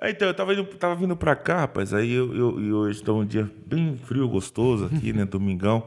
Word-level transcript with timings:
Aí, 0.00 0.12
então, 0.12 0.28
eu 0.28 0.32
tava, 0.32 0.54
indo, 0.54 0.64
tava 0.64 0.94
vindo 0.94 1.14
pra 1.14 1.36
cá, 1.36 1.60
rapaz, 1.60 1.92
aí 1.92 2.10
eu, 2.10 2.34
eu, 2.34 2.60
eu 2.60 2.76
hoje 2.78 3.02
tá 3.02 3.12
um 3.12 3.26
dia 3.26 3.50
bem 3.66 3.98
frio, 3.98 4.26
gostoso 4.26 4.86
aqui, 4.86 5.12
né, 5.12 5.26
domingão. 5.26 5.86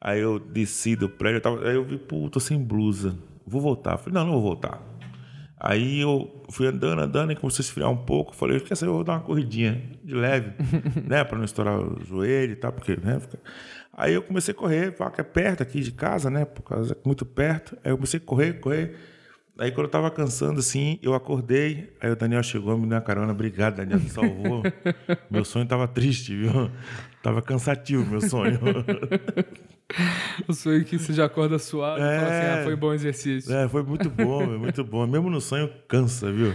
Aí 0.00 0.20
eu 0.20 0.38
desci 0.38 0.94
do 0.94 1.08
prédio, 1.08 1.38
eu 1.38 1.40
tava, 1.40 1.68
aí 1.68 1.74
eu 1.74 1.84
vi, 1.84 1.98
pô, 1.98 2.30
tô 2.30 2.38
sem 2.38 2.56
blusa, 2.56 3.16
vou 3.44 3.60
voltar. 3.60 3.98
Falei, 3.98 4.14
não, 4.14 4.26
não 4.26 4.34
vou 4.34 4.42
voltar. 4.42 4.80
Aí 5.58 6.00
eu 6.00 6.44
fui 6.50 6.68
andando, 6.68 7.00
andando, 7.02 7.32
e 7.32 7.34
começou 7.34 7.60
a 7.60 7.64
esfriar 7.64 7.90
um 7.90 7.96
pouco. 7.96 8.32
Falei, 8.32 8.60
quer 8.60 8.76
saber, 8.76 8.90
eu 8.90 8.94
vou 8.94 9.02
dar 9.02 9.14
uma 9.14 9.22
corridinha 9.22 9.82
de 10.04 10.14
leve, 10.14 10.52
né, 11.04 11.24
para 11.24 11.36
não 11.36 11.44
estourar 11.44 11.80
o 11.80 12.04
joelho 12.04 12.52
e 12.52 12.56
tal, 12.56 12.72
porque, 12.72 12.96
né, 12.96 13.18
fica... 13.18 13.40
Aí 13.92 14.14
eu 14.14 14.22
comecei 14.22 14.54
a 14.54 14.56
correr, 14.56 14.94
que 14.94 15.20
é 15.20 15.24
perto 15.24 15.64
aqui 15.64 15.80
de 15.80 15.90
casa, 15.90 16.30
né, 16.30 16.44
por 16.44 16.62
causa 16.62 16.96
muito 17.04 17.26
perto. 17.26 17.76
Aí 17.82 17.90
eu 17.90 17.96
comecei 17.96 18.18
a 18.18 18.22
correr, 18.22 18.60
correr. 18.60 18.94
Aí 19.58 19.72
quando 19.72 19.86
eu 19.86 19.90
tava 19.90 20.08
cansando 20.08 20.60
assim, 20.60 21.00
eu 21.02 21.14
acordei, 21.14 21.92
aí 22.00 22.08
o 22.12 22.14
Daniel 22.14 22.44
chegou, 22.44 22.78
me 22.78 22.86
deu 22.86 22.96
uma 22.96 23.02
carona, 23.02 23.32
obrigado, 23.32 23.76
Daniel, 23.76 23.98
me 23.98 24.08
salvou. 24.08 24.62
meu 25.28 25.44
sonho 25.44 25.66
tava 25.66 25.88
triste, 25.88 26.36
viu? 26.36 26.70
Tava 27.20 27.42
cansativo 27.42 28.08
meu 28.08 28.20
sonho. 28.20 28.60
o 30.46 30.52
sonho 30.52 30.84
que 30.84 30.96
você 30.96 31.12
já 31.12 31.24
acorda 31.24 31.58
suado 31.58 32.00
é, 32.00 32.16
e 32.16 32.20
fala 32.20 32.30
assim, 32.30 32.60
ah, 32.60 32.64
foi 32.64 32.76
bom 32.76 32.94
exercício. 32.94 33.52
É, 33.52 33.68
foi 33.68 33.82
muito 33.82 34.08
bom, 34.08 34.46
muito 34.58 34.84
bom. 34.84 35.04
Mesmo 35.08 35.28
no 35.28 35.40
sonho 35.40 35.68
cansa, 35.88 36.30
viu? 36.30 36.54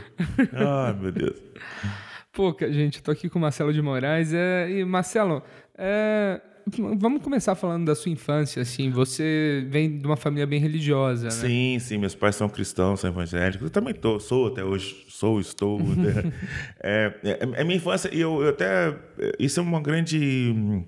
Ai, 0.54 0.94
meu 0.94 1.12
Deus. 1.12 1.42
Pô, 2.32 2.56
gente, 2.70 3.04
tô 3.04 3.12
aqui 3.12 3.30
com 3.30 3.38
o 3.38 3.42
Marcelo 3.42 3.74
de 3.74 3.82
Moraes. 3.82 4.34
É, 4.34 4.70
e, 4.72 4.86
Marcelo, 4.86 5.44
é, 5.78 6.40
vamos 6.68 7.22
começar 7.22 7.56
falando 7.56 7.86
da 7.86 7.96
sua 7.96 8.12
infância, 8.12 8.62
assim. 8.62 8.90
Você 8.90 9.66
vem 9.70 9.98
de 9.98 10.06
uma 10.06 10.16
família 10.16 10.48
bem 10.48 10.60
religiosa, 10.60 11.26
né? 11.26 11.32
Sim, 11.32 11.78
sim. 11.80 11.98
Meus 11.98 12.16
pais 12.16 12.36
são 12.36 12.48
cristãos, 12.48 13.00
são 13.00 13.10
evangélicos. 13.10 13.64
Eu 13.66 13.70
também 13.70 13.94
tô, 13.94 14.20
sou 14.20 14.48
até 14.48 14.64
hoje, 14.64 15.06
sou, 15.10 15.40
estou. 15.40 15.80
Né? 15.82 16.32
é, 16.82 17.14
é, 17.24 17.40
é, 17.54 17.64
minha 17.64 17.78
infância, 17.78 18.10
e 18.14 18.20
eu, 18.20 18.42
eu, 18.42 18.50
até... 18.50 18.96
Isso 19.40 19.60
é 19.60 19.64
uma 19.64 19.82
grande... 19.82 20.86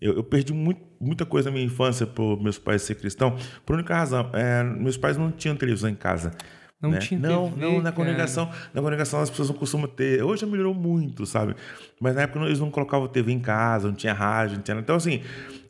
Eu, 0.00 0.14
eu 0.14 0.24
perdi 0.24 0.54
muito, 0.54 0.80
muita 0.98 1.26
coisa 1.26 1.50
na 1.50 1.54
minha 1.54 1.66
infância 1.66 2.06
por 2.06 2.42
meus 2.42 2.58
pais 2.58 2.82
ser 2.82 2.94
cristão, 2.94 3.36
por 3.66 3.74
única 3.74 3.94
razão. 3.94 4.30
É, 4.32 4.64
meus 4.64 4.96
pais 4.96 5.16
não 5.16 5.30
tinham 5.30 5.54
televisão 5.54 5.90
em 5.90 5.94
casa. 5.94 6.32
Não 6.80 6.90
né? 6.90 6.98
tinha 6.98 7.20
Não, 7.20 7.50
TV, 7.50 7.60
não, 7.60 7.82
na 7.82 7.92
congregação, 7.92 8.46
cara. 8.46 8.70
na 8.72 8.80
congregação 8.80 9.20
as 9.20 9.28
pessoas 9.28 9.50
não 9.50 9.56
costumam 9.56 9.86
ter. 9.86 10.22
Hoje 10.22 10.46
melhorou 10.46 10.72
muito, 10.72 11.26
sabe? 11.26 11.54
Mas 12.00 12.14
na 12.14 12.22
época 12.22 12.40
eles 12.46 12.58
não 12.58 12.70
colocavam 12.70 13.06
TV 13.06 13.32
em 13.32 13.40
casa, 13.40 13.88
não 13.88 13.94
tinha 13.94 14.14
rádio, 14.14 14.56
não 14.56 14.62
tinha. 14.62 14.78
Então, 14.78 14.96
assim, 14.96 15.20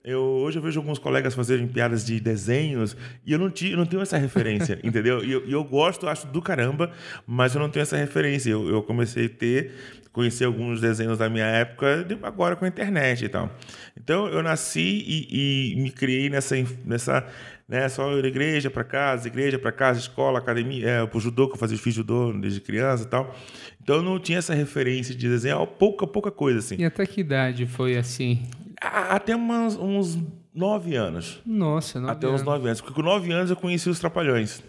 eu, 0.04 0.20
hoje 0.20 0.58
eu 0.58 0.62
vejo 0.62 0.78
alguns 0.78 0.98
colegas 0.98 1.34
fazerem 1.34 1.66
piadas 1.66 2.06
de 2.06 2.18
desenhos 2.20 2.96
e 3.26 3.32
eu 3.32 3.38
não, 3.38 3.50
tinha, 3.50 3.72
eu 3.72 3.76
não 3.76 3.84
tenho 3.84 4.00
essa 4.00 4.16
referência, 4.16 4.78
entendeu? 4.84 5.24
E 5.24 5.32
eu, 5.32 5.44
eu, 5.46 5.64
gosto, 5.64 6.08
acho 6.08 6.28
do 6.28 6.40
caramba, 6.40 6.92
mas 7.26 7.54
eu 7.54 7.60
não 7.60 7.68
tenho 7.68 7.82
essa 7.82 7.96
referência. 7.96 8.50
Eu, 8.50 8.68
eu 8.68 8.82
comecei 8.82 9.26
a 9.26 9.28
ter, 9.28 9.72
conhecer 10.12 10.44
alguns 10.44 10.80
desenhos 10.80 11.18
da 11.18 11.28
minha 11.28 11.44
época 11.44 12.06
agora 12.22 12.54
com 12.54 12.64
a 12.64 12.68
internet 12.68 13.24
e 13.24 13.28
tal. 13.28 13.50
Então 13.96 14.28
eu 14.28 14.42
nasci 14.42 15.04
e, 15.06 15.72
e 15.72 15.76
me 15.76 15.90
criei 15.90 16.30
nessa, 16.30 16.54
nessa 16.84 17.26
né? 17.70 17.88
Só 17.88 18.12
ir 18.18 18.24
igreja 18.24 18.68
para 18.68 18.82
casa, 18.82 19.28
igreja 19.28 19.58
para 19.58 19.70
casa, 19.70 20.00
escola, 20.00 20.40
academia, 20.40 20.86
é, 20.86 21.06
pro 21.06 21.20
judô, 21.20 21.46
que 21.46 21.54
eu 21.54 21.58
fazia 21.58 21.78
fiz 21.78 21.94
judô 21.94 22.32
desde 22.32 22.60
criança 22.60 23.04
e 23.04 23.06
tal. 23.06 23.32
Então 23.80 23.96
eu 23.96 24.02
não 24.02 24.18
tinha 24.18 24.38
essa 24.38 24.52
referência 24.52 25.14
de 25.14 25.28
desenhar 25.28 25.64
pouca, 25.66 26.06
pouca 26.06 26.32
coisa, 26.32 26.58
assim. 26.58 26.74
E 26.76 26.84
até 26.84 27.06
que 27.06 27.20
idade 27.20 27.66
foi 27.66 27.96
assim? 27.96 28.42
Até 28.80 29.36
umas, 29.36 29.76
uns 29.76 30.18
nove 30.52 30.96
anos. 30.96 31.40
Nossa, 31.46 32.00
nove 32.00 32.12
Até 32.12 32.26
anos. 32.26 32.40
uns 32.40 32.44
nove 32.44 32.66
anos. 32.66 32.80
Porque 32.80 32.94
com 32.94 33.02
nove 33.02 33.30
anos 33.30 33.50
eu 33.50 33.56
conheci 33.56 33.88
os 33.88 34.00
Trapalhões. 34.00 34.62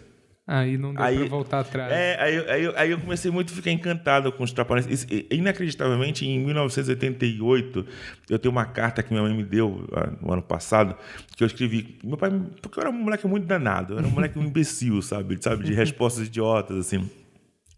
Aí 0.44 0.76
não 0.76 0.92
deu 0.92 1.04
aí, 1.04 1.18
pra 1.18 1.28
voltar 1.28 1.60
atrás. 1.60 1.92
É, 1.92 2.20
aí, 2.20 2.50
aí, 2.50 2.72
aí, 2.76 2.90
eu 2.90 2.98
comecei 2.98 3.30
muito 3.30 3.52
a 3.52 3.56
ficar 3.56 3.70
encantado 3.70 4.32
com 4.32 4.42
os 4.42 4.52
Trapalhões. 4.52 5.06
Inacreditavelmente, 5.30 6.26
em 6.26 6.44
1988, 6.44 7.86
eu 8.28 8.38
tenho 8.38 8.50
uma 8.50 8.64
carta 8.64 9.04
que 9.04 9.12
minha 9.12 9.22
mãe 9.22 9.34
me 9.34 9.44
deu 9.44 9.88
ah, 9.92 10.12
no 10.20 10.32
ano 10.32 10.42
passado, 10.42 10.96
que 11.36 11.44
eu 11.44 11.46
escrevi. 11.46 11.96
Meu 12.02 12.16
pai, 12.16 12.30
porque 12.60 12.78
eu 12.78 12.82
era 12.82 12.90
um 12.90 12.92
moleque 12.92 13.26
muito 13.28 13.46
danado, 13.46 13.94
eu 13.94 13.98
era 13.98 14.06
um 14.06 14.10
moleque 14.10 14.36
um 14.36 14.42
imbecil, 14.42 15.00
sabe? 15.00 15.38
sabe? 15.40 15.62
De 15.62 15.72
respostas 15.72 16.26
idiotas, 16.26 16.76
assim. 16.76 17.08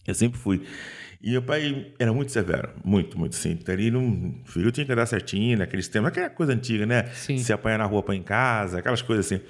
Eu 0.06 0.14
sempre 0.14 0.38
fui. 0.38 0.62
E 1.22 1.30
meu 1.32 1.42
pai 1.42 1.92
era 1.98 2.12
muito 2.12 2.32
severo, 2.32 2.70
muito, 2.82 3.18
muito 3.18 3.34
sim. 3.36 3.52
Então, 3.52 3.74
ele 3.74 3.90
não, 3.90 4.34
filho 4.44 4.70
tinha 4.70 4.84
que 4.86 4.92
andar 4.92 5.06
certinho 5.06 5.58
naqueles 5.58 5.88
tempos, 5.88 6.08
aquela 6.08 6.30
coisa 6.30 6.52
antiga, 6.52 6.86
né? 6.86 7.04
Sim. 7.14 7.38
Se 7.38 7.52
apanhar 7.52 7.78
na 7.78 7.84
rua 7.84 8.02
para 8.02 8.14
em 8.14 8.22
casa, 8.22 8.78
aquelas 8.78 9.02
coisas 9.02 9.26
assim. 9.26 9.42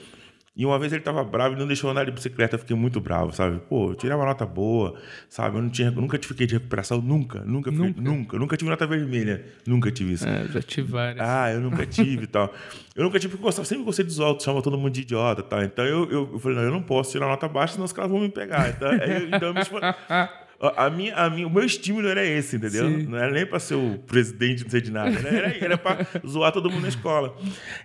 E 0.56 0.64
uma 0.64 0.78
vez 0.78 0.92
ele 0.92 1.00
estava 1.00 1.24
bravo 1.24 1.56
e 1.56 1.58
não 1.58 1.66
deixou 1.66 1.90
andar 1.90 2.04
de 2.04 2.12
bicicleta, 2.12 2.54
eu 2.54 2.60
fiquei 2.60 2.76
muito 2.76 3.00
bravo, 3.00 3.32
sabe? 3.32 3.58
Pô, 3.68 3.90
eu 3.90 3.94
tirei 3.96 4.14
uma 4.14 4.24
nota 4.24 4.46
boa, 4.46 4.94
sabe? 5.28 5.56
Eu 5.56 5.62
não 5.62 5.68
tinha, 5.68 5.90
nunca 5.90 6.16
fiquei 6.22 6.46
de 6.46 6.54
recuperação, 6.54 7.00
nunca, 7.00 7.40
nunca, 7.40 7.72
nunca, 7.72 7.88
fiquei, 7.88 8.02
nunca, 8.04 8.38
nunca 8.38 8.56
tive 8.56 8.70
nota 8.70 8.86
vermelha, 8.86 9.44
nunca 9.66 9.90
tive 9.90 10.12
isso. 10.12 10.28
É, 10.28 10.46
já 10.46 10.62
tive 10.62 10.92
várias. 10.92 11.26
Ah, 11.28 11.50
eu 11.50 11.60
nunca 11.60 11.84
tive 11.84 12.24
e 12.24 12.26
tal. 12.28 12.54
Eu 12.94 13.02
nunca 13.02 13.18
tive, 13.18 13.32
porque 13.32 13.42
eu 13.42 13.46
gostava, 13.46 13.66
sempre 13.66 13.84
gostei 13.84 14.04
dos 14.04 14.20
altos, 14.20 14.44
chama 14.44 14.62
todo 14.62 14.78
mundo 14.78 14.92
de 14.92 15.00
idiota 15.00 15.40
e 15.40 15.44
tal. 15.44 15.62
Então 15.64 15.84
eu, 15.84 16.08
eu, 16.08 16.30
eu, 16.34 16.38
falei, 16.38 16.58
não, 16.58 16.64
eu 16.64 16.70
não 16.70 16.82
posso 16.82 17.10
tirar 17.10 17.26
nota 17.26 17.48
baixa, 17.48 17.72
senão 17.72 17.84
os 17.84 17.92
caras 17.92 18.12
vão 18.12 18.20
me 18.20 18.28
pegar. 18.28 18.70
Então, 18.70 18.92
eu, 18.92 19.26
então 19.26 19.48
eu 19.48 19.54
me 19.54 19.64
A 20.76 20.90
minha, 20.90 21.14
a 21.14 21.30
minha, 21.30 21.46
o 21.46 21.50
meu 21.50 21.64
estímulo 21.64 22.06
era 22.08 22.24
esse, 22.24 22.56
entendeu? 22.56 22.88
Sim. 22.88 23.06
Não 23.06 23.18
era 23.18 23.32
nem 23.32 23.46
para 23.46 23.58
ser 23.58 23.74
o 23.74 23.98
presidente, 23.98 24.64
não 24.64 24.70
sei 24.70 24.80
de 24.80 24.90
nada. 24.90 25.10
Né? 25.10 25.36
Era, 25.36 25.64
era 25.64 25.78
para 25.78 26.06
zoar 26.26 26.52
todo 26.52 26.70
mundo 26.70 26.82
na 26.82 26.88
escola. 26.88 27.36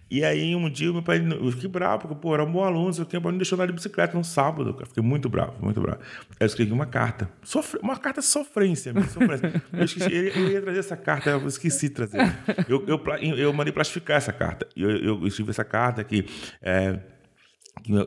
E 0.10 0.24
aí, 0.24 0.56
um 0.56 0.70
dia, 0.70 0.92
meu 0.92 1.02
pai, 1.02 1.20
eu 1.20 1.52
fiquei 1.52 1.70
bravo, 1.70 2.04
porque, 2.04 2.16
pô, 2.16 2.34
era 2.34 2.44
um 2.44 2.52
bom 2.52 2.64
aluno, 2.64 2.94
sei 2.94 3.04
o 3.04 3.08
que, 3.08 3.20
não 3.20 3.38
deixou 3.38 3.56
andar 3.56 3.68
de 3.68 3.74
bicicleta 3.74 4.18
no 4.18 4.24
sábado. 4.24 4.74
Cara. 4.74 4.86
Fiquei 4.86 5.04
muito 5.04 5.30
bravo, 5.30 5.54
muito 5.62 5.81
bravo. 5.81 6.00
Aí 6.31 6.38
eu 6.42 6.48
escrevi 6.48 6.72
uma 6.72 6.86
carta. 6.86 7.30
Sofre, 7.44 7.80
uma 7.81 7.98
carta 7.98 8.22
sofrência, 8.22 8.94
minha, 8.94 9.08
sofrência. 9.08 9.62
Eu, 9.74 9.86
esqueci, 9.86 10.14
ele, 10.14 10.54
ia 10.54 10.62
trazer 10.62 10.80
essa 10.80 10.98
carta, 10.98 11.30
eu 11.31 11.48
esqueci 11.48 11.90
de 11.90 11.96
trazer. 11.96 12.20
Eu, 12.68 12.86
eu, 12.88 13.02
eu, 13.22 13.38
eu 13.38 13.54
mandei 13.54 13.74
plastificar 13.74 14.18
essa 14.18 14.31
carta. 14.31 14.68
Eu, 14.76 14.90
eu 14.90 15.28
escrevi 15.28 15.50
essa 15.50 15.64
carta 15.64 16.02
aqui. 16.02 16.26
É, 16.62 17.00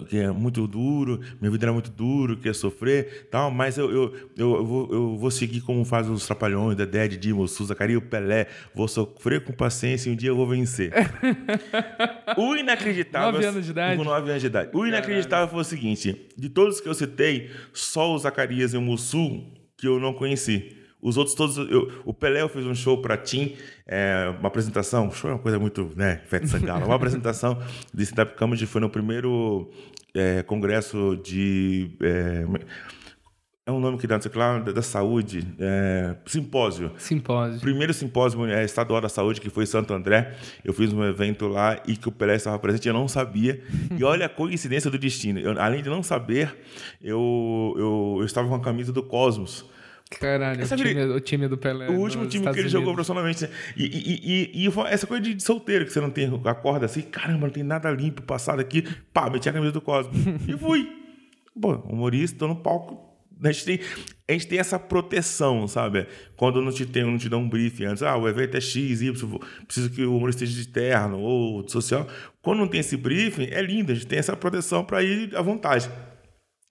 que, 0.09 0.19
é 0.19 0.31
muito 0.31 0.67
duro, 0.67 1.21
minha 1.41 1.51
vida 1.51 1.67
era 1.67 1.73
muito 1.73 1.91
duro, 1.91 2.37
que 2.37 2.49
ia 2.49 2.55
sofrer, 2.55 3.29
tal, 3.31 3.51
mas 3.51 3.79
eu, 3.79 3.91
eu, 3.91 4.15
eu, 4.37 4.57
eu 4.57 4.67
vou, 4.67 4.89
eu 4.93 5.17
vou 5.17 5.31
seguir 5.31 5.61
como 5.61 5.85
faz 5.85 6.09
os 6.09 6.27
Trapalhões, 6.27 6.77
Dedé, 6.77 7.09
Didi, 7.09 7.33
Mossu, 7.33 7.65
Zacaria, 7.65 7.99
o 7.99 8.03
Pelé, 8.03 8.47
vou 8.75 8.87
sofrer 8.87 9.43
com 9.43 9.53
paciência 9.53 10.09
e 10.09 10.13
um 10.13 10.17
dia 10.17 10.31
eu 10.31 10.37
vou 10.37 10.47
vencer. 10.47 10.93
o 12.37 12.55
inacreditável... 12.57 13.33
Nove 13.33 13.47
anos 13.47 13.65
de 13.65 13.71
idade? 13.71 13.97
Com 13.97 14.05
nove 14.05 14.31
anos 14.31 14.41
de 14.41 14.47
idade. 14.47 14.71
O 14.73 14.87
inacreditável 14.87 15.49
foi 15.49 15.61
o 15.61 15.65
seguinte, 15.65 16.29
de 16.37 16.49
todos 16.49 16.81
que 16.81 16.89
eu 16.89 16.95
citei, 16.95 17.51
só 17.73 18.13
o 18.13 18.19
Zacarias 18.19 18.75
e 18.75 18.77
o 18.77 18.81
Mussu 18.81 19.45
que 19.77 19.89
eu 19.89 19.99
não 19.99 20.13
conheci. 20.13 20.82
Os 21.03 21.17
outros 21.17 21.35
todos, 21.35 21.57
eu- 21.59 21.91
o 22.05 22.15
Pelé 22.15 22.43
eu 22.43 22.49
fiz 22.49 22.65
um 22.65 22.75
show 22.75 23.03
para 23.03 23.17
Tim, 23.17 23.57
é, 23.87 24.33
uma 24.39 24.47
apresentação, 24.47 25.11
show 25.11 25.29
é 25.31 25.35
uma 25.35 25.41
coisa 25.41 25.59
muito, 25.59 25.91
né, 25.97 26.21
Fete 26.27 26.47
Sangala, 26.49 26.87
uma 26.87 26.95
apresentação 26.95 27.59
de 27.93 28.03
stand-up 28.05 28.37
comedy, 28.39 28.67
foi 28.67 28.81
no 28.81 28.89
primeiro 28.89 29.69
é, 30.15 30.43
congresso 30.45 31.19
de... 31.25 31.91
É, 32.01 32.45
é 33.65 33.71
um 33.71 33.79
nome 33.79 33.97
que 33.97 34.07
dá, 34.09 34.17
não 34.17 34.23
sei 34.23 34.31
lá, 34.35 34.59
da, 34.59 34.73
da 34.73 34.83
saúde, 34.83 35.47
é, 35.59 36.17
simpósio. 36.27 36.91
Simpósio. 36.99 37.61
Primeiro 37.61 37.95
simpósio 37.95 38.45
é, 38.47 38.65
estadual 38.65 39.01
da 39.01 39.09
saúde, 39.09 39.41
que 39.41 39.49
foi 39.49 39.63
em 39.63 39.67
Santo 39.67 39.95
André. 39.95 40.35
Eu 40.65 40.73
fiz 40.73 40.93
um 40.93 41.03
evento 41.05 41.47
lá 41.47 41.81
e 41.87 41.97
que 41.97 42.09
o 42.09 42.13
Pelé 42.13 42.35
estava 42.35 42.59
presente, 42.59 42.89
eu 42.89 42.95
não 42.95 43.07
sabia. 43.07 43.63
E 43.97 44.03
olha 44.03 44.27
a 44.27 44.29
coincidência 44.29 44.91
do 44.91 44.99
destino. 44.99 45.39
Eu, 45.39 45.61
além 45.61 45.81
de 45.81 45.89
não 45.89 46.03
saber, 46.03 46.53
eu, 47.01 47.75
eu, 47.79 48.17
eu 48.19 48.25
estava 48.25 48.49
com 48.49 48.55
a 48.57 48.61
camisa 48.61 48.93
do 48.93 49.03
Cosmos. 49.03 49.65
Caralho, 50.19 50.61
o 50.61 50.63
Essa 50.63 50.77
time, 50.77 51.05
o 51.05 51.21
time 51.21 51.49
do 51.49 51.59
Pelé. 51.59 51.89
o 51.89 51.99
último 51.99 52.27
time 52.27 52.31
que 52.31 52.37
Estados 52.39 52.59
ele 52.59 52.69
jogou 52.69 52.95
Unidos. 52.95 53.07
profissionalmente. 53.07 53.49
E, 53.77 53.85
e, 53.85 54.63
e, 54.63 54.67
e 54.67 54.71
foi 54.71 54.89
essa 54.91 55.07
coisa 55.07 55.23
de 55.23 55.43
solteiro, 55.43 55.85
que 55.85 55.93
você 55.93 56.01
não 56.01 56.11
tem, 56.11 56.31
acorda 56.45 56.87
assim, 56.87 57.03
caramba, 57.03 57.47
não 57.47 57.53
tem 57.53 57.63
nada 57.63 57.91
limpo 57.91 58.23
passado 58.23 58.61
aqui. 58.61 58.83
Pá, 59.13 59.29
meti 59.31 59.49
a 59.49 59.53
camisa 59.53 59.73
do 59.73 59.81
Cosmos. 59.81 60.17
e 60.49 60.57
fui. 60.57 60.89
Pô, 61.61 61.75
humorista, 61.89 62.39
tô 62.39 62.49
no 62.49 62.57
palco. 62.57 63.11
A 63.45 63.51
gente, 63.51 63.65
tem, 63.65 63.81
a 64.29 64.33
gente 64.33 64.47
tem 64.47 64.59
essa 64.61 64.79
proteção, 64.79 65.67
sabe? 65.67 66.07
Quando 66.37 66.63
não 66.63 66.71
te, 66.71 66.87
tem, 66.87 67.03
não 67.03 67.19
te 67.19 67.29
dá 67.29 67.37
um 67.37 67.49
briefing 67.49 67.87
antes, 67.87 68.03
ah, 68.05 68.17
o 68.17 68.29
evento 68.29 68.57
é 68.57 68.61
X, 68.61 69.03
Y, 69.03 69.41
preciso 69.67 69.91
que 69.91 70.05
o 70.05 70.17
humorista 70.17 70.45
esteja 70.45 70.63
de 70.63 70.69
terno 70.69 71.19
ou 71.19 71.65
de 71.65 71.73
social. 71.73 72.07
Quando 72.41 72.61
não 72.61 72.69
tem 72.69 72.79
esse 72.79 72.97
briefing, 72.97 73.49
é 73.51 73.61
lindo, 73.61 73.91
a 73.91 73.95
gente 73.97 74.07
tem 74.07 74.21
essa 74.21 74.37
proteção 74.37 74.85
para 74.85 75.03
ir 75.03 75.37
à 75.37 75.43
vontade. 75.43 75.91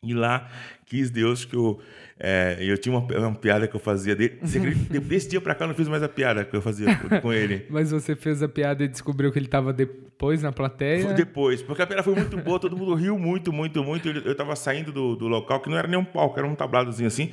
E 0.03 0.13
lá, 0.13 0.49
quis 0.85 1.11
Deus 1.11 1.45
que 1.45 1.55
eu. 1.55 1.79
É, 2.23 2.57
eu 2.59 2.77
tinha 2.77 2.95
uma, 2.95 3.05
uma 3.17 3.35
piada 3.35 3.67
que 3.67 3.75
eu 3.75 3.79
fazia 3.79 4.15
dele. 4.15 4.37
Desse 5.01 5.27
dia 5.27 5.41
pra 5.41 5.55
cá 5.55 5.65
eu 5.65 5.69
não 5.69 5.75
fiz 5.75 5.87
mais 5.87 6.03
a 6.03 6.09
piada 6.09 6.45
que 6.45 6.55
eu 6.55 6.61
fazia 6.61 6.95
com 7.19 7.33
ele. 7.33 7.65
Mas 7.67 7.89
você 7.89 8.15
fez 8.15 8.43
a 8.43 8.47
piada 8.47 8.83
e 8.83 8.87
descobriu 8.87 9.31
que 9.31 9.39
ele 9.39 9.47
tava 9.47 9.73
depois 10.21 10.43
na 10.43 10.51
plateia. 10.51 11.03
Foi 11.03 11.13
Depois, 11.15 11.63
porque 11.63 11.81
a 11.81 11.87
piada 11.87 12.03
foi 12.03 12.13
muito 12.13 12.37
boa, 12.37 12.59
todo 12.59 12.77
mundo 12.77 12.93
riu 12.93 13.17
muito, 13.17 13.51
muito, 13.51 13.83
muito. 13.83 14.07
Eu 14.07 14.21
eu 14.21 14.35
tava 14.35 14.55
saindo 14.55 14.91
do, 14.91 15.15
do 15.15 15.27
local, 15.27 15.59
que 15.59 15.69
não 15.69 15.77
era 15.77 15.87
nem 15.87 15.97
um 15.97 16.05
palco, 16.05 16.37
era 16.37 16.47
um 16.47 16.53
tabladozinho 16.53 17.07
assim. 17.07 17.31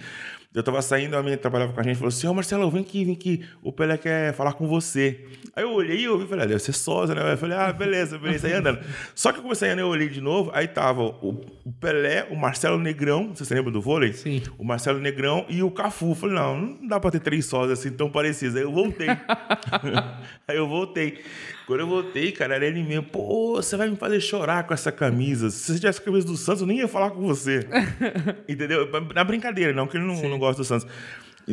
Eu 0.54 0.62
tava 0.62 0.80
saindo, 0.80 1.14
a 1.14 1.22
minha 1.22 1.36
que 1.36 1.42
trabalhava 1.42 1.74
com 1.74 1.80
a 1.80 1.82
gente 1.82 1.96
falou 1.96 2.08
assim: 2.08 2.26
Ô 2.26 2.32
Marcelo, 2.32 2.70
vem 2.70 2.80
aqui, 2.80 3.04
vem 3.04 3.14
aqui, 3.14 3.44
o 3.62 3.70
Pelé 3.70 3.98
quer 3.98 4.32
falar 4.32 4.54
com 4.54 4.66
você. 4.66 5.26
Aí 5.54 5.62
eu 5.62 5.70
olhei 5.70 6.00
e 6.00 6.08
ouvi, 6.08 6.26
falei: 6.26 6.44
ah, 6.44 6.48
deve 6.48 6.60
ser 6.60 6.72
sósia, 6.72 7.14
né? 7.14 7.34
Eu 7.34 7.36
falei: 7.36 7.58
ah, 7.58 7.70
beleza, 7.70 8.18
beleza, 8.18 8.46
aí 8.46 8.54
andando. 8.54 8.80
Só 9.14 9.30
que 9.30 9.38
eu 9.38 9.42
comecei 9.42 9.70
a 9.70 9.74
eu 9.74 9.86
olhei 9.86 10.08
de 10.08 10.22
novo, 10.22 10.50
aí 10.54 10.66
tava 10.66 11.02
o, 11.02 11.44
Pelé, 11.78 12.26
o 12.30 12.36
Marcelo 12.36 12.78
Negrão, 12.78 13.34
você 13.34 13.44
se 13.44 13.52
lembra 13.52 13.70
do 13.70 13.82
vôlei? 13.82 14.14
Sim. 14.14 14.42
O 14.56 14.64
Marcelo 14.64 14.98
Negrão 14.98 15.44
e 15.50 15.62
o 15.62 15.70
Cafu. 15.70 16.08
Eu 16.08 16.14
Falei: 16.14 16.34
não, 16.36 16.58
não 16.58 16.88
dá 16.88 16.98
pra 16.98 17.10
ter 17.10 17.20
três 17.20 17.44
sósias 17.44 17.78
assim 17.78 17.90
tão 17.90 18.10
parecidos. 18.10 18.56
Aí 18.56 18.62
eu 18.62 18.72
voltei. 18.72 19.08
aí 20.48 20.56
eu 20.56 20.66
voltei. 20.66 21.18
Quando 21.68 21.80
eu 21.80 21.86
voltei, 21.86 22.32
cara, 22.32 22.54
era 22.54 22.66
ele 22.66 22.82
mesmo. 22.82 23.02
Pô, 23.02 23.56
você 23.56 23.76
vai 23.76 23.90
me 23.90 23.96
fazer 23.96 24.18
chorar 24.22 24.66
com 24.66 24.72
essa 24.72 24.90
camisa. 24.90 25.50
Se 25.50 25.74
você 25.74 25.78
tivesse 25.78 26.00
a 26.00 26.02
camisa 26.02 26.26
do 26.26 26.34
Santos, 26.34 26.62
eu 26.62 26.66
nem 26.66 26.78
ia 26.78 26.88
falar 26.88 27.10
com 27.10 27.20
você. 27.20 27.68
Entendeu? 28.48 28.88
Na 29.14 29.22
brincadeira, 29.22 29.74
não, 29.74 29.86
que 29.86 29.98
ele 29.98 30.06
não, 30.06 30.30
não 30.30 30.38
gosta 30.38 30.62
do 30.62 30.64
Santos. 30.64 30.86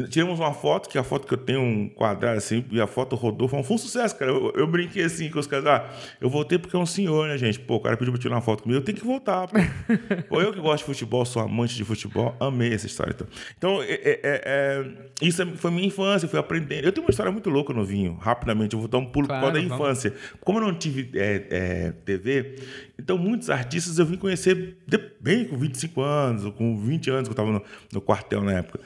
Tiramos 0.09 0.39
uma 0.39 0.53
foto, 0.53 0.89
que 0.89 0.97
é 0.97 1.01
a 1.01 1.03
foto 1.03 1.25
que 1.27 1.33
eu 1.33 1.37
tenho 1.37 1.61
um 1.61 1.87
quadrado 1.89 2.37
assim, 2.37 2.63
e 2.71 2.81
a 2.81 2.87
foto 2.87 3.15
rodou, 3.15 3.47
foi 3.47 3.59
um, 3.59 3.63
foi 3.63 3.75
um 3.75 3.77
sucesso, 3.77 4.15
cara. 4.17 4.31
Eu, 4.31 4.51
eu 4.55 4.67
brinquei 4.67 5.03
assim 5.03 5.29
com 5.29 5.39
os 5.39 5.47
caras, 5.47 5.65
ah, 5.67 5.89
eu 6.19 6.29
voltei 6.29 6.57
porque 6.57 6.75
é 6.75 6.79
um 6.79 6.85
senhor, 6.85 7.27
né, 7.27 7.37
gente? 7.37 7.59
Pô, 7.59 7.75
o 7.75 7.79
cara 7.79 7.95
pediu 7.97 8.11
pra 8.13 8.21
tirar 8.21 8.35
uma 8.35 8.41
foto 8.41 8.63
comigo, 8.63 8.79
eu 8.79 8.83
tenho 8.83 8.97
que 8.97 9.05
voltar, 9.05 9.47
pô. 9.47 9.55
pô, 10.29 10.41
eu 10.41 10.51
que 10.53 10.59
gosto 10.59 10.79
de 10.79 10.83
futebol, 10.85 11.25
sou 11.25 11.41
amante 11.41 11.75
de 11.75 11.83
futebol, 11.83 12.35
amei 12.39 12.73
essa 12.73 12.85
história. 12.85 13.11
Então, 13.15 13.27
então 13.57 13.81
é, 13.83 13.93
é- 13.93 14.19
é- 14.23 14.41
é- 14.43 14.85
isso 15.21 15.41
é- 15.41 15.45
foi 15.55 15.71
minha 15.71 15.87
infância, 15.87 16.27
fui 16.27 16.39
aprendendo. 16.39 16.85
Eu 16.85 16.91
tenho 16.91 17.05
uma 17.05 17.11
história 17.11 17.31
muito 17.31 17.49
louca 17.49 17.73
no 17.73 17.85
vinho, 17.85 18.15
rapidamente, 18.15 18.73
eu 18.73 18.79
vou 18.79 18.87
dar 18.89 18.97
um 18.97 19.05
pulo 19.05 19.27
por 19.27 19.33
Claro, 19.33 19.45
causa 19.47 19.53
da 19.61 19.67
vamos. 19.67 19.75
infância. 19.83 20.13
Como 20.41 20.59
eu 20.59 20.63
não 20.63 20.73
tive 20.73 21.09
é, 21.15 21.93
TV, 22.03 22.55
então 22.99 23.17
muitos 23.17 23.49
artistas 23.49 23.97
eu 23.99 24.05
vim 24.05 24.17
conhecer 24.17 24.77
de- 24.87 25.11
bem 25.19 25.45
com 25.45 25.57
25 25.57 26.01
anos, 26.01 26.43
ou 26.45 26.51
com 26.51 26.77
20 26.77 27.09
anos 27.09 27.23
que 27.27 27.29
eu 27.29 27.33
estava 27.33 27.51
no, 27.51 27.61
no 27.93 28.01
quartel 28.01 28.41
na 28.41 28.53
época. 28.53 28.79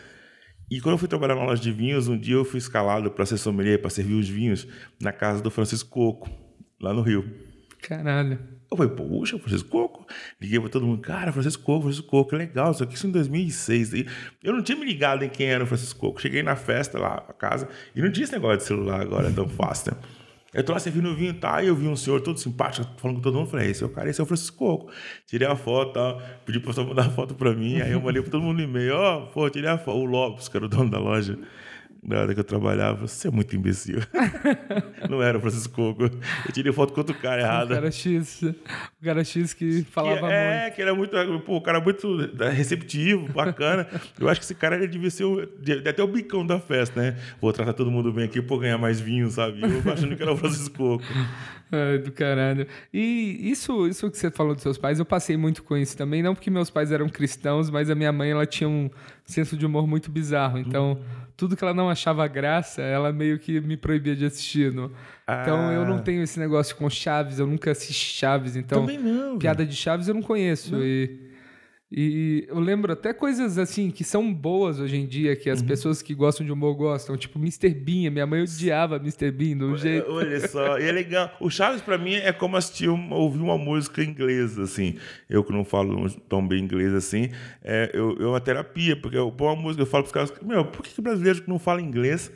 E 0.70 0.80
quando 0.80 0.94
eu 0.94 0.98
fui 0.98 1.08
trabalhar 1.08 1.36
na 1.36 1.44
loja 1.44 1.62
de 1.62 1.72
vinhos, 1.72 2.08
um 2.08 2.18
dia 2.18 2.36
eu 2.36 2.46
fui 2.46 2.60
escalado 2.60 3.10
para 3.10 3.26
ser 3.26 3.38
sommelier, 3.38 3.80
para 3.80 3.90
servir 3.90 4.14
os 4.14 4.30
vinhos 4.30 4.68
na 5.02 5.12
casa 5.12 5.42
do 5.42 5.50
Francisco 5.50 5.90
Coco, 5.90 6.30
lá 6.80 6.94
no 6.94 7.02
Rio. 7.02 7.26
Caralho. 7.82 8.38
Eu 8.72 8.78
falei, 8.78 8.94
poxa, 8.94 9.40
Francisco 9.40 9.70
Coco. 9.70 10.06
Liguei 10.40 10.60
para 10.60 10.70
todo 10.70 10.86
mundo, 10.86 11.02
cara, 11.02 11.32
Francisco 11.32 11.64
Coco, 11.64 11.84
Francisco 11.84 12.08
Coco, 12.08 12.36
legal, 12.36 12.72
isso 12.72 12.84
aqui 12.84 12.94
isso 12.94 13.08
em 13.08 13.12
2006. 13.12 13.94
E 13.94 14.08
Eu 14.44 14.54
não 14.54 14.62
tinha 14.62 14.78
me 14.78 14.86
ligado 14.86 15.24
em 15.24 15.30
quem 15.30 15.48
era 15.48 15.64
o 15.64 15.68
Francisco 15.68 16.00
Coco. 16.00 16.22
Cheguei 16.22 16.44
na 16.44 16.56
festa 16.56 17.00
lá, 17.00 17.26
a 17.28 17.34
casa, 17.34 17.68
e 17.96 18.02
não 18.02 18.12
tinha 18.12 18.26
esse 18.26 18.34
negócio 18.34 18.58
de 18.60 18.64
celular 18.66 19.02
agora 19.02 19.32
tão 19.32 19.50
fácil, 19.50 19.94
né? 19.94 19.98
Eu 20.54 20.64
tô 20.64 20.74
lá 20.74 20.80
servindo 20.80 21.14
vinho, 21.16 21.34
tá? 21.34 21.62
E 21.64 21.68
eu 21.68 21.76
vi 21.76 21.88
um 21.88 21.96
senhor 21.96 22.22
todo 22.22 22.40
simpático, 22.40 22.88
falando 22.98 23.18
com 23.18 23.22
todo 23.22 23.38
mundo. 23.38 23.50
Falei, 23.50 23.70
esse 23.70 23.84
é 23.84 23.86
o 23.86 23.90
cara, 23.90 24.10
esse 24.10 24.20
é 24.20 24.24
o 24.24 24.26
Francisco 24.26 24.58
Coco. 24.58 24.92
Tirei 25.28 25.48
a 25.48 25.56
foto, 25.56 25.94
tal. 25.94 26.22
Pedi 26.46 26.60
pra 26.60 26.70
pessoa 26.70 26.88
mandar 26.88 27.06
a 27.06 27.10
foto 27.10 27.36
pra 27.36 27.54
mim. 27.54 27.80
Aí 27.82 27.92
eu 27.92 28.02
mandei 28.02 28.22
pra 28.22 28.32
todo 28.32 28.42
mundo 28.42 28.58
no 28.58 28.64
e-mail. 28.64 28.96
Ó, 28.96 29.22
pô, 29.28 29.50
tirei 29.50 29.70
a 29.70 29.78
foto. 29.78 29.98
O 29.98 30.06
Lopes, 30.06 30.48
que 30.48 30.58
era 30.58 30.66
o 30.66 30.70
dono 30.70 30.90
da 30.90 31.00
loja, 31.00 31.38
na 32.02 32.20
hora 32.22 32.34
que 32.34 32.40
eu 32.40 32.44
trabalhava. 32.44 33.08
Você 33.08 33.28
é 33.28 33.32
muito 33.32 33.56
imbecil. 33.56 34.00
não 35.10 35.22
era 35.22 35.38
o 35.38 35.42
Francisco 35.42 35.74
Coco. 35.74 36.04
Eu 36.04 36.52
tirei 36.54 36.72
foto 36.72 36.94
com 36.94 37.02
outro 37.02 37.16
cara 37.16 37.42
O 37.42 37.46
errado. 37.46 37.70
cara 37.70 37.92
X. 37.92 38.42
O 38.42 38.56
cara 39.04 39.24
X 39.24 39.54
que 39.54 39.84
falava 39.84 40.16
Que- 40.16 40.22
muito. 40.22 40.34
é, 40.34 40.70
que 40.72 40.82
era 40.82 40.96
muito. 40.96 41.16
Pô, 41.46 41.58
o 41.58 41.62
cara 41.62 41.80
muito 41.80 42.18
receptivo, 42.54 43.28
bacana. 43.34 43.88
Eu 44.20 44.28
acho 44.30 44.40
que 44.40 44.46
esse 44.46 44.56
cara 44.56 44.76
ele 44.76 44.88
devia 44.88 45.10
ser 45.10 45.24
o, 45.26 45.42
até 45.88 46.02
o 46.04 46.08
bicão 46.08 46.46
da 46.46 46.60
festa, 46.60 47.02
né? 47.02 47.18
Vou 47.42 47.52
tratar 47.54 47.74
todo 47.74 47.92
mundo 47.92 48.12
bem 48.14 48.26
aqui 48.26 48.42
por 48.42 48.60
ganhar 48.60 48.78
mais 48.78 49.00
vinho, 49.00 49.30
sabe? 49.30 49.60
Eu 49.62 49.92
achando 49.94 50.16
que 50.16 50.22
era 50.24 50.32
o 50.34 50.38
Francisco 50.38 50.76
Coco. 50.78 51.04
Ai, 51.72 52.00
do 52.00 52.12
caralho. 52.12 52.66
E 52.94 53.38
isso, 53.52 53.88
isso 53.88 54.10
que 54.10 54.18
você 54.18 54.32
falou 54.32 54.54
dos 54.56 54.64
seus 54.64 54.78
pais, 54.78 54.98
eu 55.00 55.06
passei 55.06 55.38
muito 55.38 55.62
com 55.64 55.78
isso 55.78 55.96
também. 55.96 56.24
Não 56.24 56.34
porque 56.34 56.50
meus 56.50 56.70
pais 56.70 56.92
eram 56.92 57.08
cristãos, 57.08 57.70
mas 57.70 57.90
a 57.90 57.96
minha 57.96 58.12
mãe 58.12 58.32
ela 58.32 58.46
tinha 58.46 58.68
um 58.70 58.90
senso 59.24 59.56
de 59.56 59.66
humor 59.66 59.86
muito 59.88 60.10
bizarro. 60.10 60.58
Então, 60.58 61.00
tudo 61.38 61.56
que 61.56 61.64
ela 61.64 61.74
não 61.74 61.90
achava 61.90 62.28
graça, 62.28 62.82
ela 62.82 63.14
meio 63.14 63.38
que 63.38 63.62
me 63.62 63.78
proibia 63.78 64.16
de 64.16 64.26
assistir. 64.26 64.72
no- 64.74 64.92
Então, 65.24 65.72
eu 65.72 65.86
não 65.86 65.98
Ah. 65.98 66.02
tenho 66.02 66.24
esse 66.24 66.40
negócio 66.40 66.76
com 66.76 66.90
Chaves, 66.90 67.38
eu 67.38 67.46
nunca 67.46 67.70
assisti 67.72 68.18
Chaves. 68.18 68.56
Então, 68.56 68.82
Também 68.82 68.98
não. 68.98 69.38
piada 69.38 69.64
de 69.64 69.76
Chaves 69.76 70.08
eu 70.08 70.16
não 70.16 70.24
conheço. 70.24 70.76
E, 70.84 71.20
e 71.92 72.46
eu 72.48 72.60
lembro 72.60 72.94
até 72.94 73.12
coisas 73.14 73.58
assim 73.58 73.90
que 73.90 74.04
são 74.04 74.32
boas 74.34 74.80
hoje 74.80 74.96
em 74.96 75.08
dia, 75.08 75.36
que 75.36 75.50
Uhum. 75.50 75.56
as 75.56 75.62
pessoas 75.62 76.02
que 76.04 76.14
gostam 76.14 76.46
de 76.46 76.52
humor 76.52 76.76
gostam. 76.76 77.18
Tipo, 77.18 77.40
Mr. 77.40 77.70
Bean. 77.74 78.12
Minha 78.12 78.28
mãe 78.28 78.44
odiava 78.44 78.98
Mr. 78.98 79.32
Bean 79.32 79.58
do 79.58 79.76
jeito. 79.76 80.12
Olha 80.12 80.48
só, 80.48 80.78
e 80.78 80.84
é 80.84 80.92
legal. 80.92 81.32
O 81.40 81.50
Chaves, 81.50 81.82
pra 81.82 81.98
mim, 81.98 82.14
é 82.14 82.32
como 82.32 82.56
assistir, 82.58 82.90
um- 82.90 83.12
ouvir 83.12 83.40
uma 83.42 83.58
música 83.58 84.04
inglesa, 84.04 84.64
assim. 84.64 84.96
Eu 85.28 85.44
que 85.44 85.52
não 85.52 85.66
falo 85.66 86.08
tão 86.30 86.48
bem 86.48 86.64
inglês 86.64 86.94
assim, 86.94 87.30
é, 87.64 87.90
eu, 87.94 88.16
eu 88.20 88.30
uma 88.30 88.40
terapia, 88.42 88.96
porque 88.96 89.18
eu 89.18 89.32
ponho 89.32 89.54
uma 89.54 89.62
música, 89.64 89.82
eu 89.82 89.88
falo 89.88 90.04
pros 90.04 90.14
caras, 90.14 90.34
meu, 90.44 90.66
por 90.66 90.84
que, 90.84 90.94
que 90.94 91.02
brasileiro 91.02 91.42
que 91.42 91.50
não 91.50 91.58
fala 91.58 91.82
inglês 91.82 92.32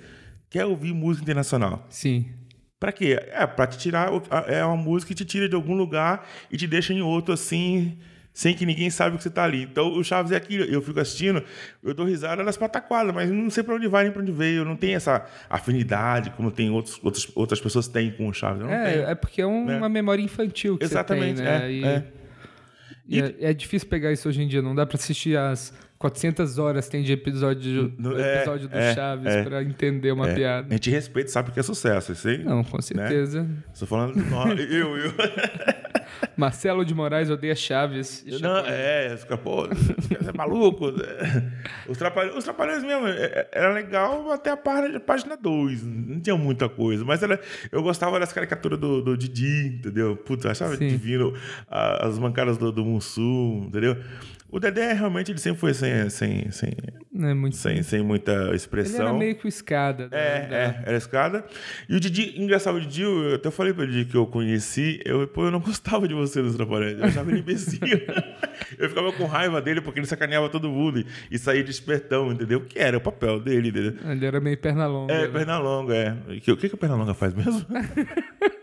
quer 0.50 0.66
ouvir 0.66 0.94
música 0.94 1.24
internacional? 1.24 1.86
Sim. 1.90 2.26
Pra 2.80 2.92
quê? 2.92 3.18
É, 3.32 3.46
pra 3.48 3.66
te 3.68 3.78
tirar. 3.78 4.10
É 4.48 4.66
uma 4.66 4.76
música 4.76 5.10
que 5.10 5.16
te 5.16 5.24
tira 5.26 5.48
de 5.48 5.56
algum 5.56 5.74
lugar 5.76 6.28
e 6.52 6.58
te 6.58 6.68
deixa 6.68 6.92
em 6.94 7.02
outro 7.02 7.34
assim, 7.34 7.98
sem 8.34 8.56
que 8.56 8.66
ninguém 8.66 8.90
saiba 8.90 9.16
que 9.16 9.22
você 9.24 9.30
tá 9.30 9.44
ali. 9.44 9.62
Então 9.64 9.94
o 9.94 10.04
Chaves 10.04 10.32
é 10.32 10.36
aquilo. 10.36 10.64
Eu 10.66 10.82
fico 10.82 11.00
assistindo, 11.00 11.44
eu 11.84 11.94
dou 11.94 12.06
risada 12.06 12.44
das 12.44 12.58
pataquadas, 12.58 13.14
mas 13.14 13.30
não 13.30 13.50
sei 13.50 13.62
pra 13.64 13.76
onde 13.76 13.88
vai 13.88 14.04
nem 14.06 14.12
pra 14.12 14.22
onde 14.22 14.32
veio. 14.32 14.60
Eu 14.62 14.66
não 14.66 14.76
tenho 14.76 14.96
essa 14.98 15.26
afinidade 15.50 16.32
como 16.32 16.50
tem 16.52 16.70
outros, 16.72 17.00
outros, 17.04 17.32
outras 17.36 17.62
pessoas 17.62 17.88
têm 17.88 18.12
com 18.12 18.28
o 18.28 18.34
Chaves. 18.34 18.62
Não 18.62 18.68
tenho. 18.68 18.80
É, 18.80 19.12
é 19.12 19.16
porque 19.16 19.42
é 19.42 19.46
um- 19.48 19.66
né? 19.66 19.78
uma 19.78 19.88
memória 19.90 20.22
infantil 20.22 20.78
que 20.78 20.84
Exatamente, 20.84 21.38
você 21.38 21.44
tem, 21.44 21.60
né? 21.60 21.66
é, 21.68 21.72
e, 21.72 21.84
é. 21.86 22.04
e 23.08 23.20
é, 23.22 23.36
é 23.52 23.54
difícil 23.54 23.88
pegar 23.88 24.12
isso 24.12 24.28
hoje 24.28 24.42
em 24.42 24.48
dia. 24.48 24.62
Não 24.62 24.74
dá 24.74 24.86
pra 24.86 24.98
assistir 24.98 25.38
as 25.38 25.72
400 26.00 26.58
horas 26.58 26.90
tem 26.90 27.02
de 27.04 27.14
episódio, 27.14 27.94
No- 27.98 28.10
do 28.16 28.20
é, 28.20 28.38
episódio 28.38 28.68
do 28.68 28.76
é, 28.78 28.94
Chaves 28.96 29.26
é. 29.28 29.44
pra 29.44 29.64
entender 29.64 30.12
uma 30.12 30.28
É, 30.30 30.34
piada. 30.34 30.68
A 30.70 30.74
gente 30.74 30.90
respeita, 30.90 31.30
sabe 31.30 31.52
que 31.52 31.60
é 31.60 31.64
sucesso. 31.64 32.12
Isso 32.12 32.28
aí. 32.28 32.44
Não, 32.44 32.64
com 32.64 32.82
certeza. 32.82 33.48
Estou 33.72 33.88
falando 33.88 34.16
de 34.16 34.30
nós. 34.30 34.60
eu, 34.72 34.98
eu. 34.98 35.14
Marcelo 36.38 36.84
de 36.86 36.94
Moraes 36.94 37.30
odeia 37.30 37.56
Chaves. 37.56 38.24
Não, 38.42 38.58
é, 38.66 39.16
pô, 39.44 39.68
você 39.68 40.30
é 40.30 40.34
maluco. 40.34 40.92
Os 41.88 41.98
trapalhões, 41.98 42.38
os 42.38 42.44
trapalhões 42.44 42.84
mesmo, 42.84 43.08
é- 43.08 43.26
é- 43.26 43.50
era 43.52 43.74
legal 43.74 44.32
até 44.32 44.52
a 44.52 44.58
página, 44.58 45.00
página 45.00 45.38
2, 45.38 45.84
não 45.86 46.20
tinha 46.20 46.36
muita 46.36 46.68
coisa, 46.70 47.04
mas 47.04 47.22
era, 47.22 47.40
eu 47.72 47.82
gostava 47.84 48.20
das 48.20 48.32
caricaturas 48.34 48.80
do, 48.80 49.02
do 49.02 49.18
Didi, 49.18 49.78
entendeu? 49.80 50.16
Puta, 50.16 50.48
eu 50.48 50.52
achava 50.52 50.76
Sim. 50.76 50.88
divino 50.88 51.34
as 51.68 52.18
mancadas 52.20 52.58
do, 52.58 52.72
do 52.72 52.84
Mussum, 52.86 53.66
entendeu? 53.68 53.98
O 54.50 54.60
Dedé 54.60 54.94
realmente 54.94 55.32
ele 55.32 55.40
sempre 55.40 55.60
foi 55.60 55.74
sem, 55.74 56.10
sem, 56.12 56.52
sem, 56.52 56.72
é 57.16 57.34
muito. 57.34 57.56
sem, 57.56 57.84
sem 57.84 58.02
muita 58.04 58.32
Ele 58.32 58.44
era 58.48 58.56
expressão. 58.56 59.18
meio 59.18 59.36
que 59.36 59.46
o 59.46 59.48
escada. 59.48 60.08
da- 60.10 60.18
É, 60.18 60.48
da- 60.48 60.56
é, 60.58 60.84
era 60.86 60.98
escada. 60.98 61.46
E 61.88 61.96
o 61.96 62.00
Didi, 62.00 62.42
engraçado, 62.42 62.76
o 62.78 62.82
Didi, 62.82 63.02
eu 63.04 63.36
até 63.36 63.52
falei 63.52 63.74
pra 63.74 63.86
Didi 63.86 64.06
que 64.06 64.16
eu 64.18 64.26
conheci, 64.26 65.00
eu, 65.06 65.28
pô, 65.28 65.46
eu 65.46 65.52
não 65.52 65.60
gostava 65.60 66.08
de 66.08 66.14
você 66.14 66.42
nos 66.42 66.56
Trapalhões, 66.56 66.98
eu 66.98 67.06
achava 67.06 67.30
ele 67.32 67.40
imbecil. 67.42 67.80
eu 68.80 68.90
ficava 68.90 69.12
com 69.14 69.26
raiva 69.26 69.62
dele 69.62 69.82
porque 69.82 70.00
ele 70.00 70.08
sacaneava 70.08 70.50
todo 70.50 70.70
mundo 70.70 71.06
e, 71.32 71.38
saía 71.38 71.64
de 71.64 71.72
espertão, 71.72 72.32
entendeu? 72.32 72.62
Que 72.62 72.80
era 72.80 72.98
o 72.98 73.02
papel 73.02 73.40
dele, 73.40 73.70
entendeu? 73.70 73.94
Ele 74.12 74.26
era 74.26 74.40
meio 74.40 74.58
perna 74.58 74.88
longa. 74.88 75.14
É, 75.14 75.22
né? 75.22 75.28
perna 75.28 75.58
longa, 75.60 75.94
é. 75.96 76.12
O 76.38 76.42
que, 76.42 76.52
o 76.52 76.58
que 76.58 76.70
que 76.70 76.76
a 76.76 76.78
perna 76.78 76.96
longa 76.96 77.14
faz 77.14 77.34
mesmo? 77.34 77.66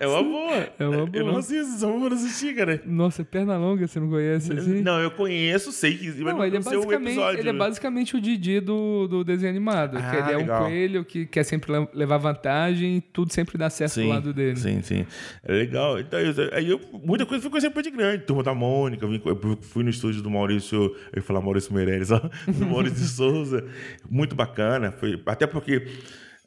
é 0.00 0.06
uma 0.06 0.22
boa. 0.22 0.68
É 0.78 0.86
uma 0.86 0.96
Eu 0.98 1.06
boa. 1.06 1.24
não 1.24 1.36
assisto, 1.38 1.78
só 1.78 1.90
vou 1.90 2.08
assistir, 2.12 2.54
cara. 2.54 2.80
Nossa, 2.86 3.24
perna 3.24 3.56
longa, 3.56 3.86
você 3.86 3.98
não 4.00 4.08
conhece 4.08 4.52
assim? 4.52 4.82
Não, 4.82 5.00
eu 5.00 5.10
conheço, 5.10 5.72
sei 5.72 5.96
que. 5.96 6.08
Não, 6.10 6.44
ele 6.44 6.56
é, 6.56 6.60
basicamente, 6.60 7.06
episódio. 7.08 7.40
ele 7.40 7.48
é 7.48 7.52
basicamente 7.52 8.16
o 8.16 8.20
Didi 8.20 8.60
do, 8.60 9.06
do 9.08 9.24
desenho 9.24 9.50
animado. 9.50 9.96
que 9.96 10.02
Ah, 10.02 10.14
ele 10.20 10.32
é 10.32 10.36
legal. 10.38 10.62
um 10.62 10.66
coelho 10.66 11.04
que 11.04 11.26
quer 11.26 11.44
sempre 11.44 11.72
le- 11.72 11.88
levar 11.94 12.18
vantagem 12.18 12.96
e 12.96 13.00
tudo 13.00 13.32
sempre 13.32 13.56
dá 13.58 13.68
certo 13.70 14.00
do 14.00 14.08
lado 14.08 14.32
dele. 14.32 14.56
Sim, 14.56 14.80
sim. 14.82 15.06
É 15.44 15.52
legal. 15.52 15.98
Então, 16.00 16.18
eu- 16.20 16.34
aí 16.52 16.68
eu, 16.70 16.80
muita 17.04 17.24
coisa 17.26 17.48
conhecendo 17.48 17.70
depois 17.70 17.84
de 17.84 17.90
grande. 17.90 18.24
Turma 18.24 18.42
da 18.42 18.54
Mônica, 18.54 19.06
vim- 19.06 19.20
eu 19.24 19.58
fui 19.62 19.82
no 19.84 19.90
estúdio 19.90 20.22
do 20.22 20.30
Maurício, 20.30 20.76
eu 20.76 20.96
ia 21.16 21.22
falar 21.22 21.40
Maurício 21.40 21.72
Meirelles, 21.74 22.10
ó, 22.10 22.18
do 22.46 22.66
Maurício 22.66 22.98
de 22.98 23.08
Souza. 23.08 23.64
Muito 24.10 24.34
bacana. 24.34 24.92
Foi, 24.92 25.20
até 25.26 25.46
porque 25.46 25.86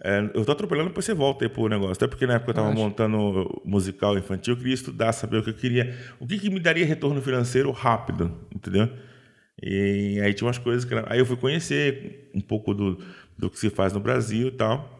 é, 0.02 0.30
eu 0.34 0.46
tô 0.46 0.52
atropelando, 0.52 0.90
depois 0.90 1.06
você 1.06 1.14
volta 1.14 1.44
aí 1.44 1.50
pro 1.50 1.68
negócio. 1.68 1.94
Até 1.94 2.08
porque 2.08 2.26
na 2.26 2.36
época 2.36 2.52
eu 2.52 2.56
tava 2.56 2.70
Acho. 2.70 2.78
montando 2.78 3.62
musical 3.66 4.18
infantil, 4.18 4.54
eu 4.54 4.58
queria 4.58 4.74
estudar, 4.74 5.12
saber 5.12 5.38
o 5.38 5.44
que 5.44 5.50
eu 5.50 5.54
queria. 5.54 5.98
O 6.20 6.26
que, 6.26 6.40
que 6.40 6.50
me 6.50 6.60
daria 6.60 6.86
retorno 6.86 7.22
financeiro 7.22 7.70
rápido, 7.72 8.34
entendeu? 8.56 8.90
E 9.62 10.20
aí 10.22 10.34
tinha 10.34 10.48
umas 10.48 10.58
coisas 10.58 10.86
que. 10.86 10.94
Aí 11.08 11.20
eu 11.20 11.26
fui 11.26 11.36
conhecer 11.36 12.30
um 12.34 12.40
pouco 12.40 12.74
do, 12.74 12.98
do 13.38 13.50
que 13.50 13.60
se 13.60 13.70
faz 13.70 13.92
no 13.92 14.00
Brasil 14.00 14.48
e 14.48 14.52
tal. 14.52 14.98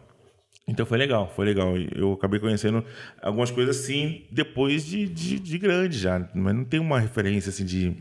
Então 0.68 0.84
foi 0.84 0.98
legal, 0.98 1.32
foi 1.34 1.46
legal. 1.46 1.74
Eu 1.94 2.12
acabei 2.12 2.38
conhecendo 2.38 2.84
algumas 3.22 3.50
coisas 3.50 3.80
assim 3.80 4.26
depois 4.30 4.84
de, 4.84 5.08
de, 5.08 5.40
de 5.40 5.58
grande 5.58 5.98
já. 5.98 6.28
Mas 6.34 6.54
não 6.54 6.64
tem 6.64 6.78
uma 6.78 7.00
referência 7.00 7.48
assim 7.48 7.64
de. 7.64 7.96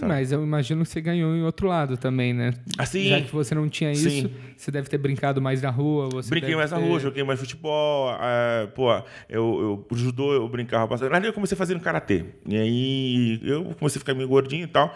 Sabe? 0.00 0.12
Mas 0.12 0.32
eu 0.32 0.42
imagino 0.42 0.82
que 0.82 0.88
você 0.88 1.00
ganhou 1.00 1.34
em 1.36 1.42
outro 1.42 1.68
lado 1.68 1.96
também, 1.96 2.34
né? 2.34 2.54
Assim, 2.78 3.04
Já 3.08 3.20
que 3.20 3.32
você 3.32 3.54
não 3.54 3.68
tinha 3.68 3.92
isso, 3.92 4.10
Sim. 4.10 4.30
você 4.56 4.70
deve 4.70 4.88
ter 4.88 4.98
brincado 4.98 5.40
mais 5.40 5.62
na 5.62 5.70
rua. 5.70 6.08
Você 6.10 6.30
Brinquei 6.30 6.56
mais 6.56 6.70
na 6.70 6.78
ter- 6.78 6.84
rua, 6.84 6.98
joguei 6.98 7.22
mais 7.22 7.38
futebol. 7.38 8.08
ah, 8.10 8.68
pô, 8.74 8.90
eu, 9.28 9.86
eu, 9.90 9.96
judô 9.96 10.32
eu 10.32 10.48
brincava 10.48 10.86
bastante. 10.86 11.12
Lá 11.12 11.18
eu 11.20 11.32
comecei 11.32 11.56
fazendo 11.56 11.80
karatê. 11.80 12.24
E 12.46 12.56
aí 12.56 13.40
eu 13.42 13.64
comecei 13.78 13.98
a 13.98 14.00
ficar 14.00 14.14
meio 14.14 14.28
gordinho 14.28 14.64
e 14.64 14.68
tal. 14.68 14.94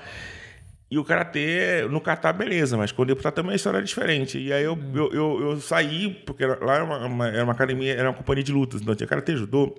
E 0.91 0.99
o 0.99 1.03
karatê, 1.05 1.89
no 1.91 2.01
kata, 2.01 2.33
beleza, 2.33 2.77
mas 2.77 2.93
quando 2.93 3.11
eu 3.11 3.17
pro 3.17 3.23
tatame 3.25 3.51
a 3.51 3.55
história 3.57 3.79
era 3.79 3.87
diferente. 3.87 4.39
E 4.39 4.53
aí 4.53 4.63
eu, 4.63 4.79
eu, 4.95 5.11
eu, 5.13 5.41
eu 5.51 5.61
saí, 5.61 6.11
porque 6.25 6.47
lá 6.47 6.75
era 6.75 6.85
uma, 6.85 7.07
uma- 7.07 7.29
era 7.29 7.43
uma 7.43 7.53
academia, 7.53 7.95
era 7.95 8.09
uma 8.11 8.15
companhia 8.17 8.45
de 8.45 8.53
lutas. 8.53 8.81
Então 8.81 8.95
tinha 8.95 9.07
karatê, 9.07 9.35
judô. 9.37 9.75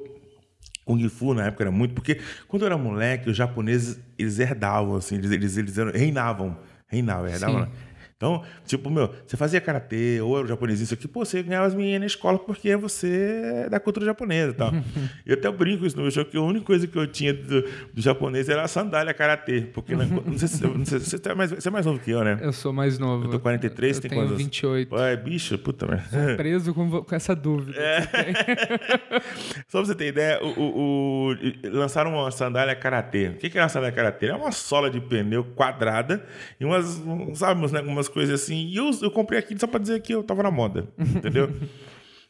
Kung 0.86 1.10
Fu 1.10 1.34
na 1.34 1.48
época 1.48 1.64
era 1.64 1.72
muito, 1.72 1.96
porque 1.96 2.22
quando 2.48 2.62
eu 2.62 2.68
era 2.68 2.78
moleque, 2.78 3.30
os 3.30 3.36
japoneses, 3.36 4.00
eles 4.18 4.38
herdavam, 4.40 4.96
assim, 4.96 5.16
eles, 5.16 5.32
eles, 5.32 5.58
eles 5.58 5.76
reinavam, 5.94 6.58
reinavam, 6.88 7.28
herdavam. 7.28 7.66
Sim. 7.66 7.72
Então, 8.18 8.44
tipo, 8.66 8.90
meu, 8.90 9.14
você 9.28 9.36
fazia 9.36 9.60
karatê 9.60 10.22
ou 10.22 10.38
era 10.40 10.48
japonês, 10.48 10.80
isso 10.80 10.94
aqui, 10.94 11.06
pô, 11.06 11.26
você 11.26 11.44
ganhava 11.44 11.68
as 11.68 11.76
meninas 11.76 12.00
na 12.00 12.06
escola 12.06 12.40
porque 12.40 12.74
você 12.78 13.66
é 13.66 13.70
da 13.70 13.78
cultura 13.78 14.06
japonesa 14.06 14.52
e 14.52 14.54
tal. 14.56 14.72
eu 15.26 15.34
até 15.34 15.52
brinco 15.52 15.86
isso 15.86 15.98
no 15.98 16.04
meu 16.04 16.12
show, 16.12 16.24
que 16.24 16.38
a 16.38 16.42
única 16.42 16.66
coisa 16.66 16.88
que 16.88 16.98
eu 16.98 17.06
tinha 17.08 17.34
do, 17.34 17.62
do 17.94 18.02
japonês 18.02 18.48
era 18.48 18.64
a 18.64 18.70
sandália 18.70 19.14
karatê, 19.14 19.68
porque 19.74 19.98
na- 19.98 20.06
não 20.26 20.38
sei 20.38 20.48
se 20.48 20.64
não 20.66 20.86
sei 20.86 21.00
se 21.02 21.10
você, 21.10 21.30
é 21.30 21.36
mais, 21.36 21.52
você 21.52 21.68
é 21.68 21.72
mais 21.72 21.86
novo 21.86 22.00
que 22.00 22.10
eu, 22.12 22.24
né? 22.24 22.40
Eu 22.42 22.54
sou 22.54 22.72
mais 22.72 22.98
novo. 22.98 23.26
Eu 23.26 23.32
tô 23.32 23.40
43, 23.42 23.98
eu 23.98 24.02
tem 24.02 24.10
tenho 24.10 24.22
quantos? 24.24 24.38
28. 24.38 24.96
Ué, 24.96 25.18
bicho, 25.18 25.58
puta 25.58 25.86
merda. 25.86 26.36
Preso 26.38 26.74
com, 26.74 27.04
com 27.04 27.16
essa 27.16 27.36
dúvida. 27.36 27.74
Só 29.68 29.80
pra 29.80 29.86
você 29.88 29.96
ter 29.96 30.08
ideia, 30.08 30.40
o, 30.42 30.48
o- 30.48 31.32
o- 31.34 31.36
lançaram 31.78 32.12
uma 32.14 32.32
sandália 32.32 32.76
karatê. 32.76 33.28
O 33.28 33.34
que 33.38 33.58
é 33.58 33.62
uma 33.62 33.70
sandália 33.70 33.94
karatê? 33.96 34.28
É 34.28 34.36
uma 34.36 34.52
sola 34.54 34.90
de 34.90 35.02
pneu 35.02 35.44
quadrada 35.44 36.26
e 36.60 36.66
umas, 36.66 36.98
um, 37.00 37.36
sabe, 37.36 37.60
umas, 37.60 37.72
né, 37.72 37.82
umas 37.82 38.05
coisas 38.08 38.42
assim. 38.42 38.68
E 38.68 38.76
eu, 38.78 38.90
eu 39.02 39.12
comprei 39.12 39.40
aqui 39.40 39.56
só 39.60 39.68
pra 39.68 39.80
dizer 39.80 40.02
que 40.02 40.14
eu 40.14 40.24
tava 40.24 40.44
na 40.44 40.52
moda, 40.52 40.88
entendeu? 41.00 41.50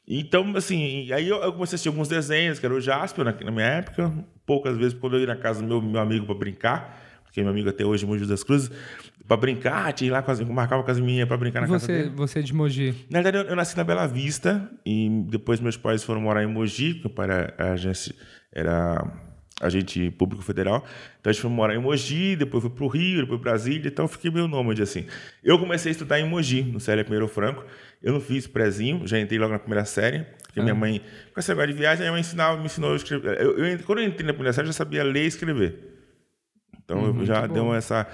Então, 0.08 0.56
assim, 0.56 1.12
aí 1.12 1.28
eu, 1.28 1.38
eu 1.38 1.52
comecei 1.52 1.74
a 1.74 1.78
assistir 1.78 1.88
alguns 1.90 2.08
desenhos, 2.08 2.60
que 2.60 2.66
era 2.68 2.76
o 2.76 2.80
Jasper 2.80 3.26
na, 3.26 3.32
na 3.32 3.50
minha 3.50 3.66
época. 3.66 4.14
Poucas 4.46 4.78
vezes, 4.78 4.94
quando 4.94 5.16
eu 5.16 5.22
ia 5.22 5.26
na 5.26 5.36
casa 5.36 5.62
do 5.64 5.68
meu, 5.68 5.82
meu 5.82 6.00
amigo 6.00 6.28
pra 6.28 6.36
brincar, 6.36 7.24
porque 7.24 7.42
meu 7.42 7.50
amigo 7.50 7.68
até 7.70 7.84
hoje, 7.84 8.06
Mogi 8.06 8.24
das 8.28 8.44
Cruzes, 8.44 8.70
pra 9.28 9.36
brincar, 9.36 9.92
tinha 9.94 10.12
lá, 10.12 10.22
com 10.22 10.30
as- 10.30 10.40
marcava 10.42 10.84
com 10.84 10.92
as 10.92 11.00
minhas 11.00 11.28
pra 11.28 11.36
brincar 11.38 11.62
na 11.62 11.68
casa 11.68 11.80
Você, 11.88 11.92
dele. 12.04 12.12
você 12.16 12.38
é 12.38 12.42
de 12.44 12.54
Mogi. 12.54 12.94
Na 13.10 13.20
verdade, 13.24 13.38
eu, 13.48 13.50
eu 13.50 13.56
nasci 13.56 13.76
na 13.76 13.84
Bela 13.84 14.06
Vista 14.06 14.70
e 14.86 15.10
depois 15.28 15.60
meus 15.60 15.76
pais 15.76 16.04
foram 16.04 16.22
morar 16.22 16.44
em 16.44 16.48
Mogi, 16.48 16.94
que 16.94 17.08
o 17.08 17.10
pai 17.10 17.26
era 17.26 17.72
agência, 17.74 18.14
era 18.54 19.04
agente 19.62 20.12
público 20.12 20.44
federal. 20.44 20.84
Então 21.20 21.30
a 21.30 21.34
gente 21.34 21.42
foi 21.42 21.50
morar 21.52 21.76
em 21.76 21.80
Mogi, 21.80 22.36
depois 22.36 22.62
fui 22.64 22.70
pro 22.72 22.88
Rio, 22.88 23.22
depois 23.22 23.40
Brasília, 23.40 23.88
então 23.88 24.06
eu 24.06 24.10
fiquei 24.10 24.30
meio 24.30 24.48
nômade 24.48 24.82
assim. 24.82 25.06
Eu 25.44 25.58
comecei 25.58 25.90
a 25.90 25.94
estudar 25.94 26.20
em 26.20 26.28
Mogi, 26.28 26.62
no 26.64 26.80
Célia 26.80 27.04
Pinheiro 27.04 27.28
Franco. 27.28 27.64
Eu 28.04 28.14
não 28.14 28.20
fiz 28.22 28.46
prézinho, 28.48 29.08
já 29.08 29.20
entrei 29.20 29.40
logo 29.40 29.54
na 29.54 29.60
primeira 29.60 29.86
série, 29.86 30.26
porque 30.44 30.62
minha 30.62 30.76
mãe, 30.76 31.02
com 31.34 31.40
esse 31.40 31.50
negócio 31.50 31.72
de 31.72 31.78
viagem, 31.80 32.00
minha 32.02 32.12
mãe 32.12 32.22
ensinava, 32.22 32.58
me 32.60 32.66
ensinou 32.66 32.94
a 32.94 32.96
escrever. 32.98 33.42
Eu, 33.42 33.58
eu- 33.58 33.80
quando 33.80 34.00
eu 34.00 34.06
entrei 34.06 34.28
na 34.28 34.34
primeira 34.34 34.54
série, 34.54 34.68
eu 34.68 34.72
já 34.74 34.78
sabia 34.78 35.04
ler 35.04 35.24
e 35.24 35.28
escrever. 35.28 35.94
Então 36.84 37.04
eu 37.20 37.26
já 37.26 37.48
deu 37.48 37.74
essa. 37.74 38.08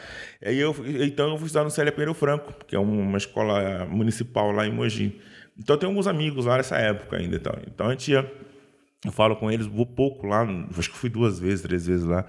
Aí 0.45 0.57
eu, 0.57 0.73
então 1.01 1.29
eu 1.31 1.37
fui 1.37 1.47
estudar 1.47 1.63
no 1.65 1.69
Célia 1.71 1.91
Pereira 1.91 2.13
Franco, 2.13 2.53
que 2.65 2.75
é 2.75 2.79
uma 2.79 3.17
escola 3.17 3.85
municipal 3.85 4.51
lá 4.51 4.65
em 4.65 4.71
Mogi. 4.71 5.19
Então 5.59 5.75
eu 5.75 5.79
tenho 5.79 5.91
alguns 5.91 6.07
amigos 6.07 6.45
lá 6.45 6.55
nessa 6.57 6.77
época 6.77 7.17
ainda. 7.17 7.35
Então, 7.35 7.53
então 7.67 7.87
a 7.87 7.91
gente 7.91 8.11
ia. 8.11 8.31
Eu 9.03 9.11
falo 9.11 9.35
com 9.35 9.51
eles, 9.51 9.65
vou 9.65 9.85
pouco 9.85 10.27
lá, 10.27 10.47
acho 10.77 10.91
que 10.91 10.97
fui 10.97 11.09
duas 11.09 11.39
vezes, 11.39 11.61
três 11.61 11.87
vezes 11.87 12.05
lá. 12.05 12.25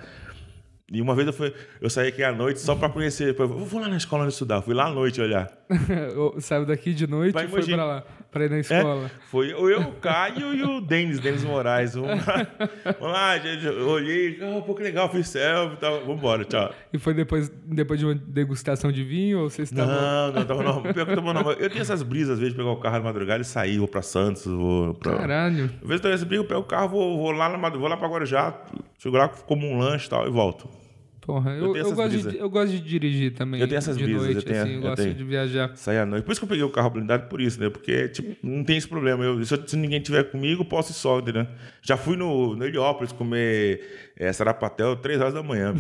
E 0.91 1.01
uma 1.01 1.15
vez 1.15 1.27
eu, 1.27 1.33
fui, 1.33 1.55
eu 1.81 1.89
saí 1.89 2.09
aqui 2.09 2.23
à 2.23 2.33
noite 2.33 2.61
só 2.61 2.75
para 2.75 2.91
conhecer. 2.91 3.35
Eu 3.39 3.49
vou 3.49 3.81
lá 3.81 3.89
na 3.89 3.97
escola 3.97 4.29
estudar. 4.29 4.61
Fui 4.61 4.75
lá 4.75 4.89
à 4.89 4.91
noite 4.91 5.23
olhar. 5.23 5.51
Saiu 6.39 6.67
daqui 6.67 6.93
de 6.93 7.07
noite 7.07 7.35
e 7.35 7.49
foi 7.49 7.65
pra 7.65 7.85
lá, 7.85 8.05
pra 8.33 8.45
ir 8.47 8.51
na 8.51 8.57
É, 8.57 8.61
escola. 8.61 9.11
foi 9.31 9.53
eu, 9.53 9.81
o 9.83 9.93
Caio 9.93 10.55
e 10.55 10.63
o 10.63 10.81
Denis, 10.81 11.21
Denis 11.21 11.45
Moraes. 11.45 11.95
Vamos 11.95 12.27
lá, 12.27 12.47
vamos 12.99 13.13
lá 13.13 13.39
gente, 13.39 13.65
eu 13.67 13.89
olhei, 13.89 14.39
oh, 14.43 14.63
pô, 14.63 14.75
que 14.75 14.83
legal, 14.83 15.09
fiz 15.11 15.29
selfie 15.29 15.75
e 15.75 15.77
tal. 15.79 16.05
Vambora, 16.05 16.45
tchau. 16.45 16.75
E 16.93 16.99
foi 16.99 17.15
depois, 17.15 17.49
depois 17.67 18.01
de 18.01 18.07
uma 18.07 18.15
degustação 18.15 18.91
de 18.91 19.05
vinho 19.05 19.41
ou 19.41 19.51
vocês 19.51 19.71
estavam. 19.71 19.95
Não, 19.95 20.33
não, 20.33 20.45
tava 20.45 20.63
normal. 20.63 20.83
Pior 20.83 21.05
que 21.07 21.13
eu 21.13 21.17
tava 21.17 21.33
normal. 21.35 21.53
Eu 21.53 21.69
tenho 21.69 21.83
essas 21.83 22.03
brisas, 22.03 22.31
às 22.35 22.39
vezes, 22.39 22.55
de 22.55 22.59
pegar 22.59 22.71
o 22.71 22.77
carro 22.81 22.99
de 22.99 23.05
madrugada 23.05 23.43
e 23.43 23.45
sair, 23.45 23.79
vou 23.79 23.87
pra 23.87 24.03
Santos, 24.03 24.45
vou 24.47 24.95
pra. 24.95 25.17
Caralho. 25.17 25.65
Às 25.65 25.89
vezes 25.89 25.91
eu 25.91 26.01
tenho 26.01 26.15
essa 26.15 26.25
briga, 26.25 26.43
eu 26.43 26.47
pego 26.49 26.61
o 26.61 26.65
carro, 26.65 26.89
vou, 26.89 27.19
vou 27.19 27.31
lá 27.33 27.49
na 27.49 27.69
vou 27.69 27.89
lá 27.89 27.97
pra 27.97 28.09
Guarujá, 28.09 28.55
chego 28.99 29.17
lá, 29.17 29.29
como 29.29 29.67
um 29.67 29.79
lanche 29.79 30.07
e 30.07 30.11
tal, 30.11 30.27
e 30.27 30.31
volto. 30.31 30.82
Porra, 31.25 31.53
eu, 31.53 31.77
eu, 31.77 31.77
essas 31.77 31.93
gosto 31.93 32.31
de, 32.31 32.37
eu 32.37 32.51
gosto 32.51 32.73
de 32.73 32.81
dirigir 32.81 33.33
também. 33.33 33.61
Eu 33.61 33.69
tenho 33.69 33.79
essas 33.79 33.97
de 33.97 34.03
brisas, 34.03 34.23
noite, 34.25 34.37
eu 34.39 34.43
tenho- 34.43 34.61
assim, 34.63 34.71
eu, 34.71 34.77
eu 34.77 34.83
gosto 34.83 35.03
tenho. 35.05 35.15
de 35.15 35.23
viajar. 35.25 35.71
Sair 35.77 35.99
à 35.99 36.05
noite. 36.05 36.25
Por 36.25 36.33
isso 36.33 36.41
que 36.41 36.45
eu 36.45 36.49
peguei 36.49 36.65
o 36.65 36.69
carro 36.71 36.91
blindado 36.91 37.29
por 37.29 37.41
isso, 37.41 37.61
né? 37.61 37.71
Porque, 37.71 38.09
tipo, 38.09 38.35
não 38.45 38.65
tem 38.65 38.77
esse 38.77 38.89
problema. 38.89 39.23
Eu, 39.25 39.45
se, 39.45 39.55
eu- 39.55 39.63
se 39.69 39.77
ninguém 39.77 40.01
tiver 40.01 40.25
comigo, 40.25 40.63
eu 40.63 40.65
posso 40.65 40.91
ir 40.91 40.95
só, 40.95 41.21
entendeu? 41.21 41.47
Já 41.81 41.97
fui 41.97 42.17
no, 42.17 42.57
no 42.57 42.65
Heliópolis 42.65 43.13
comer 43.13 44.11
é, 44.17 44.33
sarapatel 44.33 44.97
três 44.97 45.21
horas 45.21 45.33
da 45.33 45.45
manhã. 45.45 45.73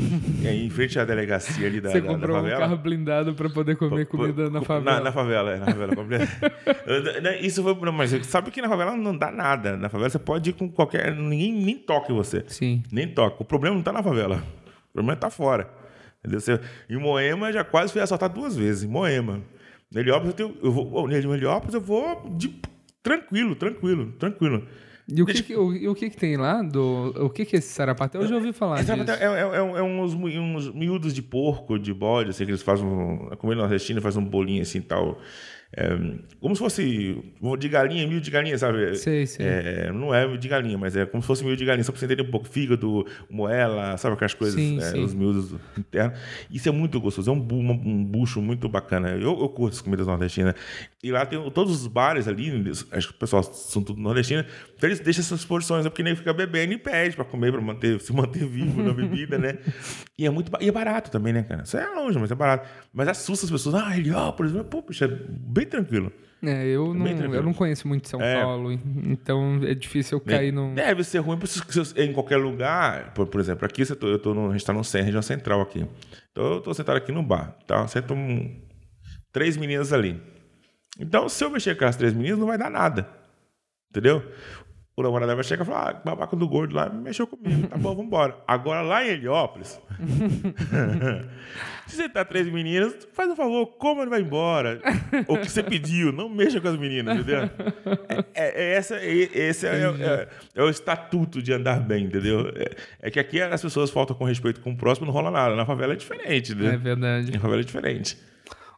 aí, 0.46 0.64
em 0.64 0.70
frente 0.70 0.96
à 0.96 1.04
delegacia 1.04 1.66
ali 1.66 1.80
da, 1.80 1.90
Você 1.90 2.00
da, 2.00 2.06
da 2.06 2.12
comprou 2.14 2.36
um 2.36 2.40
favela. 2.40 2.60
carro 2.60 2.76
blindado 2.76 3.34
pra 3.34 3.50
poder 3.50 3.74
comer 3.74 4.06
comida 4.06 4.48
na 4.48 4.62
favela. 4.62 4.96
Na, 4.98 5.04
na 5.06 5.12
favela, 5.12 5.50
é, 5.54 5.58
na 5.58 5.66
favela. 5.66 5.94
Eu- 6.86 7.20
né, 7.20 7.40
Isso 7.40 7.64
foi. 7.64 7.74
não, 7.84 7.92
Mas 7.92 8.10
sabe 8.26 8.52
que 8.52 8.62
na 8.62 8.68
favela 8.68 8.96
não 8.96 9.16
dá 9.18 9.32
nada. 9.32 9.76
Na 9.76 9.88
favela 9.88 10.08
você 10.08 10.20
pode 10.20 10.50
ir 10.50 10.52
com 10.52 10.68
qualquer. 10.70 11.12
Ninguém 11.16 11.52
nem 11.52 11.76
toca 11.78 12.12
em 12.12 12.14
você. 12.14 12.44
Sim. 12.46 12.80
Nem 12.92 13.08
toca. 13.08 13.42
O 13.42 13.44
problema 13.44 13.74
não 13.74 13.82
tá 13.82 13.92
na 13.92 14.04
favela. 14.04 14.40
O 14.92 14.94
problema 14.94 15.16
tá 15.16 15.30
fora. 15.30 15.68
Entendeu? 16.20 16.40
Você, 16.40 16.60
em 16.88 16.96
Moema 16.98 17.52
já 17.52 17.64
quase 17.64 17.92
fui 17.92 18.00
assaltado 18.00 18.34
duas 18.34 18.54
vezes. 18.56 18.84
Em 18.84 18.88
Moema. 18.88 19.40
No 19.90 20.00
Heliópolis 20.00 20.28
eu, 20.28 20.34
tenho, 20.48 20.56
eu 20.62 20.70
vou. 20.72 21.08
No 21.08 21.34
Heliópolis 21.34 21.74
eu 21.74 21.80
vou 21.80 22.30
de, 22.36 22.54
tranquilo, 23.02 23.54
tranquilo, 23.56 24.12
tranquilo. 24.12 24.66
E 25.08 25.20
o 25.20 25.26
que, 25.26 25.42
que- 25.42 25.56
o, 25.56 25.74
e 25.74 25.88
o 25.88 25.94
que 25.94 26.08
que 26.10 26.16
tem 26.16 26.36
lá? 26.36 26.62
Do, 26.62 27.12
o 27.26 27.28
que 27.28 27.44
que 27.44 27.56
é 27.56 27.58
esse 27.58 27.68
sarapatel? 27.72 28.22
Eu 28.22 28.28
já 28.28 28.36
ouvi 28.36 28.52
falar 28.52 28.78
Essa 28.78 28.96
disso. 28.96 29.10
é, 29.10 29.24
é, 29.24 29.50
é, 29.50 29.56
é 29.56 29.82
uns, 29.82 30.14
uns 30.14 30.72
miúdos 30.72 31.12
de 31.12 31.20
porco, 31.20 31.76
de 31.78 31.92
bode, 31.92 32.30
assim, 32.30 32.44
que 32.44 32.52
eles 32.52 32.62
fazem. 32.62 32.86
Um, 32.86 33.28
a 33.32 33.36
comida 33.36 33.60
nordestina 33.60 34.00
faz 34.00 34.16
um 34.16 34.24
bolinho 34.24 34.62
assim 34.62 34.80
tal. 34.80 35.18
É, 35.74 35.88
como 36.40 36.54
se 36.54 36.58
fosse 36.60 37.22
de 37.58 37.68
galinha, 37.68 38.06
mil 38.06 38.20
de 38.20 38.30
galinha, 38.30 38.58
sabe? 38.58 38.94
Sei, 38.96 39.26
sei. 39.26 39.46
É, 39.46 39.90
não 39.92 40.14
é 40.14 40.26
mil 40.26 40.36
de 40.36 40.46
galinha, 40.48 40.76
mas 40.76 40.94
é 40.96 41.06
como 41.06 41.22
se 41.22 41.26
fosse 41.26 41.44
mil 41.44 41.56
de 41.56 41.64
galinha, 41.64 41.82
só 41.84 41.92
pra 41.92 41.98
você 41.98 42.04
entender 42.06 42.22
um 42.22 42.30
pouco. 42.30 42.42
Fígado, 42.52 43.06
moela, 43.30 43.96
sabe 43.96 44.14
aquelas 44.14 44.34
coisas, 44.34 44.54
Sim, 44.60 44.76
é, 44.78 44.82
sim. 44.82 45.02
os 45.02 45.14
miúdos 45.14 45.54
internos. 45.78 46.18
Isso 46.50 46.68
é 46.68 46.72
muito 46.72 47.00
gostoso, 47.00 47.30
é 47.30 47.32
um, 47.32 47.40
bu- 47.40 47.56
um 47.60 48.04
bucho 48.04 48.42
muito 48.42 48.68
bacana. 48.68 49.10
Eu, 49.12 49.38
eu 49.40 49.48
curto 49.48 49.74
as 49.74 49.80
comidas 49.80 50.06
nordestinas. 50.06 50.54
E 51.02 51.10
lá 51.10 51.24
tem 51.24 51.38
todos 51.50 51.72
os 51.80 51.86
bares 51.86 52.28
ali, 52.28 52.52
acho 52.92 53.08
que 53.08 53.14
o 53.14 53.18
pessoal 53.18 53.42
são 53.42 53.82
tudo 53.82 54.00
nordestinos, 54.00 54.44
então 54.76 54.88
eles 54.88 55.00
deixam 55.00 55.22
essas 55.22 55.44
porções, 55.44 55.84
é 55.86 55.88
porque 55.88 56.02
nem 56.02 56.14
fica 56.14 56.32
bebendo 56.32 56.74
e 56.74 56.78
pede 56.78 57.16
pra 57.16 57.24
comer, 57.24 57.50
pra 57.50 57.60
manter, 57.60 58.00
se 58.00 58.12
manter 58.12 58.46
vivo 58.46 58.82
na 58.82 58.92
bebida, 58.92 59.38
né? 59.38 59.58
E 60.18 60.26
é 60.26 60.30
muito 60.30 60.52
e 60.60 60.68
é 60.68 60.70
barato 60.72 61.10
também, 61.10 61.32
né, 61.32 61.42
cara? 61.42 61.62
Isso 61.62 61.76
é 61.76 61.84
longe, 61.86 62.16
mas 62.18 62.30
é 62.30 62.34
barato. 62.34 62.68
Mas 62.92 63.08
assusta 63.08 63.44
as 63.46 63.50
pessoas. 63.50 63.74
Ah, 63.74 63.96
Heliópolis, 63.96 64.52
pô, 64.70 64.80
bicho, 64.82 65.02
é 65.02 65.08
bem 65.08 65.61
tranquilo. 65.66 66.12
É, 66.44 66.66
eu 66.66 66.92
não, 66.92 67.06
tranquilo. 67.06 67.34
eu 67.36 67.42
não 67.42 67.54
conheço 67.54 67.86
muito 67.86 68.08
São 68.08 68.20
É. 68.20 68.42
Paulo, 68.42 68.72
então 68.72 69.60
é 69.62 69.74
difícil 69.74 70.18
eu 70.18 70.20
cair 70.20 70.52
num. 70.52 70.74
Deve 70.74 71.04
ser 71.04 71.18
ruim 71.20 71.38
em 71.96 72.12
qualquer 72.12 72.36
lugar. 72.36 73.14
Por, 73.14 73.28
por 73.28 73.40
exemplo, 73.40 73.64
aqui 73.64 73.82
eu 73.82 73.94
tô, 73.96 74.08
eu 74.08 74.18
tô 74.18 74.34
no, 74.34 74.48
a 74.48 74.52
gente 74.52 74.64
tá 74.64 74.72
no 74.72 74.82
centro, 74.82 75.06
região 75.06 75.22
central 75.22 75.60
aqui. 75.60 75.86
Então 76.32 76.54
eu 76.54 76.60
tô 76.60 76.74
sentado 76.74 76.96
aqui 76.96 77.12
no 77.12 77.22
bar. 77.22 77.56
Tá? 77.64 77.86
Sento 77.86 78.12
um, 78.12 78.60
três 79.32 79.56
meninas 79.56 79.92
ali. 79.92 80.20
Então, 80.98 81.28
se 81.28 81.44
eu 81.44 81.50
mexer 81.50 81.76
com 81.76 81.84
as 81.84 81.96
três 81.96 82.12
meninas, 82.12 82.38
não 82.38 82.46
vai 82.48 82.58
dar 82.58 82.70
nada. 82.70 83.08
Entendeu? 83.90 84.22
O 84.94 85.02
namorado 85.02 85.34
vai 85.34 85.42
chegar 85.42 85.62
e 85.62 85.66
falar: 85.66 85.88
ah, 85.90 86.00
babaca 86.04 86.36
do 86.36 86.46
gordo 86.46 86.74
lá 86.74 86.90
mexeu 86.90 87.26
comigo. 87.26 87.66
Tá 87.66 87.78
bom, 87.78 87.94
vambora. 87.94 88.36
Agora 88.46 88.82
lá 88.82 89.02
em 89.04 89.08
Heliópolis. 89.08 89.80
se 91.86 91.96
você 91.96 92.08
tá 92.08 92.24
três 92.24 92.46
meninas, 92.50 93.08
faz 93.12 93.30
um 93.30 93.36
favor, 93.36 93.66
coma 93.78 94.02
e 94.04 94.06
vai 94.06 94.20
embora. 94.20 94.80
o 95.28 95.38
que 95.38 95.48
você 95.50 95.62
pediu, 95.62 96.12
não 96.12 96.28
mexa 96.28 96.60
com 96.60 96.68
as 96.68 96.76
meninas, 96.78 97.16
entendeu? 97.16 97.48
É, 98.34 98.62
é 98.64 98.74
essa, 98.74 98.96
é, 98.96 99.14
esse 99.14 99.66
é, 99.66 99.80
é- 99.80 100.28
é 100.54 100.62
o 100.62 100.68
estatuto 100.68 101.42
de 101.42 101.52
andar 101.52 101.80
bem, 101.80 102.04
entendeu? 102.04 102.52
É, 102.54 103.08
é 103.08 103.10
que 103.10 103.18
aqui 103.18 103.40
as 103.40 103.62
pessoas 103.62 103.90
faltam 103.90 104.14
com 104.16 104.24
respeito 104.24 104.60
com 104.60 104.72
o 104.72 104.76
próximo, 104.76 105.06
não 105.06 105.12
rola 105.14 105.30
nada. 105.30 105.56
Na 105.56 105.64
favela 105.66 105.94
é 105.94 105.96
diferente, 105.96 106.52
É 106.52 106.54
né? 106.54 106.76
verdade. 106.76 107.32
Na 107.32 107.40
favela 107.40 107.60
é 107.60 107.64
diferente. 107.64 108.16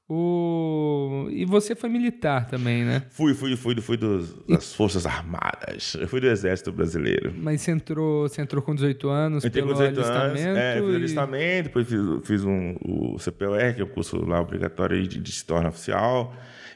O... 0.08 1.28
E 1.30 1.44
você 1.46 1.75
foi 1.75 1.88
militar 1.88 2.46
também, 2.46 2.84
né? 2.84 3.02
Fui, 3.11 3.32
fui, 3.32 3.56
fui, 3.56 3.75
fui 3.80 3.96
dos, 3.96 4.34
das 4.46 4.75
Forças 4.75 5.06
Armadas. 5.06 5.94
Eu 5.99 6.06
fui 6.06 6.20
do 6.20 6.26
Exército 6.26 6.70
Brasileiro. 6.70 7.32
Mas 7.37 7.62
você 7.62 7.70
entrou, 7.70 8.28
você 8.28 8.42
entrou 8.42 8.62
com 8.62 8.75
18 8.75 9.08
anos 9.08 9.44
Entrei 9.44 9.62
com 9.62 9.68
pelo 9.68 9.78
18 9.80 10.00
anos, 10.00 10.11
alistamento. 10.11 10.58
é, 10.58 10.75
fiz 10.80 10.92
e- 10.92 10.96
alistamento, 10.96 11.62
depois 11.64 11.88
fiz, 11.88 12.00
fiz 12.25 12.44
um, 12.44 12.76
o 12.82 13.16
CPOR, 13.18 13.75
que 13.75 13.80
é 13.80 13.84
o 13.84 13.88
curso 13.88 14.23
lá 14.25 14.40
obrigatório 14.40 15.02
de, 15.06 15.18
de 15.18 15.32
se 15.32 15.44
torna 15.44 15.70
oficial, 15.70 16.34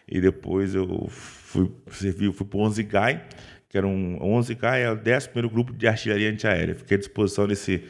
e 0.08 0.20
depois 0.20 0.75
eu 0.75 1.06
fui 1.11 1.70
servi, 1.90 2.32
fui 2.32 2.47
para 2.47 2.58
o 2.58 2.62
11 2.62 2.82
GAI, 2.82 3.25
que 3.68 3.76
era 3.76 3.87
um 3.87 4.16
o 4.23 4.32
11 4.32 4.54
GAI 4.54 4.82
é 4.85 4.90
o 4.90 4.97
11º 4.97 5.50
grupo 5.50 5.75
de 5.75 5.87
artilharia 5.87 6.30
antiaérea. 6.30 6.75
Fiquei 6.75 6.97
à 6.97 6.99
disposição 6.99 7.47
desse 7.47 7.75
e 7.75 7.82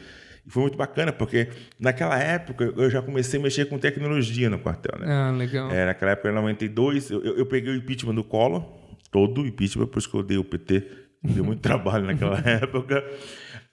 foi 0.49 0.63
muito 0.63 0.77
bacana, 0.77 1.13
porque 1.13 1.47
naquela 1.79 2.17
época 2.17 2.73
eu 2.75 2.89
já 2.89 3.01
comecei 3.01 3.39
a 3.39 3.43
mexer 3.43 3.65
com 3.65 3.77
tecnologia 3.77 4.49
no 4.49 4.59
quartel, 4.59 4.99
né? 4.99 5.05
Ah, 5.07 5.31
legal. 5.31 5.69
É, 5.71 5.85
naquela 5.85 6.11
época, 6.11 6.29
em 6.29 6.33
92, 6.33 7.11
eu, 7.11 7.21
eu, 7.21 7.45
peguei 7.45 7.71
o 7.71 7.75
impeachment 7.75 8.15
do 8.15 8.23
Collor, 8.23 8.65
todo 9.11 9.41
o 9.41 9.47
impeachment, 9.47 9.85
por 9.87 9.99
isso 9.99 10.09
que 10.09 10.15
eu 10.15 10.21
odeio 10.21 10.41
o 10.41 10.43
PT. 10.43 10.87
Deu 11.23 11.43
muito 11.43 11.61
trabalho 11.63 12.05
naquela 12.05 12.39
época. 12.49 13.03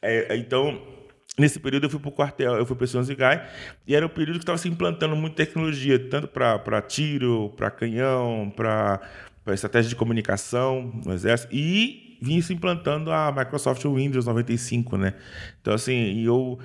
É, 0.03 0.37
então, 0.37 0.81
nesse 1.39 1.59
período 1.59 1.85
eu 1.85 1.91
fui 1.91 1.99
para 1.99 2.09
o 2.11 2.13
quartel, 2.13 2.55
eu 2.57 2.67
fui 2.67 2.77
para 2.77 2.85
esse 2.85 2.97
11 2.97 3.15
GAI, 3.15 3.49
e 3.87 3.95
era 3.95 4.05
o 4.05 4.11
período 4.11 4.37
que 4.37 4.43
estava 4.43 4.59
se 4.59 4.69
implantando 4.69 5.17
muita 5.17 5.37
tecnologia, 5.37 5.99
tanto 5.99 6.29
para 6.29 6.83
tiro, 6.83 7.55
para 7.57 7.71
canhão, 7.71 8.53
para 8.55 9.01
estratégia 9.49 9.89
de 9.89 9.97
comunicação 9.97 10.93
no 11.05 11.13
Exército, 11.13 11.55
e 11.55 12.06
vinha 12.21 12.43
se 12.43 12.53
implantando 12.53 13.11
a 13.11 13.33
Microsoft 13.33 13.85
Windows 13.85 14.27
95, 14.27 14.97
né? 14.97 15.15
Então, 15.61 15.75
assim, 15.75 16.23
eu... 16.23 16.59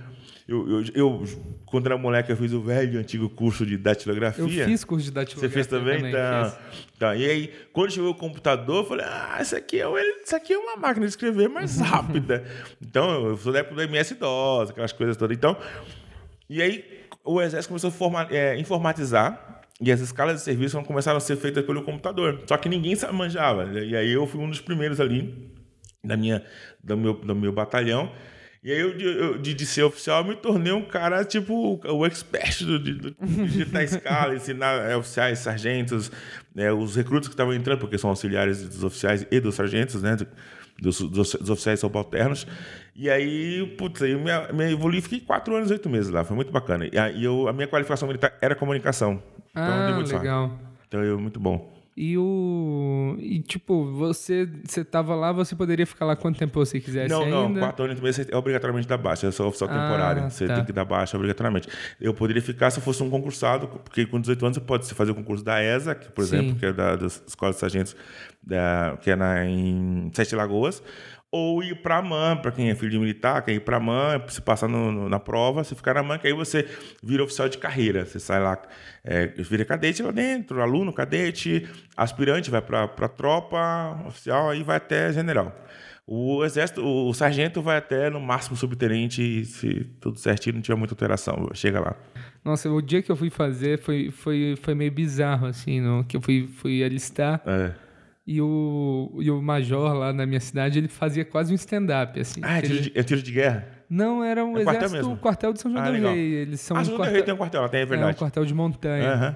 Eu, 0.48 0.67
eu, 0.70 0.84
eu, 0.93 1.24
quando 1.65 1.86
era 1.86 1.98
moleque, 1.98 2.29
eu 2.29 2.36
fiz 2.36 2.51
o 2.51 2.60
velho 2.62 3.00
antigo 3.00 3.29
curso 3.29 3.65
de 3.65 3.77
datilografia. 3.77 4.63
Eu 4.63 4.67
fiz 4.67 4.84
curso 4.84 5.05
de 5.05 5.12
datilografia 5.12 5.50
Você 5.50 5.53
fez 5.53 5.67
também? 5.67 6.12
Tá. 6.12 6.58
tá. 7.00 7.15
E 7.15 7.25
aí, 7.29 7.53
quando 7.72 7.91
chegou 7.91 8.10
o 8.10 8.15
computador, 8.15 8.84
eu 8.84 8.86
falei, 8.86 9.05
ah, 9.08 9.38
isso 9.39 9.55
aqui 9.55 9.79
é, 9.79 9.86
isso 10.25 10.36
aqui 10.36 10.51
é 10.51 10.58
uma 10.58 10.75
máquina 10.75 11.05
de 11.05 11.12
escrever 11.12 11.48
mais 11.48 11.79
rápida. 11.79 12.43
então, 12.81 13.27
eu 13.27 13.38
sou 13.38 13.53
da 13.53 13.60
época 13.60 13.75
do 13.75 13.81
MS-DOS, 13.84 14.72
aquelas 14.72 14.91
coisas 14.91 15.15
todas. 15.15 15.38
Então, 15.38 15.55
e 16.50 16.62
aí, 16.62 16.84
o 17.24 17.41
Exército 17.41 17.70
começou 17.70 17.88
a 17.89 17.93
forma- 17.93 18.27
é, 18.29 18.58
informatizar 18.60 19.61
e 19.81 19.91
as 19.91 20.00
escalas 20.00 20.38
de 20.38 20.41
serviço 20.43 20.81
começaram 20.83 21.17
a 21.17 21.19
ser 21.19 21.35
feitas 21.38 21.65
pelo 21.65 21.81
computador. 21.83 22.41
Só 22.47 22.55
que 22.57 22.69
ninguém 22.69 22.95
sa- 22.95 23.11
manjava. 23.11 23.65
E 23.79 23.95
aí, 23.95 24.11
eu 24.11 24.27
fui 24.27 24.39
um 24.39 24.50
dos 24.50 24.61
primeiros 24.61 25.00
ali 25.00 25.51
da 26.03 26.15
minha, 26.15 26.44
do, 26.83 26.96
meu, 26.98 27.13
do 27.13 27.35
meu 27.35 27.51
batalhão. 27.51 28.11
E 28.63 28.72
aí, 28.72 28.79
eu, 28.79 28.91
eu, 29.00 29.37
de, 29.39 29.55
de 29.55 29.65
ser 29.65 29.81
oficial, 29.81 30.22
eu 30.22 30.29
me 30.29 30.35
tornei 30.35 30.72
um 30.72 30.83
cara, 30.85 31.25
tipo, 31.25 31.81
o, 31.83 32.05
expert 32.05 32.63
do, 32.63 32.77
do, 32.77 32.94
de 33.11 33.46
digitar 33.48 33.81
escala, 33.83 34.35
ensinar 34.35 34.87
é, 34.87 34.96
oficiais, 34.96 35.39
sargentos, 35.39 36.11
né, 36.53 36.72
os 36.72 36.96
recrutas 36.96 37.27
que 37.27 37.33
estavam 37.33 37.53
entrando, 37.55 37.79
porque 37.79 37.98
são 37.98 38.11
auxiliares 38.11 38.61
dos 38.67 38.83
oficiais 38.83 39.25
e 39.31 39.39
dos 39.39 39.55
sargentos, 39.55 40.03
né? 40.03 40.15
Dos, 40.79 41.00
dos, 41.01 41.33
dos 41.33 41.50
oficiais 41.50 41.79
subalternos. 41.79 42.46
E 42.96 43.09
aí, 43.09 43.65
putz, 43.77 44.01
eu 44.01 44.20
me, 44.20 44.31
me 44.53 44.72
evolui, 44.72 45.01
fiquei 45.01 45.20
quatro 45.20 45.55
anos 45.55 45.70
oito 45.72 45.89
meses 45.89 46.11
lá, 46.11 46.24
foi 46.24 46.35
muito 46.35 46.51
bacana. 46.51 46.87
E 46.91 46.98
aí, 46.98 47.24
eu, 47.24 47.48
a 47.48 47.53
minha 47.53 47.67
qualificação 47.67 48.07
militar 48.07 48.37
era 48.41 48.53
comunicação. 48.55 49.22
Então, 49.51 49.64
Ah, 49.64 49.92
muito 49.96 50.09
sorte. 50.09 50.24
legal. 50.24 50.51
Então, 50.87 51.03
eu, 51.03 51.20
muito 51.20 51.40
bom. 51.40 51.72
E 51.96 52.18
o. 52.18 53.18
E 53.20 53.40
tipo, 53.42 53.92
você, 53.92 54.50
você 54.64 54.83
tava 54.83 55.14
lá, 55.14 55.33
você 55.33 55.55
poderia 55.55 55.85
ficar 55.85 56.05
lá 56.05 56.16
quanto 56.16 56.40
tempo 56.40 56.57
você 56.57 56.79
quisesse 56.79 57.09
Não, 57.09 57.27
não, 57.29 57.48
ainda? 57.48 57.59
quatro 57.59 57.83
anos 57.83 58.00
e 58.00 58.01
meio 58.01 58.14
você 58.14 58.25
é 58.31 58.35
obrigatoriamente 58.35 58.87
da 58.87 58.98
baixa. 58.98 59.27
Eu 59.27 59.31
sou 59.33 59.50
oficial 59.50 59.70
Ah, 59.70 59.74
temporário. 59.74 60.24
Você 60.31 60.48
tá. 60.48 60.55
tem 60.55 60.66
que 60.66 60.72
dar 60.72 60.85
baixa 60.85 61.18
obrigatoriamente. 61.18 61.68
Eu 62.00 62.14
poderia 62.14 62.42
ficar 62.42 62.72
se 62.72 62.79
eu 62.79 62.83
fosse 62.83 63.03
um 63.03 63.09
concursado, 63.09 63.68
porque 63.68 64.05
com 64.05 64.22
18 64.22 64.46
anos 64.46 64.57
você 64.57 64.64
pode 64.64 64.94
fazer 64.94 65.11
o 65.11 65.16
concurso 65.16 65.44
da 65.44 65.61
ESA, 65.61 65.94
que, 65.94 66.09
por 66.09 66.24
Sim. 66.25 66.37
exemplo, 66.37 66.55
que 66.59 66.66
é 66.66 66.72
da, 66.74 66.96
da 66.96 67.05
Escola 67.07 67.51
de 67.51 67.59
Sargentos, 67.59 67.96
da, 68.42 68.98
que 69.01 69.11
é 69.11 69.16
na, 69.18 69.46
em 69.46 70.09
Sete 70.14 70.33
Lagoas. 70.33 70.81
Ou 71.31 71.63
ir 71.63 71.75
para 71.81 71.98
a 71.98 72.01
MAN, 72.01 72.35
para 72.37 72.51
quem 72.51 72.70
é 72.70 72.75
filho 72.75 72.91
de 72.91 73.00
militar, 73.00 73.41
quer 73.41 73.53
ir 73.53 73.61
para 73.61 73.77
a 73.77 73.79
MAN, 73.79 74.22
se 74.27 74.41
passar 74.41 74.67
no- 74.67 74.91
no- 74.91 75.07
na 75.07 75.17
prova, 75.17 75.63
você 75.63 75.74
ficar 75.74 75.94
na 75.94 76.03
MAN, 76.03 76.17
que 76.17 76.27
aí 76.27 76.33
você 76.33 76.67
vira 77.01 77.24
oficial 77.24 77.48
de 77.48 77.57
carreira. 77.57 78.05
Você 78.05 78.20
sai 78.20 78.41
lá, 78.41 78.61
é, 79.01 79.27
vira 79.27 79.63
cadete 79.63 80.03
lá 80.03 80.11
dentro, 80.11 80.61
aluno, 80.61 80.91
cadete, 80.91 81.65
aspirante, 81.96 82.51
vai 82.51 82.61
para 82.61 82.83
a 82.83 83.07
tropa, 83.07 84.03
oficial, 84.07 84.50
aí 84.50 84.61
vai 84.61 84.75
até 84.75 85.13
general. 85.13 85.55
O 86.05 86.44
exército, 86.44 86.83
o 86.85 87.13
sargento 87.13 87.61
vai 87.61 87.77
até 87.77 88.09
no 88.09 88.20
máximo 88.20 88.57
subtenente 88.57 89.46
se 89.46 89.85
tudo 90.01 90.20
certinho 90.20 90.55
não 90.55 90.61
tiver 90.61 90.75
muita 90.77 90.94
alteração, 90.94 91.48
chega 91.53 91.79
lá. 91.79 91.96
Nossa, 92.44 92.70
o 92.70 92.81
dia 92.81 93.01
que 93.01 93.09
eu 93.09 93.15
fui 93.15 93.29
fazer 93.29 93.79
foi, 93.79 94.11
foi, 94.11 94.57
foi 94.61 94.75
meio 94.75 94.91
bizarro, 94.91 95.46
assim, 95.48 95.79
no, 95.79 96.03
que 96.03 96.17
eu 96.17 96.22
fui, 96.22 96.50
fui 96.57 96.83
alistar 96.83 97.41
É. 97.46 97.72
e 98.25 98.40
o, 98.42 99.18
e 99.20 99.31
o 99.31 99.42
major 99.42 99.94
lá 99.94 100.14
na 100.14 100.25
minha 100.25 100.40
cidade, 100.40 100.77
ele 100.79 100.88
fazia 100.88 101.25
quase 101.25 101.51
um 101.51 101.55
stand-up, 101.55 102.20
assim. 102.20 102.40
Ah, 102.44 102.55
é 102.55 102.60
Ele- 102.60 102.68
tiro, 102.68 102.81
de, 102.81 102.92
é 103.00 103.03
tiro 103.03 103.22
de 103.22 103.31
guerra? 103.31 103.68
Não, 103.90 104.24
era 104.24 104.46
um 104.46 104.57
É 104.57 104.64
quartel 104.64 104.74
exército, 104.86 104.98
mesmo? 104.98 105.14
o 105.14 105.18
quartel 105.18 105.53
de 105.53 105.60
São 105.62 105.72
João 105.72 105.84
Ah, 105.84 105.92
del. 105.92 106.14
Rei. 106.14 106.34
Eles 106.34 106.62
são 106.62 106.77
ah, 106.77 106.81
um 106.81 106.86
São 106.86 106.96
quartel, 106.96 107.14
Rei 107.14 107.24
tem 107.24 107.34
um 107.34 107.38
quartel 107.38 107.62
lá, 107.62 107.70
tem, 107.70 107.79
é 107.79 107.84
é 107.84 107.86
um 107.86 107.90
verdade. 107.90 108.18
quartel 108.18 108.46
de 108.46 108.53
montanha. 108.53 109.12
Aham. 109.14 109.36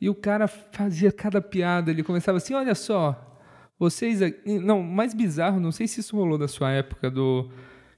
E 0.00 0.08
o 0.10 0.14
cara 0.14 0.48
fazia 0.48 1.12
cada 1.12 1.40
piada, 1.40 1.90
ele 1.90 2.02
começava 2.02 2.38
assim, 2.38 2.54
olha 2.54 2.74
só, 2.74 3.38
vocês... 3.78 4.20
aqui-" 4.20 4.58
Não, 4.58 4.82
mais 4.82 5.14
bizarro, 5.14 5.60
não 5.60 5.70
sei 5.70 5.86
se 5.86 6.00
isso 6.00 6.16
rolou 6.16 6.36
da 6.38 6.48
sua 6.48 6.70
época, 6.72 7.10
do... 7.10 7.48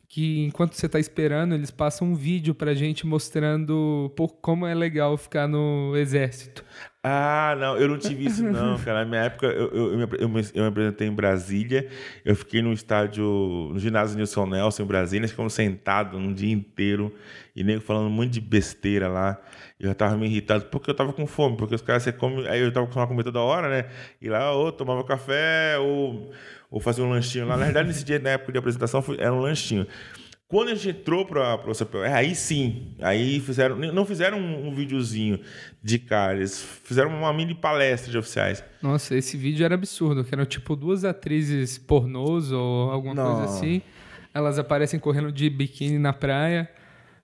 Que 0.07 0.45
enquanto 0.45 0.75
você 0.75 0.87
tá 0.89 1.01
esperando, 1.01 1.55
eles 1.55 1.71
passam 1.71 2.09
um 2.09 2.15
vídeo 2.15 2.55
pra 2.55 2.75
gente 2.75 3.07
mostrando 3.07 4.13
pô, 4.15 4.29
como 4.29 4.67
é 4.67 4.75
legal 4.75 5.17
ficar 5.17 5.49
no 5.49 5.97
exército. 5.97 6.63
Ah, 7.07 7.55
não, 7.61 7.77
eu 7.77 7.87
não 7.87 7.99
tive 7.99 8.25
isso 8.25 8.43
não, 8.43 8.79
cara. 8.83 9.01
Na 9.01 9.05
minha 9.05 9.21
época, 9.25 9.47
eu, 9.47 9.69
eu, 9.73 9.93
eu, 9.93 9.99
me, 9.99 10.09
eu 10.21 10.29
me- 10.29 10.43
me 10.55 10.67
apresentei 10.67 11.07
em 11.07 11.13
Brasília, 11.13 11.87
eu 12.25 12.35
fiquei 12.35 12.63
no 12.63 12.73
estádio, 12.73 13.25
no 13.73 13.79
ginásio 13.79 14.17
Nilson 14.17 14.47
Nelson 14.47 14.85
em 14.85 14.87
Brasília, 14.87 15.29
ficamos 15.29 15.53
sentados 15.53 16.19
um 16.19 16.33
dia 16.33 16.51
inteiro, 16.51 17.15
e 17.55 17.63
nego 17.63 17.83
falando 17.83 18.07
um 18.07 18.11
monte 18.11 18.31
de 18.31 18.41
besteira 18.41 19.07
lá. 19.07 19.39
Eu 19.79 19.89
já 19.89 19.95
tava 19.95 20.17
meio 20.17 20.31
irritado, 20.31 20.65
porque 20.67 20.89
eu 20.89 20.95
tava 20.95 21.13
com 21.13 21.27
fome, 21.27 21.59
porque 21.59 21.75
os 21.75 21.83
caras, 21.83 22.05
você 22.05 22.13
come, 22.13 22.49
aí 22.49 22.61
eu 22.63 22.73
tava 22.73 22.85
acostumado 22.85 23.07
a 23.07 23.09
comer 23.11 23.25
toda 23.25 23.41
hora, 23.41 23.69
né? 23.69 23.85
E 24.23 24.31
lá, 24.31 24.53
ou 24.53 24.73
tomava 24.73 25.05
café, 25.05 25.77
ou, 25.79 26.33
ou 26.71 26.81
fazia 26.81 27.05
um 27.05 27.11
lanchinho 27.11 27.47
lá. 27.47 27.57
Na 27.59 27.65
verdade, 27.67 27.89
nesse 27.89 28.03
dia, 28.05 28.19
na 28.19 28.31
época 28.31 28.51
de 28.53 28.59
apresentação, 28.59 29.05
era 29.19 29.33
um 29.35 29.41
lanchinho. 29.41 29.87
Quando 30.47 30.69
a 30.69 30.75
gente 30.75 30.91
entrou 30.91 31.25
para 31.25 31.57
o 31.69 31.75
CPOR, 31.75 32.05
aí 32.07 32.35
sim, 32.35 32.95
aí 33.01 33.41
fizeram, 33.41 33.77
não 33.77 34.05
fizeram 34.05 34.39
um, 34.39 34.69
um 34.69 34.75
videozinho 34.75 35.41
de 35.83 35.99
cara, 35.99 36.37
eles 36.37 36.63
fizeram 36.85 37.11
uma 37.11 37.33
mini 37.33 37.55
palestra 37.55 38.11
de 38.11 38.19
oficiais. 38.19 38.63
Nossa, 38.83 39.17
esse 39.17 39.39
vídeo 39.39 39.65
era 39.65 39.75
absurdo, 39.75 40.23
que 40.23 40.35
eram 40.35 40.45
tipo 40.45 40.77
duas 40.77 41.03
atrizes 41.05 41.79
pornôs 41.79 42.53
ou 42.53 42.91
alguma 42.91 43.15
Não. 43.15 43.25
coisa 43.37 43.45
assim. 43.57 43.81
Elas 44.35 44.59
aparecem 44.59 45.01
correndo 45.01 45.33
de 45.33 45.49
biquíni 45.49 45.99
na 45.99 46.13
praia. 46.13 46.69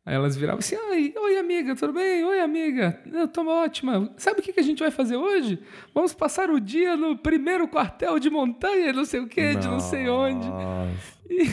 Aí 0.04 0.14
elas 0.14 0.36
viravam 0.36 0.60
assim: 0.60 0.76
Oi, 0.76 1.14
oi, 1.16 1.38
amiga, 1.38 1.74
tudo 1.76 1.92
bem? 1.92 2.24
Oi, 2.24 2.40
amiga. 2.40 2.98
Eu 3.12 3.28
tô 3.28 3.46
ótima. 3.46 4.12
Sabe 4.16 4.40
o 4.40 4.42
que 4.42 4.58
a 4.58 4.62
gente 4.62 4.78
vai 4.80 4.90
fazer 4.90 5.16
hoje? 5.16 5.58
Vamos 5.94 6.14
passar 6.14 6.50
o 6.50 6.58
dia 6.58 6.96
no 6.96 7.16
primeiro 7.16 7.68
quartel 7.68 8.18
de 8.18 8.30
montanha, 8.30 8.92
não 8.92 9.04
sei 9.04 9.20
o 9.20 9.26
quê, 9.28 9.54
de 9.54 9.68
não 9.68 9.80
sei 9.80 10.08
onde. 10.08 10.48
Nossa. 10.48 11.20
E, 11.28 11.46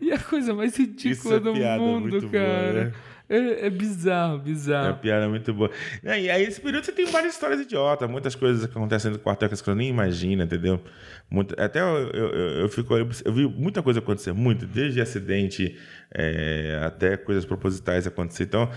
e 0.06 0.12
a 0.12 0.18
coisa 0.18 0.54
mais 0.54 0.72
Isso 0.72 0.82
ridícula 0.82 1.36
é 1.36 1.40
do 1.40 1.54
mundo, 1.54 2.08
muito 2.08 2.28
boa, 2.28 2.30
cara. 2.30 2.84
né? 2.84 2.92
É, 3.28 3.66
é 3.66 3.70
bizarro, 3.70 4.32
É 4.32 4.36
uma 4.36 4.42
bizarro. 4.42 4.96
piada 4.98 5.28
muito 5.28 5.52
boa. 5.52 5.70
E 6.02 6.08
aí, 6.30 6.42
esse 6.44 6.60
período 6.60 6.84
você 6.84 6.92
tem 6.92 7.06
várias 7.06 7.34
histórias 7.34 7.60
idiotas, 7.60 8.08
muitas 8.08 8.34
coisas 8.34 8.66
que 8.66 8.70
acontecem 8.76 9.10
no 9.10 9.18
quartel 9.18 9.48
que 9.48 9.56
pessoas 9.56 9.76
nem 9.76 9.88
imaginam, 9.88 10.44
entendeu? 10.44 10.80
Muito- 11.28 11.60
até 11.60 11.80
eu, 11.80 11.84
eu, 12.12 12.30
eu, 12.30 12.48
eu 12.60 12.68
fico, 12.68 12.94
eu 12.96 13.32
vi 13.32 13.46
muita 13.48 13.82
coisa 13.82 13.98
acontecer, 13.98 14.32
muito, 14.32 14.64
desde 14.66 15.00
acidente 15.00 15.76
é, 16.14 16.80
até 16.84 17.16
coisas 17.16 17.44
propositais 17.44 18.06
acontecer. 18.06 18.44
Então, 18.44 18.70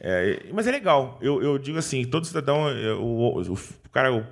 é, 0.00 0.40
mas 0.52 0.66
é 0.66 0.70
legal. 0.70 1.18
Eu, 1.20 1.42
eu 1.42 1.58
digo 1.58 1.78
assim, 1.78 2.04
todo 2.04 2.24
cidadão, 2.26 2.68
é, 2.68 2.92
o, 2.92 3.02
o, 3.02 3.52
o 3.54 3.90
cara 3.90 4.28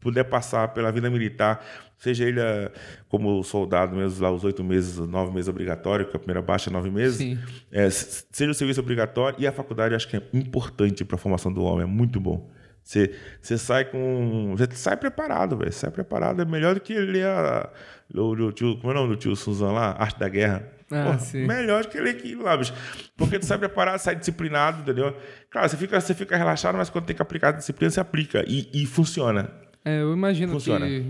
puder 0.00 0.24
passar 0.24 0.68
pela 0.68 0.90
vida 0.92 1.10
militar, 1.10 1.64
seja 1.98 2.24
ele 2.24 2.40
ah, 2.40 2.70
como 3.08 3.42
soldado 3.42 3.96
mesmo, 3.96 4.22
lá 4.22 4.30
os 4.30 4.44
oito 4.44 4.62
meses, 4.62 4.98
nove 4.98 5.32
meses 5.32 5.48
obrigatório, 5.48 6.06
que 6.06 6.16
a 6.16 6.18
primeira 6.18 6.42
baixa 6.42 6.70
é 6.70 6.72
nove 6.72 6.90
meses, 6.90 7.18
Sim. 7.18 7.38
é, 7.72 7.88
seja 7.90 8.50
o 8.50 8.54
serviço 8.54 8.80
obrigatório 8.80 9.38
e 9.40 9.46
a 9.46 9.52
faculdade 9.52 9.94
acho 9.94 10.08
que 10.08 10.16
é 10.16 10.22
importante 10.32 11.04
para 11.04 11.16
a 11.16 11.18
formação 11.18 11.52
do 11.52 11.62
homem, 11.62 11.84
é 11.84 11.86
muito 11.86 12.20
bom. 12.20 12.50
Você 12.86 13.12
você 13.42 13.58
sai 13.58 13.84
com. 13.84 14.54
Você 14.56 14.68
sai 14.76 14.96
preparado, 14.96 15.56
velho. 15.56 15.72
Sai 15.72 15.90
preparado. 15.90 16.40
É 16.40 16.44
melhor 16.44 16.74
do 16.74 16.80
que 16.80 16.94
ler 16.96 17.26
a, 17.26 17.68
o, 18.14 18.52
tio. 18.52 18.78
Como 18.78 18.92
é 18.92 18.94
o 18.94 18.98
nome 19.00 19.08
do 19.08 19.16
tio 19.16 19.34
Suzan 19.34 19.72
lá? 19.72 19.96
Arte 19.98 20.20
da 20.20 20.28
Guerra. 20.28 20.70
Ah, 20.88 21.06
Porra, 21.06 21.18
sim. 21.18 21.44
Melhor 21.44 21.82
do 21.82 21.88
que 21.88 21.98
ler 21.98 22.10
aquilo 22.10 22.44
lá, 22.44 22.56
bicho. 22.56 22.72
Porque 23.16 23.40
tu 23.40 23.44
sai 23.44 23.58
preparado, 23.58 23.98
sai 23.98 24.14
disciplinado, 24.14 24.82
entendeu? 24.82 25.16
Claro, 25.50 25.68
você 25.68 25.76
fica, 25.76 26.00
você 26.00 26.14
fica 26.14 26.36
relaxado, 26.36 26.76
mas 26.76 26.88
quando 26.88 27.06
tem 27.06 27.16
que 27.16 27.22
aplicar 27.22 27.48
a 27.48 27.52
disciplina, 27.52 27.90
você 27.90 27.98
aplica. 27.98 28.44
E, 28.46 28.70
e 28.72 28.86
funciona. 28.86 29.50
É, 29.86 30.02
eu 30.02 30.12
imagino 30.12 30.52
Funciona. 30.52 30.84
que. 30.84 31.04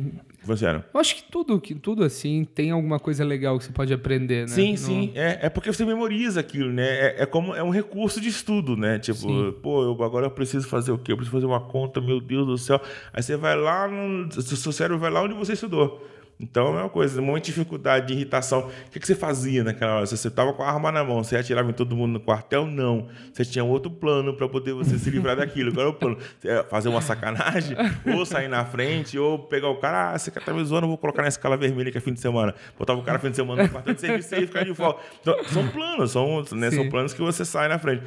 Funciona. 0.45 0.85
Eu 0.93 1.01
acho 1.01 1.17
que 1.17 1.23
tudo, 1.23 1.59
que 1.59 1.75
tudo 1.75 2.05
assim 2.05 2.45
tem 2.45 2.71
alguma 2.71 3.01
coisa 3.01 3.25
legal 3.25 3.59
que 3.59 3.65
você 3.65 3.73
pode 3.73 3.93
aprender, 3.93 4.43
né? 4.43 4.49
Sim, 4.49 4.73
No- 4.73 4.77
sim. 4.77 5.13
É, 5.15 5.47
é 5.47 5.49
porque 5.49 5.73
você 5.73 5.83
memoriza 5.85 6.41
aquilo, 6.41 6.71
né? 6.71 6.87
É, 6.87 7.23
é 7.23 7.27
como 7.27 7.55
é 7.55 7.63
um 7.63 7.71
recurso 7.71 8.21
de 8.21 8.29
estudo, 8.29 8.77
né? 8.77 8.99
Tipo, 8.99 9.19
Sim. 9.21 9.55
pô, 9.63 9.83
eu, 9.83 10.05
agora 10.05 10.27
eu 10.27 10.31
preciso 10.31 10.69
fazer 10.69 10.93
o 10.93 10.99
quê? 10.99 11.11
Eu 11.13 11.17
preciso 11.17 11.35
fazer 11.35 11.47
uma 11.47 11.61
conta, 11.61 12.03
meu 12.03 12.21
Deus 12.21 12.47
do 12.47 12.59
céu. 12.59 12.79
Aí 13.15 13.23
você 13.23 13.35
vai 13.35 13.57
lá, 13.57 13.89
no, 13.89 14.31
seu 14.31 14.71
cérebro 14.73 14.99
vai 14.99 15.11
lá 15.11 15.23
onde 15.23 15.33
você 15.35 15.55
estudou. 15.55 16.07
Então 16.39 16.79
é 16.79 16.83
uma 16.83 16.89
coisa, 16.91 17.19
um 17.19 17.25
momento 17.25 17.45
de 17.45 17.53
dificuldade, 17.53 18.09
de 18.09 18.13
irritação. 18.13 18.69
O 18.87 18.91
que, 18.91 19.01
que 19.01 19.07
você 19.07 19.15
fazia 19.15 19.65
naquela 19.65 19.97
hora? 19.97 20.07
Você 20.07 20.29
estava 20.29 20.53
com 20.53 20.63
a 20.63 20.69
arma 20.71 20.93
na 20.93 21.03
mão, 21.03 21.25
você 21.25 21.35
atirava 21.35 21.71
em 21.71 21.73
todo 21.73 21.97
mundo 21.97 22.13
no 22.13 22.21
quartel? 22.21 22.67
Não. 22.67 23.09
Você 23.33 23.43
tinha 23.43 23.65
outro 23.65 23.91
plano 23.91 24.35
para 24.35 24.47
poder 24.47 24.75
você 24.75 24.99
se 24.99 25.09
livrar 25.09 25.35
daquilo. 25.39 25.73
Qual 25.73 25.81
era 25.87 25.91
o 25.91 25.95
plano? 25.95 26.19
Ia 26.45 26.63
fazer 26.65 26.91
uma 26.91 27.01
sacanagem, 27.01 27.75
ou 28.15 28.27
sair 28.27 28.49
na 28.49 28.67
frente, 28.67 29.19
ou 29.19 29.39
pegar 29.39 29.69
o 29.71 29.77
cara, 29.77 30.13
ah, 30.13 30.19
você 30.19 30.31
tá 30.31 30.53
me 30.53 30.63
zoando, 30.63 30.87
vou 30.87 30.99
colocar 30.99 31.23
na 31.23 31.29
escala 31.29 31.57
vermelha 31.57 31.91
que 31.91 31.97
é 31.97 32.01
fim 32.03 32.13
de 32.13 32.21
semana. 32.21 32.55
Botava 32.79 33.01
o 33.01 33.03
cara 33.03 33.19
fim 33.19 33.31
de 33.31 33.37
semana 33.37 33.63
no 33.63 33.69
quartel 33.71 33.95
de 33.95 34.01
serviço 34.03 34.35
e 34.35 34.47
ficar 34.47 34.63
de 34.63 34.75
folga. 34.75 34.99
Então, 35.23 35.43
são 35.45 35.67
planos, 35.69 36.11
são, 36.11 36.45
né, 36.53 36.71
são 36.71 36.87
planos 36.91 37.15
que 37.15 37.21
você 37.23 37.47
sai 37.47 37.67
na 37.69 37.79
frente. 37.79 38.03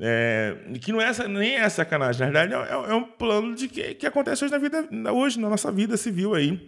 É, 0.00 0.56
que 0.80 0.90
não 0.92 1.00
é 1.00 1.04
essa- 1.04 1.28
nem 1.28 1.56
é 1.56 1.68
sacanagem, 1.68 2.20
na 2.26 2.32
verdade 2.32 2.54
é, 2.54 2.90
é 2.90 2.94
um 2.94 3.04
plano 3.04 3.54
de 3.54 3.68
que, 3.68 3.94
que 3.94 4.06
acontece 4.06 4.42
hoje 4.44 4.50
na 4.52 4.58
vida, 4.58 4.88
hoje 5.12 5.38
na 5.38 5.48
nossa 5.48 5.70
vida 5.70 5.96
civil 5.96 6.34
aí. 6.34 6.58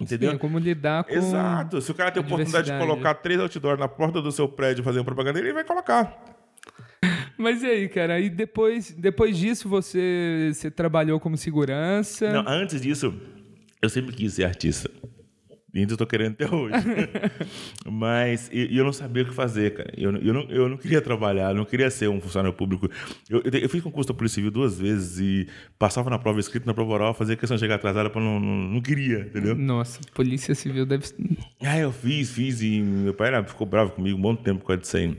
Entendeu? 0.00 0.32
Sim, 0.32 0.38
como 0.38 0.58
lidar 0.58 1.04
com. 1.04 1.14
Exato. 1.14 1.80
Se 1.80 1.90
o 1.90 1.94
cara 1.94 2.10
tem 2.10 2.22
a 2.22 2.26
oportunidade 2.26 2.70
de 2.70 2.78
colocar 2.78 3.14
três 3.14 3.38
outdoors 3.40 3.78
na 3.78 3.88
porta 3.88 4.20
do 4.20 4.32
seu 4.32 4.48
prédio 4.48 4.82
fazendo 4.82 5.04
propaganda, 5.04 5.38
ele 5.38 5.52
vai 5.52 5.64
colocar. 5.64 6.34
Mas 7.38 7.62
e 7.62 7.66
aí, 7.66 7.88
cara? 7.88 8.18
E 8.20 8.28
depois, 8.28 8.90
depois 8.90 9.36
disso 9.36 9.68
você, 9.68 10.50
você 10.52 10.70
trabalhou 10.70 11.20
como 11.20 11.36
segurança? 11.36 12.32
Não, 12.32 12.44
antes 12.46 12.80
disso, 12.80 13.14
eu 13.80 13.88
sempre 13.88 14.14
quis 14.14 14.34
ser 14.34 14.44
artista. 14.44 14.90
E 15.74 15.80
ainda 15.80 15.94
estou 15.94 16.06
querendo 16.06 16.34
até 16.34 16.48
hoje. 16.54 16.72
Mas 17.90 18.48
e, 18.52 18.74
e 18.74 18.78
eu 18.78 18.84
não 18.84 18.92
sabia 18.92 19.24
o 19.24 19.26
que 19.26 19.34
fazer, 19.34 19.74
cara. 19.74 19.92
Eu, 19.96 20.12
não- 20.12 20.20
eu, 20.20 20.32
não, 20.34 20.42
eu 20.42 20.68
não 20.68 20.76
queria 20.76 21.00
trabalhar, 21.00 21.50
eu 21.50 21.56
não 21.56 21.64
queria 21.64 21.90
ser 21.90 22.08
um 22.08 22.20
funcionário 22.20 22.56
público. 22.56 22.88
Eu, 23.28 23.42
eu, 23.44 23.50
eu 23.60 23.68
fiz 23.68 23.82
concurso 23.82 24.08
da 24.08 24.14
Polícia 24.16 24.36
Civil 24.36 24.50
duas 24.50 24.78
vezes 24.78 25.18
e 25.18 25.48
passava 25.78 26.08
na 26.10 26.18
prova 26.18 26.38
escrita, 26.38 26.64
na 26.66 26.74
prova 26.74 26.92
oral, 26.92 27.14
fazia 27.14 27.36
questão 27.36 27.56
de 27.56 27.60
chegar 27.60 27.74
atrasada 27.74 28.08
para 28.08 28.20
não, 28.20 28.38
não, 28.38 28.54
não 28.70 28.80
queria, 28.80 29.20
entendeu? 29.20 29.54
Nossa, 29.56 30.00
Polícia 30.14 30.54
Civil 30.54 30.86
deve. 30.86 31.06
Ah, 31.60 31.78
eu 31.78 31.90
fiz, 31.92 32.30
fiz, 32.30 32.62
e 32.62 32.80
meu 32.80 33.12
pai 33.14 33.28
era, 33.28 33.42
ficou 33.44 33.66
bravo 33.66 33.92
comigo 33.92 34.16
um 34.16 34.22
bom 34.22 34.36
tempo 34.36 34.60
por 34.60 34.68
causa 34.68 34.82
disso 34.82 34.96
aí. 34.96 35.16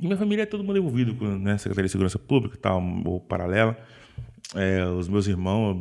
E 0.00 0.04
minha 0.06 0.16
família 0.16 0.42
é 0.42 0.46
todo 0.46 0.64
mundo 0.64 0.78
envolvido 0.78 1.14
com 1.14 1.24
né, 1.26 1.56
Secretaria 1.58 1.86
de 1.86 1.92
Segurança 1.92 2.18
Pública 2.18 2.56
e 2.56 2.58
tal, 2.58 2.82
ou 3.04 3.20
paralela. 3.20 3.76
É, 4.54 4.84
os 4.84 5.08
meus 5.08 5.28
irmãos, 5.28 5.76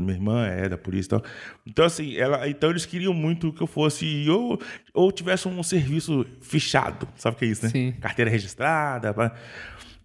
minha 0.00 0.12
irmã 0.12 0.46
é 0.46 0.68
da 0.68 0.78
polícia 0.78 1.06
e 1.06 1.10
tal. 1.10 1.24
Então, 1.66 1.84
assim, 1.84 2.16
ela, 2.16 2.48
então 2.48 2.70
eles 2.70 2.86
queriam 2.86 3.12
muito 3.12 3.52
que 3.52 3.60
eu 3.60 3.66
fosse 3.66 4.28
ou, 4.30 4.60
ou 4.94 5.10
tivesse 5.10 5.48
um 5.48 5.62
serviço 5.62 6.24
fichado, 6.40 7.08
sabe 7.16 7.34
o 7.34 7.38
que 7.38 7.44
é 7.44 7.48
isso, 7.48 7.64
né? 7.64 7.70
Sim. 7.70 7.94
Carteira 8.00 8.30
registrada. 8.30 9.12
pá. 9.12 9.34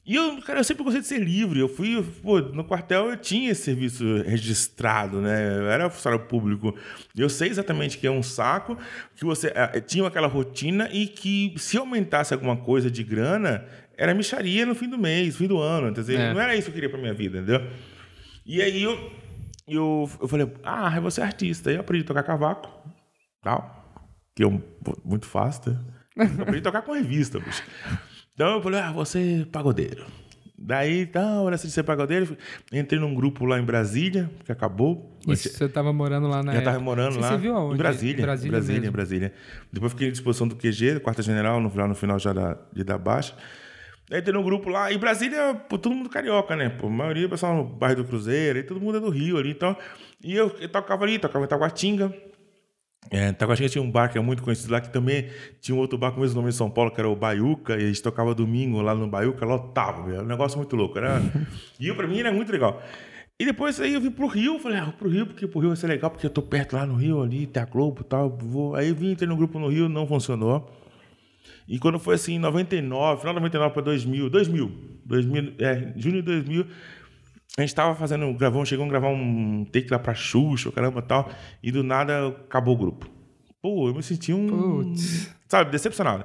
E 0.04 0.16
eu, 0.16 0.42
cara, 0.42 0.62
eu 0.62 0.64
sempre 0.64 0.84
gostei 0.86 1.02
de 1.02 1.08
ser 1.08 1.20
livre. 1.22 1.60
Eu 1.60 1.68
fui, 1.68 2.02
pô, 2.24 2.40
no 2.40 2.64
quartel 2.64 3.10
eu 3.10 3.18
tinha 3.18 3.52
esse 3.52 3.64
serviço 3.64 4.04
registrado, 4.26 5.20
né? 5.22 5.58
Eu 5.60 5.70
era 5.70 5.90
funcionário 5.90 6.26
público. 6.28 6.74
Eu 7.16 7.28
sei 7.30 7.50
exatamente 7.50 7.98
que 7.98 8.08
é 8.08 8.12
um 8.12 8.24
saco, 8.24 8.78
que 9.18 9.26
você 9.26 9.52
eh, 9.54 9.82
tinha 9.82 10.08
aquela 10.08 10.28
rotina 10.28 10.90
e 10.94 11.08
que 11.08 11.54
se 11.58 11.78
aumentasse 11.78 12.34
alguma 12.34 12.56
coisa 12.56 12.90
de 12.90 13.04
grana, 13.04 13.66
era 13.98 14.14
micharia 14.14 14.66
no 14.66 14.74
fim 14.74 14.88
do 14.90 14.98
mês, 14.98 15.36
fim 15.36 15.46
do 15.46 15.60
ano. 15.60 15.92
Dizer, 15.92 16.18
É. 16.18 16.34
não 16.34 16.40
era 16.40 16.56
isso 16.56 16.64
que 16.64 16.70
eu 16.70 16.74
queria 16.76 16.90
pra 16.90 16.98
minha 17.00 17.14
vida, 17.14 17.40
entendeu? 17.40 17.68
E 18.48 18.62
aí 18.62 18.82
eu, 18.82 18.98
eu, 19.68 20.10
eu 20.22 20.28
falei, 20.28 20.50
ah, 20.64 20.98
vou 21.00 21.12
ser 21.12 21.22
artista. 21.22 21.70
Aí 21.70 21.76
eu 21.76 21.82
aprendi 21.82 22.04
a 22.04 22.08
tocar 22.08 22.24
cavaco, 22.24 22.70
tal, 23.44 24.02
que 24.36 24.42
é 24.44 24.48
um- 24.48 24.62
muito 25.04 25.26
fácil, 25.26 25.74
né? 25.74 25.80
Eu 26.38 26.42
aprendi 26.44 26.60
a 26.60 26.64
tocar 26.64 26.82
com 26.82 26.94
revista, 26.94 27.40
bicho. 27.40 27.62
Então 28.34 28.56
eu 28.56 28.62
falei, 28.62 28.80
ah, 28.80 28.92
vou 28.92 29.06
ser 29.06 29.46
pagodeiro. 29.48 30.06
Daí, 30.60 31.06
tá, 31.06 31.40
hora 31.42 31.56
de 31.56 31.70
ser 31.70 31.84
pagodeiro. 31.84 32.36
Entrei 32.74 33.00
num 33.00 33.14
grupo 33.14 33.46
lá 33.46 33.60
em 33.60 33.64
Brasília, 33.64 34.28
que 34.44 34.52
acabou. 34.52 35.16
Isso, 35.28 35.50
você 35.50 35.70
tava 35.70 35.94
morando 35.94 36.28
lá 36.28 36.42
na 36.42 36.52
Já 36.54 36.58
época. 36.58 36.72
tava 36.72 36.84
morando 36.84 37.14
Você 37.14 37.20
lá. 37.20 37.30
Você 37.30 37.38
viu 37.38 37.56
aonde? 37.56 37.76
Em 37.76 37.78
Brasília. 37.78 38.22
Brasília, 38.24 38.52
Brasília, 38.52 38.82
mesmo. 38.82 38.94
Brasília. 38.94 39.34
Depois 39.72 39.92
fiquei 39.92 40.08
à 40.08 40.12
disposição 40.12 40.48
do 40.48 40.56
QG, 40.56 41.00
quarta 41.02 41.22
general, 41.22 41.62
no 41.62 41.70
final, 41.70 41.88
no 41.88 41.94
final 41.94 42.18
já 42.18 42.34
da, 42.34 42.58
de 42.74 42.84
dar 42.84 42.98
baixa. 42.98 43.36
Aí 44.12 44.22
tem 44.22 44.36
um 44.36 44.44
grupo 44.44 44.70
lá. 44.70 44.92
E 44.92 44.98
Brasília, 44.98 45.54
pô, 45.68 45.78
todo 45.78 45.94
mundo 45.94 46.10
carioca, 46.10 46.56
né? 46.56 46.70
Pô, 46.70 46.88
a 46.88 46.90
maioria 46.90 47.28
pessoal 47.28 47.56
no 47.56 47.64
bairro 47.64 47.98
do 47.98 48.06
Cruzeiro, 48.06 48.60
e 48.60 48.64
todo 48.64 48.80
mundo 48.80 48.98
é 48.98 49.02
do 49.02 49.10
Rio 49.10 49.38
ali. 49.38 49.52
Então, 49.52 49.76
e 50.24 50.34
eu, 50.34 50.56
eu 50.60 50.70
tocava 50.70 51.04
ali, 51.04 51.20
tocava 51.20 51.44
em 51.44 51.48
Taguatinga. 51.48 52.14
É, 53.12 53.32
Taguatinga 53.34 53.70
tinha 53.70 53.82
um 53.82 53.92
bar 53.92 54.10
que 54.10 54.18
é 54.18 54.22
muito 54.22 54.44
conhecido 54.44 54.72
lá, 54.72 54.80
que 54.80 54.90
também 54.90 55.30
tinha 55.60 55.76
um 55.76 55.80
outro 55.80 55.98
bar 55.98 56.12
com 56.12 56.18
o 56.18 56.22
mesmo 56.22 56.38
nome 56.38 56.50
em 56.50 56.54
São 56.54 56.70
Paulo, 56.70 56.90
que 56.92 57.00
era 57.00 57.10
o 57.10 57.16
Baiuca, 57.16 57.74
e 57.74 57.84
a 57.84 57.88
gente 57.88 58.02
tocava 58.02 58.34
domingo 58.34 58.82
lá 58.82 58.96
no 58.96 59.08
Baiuca, 59.08 59.46
lotava. 59.46 60.10
Era 60.10 60.24
um 60.24 60.28
negócio 60.28 60.58
muito 60.58 60.76
louco. 60.76 60.98
Era... 60.98 61.22
e 61.80 61.88
eu, 61.88 61.96
pra 61.96 62.08
mim 62.08 62.20
era 62.20 62.32
muito 62.32 62.52
legal. 62.52 62.82
E 63.40 63.46
depois 63.46 63.80
aí 63.80 63.94
eu 63.94 64.02
vim 64.02 64.10
pro 64.10 64.26
Rio, 64.26 64.58
falei, 64.58 64.80
ah, 64.80 64.94
pro 64.98 65.10
Rio, 65.10 65.28
porque 65.28 65.46
pro 65.48 65.60
Rio 65.60 65.70
vai 65.70 65.78
ser 65.78 65.88
legal, 65.88 66.10
porque 66.10 66.26
eu 66.26 66.30
tô 66.30 66.42
perto 66.42 66.76
lá 66.76 66.86
no 66.86 66.96
Rio, 66.96 67.22
ali, 67.22 67.46
tem 67.46 67.62
a 67.62 67.66
Globo 67.66 68.02
e 68.02 68.04
tal. 68.06 68.30
Vou... 68.30 68.74
Aí 68.74 68.88
eu 68.88 68.96
vim, 68.96 69.12
entrei 69.12 69.28
no 69.28 69.36
grupo 69.36 69.60
no 69.60 69.68
Rio, 69.68 69.90
não 69.90 70.08
funcionou. 70.08 70.72
E 71.68 71.78
quando 71.78 72.00
foi 72.00 72.16
assim, 72.16 72.36
em 72.36 72.40
99, 72.40 73.20
final 73.20 73.34
de 73.34 73.40
99 73.40 73.74
para 73.74 73.84
2000, 73.84 74.30
2000, 74.30 74.72
2000 75.06 75.54
é, 75.60 75.94
junho 75.98 76.16
de 76.16 76.22
2000, 76.22 76.66
a 77.58 77.62
gente 77.62 77.76
tava 77.76 77.96
fazendo, 77.96 78.32
gravamos, 78.34 78.70
chegamos 78.70 78.94
a 78.94 79.00
gravar 79.00 79.14
um 79.14 79.66
take 79.66 79.92
lá 79.92 80.00
pra 80.00 80.14
Xuxa, 80.14 80.72
caramba 80.72 81.02
tal, 81.02 81.30
e 81.62 81.72
do 81.72 81.84
nada 81.84 82.28
acabou 82.28 82.76
o 82.76 82.78
grupo. 82.78 83.10
Pô, 83.62 83.90
eu 83.90 83.96
me 83.96 84.04
senti 84.04 84.32
um. 84.32 84.48
Putz. 84.48 85.36
Sabe, 85.48 85.72
decepcionado. 85.72 86.24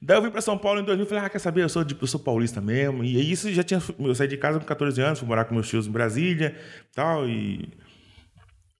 Daí 0.00 0.16
eu 0.16 0.22
vim 0.22 0.30
pra 0.30 0.40
São 0.40 0.56
Paulo 0.56 0.80
em 0.80 0.84
2000 0.84 1.04
e 1.04 1.08
falei, 1.08 1.24
ah, 1.24 1.28
quer 1.28 1.38
saber, 1.38 1.62
eu 1.62 1.68
sou, 1.68 1.82
de, 1.82 1.96
eu 2.00 2.06
sou 2.06 2.20
paulista 2.20 2.60
mesmo. 2.60 3.02
E 3.04 3.30
isso 3.30 3.52
já 3.52 3.62
tinha. 3.62 3.80
Eu 3.98 4.14
saí 4.14 4.28
de 4.28 4.36
casa 4.36 4.58
com 4.60 4.66
14 4.66 5.00
anos, 5.00 5.18
fui 5.18 5.28
morar 5.28 5.44
com 5.44 5.54
meus 5.54 5.68
tios 5.68 5.86
em 5.86 5.90
Brasília 5.90 6.56
tal, 6.94 7.28
e. 7.28 7.68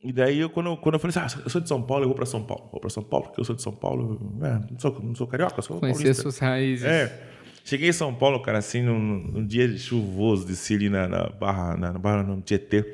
E 0.02 0.12
daí, 0.12 0.38
eu, 0.38 0.48
quando, 0.50 0.66
eu- 0.70 0.76
quando 0.76 0.94
eu 0.94 1.00
falei 1.00 1.16
assim, 1.16 1.38
ah, 1.38 1.42
eu 1.44 1.50
sou 1.50 1.60
de 1.60 1.68
São 1.68 1.82
Paulo, 1.82 2.04
eu 2.04 2.08
vou 2.08 2.14
pra 2.16 2.24
São 2.26 2.42
Paulo. 2.42 2.68
Vou 2.70 2.80
pra 2.80 2.88
São 2.90 3.02
Paulo, 3.02 3.26
porque 3.26 3.40
eu 3.40 3.44
sou 3.44 3.54
de 3.56 3.62
São 3.62 3.72
Paulo. 3.72 4.38
É, 4.42 4.72
não, 4.72 4.78
sou, 4.78 5.00
não 5.02 5.14
sou 5.14 5.26
carioca, 5.26 5.60
sou 5.60 5.80
Conhecer 5.80 6.02
paulista. 6.02 6.22
suas 6.22 6.38
raízes. 6.38 6.84
É. 6.84 7.20
Cheguei 7.64 7.88
em 7.88 7.92
São 7.92 8.14
Paulo, 8.14 8.40
cara, 8.40 8.58
assim, 8.58 8.80
num, 8.80 8.98
num 8.98 9.46
dia 9.46 9.76
chuvoso, 9.76 10.46
desci 10.46 10.74
ali 10.74 10.88
na, 10.88 11.06
na 11.08 11.28
barra, 11.28 11.76
na, 11.76 11.92
na 11.92 11.98
barra 11.98 12.22
no 12.22 12.40
Tietê. 12.40 12.84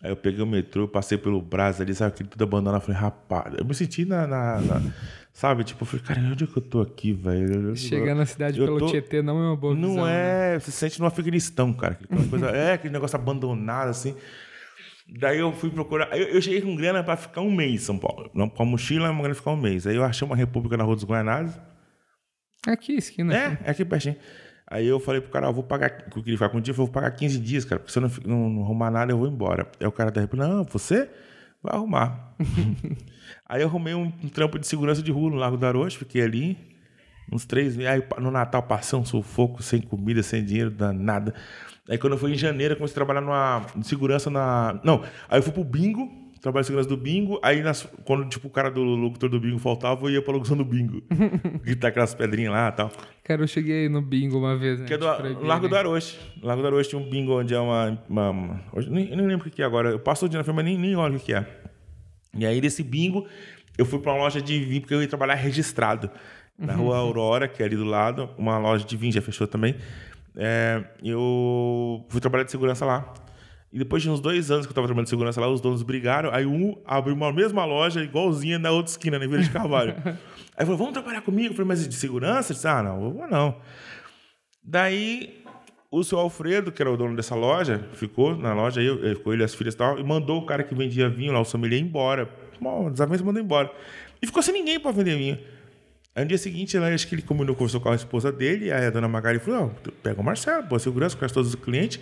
Aí 0.00 0.10
eu 0.10 0.16
peguei 0.16 0.40
o 0.40 0.46
metrô, 0.46 0.86
passei 0.86 1.18
pelo 1.18 1.42
Brás 1.42 1.80
ali, 1.80 1.92
sabe, 1.92 2.12
aquele 2.14 2.28
tudo 2.28 2.42
abandonado. 2.44 2.80
Eu 2.80 2.86
falei, 2.86 3.00
rapaz, 3.00 3.54
eu 3.58 3.64
me 3.64 3.74
senti 3.74 4.04
na. 4.04 4.26
na- 4.28 4.60
na- 4.60 4.92
sabe, 5.32 5.64
tipo, 5.64 5.82
eu 5.82 5.86
falei, 5.86 6.06
cara, 6.06 6.20
onde 6.20 6.44
é 6.44 6.46
que 6.46 6.56
eu 6.56 6.62
tô 6.62 6.80
aqui, 6.80 7.12
velho? 7.12 7.74
Chegar 7.76 8.14
na 8.14 8.24
cidade 8.24 8.58
eu 8.60 8.64
pelo 8.64 8.78
tô- 8.78 8.86
Tietê 8.86 9.20
não 9.22 9.38
é 9.42 9.46
uma 9.48 9.56
boa 9.56 9.74
Não 9.74 9.88
visão. 9.90 10.04
né? 10.06 10.54
é, 10.54 10.58
você 10.60 10.70
se 10.70 10.76
sente 10.76 11.00
no 11.00 11.06
Afeganistão, 11.06 11.72
cara. 11.72 11.98
Coisa, 12.30 12.46
é, 12.54 12.72
aquele 12.74 12.92
negócio 12.92 13.16
abandonado, 13.18 13.88
assim. 13.88 14.14
Daí 15.08 15.38
eu 15.38 15.52
fui 15.52 15.70
procurar. 15.70 16.16
Eu, 16.16 16.28
eu 16.28 16.42
cheguei 16.42 16.60
com 16.60 16.76
grana 16.76 17.02
pra 17.02 17.16
ficar 17.16 17.40
um 17.40 17.50
mês 17.50 17.72
em 17.74 17.78
São 17.78 17.98
Paulo. 17.98 18.30
Não, 18.34 18.48
com 18.48 18.62
a 18.62 18.66
mochila, 18.66 19.10
uma 19.10 19.20
grana 19.22 19.34
ficar 19.34 19.52
um 19.52 19.56
mês. 19.56 19.86
Aí 19.86 19.96
eu 19.96 20.04
achei 20.04 20.26
uma 20.26 20.36
república 20.36 20.76
na 20.76 20.84
Rua 20.84 20.94
dos 20.96 21.04
Guanás. 21.04 21.58
Aqui, 22.66 22.94
esquina. 22.94 23.34
É, 23.34 23.58
é 23.64 23.70
aqui 23.70 23.84
pertinho. 23.84 24.16
Aí 24.70 24.86
eu 24.86 25.00
falei 25.00 25.20
pro 25.22 25.30
cara, 25.30 25.48
ó, 25.48 25.52
vou 25.52 25.62
pagar, 25.64 25.88
que 25.88 26.18
eu 26.18 26.22
queria 26.22 26.36
ficar 26.36 26.50
contigo, 26.50 26.72
eu 26.72 26.74
falei, 26.76 26.86
vou 26.86 26.92
pagar 26.92 27.10
15 27.12 27.38
dias, 27.40 27.64
cara, 27.64 27.78
porque 27.78 27.90
se 27.90 27.98
eu 27.98 28.02
não, 28.02 28.10
não, 28.26 28.50
não 28.50 28.62
arrumar 28.64 28.90
nada, 28.90 29.10
eu 29.10 29.16
vou 29.16 29.26
embora. 29.26 29.66
Aí 29.80 29.86
o 29.86 29.92
cara 29.92 30.10
da 30.10 30.20
República, 30.20 30.46
não, 30.46 30.62
você 30.64 31.08
vai 31.62 31.74
arrumar. 31.74 32.34
aí 33.48 33.62
eu 33.62 33.68
arrumei 33.68 33.94
um, 33.94 34.12
um 34.22 34.28
trampo 34.28 34.58
de 34.58 34.66
segurança 34.66 35.02
de 35.02 35.10
rua 35.10 35.30
no 35.30 35.36
Lago 35.36 35.56
do 35.56 35.64
Arocho, 35.64 35.96
fiquei 35.98 36.20
ali 36.20 36.58
uns 37.32 37.46
três 37.46 37.74
meses. 37.78 37.90
Aí 37.90 38.02
no 38.20 38.30
Natal 38.30 38.62
passei 38.62 38.98
um 38.98 39.06
sufoco, 39.06 39.62
sem 39.62 39.80
comida, 39.80 40.22
sem 40.22 40.44
dinheiro, 40.44 40.70
da- 40.70 40.92
nada. 40.92 41.34
Aí 41.88 41.96
quando 41.98 42.12
eu 42.14 42.18
fui 42.18 42.32
em 42.32 42.36
janeiro, 42.36 42.74
eu 42.74 42.76
comecei 42.76 42.92
a 42.94 42.96
trabalhar 42.96 43.20
numa 43.20 43.64
de 43.76 43.86
segurança 43.86 44.28
na... 44.30 44.78
Não, 44.84 45.02
aí 45.28 45.38
eu 45.38 45.42
fui 45.42 45.52
pro 45.52 45.64
bingo, 45.64 46.06
trabalho 46.40 46.62
de 46.62 46.66
segurança 46.66 46.88
do 46.88 46.96
bingo, 46.96 47.40
aí 47.42 47.62
nas- 47.62 47.88
quando 48.04 48.28
tipo, 48.28 48.46
o 48.48 48.50
cara 48.50 48.70
do 48.70 48.82
locutor 48.82 49.28
do 49.30 49.40
bingo 49.40 49.58
faltava, 49.58 50.04
eu 50.06 50.10
ia 50.10 50.22
pra 50.22 50.32
locução 50.34 50.56
do 50.56 50.64
bingo. 50.64 51.02
Gritar 51.64 51.88
aquelas 51.88 52.14
pedrinhas 52.14 52.52
lá 52.52 52.68
e 52.68 52.72
tal. 52.72 52.92
Cara, 53.24 53.42
eu 53.42 53.48
cheguei 53.48 53.88
no 53.88 54.02
bingo 54.02 54.38
uma 54.38 54.56
vez, 54.56 54.80
né? 54.80 54.86
Que 54.86 54.94
é 54.94 54.98
do 54.98 55.10
proibir, 55.14 55.44
Largo 55.46 55.64
né? 55.64 55.70
do 55.70 55.76
Aroche. 55.76 56.18
Largo 56.42 56.62
do 56.62 56.68
Aroche 56.68 56.90
tinha 56.90 57.00
um 57.00 57.08
bingo 57.08 57.38
onde 57.40 57.54
é 57.54 57.58
uma. 57.60 57.98
uma, 58.08 58.30
uma- 58.30 58.60
hoje, 58.72 58.90
nem, 58.90 59.08
eu 59.10 59.16
nem 59.16 59.26
lembro 59.26 59.48
o 59.48 59.50
que 59.50 59.62
é 59.62 59.64
agora. 59.64 59.88
Eu 59.90 59.98
passo 59.98 60.26
o 60.26 60.28
dia 60.28 60.38
na 60.38 60.44
firma, 60.44 60.62
nem, 60.62 60.76
nem 60.78 60.94
olho 60.94 61.16
o 61.16 61.18
que 61.18 61.26
que 61.26 61.34
é. 61.34 61.46
E 62.36 62.44
aí, 62.46 62.60
desse 62.60 62.82
bingo, 62.82 63.26
eu 63.78 63.86
fui 63.86 63.98
pra 63.98 64.12
uma 64.12 64.22
loja 64.24 64.40
de 64.42 64.58
vinho, 64.62 64.80
porque 64.82 64.94
eu 64.94 65.00
ia 65.02 65.08
trabalhar 65.08 65.34
registrado. 65.34 66.10
Na 66.60 66.72
rua 66.72 66.96
Aurora, 66.98 67.46
que 67.46 67.62
é 67.62 67.66
ali 67.66 67.76
do 67.76 67.84
lado, 67.84 68.30
uma 68.36 68.58
loja 68.58 68.84
de 68.84 68.96
vinho, 68.96 69.12
já 69.12 69.22
fechou 69.22 69.46
também. 69.46 69.76
É, 70.40 70.84
eu 71.02 72.06
fui 72.08 72.20
trabalhar 72.20 72.44
de 72.44 72.50
segurança 72.52 72.84
lá. 72.86 73.12
E 73.72 73.78
depois 73.78 74.02
de 74.02 74.08
uns 74.08 74.20
dois 74.20 74.50
anos 74.50 74.64
que 74.64 74.70
eu 74.70 74.74
tava 74.74 74.86
trabalhando 74.86 75.06
de 75.06 75.10
segurança 75.10 75.40
lá, 75.40 75.48
os 75.48 75.60
donos 75.60 75.82
brigaram. 75.82 76.30
Aí 76.32 76.46
um 76.46 76.76
abriu 76.86 77.14
uma 77.14 77.32
mesma 77.32 77.64
loja, 77.64 78.02
igualzinha 78.02 78.58
na 78.58 78.70
outra 78.70 78.90
esquina, 78.92 79.18
na 79.18 79.26
Vila 79.26 79.42
de 79.42 79.50
Carvalho. 79.50 79.94
aí 80.56 80.64
falou: 80.64 80.78
vamos 80.78 80.92
trabalhar 80.94 81.20
comigo? 81.22 81.48
Eu 81.48 81.54
falei, 81.54 81.66
mas 81.68 81.86
de 81.86 81.94
segurança? 81.94 82.52
Eu 82.52 82.54
disse, 82.54 82.68
ah, 82.68 82.82
não, 82.82 83.04
eu 83.04 83.10
vou 83.12 83.26
não. 83.28 83.56
Daí, 84.62 85.42
o 85.90 86.02
seu 86.04 86.18
Alfredo, 86.18 86.70
que 86.72 86.80
era 86.80 86.90
o 86.90 86.96
dono 86.96 87.16
dessa 87.16 87.34
loja, 87.34 87.86
ficou 87.94 88.36
na 88.36 88.54
loja, 88.54 88.80
aí, 88.80 88.86
eu- 88.86 89.16
ficou 89.16 89.32
ele 89.32 89.42
e 89.42 89.44
as 89.44 89.54
filhas 89.54 89.74
e 89.74 89.76
tal, 89.76 89.98
e 89.98 90.04
mandou 90.04 90.38
o 90.38 90.46
cara 90.46 90.62
que 90.62 90.74
vendia 90.74 91.08
vinho 91.08 91.32
lá, 91.32 91.40
o 91.40 91.44
sommelier, 91.44 91.80
embora. 91.80 92.28
Uma 92.60 92.90
desavença 92.90 93.24
mandou 93.24 93.42
embora. 93.42 93.70
E 94.20 94.26
ficou 94.26 94.42
sem 94.42 94.52
ninguém 94.54 94.80
para 94.80 94.90
vender 94.92 95.16
vinho. 95.16 95.38
Aí 96.18 96.24
no 96.24 96.28
dia 96.30 96.38
seguinte, 96.38 96.76
lá, 96.76 96.88
acho 96.88 97.06
que 97.06 97.14
ele 97.14 97.22
combinou, 97.22 97.54
conversou 97.54 97.80
com 97.80 97.90
a 97.90 97.94
esposa 97.94 98.32
dele, 98.32 98.72
aí 98.72 98.86
a 98.86 98.90
dona 98.90 99.06
Magali 99.06 99.38
falou: 99.38 99.72
pega 100.02 100.20
o 100.20 100.24
Marcelo, 100.24 100.66
pô, 100.66 100.76
segurança, 100.76 101.16
conhece 101.16 101.32
todos 101.32 101.50
os 101.50 101.54
clientes, 101.54 102.00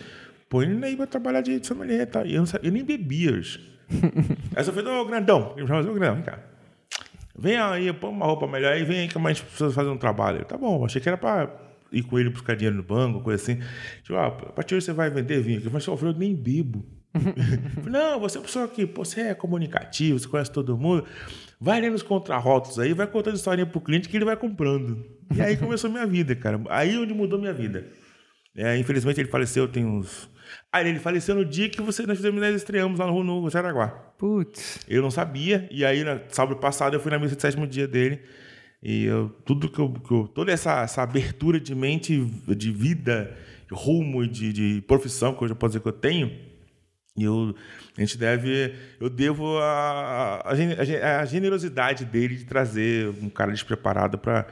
põe 0.49 0.65
ele 0.65 0.83
aí 0.83 0.97
pra 0.97 1.07
trabalhar 1.07 1.43
de 1.43 1.63
sommelier 1.67 2.01
e 2.01 2.07
tal. 2.07 2.25
E 2.25 2.35
eu, 2.35 2.39
não 2.39 2.47
sabia, 2.47 2.71
eu 2.71 2.73
nem 2.73 2.83
bebia 2.83 3.33
hoje. 3.33 3.61
aí 4.57 4.67
eu 4.67 4.73
falei: 4.73 4.91
Ô, 4.91 5.05
grandão, 5.05 5.53
ele 5.55 5.67
falou: 5.67 5.91
Ô, 5.91 5.93
grandão, 5.93 6.15
vem 6.15 6.25
cá. 6.25 6.39
Vem 7.39 7.59
aí, 7.59 7.93
põe 7.93 8.09
uma 8.09 8.25
roupa 8.25 8.47
melhor 8.47 8.73
aí, 8.73 8.85
vem 8.85 9.01
aí 9.01 9.09
que 9.09 9.19
a 9.19 9.29
gente 9.29 9.43
precisa 9.43 9.71
fazer 9.71 9.91
um 9.91 9.99
trabalho. 9.99 10.39
Ele, 10.39 10.45
tá 10.47 10.57
bom, 10.57 10.83
achei 10.87 10.99
que 10.99 11.07
era 11.07 11.19
pra 11.19 11.55
ir 11.93 12.03
com 12.03 12.19
ele 12.19 12.31
buscar 12.31 12.57
dinheiro 12.57 12.75
no 12.75 12.83
banco, 12.83 13.21
coisa 13.21 13.43
assim. 13.43 13.61
Tipo, 14.03 14.17
ah, 14.17 14.29
a 14.29 14.31
partir 14.31 14.71
de 14.71 14.75
hoje 14.77 14.87
você 14.87 14.95
vai 14.95 15.11
vender 15.11 15.43
vinho 15.43 15.59
aqui. 15.59 15.67
Eu 15.67 15.71
falei, 15.71 15.85
"Seu 15.85 15.93
Alfredo, 15.93 16.15
eu 16.15 16.19
nem 16.19 16.35
bebo. 16.35 16.87
Eu 17.85 17.91
não, 17.91 18.21
você 18.21 18.37
é 18.37 18.41
uma 18.41 18.47
pessoa 18.47 18.69
que, 18.69 18.87
pô, 18.87 19.05
você 19.05 19.23
é 19.23 19.35
comunicativo, 19.35 20.19
você 20.19 20.29
conhece 20.29 20.51
todo 20.51 20.77
mundo. 20.77 21.05
Vai 21.61 21.81
lendo 21.81 21.95
os 21.95 22.03
contrarrotos 22.03 22.79
aí, 22.79 22.93
vai 22.93 23.07
contando 23.07 23.37
historinha 23.37 23.67
pro 23.67 23.81
cliente 23.81 24.09
que 24.09 24.17
ele 24.17 24.25
vai 24.25 24.37
comprando. 24.37 25.05
E 25.35 25.41
aí 25.41 25.57
começou 25.57 25.91
minha 25.91 26.07
vida, 26.07 26.37
cara. 26.37 26.61
Aí 26.69 26.97
onde 26.99 27.15
mudou 27.15 27.39
minha 27.39 27.53
vida. 27.53 27.87
É, 28.55 28.77
infelizmente 28.77 29.21
ele 29.21 29.29
faleceu 29.29 29.67
tem 29.69 29.85
uns. 29.85 30.29
Ah, 30.73 30.81
ele 30.81 30.99
faleceu 30.99 31.35
no 31.35 31.45
dia 31.45 31.69
que 31.69 31.81
você, 31.83 32.07
nós 32.07 32.17
fizemos, 32.17 32.41
nós 32.41 32.55
estreamos 32.55 32.99
lá 32.99 33.07
no, 33.07 33.23
no 33.25 33.51
Jaraguá. 33.51 33.89
Putz. 34.19 34.81
Eu 34.89 35.03
não 35.03 35.11
sabia, 35.11 35.69
e 35.71 35.85
aí, 35.85 36.05
na, 36.05 36.21
sábado 36.29 36.59
passado, 36.59 36.95
eu 36.95 37.01
fui 37.01 37.11
na 37.11 37.19
missa 37.19 37.35
de 37.35 37.43
sétimo 37.43 37.67
dia 37.67 37.89
dele. 37.89 38.21
E 38.83 39.05
eu, 39.05 39.31
tudo 39.45 39.69
que 39.69 39.79
eu, 39.79 39.93
que 39.93 40.13
eu- 40.13 40.29
Toda 40.29 40.53
essa, 40.53 40.83
essa 40.83 41.03
abertura 41.03 41.59
de 41.59 41.75
mente, 41.75 42.19
de 42.57 42.71
vida, 42.71 43.37
rumo 43.71 44.23
e 44.23 44.29
de, 44.29 44.53
de 44.53 44.81
profissão, 44.83 45.35
que 45.35 45.43
eu 45.43 45.49
já 45.49 45.55
posso 45.55 45.71
dizer 45.73 45.81
que 45.81 45.89
eu 45.89 45.93
tenho, 45.93 46.31
eu, 47.25 47.55
a 47.97 48.01
gente 48.01 48.19
deve. 48.19 48.75
Eu 49.01 49.09
devo 49.09 49.59
a, 49.59 50.43
a, 50.45 50.53
a 50.53 51.21
a 51.21 51.25
generosidade 51.25 52.05
dele 52.05 52.37
de 52.37 52.45
trazer 52.45 53.09
um 53.23 53.29
cara 53.29 53.53
despreparado 53.53 54.19
para. 54.19 54.47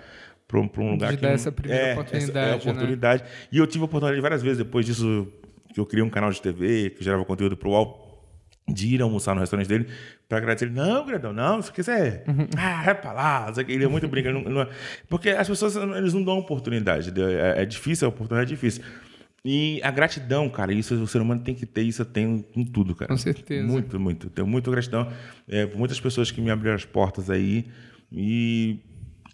Para 0.46 0.61
um, 0.61 0.90
lugar 0.92 1.11
De 1.11 1.16
que 1.16 1.22
dar 1.22 1.31
essa 1.33 1.50
primeira 1.50 1.83
é, 1.85 1.92
oportunidade, 1.94 2.31
Essa, 2.31 2.38
é 2.38 2.42
a 2.42 2.57
né? 2.57 2.57
oportunidade. 2.72 3.24
E 3.50 3.59
eu 3.59 3.66
tive 3.66 3.83
a 3.83 3.87
oportunidade 3.87 4.20
várias 4.20 4.42
vezes 4.42 4.59
depois 4.59 4.85
disso, 4.85 5.27
que 5.72 5.81
eu 5.81 5.87
criei 5.87 6.05
um 6.05 6.11
canal 6.11 6.31
de 6.31 6.40
TV, 6.40 6.90
que 6.90 7.03
gerava 7.03 7.24
conteúdo 7.24 7.57
pro 7.57 7.70
UOL, 7.70 8.22
de 8.68 8.94
ir 8.94 9.03
almoçar 9.03 9.35
no 9.35 9.40
restaurante 9.40 9.66
dele 9.66 9.88
para 10.29 10.38
agradecer 10.38 10.66
ele. 10.66 10.74
Não, 10.74 11.05
grandão, 11.07 11.33
não, 11.33 11.61
se 11.62 11.72
quiser. 11.72 12.24
Uhum. 12.29 12.46
Ah, 12.59 12.83
vai 12.85 12.94
pra 12.94 13.12
lá. 13.12 13.50
o. 13.50 13.61
Ele 13.66 13.85
é 13.85 13.88
muito 13.88 14.07
brincando. 14.07 14.48
não- 14.48 14.68
porque 15.09 15.31
as 15.31 15.48
pessoas 15.48 15.74
eles 15.77 16.12
não 16.12 16.22
dão 16.22 16.38
oportunidade. 16.38 17.11
É, 17.20 17.62
é 17.62 17.64
difícil, 17.64 18.07
a 18.07 18.11
oportunidade 18.11 18.53
é 18.53 18.55
difícil. 18.55 18.85
E 19.46 19.78
a 19.83 19.90
gratidão, 19.90 20.48
cara, 20.48 20.72
isso 20.72 20.94
o 20.94 21.07
ser 21.07 21.20
humano 21.20 21.42
tem 21.42 21.54
que 21.54 21.66
ter, 21.66 21.83
isso 21.83 22.00
eu 22.00 22.07
tenho 22.07 22.42
em 22.57 22.64
tudo, 22.64 22.94
cara. 22.94 23.11
Com 23.11 23.18
certeza. 23.18 23.66
Muito, 23.66 24.00
muito. 24.00 24.30
Tenho 24.30 24.48
muita 24.48 24.70
gratidão 24.70 25.12
é, 25.46 25.66
por 25.66 25.76
muitas 25.76 26.00
pessoas 26.00 26.30
que 26.30 26.40
me 26.40 26.50
abriram 26.50 26.74
as 26.74 26.87
portas 26.87 27.28
aí. 27.28 27.66
E, 28.11 28.78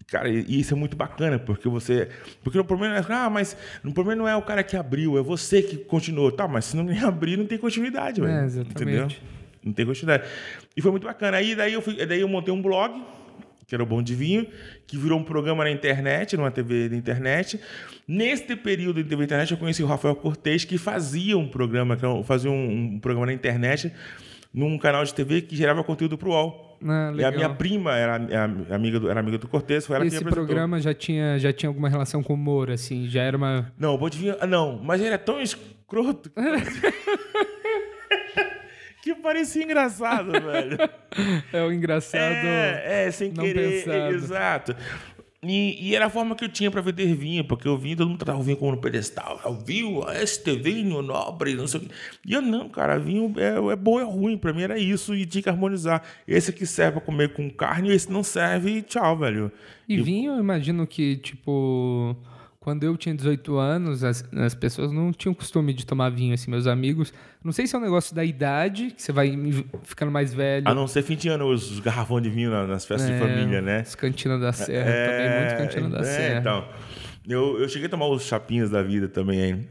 cara, 0.08 0.28
e 0.28 0.58
isso 0.58 0.74
é 0.74 0.76
muito 0.76 0.96
bacana, 0.96 1.38
porque 1.38 1.68
você. 1.68 2.08
Porque 2.42 2.58
o 2.58 2.64
problema 2.64 2.94
não 2.94 3.00
é. 3.00 3.06
Ah, 3.08 3.30
mas 3.30 3.56
o 3.84 3.92
problema 3.92 4.22
não 4.22 4.28
é 4.28 4.34
o 4.34 4.42
cara 4.42 4.64
que 4.64 4.76
abriu, 4.76 5.16
é 5.16 5.22
você 5.22 5.62
que 5.62 5.76
continuou. 5.76 6.32
Tá, 6.32 6.48
mas 6.48 6.64
se 6.64 6.76
não 6.76 6.88
abrir, 7.06 7.36
não 7.36 7.46
tem 7.46 7.58
continuidade, 7.58 8.20
velho. 8.20 8.32
É, 8.32 8.44
exatamente. 8.44 8.82
Entendeu? 8.82 9.08
Não 9.62 9.72
tem 9.72 9.86
continuidade. 9.86 10.28
E 10.76 10.82
foi 10.82 10.90
muito 10.90 11.06
bacana. 11.06 11.36
Aí 11.36 11.54
daí 11.54 11.72
eu, 11.72 11.82
fui, 11.82 12.04
daí 12.04 12.20
eu 12.20 12.28
montei 12.28 12.52
um 12.52 12.60
blog, 12.60 13.00
que 13.70 13.74
era 13.76 13.84
o 13.84 13.86
Bom 13.86 14.02
de 14.02 14.16
Vinho, 14.16 14.44
que 14.84 14.96
virou 14.98 15.16
um 15.16 15.22
programa 15.22 15.62
na 15.62 15.70
internet, 15.70 16.36
numa 16.36 16.50
TV 16.50 16.88
da 16.88 16.96
internet. 16.96 17.60
Neste 18.06 18.56
período 18.56 18.96
de 19.00 19.08
TV 19.08 19.18
da 19.18 19.24
internet, 19.26 19.52
eu 19.52 19.56
conheci 19.58 19.80
o 19.80 19.86
Rafael 19.86 20.16
Cortez, 20.16 20.64
que 20.64 20.76
fazia 20.76 21.38
um 21.38 21.46
programa, 21.46 21.94
era- 21.94 22.24
fazia 22.24 22.50
um, 22.50 22.94
um 22.96 22.98
programa 22.98 23.26
na 23.26 23.32
internet, 23.32 23.92
num 24.52 24.76
canal 24.76 25.04
de 25.04 25.14
TV 25.14 25.42
que 25.42 25.54
gerava 25.54 25.84
conteúdo 25.84 26.18
pro 26.18 26.30
UOL. 26.30 26.76
Ah, 26.84 27.12
E 27.16 27.22
a 27.24 27.30
minha 27.30 27.48
prima 27.50 27.96
era, 27.96 28.16
amiga 28.74 28.98
do, 28.98 29.08
era 29.08 29.20
amiga 29.20 29.38
do 29.38 29.46
Cortez, 29.46 29.86
foi 29.86 29.94
ela 29.94 30.04
Esse 30.04 30.24
programa 30.24 30.80
já 30.80 30.92
tinha, 30.92 31.38
já 31.38 31.52
tinha 31.52 31.68
alguma 31.70 31.88
relação 31.88 32.24
com 32.24 32.32
o 32.32 32.36
humor, 32.36 32.72
assim, 32.72 33.06
já 33.08 33.22
era 33.22 33.36
uma. 33.36 33.70
Não, 33.78 33.94
o 33.94 33.98
Bom 33.98 34.08
de 34.10 34.18
Vinho... 34.18 34.34
ah, 34.40 34.46
Não, 34.48 34.80
mas 34.82 35.00
ele 35.00 35.14
é 35.14 35.18
tão 35.18 35.40
escroto... 35.40 36.28
que 39.02 39.14
parecia- 39.14 39.62
engraçado, 39.64 40.32
velho. 40.40 40.78
É 41.52 41.62
o 41.62 41.72
engraçado. 41.72 42.20
É, 42.22 43.06
é 43.06 43.10
sem 43.10 43.32
não 43.32 43.44
querer. 43.44 43.84
pensado. 43.84 44.14
Exato. 44.14 44.76
E, 45.42 45.88
e 45.88 45.96
era 45.96 46.04
a 46.04 46.10
forma 46.10 46.36
que 46.36 46.44
eu 46.44 46.50
tinha 46.50 46.70
para 46.70 46.82
vender 46.82 47.14
vinho, 47.14 47.42
porque 47.42 47.66
o 47.66 47.78
vinho, 47.78 47.96
todo 47.96 48.08
mundo 48.08 48.18
tratava 48.18 48.38
o 48.38 48.42
vinho 48.42 48.58
como 48.58 48.72
no 48.72 48.78
pedestal. 48.78 49.40
O 49.46 49.54
vinho, 49.54 50.04
este 50.10 50.54
vinho 50.54 51.00
nobre, 51.00 51.54
não 51.54 51.66
sei 51.66 51.80
o 51.80 51.82
quê. 51.84 51.88
E 52.26 52.34
eu 52.34 52.42
não, 52.42 52.68
cara, 52.68 52.98
vinho 52.98 53.32
é, 53.38 53.72
é 53.72 53.76
bom 53.76 53.98
é 53.98 54.04
ruim. 54.04 54.36
Para 54.36 54.52
mim 54.52 54.62
era 54.62 54.78
isso 54.78 55.14
e 55.14 55.24
tinha 55.24 55.42
que 55.42 55.48
harmonizar. 55.48 56.02
Esse 56.28 56.50
aqui 56.50 56.66
serve 56.66 56.92
para 56.98 57.00
comer 57.06 57.32
com 57.32 57.48
carne, 57.50 57.90
esse 57.90 58.12
não 58.12 58.22
serve 58.22 58.70
e 58.70 58.82
tchau, 58.82 59.16
velho. 59.16 59.50
E 59.88 59.96
vinho, 60.02 60.34
eu 60.34 60.38
imagino 60.40 60.86
que, 60.86 61.16
tipo, 61.16 62.14
quando 62.60 62.84
eu 62.84 62.94
tinha 62.94 63.14
18 63.14 63.56
anos, 63.56 64.04
as, 64.04 64.22
as 64.34 64.54
pessoas 64.54 64.92
não 64.92 65.12
tinham 65.14 65.32
costume 65.32 65.72
de 65.72 65.86
tomar 65.86 66.10
vinho, 66.10 66.34
assim, 66.34 66.50
meus 66.50 66.66
amigos. 66.66 67.10
Não 67.42 67.52
sei 67.52 67.66
se 67.66 67.74
é 67.74 67.78
um 67.78 67.82
negócio 67.82 68.14
da 68.14 68.22
idade, 68.22 68.90
que 68.90 69.00
você 69.02 69.12
vai 69.12 69.32
ficando 69.82 70.12
mais 70.12 70.34
velho. 70.34 70.68
A 70.68 70.74
não 70.74 70.86
ser 70.86 71.02
fim 71.02 71.16
de 71.16 71.30
ano, 71.30 71.46
os 71.50 71.80
garrafões 71.80 72.22
de 72.22 72.28
vinho 72.28 72.50
na- 72.50 72.66
nas 72.66 72.84
festas 72.84 73.08
de 73.08 73.16
É, 73.16 73.18
família, 73.18 73.62
né? 73.62 73.78
As 73.80 73.94
cantinas 73.94 74.38
da 74.42 74.52
Serra, 74.52 74.90
também 74.92 75.38
muito 75.38 75.56
cantina 75.56 75.88
da 75.88 76.00
é, 76.00 76.04
Serra. 76.04 76.38
Então, 76.40 76.68
eu, 77.26 77.58
eu 77.60 77.66
cheguei 77.68 77.86
a 77.86 77.90
tomar 77.90 78.08
os 78.08 78.24
chapinhos 78.24 78.68
da 78.68 78.82
vida 78.82 79.08
também 79.08 79.40
aí. 79.42 79.68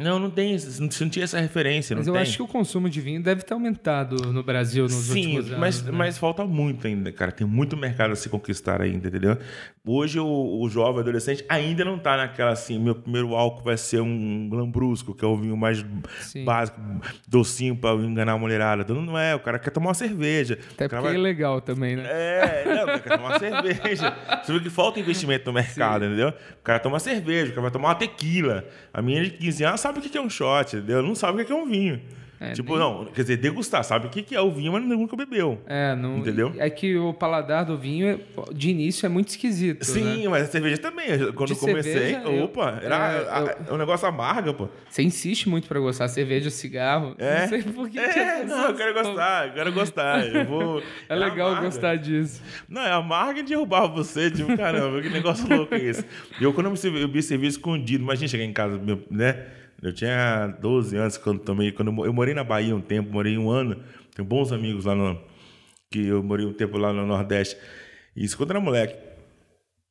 Não, 0.00 0.16
não 0.16 0.30
tem, 0.30 0.56
não, 0.78 0.88
tinha 0.88 1.24
essa 1.24 1.40
referência, 1.40 1.96
Mas 1.96 2.06
eu 2.06 2.12
tem. 2.12 2.22
acho 2.22 2.36
que 2.36 2.42
o 2.42 2.46
consumo 2.46 2.88
de 2.88 3.00
vinho 3.00 3.20
deve 3.20 3.42
ter 3.42 3.52
aumentado 3.52 4.32
no 4.32 4.44
Brasil 4.44 4.84
nos 4.84 4.92
Sim, 4.94 5.38
últimos 5.38 5.46
anos. 5.46 5.58
mas, 5.58 5.82
né? 5.82 5.90
mas 5.90 6.16
falta 6.16 6.44
muito 6.44 6.86
ainda, 6.86 7.10
cara. 7.10 7.32
Tem 7.32 7.44
muito 7.44 7.76
mercado 7.76 8.12
a 8.12 8.16
se 8.16 8.28
conquistar 8.28 8.80
ainda, 8.80 9.08
entendeu? 9.08 9.36
Hoje 9.84 10.20
o, 10.20 10.60
o 10.62 10.68
jovem 10.70 11.00
adolescente 11.00 11.44
ainda 11.48 11.84
não 11.84 11.98
tá 11.98 12.16
naquela 12.16 12.52
assim, 12.52 12.78
meu 12.78 12.94
primeiro 12.94 13.34
álcool 13.34 13.64
vai 13.64 13.76
ser 13.76 14.00
um 14.00 14.48
lambrusco, 14.52 15.12
que 15.16 15.24
é 15.24 15.28
o 15.28 15.36
vinho 15.36 15.56
mais 15.56 15.84
Sim. 16.20 16.44
básico, 16.44 16.78
docinho 17.26 17.74
pra 17.74 17.92
enganar 17.94 18.32
a 18.34 18.38
mulherada. 18.38 18.82
Então, 18.82 19.02
Não 19.02 19.18
é, 19.18 19.34
o 19.34 19.40
cara 19.40 19.58
quer 19.58 19.70
tomar 19.70 19.88
uma 19.88 19.94
cerveja. 19.94 20.60
Até 20.74 20.86
porque 20.88 20.94
é 21.06 21.10
vai- 21.10 21.16
legal 21.18 21.60
também, 21.60 21.96
né? 21.96 22.04
é, 22.06 22.64
não, 22.66 22.82
o 22.84 22.86
cara 22.86 22.98
quer 23.00 23.16
tomar 23.16 23.28
uma 23.30 23.38
cerveja. 23.40 24.16
Você 24.44 24.52
vê 24.52 24.60
que 24.60 24.70
falta 24.70 25.00
investimento 25.00 25.46
no 25.46 25.52
mercado, 25.54 26.04
entendeu? 26.04 26.28
O 26.28 26.62
cara 26.62 26.78
toma 26.78 27.00
cerveja, 27.00 27.46
o 27.46 27.54
cara 27.54 27.62
vai 27.62 27.70
tomar 27.72 27.88
uma 27.88 27.94
tequila. 27.96 28.64
A 28.94 29.02
menina 29.02 29.24
de 29.24 29.32
15 29.32 29.64
anos 29.64 29.80
sabe 29.88 29.98
o 29.98 30.02
que 30.10 30.18
é 30.18 30.20
um 30.20 30.30
shot, 30.30 30.76
entendeu? 30.76 31.02
Não 31.02 31.14
sabe 31.14 31.42
o 31.42 31.44
que 31.44 31.52
é 31.52 31.54
um 31.54 31.66
vinho. 31.66 32.00
É, 32.40 32.52
tipo, 32.52 32.70
nem- 32.70 32.78
não, 32.78 33.04
quer 33.06 33.22
dizer, 33.22 33.36
degustar, 33.38 33.82
sabe 33.82 34.06
o 34.06 34.10
que, 34.10 34.22
que 34.22 34.32
é 34.32 34.40
o 34.40 34.48
vinho, 34.48 34.70
mas 34.72 34.84
nunca 34.84 35.16
bebeu. 35.16 35.60
É, 35.66 35.96
não. 35.96 36.18
Entendeu? 36.18 36.52
É 36.56 36.70
que 36.70 36.96
o 36.96 37.12
paladar 37.12 37.64
do 37.64 37.76
vinho, 37.76 38.06
é- 38.06 38.18
de 38.54 38.70
início, 38.70 39.04
é 39.04 39.08
muito 39.08 39.30
esquisito. 39.30 39.84
Sim, 39.84 40.22
né? 40.22 40.28
mas 40.28 40.44
a 40.44 40.46
cerveja 40.46 40.78
também. 40.78 41.08
eu- 41.08 41.32
Quando 41.32 41.48
De 41.48 41.54
eu 41.54 41.58
comecei, 41.58 41.92
cerveja, 41.92 42.20
eu- 42.28 42.44
opa, 42.44 42.78
era 42.80 42.94
é, 42.94 43.28
a- 43.28 43.56
é 43.68 43.72
um 43.72 43.76
negócio 43.76 44.06
amargo, 44.06 44.54
pô. 44.54 44.68
Você 44.88 45.02
insiste 45.02 45.48
muito 45.48 45.66
pra 45.66 45.80
gostar. 45.80 46.06
Cerveja, 46.06 46.48
cigarro. 46.48 47.16
É. 47.18 47.40
Não 47.40 47.48
sei 47.48 47.62
por 47.64 47.90
que. 47.90 47.98
É, 47.98 48.44
não, 48.44 48.68
eu 48.68 48.74
quero 48.76 48.94
gostar, 48.94 49.48
eu 49.48 49.54
quero 49.54 49.72
gostar. 49.72 50.24
Eu 50.24 50.44
vou. 50.46 50.82
É 51.08 51.16
legal 51.16 51.48
amarga. 51.48 51.66
gostar 51.66 51.96
disso. 51.96 52.40
Não, 52.68 52.82
é 52.82 52.92
amarga 52.92 53.42
de 53.42 53.48
derrubar 53.48 53.88
você, 53.88 54.30
tipo, 54.30 54.56
caramba, 54.56 55.02
que 55.02 55.08
negócio 55.08 55.44
louco 55.52 55.74
é 55.74 55.80
esse? 55.82 56.04
E 56.40 56.44
eu, 56.44 56.52
quando 56.52 56.66
eu, 56.68 56.96
eu 57.00 57.08
vi 57.08 57.20
cerveja 57.20 57.50
escondido, 57.50 58.04
imagina 58.04 58.28
chegar 58.28 58.44
em 58.44 58.52
casa, 58.52 58.78
meu, 58.78 59.02
né? 59.10 59.44
Eu 59.82 59.92
tinha 59.92 60.48
12 60.60 60.96
anos 60.96 61.16
quando 61.16 61.40
tomei, 61.40 61.70
quando 61.72 61.88
eu, 61.88 61.92
mo- 61.92 62.04
eu 62.04 62.12
morei 62.12 62.34
na 62.34 62.42
Bahia 62.44 62.74
um 62.74 62.80
tempo, 62.80 63.12
morei 63.12 63.38
um 63.38 63.48
ano, 63.50 63.76
tenho 64.14 64.26
bons 64.26 64.50
amigos 64.52 64.84
lá 64.84 64.94
no, 64.94 65.20
que 65.90 66.06
eu 66.06 66.22
morei 66.22 66.44
um 66.46 66.52
tempo 66.52 66.76
lá 66.78 66.92
no 66.92 67.06
Nordeste. 67.06 67.56
E 68.16 68.24
isso 68.24 68.36
quando 68.36 68.50
eu 68.50 68.56
era 68.56 68.64
moleque, 68.64 68.96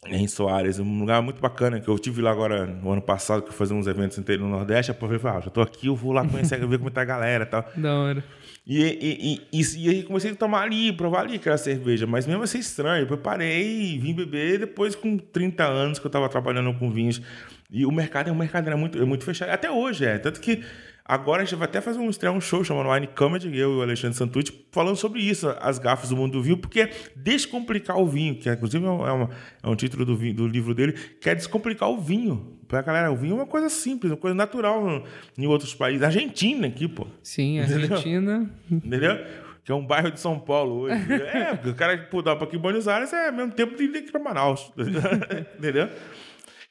em 0.08 0.28
Soares, 0.28 0.78
um 0.80 1.00
lugar 1.00 1.22
muito 1.22 1.42
bacana, 1.42 1.80
que 1.82 1.88
eu 1.88 1.98
tive 1.98 2.22
lá 2.22 2.32
agora 2.32 2.66
no 2.66 2.92
ano 2.92 3.02
passado, 3.02 3.42
que 3.42 3.50
eu 3.50 3.54
fazia 3.54 3.76
uns 3.76 3.88
eventos 3.88 4.18
inteiros 4.18 4.46
no 4.46 4.52
Nordeste, 4.52 4.92
eu 4.92 4.96
falei, 4.96 5.20
ah, 5.24 5.42
já 5.42 5.50
tô 5.50 5.62
aqui, 5.62 5.88
eu 5.88 5.96
vou 5.96 6.12
lá 6.12 6.26
conhecer, 6.28 6.58
ver 6.68 6.78
como 6.78 6.92
tá 6.92 7.02
a 7.02 7.06
galera 7.06 7.44
e 7.44 7.48
tal. 7.48 7.66
Da 7.76 7.96
hora. 7.96 8.24
E, 8.66 8.84
e, 8.84 9.42
e, 9.54 9.62
e, 9.62 9.86
e 9.86 9.90
aí 9.90 10.04
comecei 10.04 10.32
a 10.32 10.36
tomar 10.36 10.64
ali, 10.64 10.92
provar 10.94 11.22
ali 11.22 11.36
aquela 11.36 11.58
cerveja, 11.58 12.06
mas 12.06 12.28
mesmo 12.28 12.44
assim 12.44 12.60
estranho. 12.60 13.04
Depois 13.04 13.22
parei, 13.22 13.98
vim 13.98 14.14
beber, 14.14 14.60
depois 14.60 14.94
com 14.96 15.18
30 15.18 15.64
anos 15.66 16.00
que 16.00 16.06
eu 16.06 16.10
estava 16.10 16.28
trabalhando 16.30 16.74
com 16.78 16.92
vinhos. 16.92 17.22
E 17.70 17.86
o 17.86 17.92
mercado, 17.92 18.32
o 18.32 18.36
mercado 18.36 18.68
era 18.68 18.78
muito, 18.78 18.98
é 18.98 19.06
muito 19.06 19.24
fechado. 19.26 19.50
Até 19.50 19.70
hoje 19.70 20.06
é. 20.06 20.18
Tanto 20.18 20.40
que 20.40 20.64
agora 21.04 21.42
a 21.42 21.46
gente 21.46 21.56
vai 21.58 21.68
até 21.68 21.82
fazer 21.82 22.00
um, 22.00 22.10
estrear 22.10 22.34
um 22.34 22.40
show 22.40 22.64
chamado 22.64 22.90
Wine 22.90 23.08
Comedy, 23.08 23.48
eu 23.58 23.74
e 23.74 23.76
o 23.78 23.82
Alexandre 23.82 24.18
Santucci, 24.18 24.66
falando 24.72 24.96
sobre 24.96 25.20
isso, 25.22 25.54
as 25.60 25.78
gafas 25.78 26.10
do 26.10 26.16
mundo 26.16 26.34
do 26.34 26.42
vinho, 26.42 26.58
porque 26.58 26.82
é 26.82 26.90
descomplicar 27.16 27.98
o 27.98 28.08
vinho, 28.08 28.36
que 28.36 28.50
é, 28.50 28.54
inclusive 28.54 28.86
é, 28.86 28.90
uma- 28.90 29.30
é 29.64 29.68
um 29.68 29.76
título 29.76 30.06
do, 30.06 30.16
vi- 30.16 30.32
do 30.34 30.48
livro 30.48 30.74
dele, 30.74 30.94
que 30.94 31.30
é 31.30 31.36
descomplicar 31.36 31.90
o 31.90 32.00
vinho. 32.00 32.58
Pra 32.68 32.82
galera, 32.82 33.12
o 33.12 33.16
vinho 33.16 33.32
é 33.34 33.36
uma 33.36 33.46
coisa 33.46 33.70
simples, 33.70 34.12
uma 34.12 34.18
coisa 34.18 34.36
natural 34.36 35.04
em 35.38 35.46
outros 35.48 35.74
países. 35.74 36.04
Argentina 36.04 36.68
aqui, 36.68 36.88
pô. 36.88 37.08
Sim, 37.24 37.60
Argentina. 37.60 38.50
Entendeu? 38.70 39.18
Que 39.64 39.72
é 39.72 39.76
um 39.76 39.86
bairro 39.86 40.12
de 40.12 40.20
São 40.20 40.40
Paulo 40.40 40.82
hoje. 40.84 40.96
É, 41.14 41.54
porque 41.54 41.70
o 41.70 41.76
cara 41.76 41.98
que 41.98 42.22
dá 42.24 42.36
para 42.36 42.46
aqui 42.48 42.56
em 42.56 42.60
Buenos 42.60 42.88
Aires 42.88 43.12
é 43.14 43.28
ao 43.28 43.34
mesmo 43.34 43.52
tempo 43.54 43.76
de 43.76 43.84
ir 43.84 44.12
para 44.12 44.22
Manaus. 44.22 44.72
Entendeu? 45.58 45.90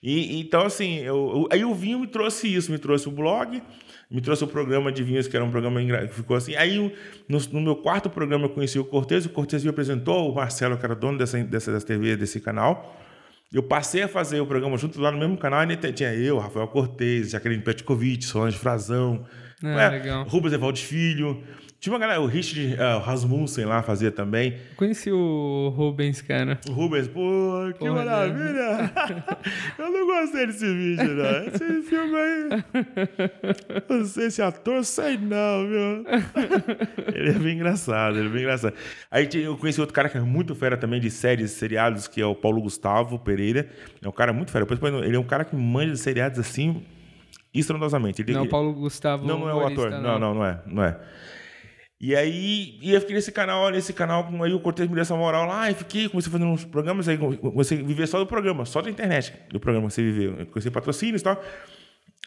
E, 0.09 0.38
então, 0.40 0.64
assim, 0.64 0.99
eu, 0.99 1.16
eu- 1.16 1.49
aí 1.51 1.64
o 1.64 1.75
vinho 1.75 1.99
me 1.99 2.07
trouxe 2.07 2.47
isso, 2.55 2.71
me 2.71 2.79
trouxe 2.79 3.09
o 3.09 3.11
blog, 3.11 3.61
me 4.09 4.21
trouxe 4.21 4.45
o 4.45 4.47
programa 4.47 4.92
de 4.92 5.03
vinhos, 5.03 5.27
que 5.27 5.35
era 5.35 5.45
um 5.45 5.51
programa 5.51 5.81
que 6.07 6.14
ficou 6.14 6.37
assim. 6.37 6.55
Aí, 6.55 6.79
no, 7.29 7.38
no 7.53 7.61
meu 7.61 7.75
quarto 7.75 8.09
programa, 8.09 8.45
eu 8.45 8.51
conheci 8.51 8.79
o 8.79 8.85
Cortez, 8.85 9.27
o 9.27 9.31
Cortez 9.31 9.64
me 9.64 9.71
apresentou, 9.71 10.31
o 10.31 10.35
Marcelo, 10.35 10.77
que 10.79 10.85
era 10.85 10.95
dono 10.95 11.19
dessa, 11.19 11.42
dessa, 11.42 11.73
dessa 11.73 11.85
TV, 11.85 12.16
desse 12.16 12.40
canal. 12.40 12.97
Eu 13.53 13.64
passei 13.64 14.03
a 14.03 14.09
fazer 14.09 14.40
o 14.40 14.47
programa 14.47 14.77
junto 14.77 15.01
lá 15.01 15.11
no 15.11 15.19
mesmo 15.19 15.37
canal, 15.37 15.64
e 15.69 15.77
tinha 15.92 16.14
eu, 16.14 16.38
Rafael 16.38 16.69
Cortez, 16.69 17.31
Jaqueline 17.31 17.62
Petkovic, 17.62 18.25
Solange 18.25 18.57
Frazão, 18.59 19.25
é, 19.64 19.88
legal. 19.88 20.25
Rubens 20.25 20.53
Evaldo 20.53 20.79
Filho. 20.79 21.42
Tinha 21.87 21.94
uma 21.94 22.01
galera, 22.01 22.20
o 22.20 22.27
Richard 22.27 22.75
uh, 22.75 22.99
Rasmussen 22.99 23.64
lá 23.64 23.81
fazia 23.81 24.11
também. 24.11 24.57
Conheci 24.75 25.09
o 25.12 25.68
Rubens, 25.68 26.20
cara. 26.20 26.59
O 26.68 26.72
Rubens, 26.72 27.07
pô, 27.07 27.20
que 27.75 27.79
Porra, 27.79 28.05
maravilha! 28.05 28.92
Eu 29.79 29.92
não 29.92 30.05
gostei 30.05 30.49
desse 30.49 30.66
vídeo, 30.66 31.14
não. 31.14 31.46
Esse 31.46 31.83
filme 31.83 32.16
aí. 32.16 32.64
Não 33.88 34.05
sei 34.05 34.33
se 34.33 34.42
ator, 34.42 34.85
sei 34.85 35.16
não, 35.16 35.68
viu? 35.68 36.05
Ele 37.14 37.31
é 37.31 37.38
bem 37.38 37.55
engraçado, 37.55 38.18
ele 38.18 38.27
é 38.27 38.33
bem 38.33 38.42
engraçado. 38.42 38.75
Aí 39.09 39.29
eu 39.35 39.57
conheci 39.57 39.81
outro 39.81 39.94
cara 39.94 40.09
que 40.09 40.18
é 40.18 40.20
muito 40.20 40.57
fera 40.57 40.77
também 40.77 41.01
de 41.01 41.09
séries, 41.09 41.53
seriados, 41.53 42.09
que 42.09 42.20
é 42.20 42.27
o 42.27 42.35
Paulo 42.35 42.61
Gustavo 42.62 43.16
Pereira. 43.16 43.68
É 44.03 44.09
um 44.09 44.12
cara 44.12 44.33
muito 44.33 44.51
fera. 44.51 44.66
Ele 45.05 45.14
é 45.14 45.20
um 45.20 45.22
cara 45.22 45.44
que 45.44 45.55
manja 45.55 45.92
de 45.92 45.99
seriados 46.01 46.40
assim, 46.40 46.83
estrondosamente. 47.55 48.22
Ele, 48.22 48.33
Não, 48.33 48.49
Paulo 48.49 48.72
Gustavo. 48.72 49.25
não, 49.25 49.38
não 49.38 49.49
é 49.49 49.55
o 49.55 49.66
ator. 49.68 49.88
Não, 49.92 50.18
não, 50.18 50.35
não 50.35 50.44
é. 50.44 50.61
Não 50.66 50.83
é. 50.83 50.99
E 51.99 52.15
aí, 52.15 52.79
e 52.83 52.93
eu 52.93 53.01
fiquei 53.01 53.17
nesse 53.17 53.33
canal, 53.33 53.71
nesse 53.71 53.93
canal, 53.93 54.29
aí 54.43 54.53
o 54.53 54.61
Cortez 54.61 54.89
me 54.89 55.01
essa 55.01 55.17
moral 55.17 55.47
lá, 55.47 55.71
e 55.71 55.75
fiquei, 55.75 56.09
comecei 56.11 56.31
fazendo 56.31 56.51
uns 56.51 56.63
programas, 56.63 57.09
aí 57.09 57.17
comecei 57.17 57.81
a 57.81 57.83
viver 57.83 58.07
só 58.07 58.19
do 58.19 58.27
programa, 58.27 58.67
só 58.67 58.83
da 58.83 58.91
internet, 58.91 59.33
do 59.51 59.59
programa 59.59 59.89
que 59.89 59.95
você 59.95 60.03
viveu. 60.03 60.35
Eu 60.39 60.47
comecei 60.47 60.71
patrocínios 60.71 61.23
e 61.23 61.25
tal. 61.25 61.43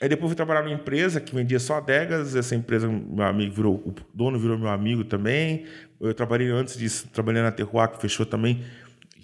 Aí 0.02 0.08
depois 0.08 0.30
fui 0.30 0.36
trabalhar 0.36 0.64
numa 0.64 0.74
empresa 0.74 1.20
que 1.20 1.36
vendia 1.36 1.60
só 1.60 1.76
adegas, 1.76 2.36
essa 2.36 2.56
empresa, 2.56 2.88
meu 2.88 3.26
amigo 3.26 3.54
virou, 3.54 3.76
o 3.76 3.94
dono 4.14 4.40
virou 4.40 4.58
meu 4.58 4.70
amigo 4.70 5.04
também. 5.04 5.66
Eu 6.00 6.14
trabalhei 6.14 6.50
antes 6.50 6.78
disso, 6.78 7.08
trabalhei 7.14 7.42
na 7.42 7.52
Terroir, 7.52 7.90
que 7.90 8.02
fechou 8.02 8.26
também, 8.26 8.64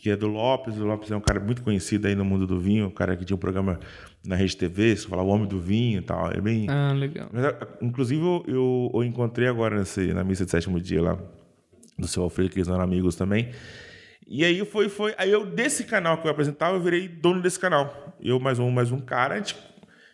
que 0.01 0.09
é 0.09 0.15
do 0.15 0.27
Lopes. 0.27 0.77
O 0.77 0.83
Lopes 0.85 1.09
é 1.09 1.15
um 1.15 1.21
cara 1.21 1.39
muito 1.39 1.63
conhecido 1.63 2.07
aí 2.07 2.13
no 2.13 2.25
mundo 2.25 2.45
do 2.45 2.59
vinho, 2.59 2.87
um 2.87 2.91
cara 2.91 3.15
que 3.15 3.23
tinha 3.23 3.35
um 3.35 3.39
programa 3.39 3.79
na 4.25 4.35
Rede 4.35 4.57
TV, 4.57 4.95
se 4.95 5.07
falava 5.07 5.27
o 5.27 5.31
Homem 5.31 5.47
do 5.47 5.59
Vinho 5.59 5.99
e 5.99 6.01
tal. 6.01 6.31
É 6.31 6.41
bem... 6.41 6.67
Ah, 6.69 6.93
legal. 6.93 7.29
Mas, 7.31 7.45
ah, 7.45 7.67
inclusive, 7.81 8.21
eu, 8.21 8.91
eu, 8.93 9.03
encontrei 9.03 9.47
agora 9.47 9.77
nesse, 9.77 10.13
na 10.13 10.23
missa 10.23 10.45
de 10.45 10.51
sétimo 10.51 10.79
dia 10.79 11.01
lá, 11.01 11.17
do 11.97 12.07
seu 12.07 12.23
Alfredo, 12.23 12.49
que 12.49 12.57
eles 12.57 12.67
eram 12.67 12.81
amigos 12.81 13.15
também. 13.15 13.49
E 14.27 14.43
aí 14.43 14.65
foi, 14.65 14.89
foi. 14.89 15.13
Aí 15.17 15.31
eu, 15.31 15.45
desse 15.45 15.83
canal 15.83 16.17
que 16.17 16.27
eu 16.27 16.31
apresentava, 16.31 16.75
eu 16.75 16.81
virei 16.81 17.07
dono 17.07 17.41
desse 17.41 17.59
canal. 17.59 18.15
Eu 18.19 18.39
mais 18.39 18.57
um, 18.57 18.71
mais 18.71 18.91
um 18.91 18.99
cara, 18.99 19.35
a 19.35 19.37
gente, 19.37 19.55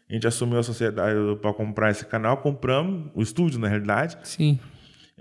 a 0.09 0.13
gente 0.13 0.27
assumiu 0.27 0.59
a 0.59 0.63
sociedade 0.63 1.15
para 1.41 1.53
comprar 1.53 1.91
esse 1.91 2.05
canal, 2.05 2.37
compramos 2.37 3.09
o 3.13 3.21
estúdio, 3.21 3.59
na 3.59 3.67
realidade. 3.67 4.17
Sim. 4.23 4.59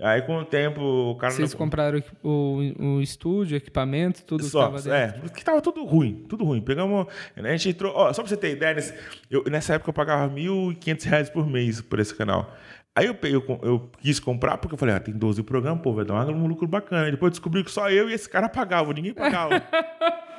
Aí 0.01 0.21
com 0.23 0.37
o 0.39 0.43
tempo, 0.45 0.81
o 0.81 1.15
cara. 1.15 1.31
Vocês 1.31 1.51
não- 1.51 1.57
compraram 1.59 2.01
o, 2.23 2.57
o 2.79 3.01
estúdio, 3.01 3.55
equipamento, 3.55 4.23
tudo 4.25 4.43
que 4.43 4.49
só, 4.49 4.63
tava 4.63 4.77
dentro. 4.81 4.93
é, 5.25 5.29
que 5.29 5.43
tava 5.45 5.61
tudo 5.61 5.83
ruim, 5.85 6.25
tudo 6.27 6.43
ruim. 6.43 6.59
Pegamos, 6.61 7.05
a 7.37 7.41
gente 7.51 7.69
entrou, 7.69 7.93
ó, 7.95 8.11
só 8.11 8.21
pra 8.23 8.29
você 8.29 8.35
ter 8.37 8.51
ideia, 8.53 8.73
nesse- 8.73 8.93
eu- 9.29 9.43
nessa 9.49 9.75
época 9.75 9.89
eu 9.89 9.93
pagava 9.93 10.27
1.500 10.33 11.03
reais 11.05 11.29
por 11.29 11.45
mês 11.47 11.81
por 11.81 11.99
esse 11.99 12.15
canal. 12.15 12.51
Aí 12.95 13.05
eu, 13.05 13.15
eu, 13.23 13.59
eu 13.63 13.89
quis 14.01 14.19
comprar 14.19 14.57
porque 14.57 14.73
eu 14.73 14.77
falei, 14.77 14.95
ah, 14.95 14.99
tem 14.99 15.13
12 15.13 15.43
programas, 15.43 15.81
pô, 15.81 15.93
vai 15.93 16.03
dar 16.03 16.25
um 16.27 16.47
lucro 16.47 16.67
bacana. 16.67 17.05
Aí 17.05 17.11
depois 17.11 17.29
eu 17.29 17.31
descobri 17.31 17.63
que 17.63 17.71
só 17.71 17.89
eu 17.89 18.09
e 18.09 18.13
esse 18.13 18.27
cara 18.27 18.49
pagavam, 18.49 18.91
ninguém 18.93 19.13
pagava. 19.13 19.61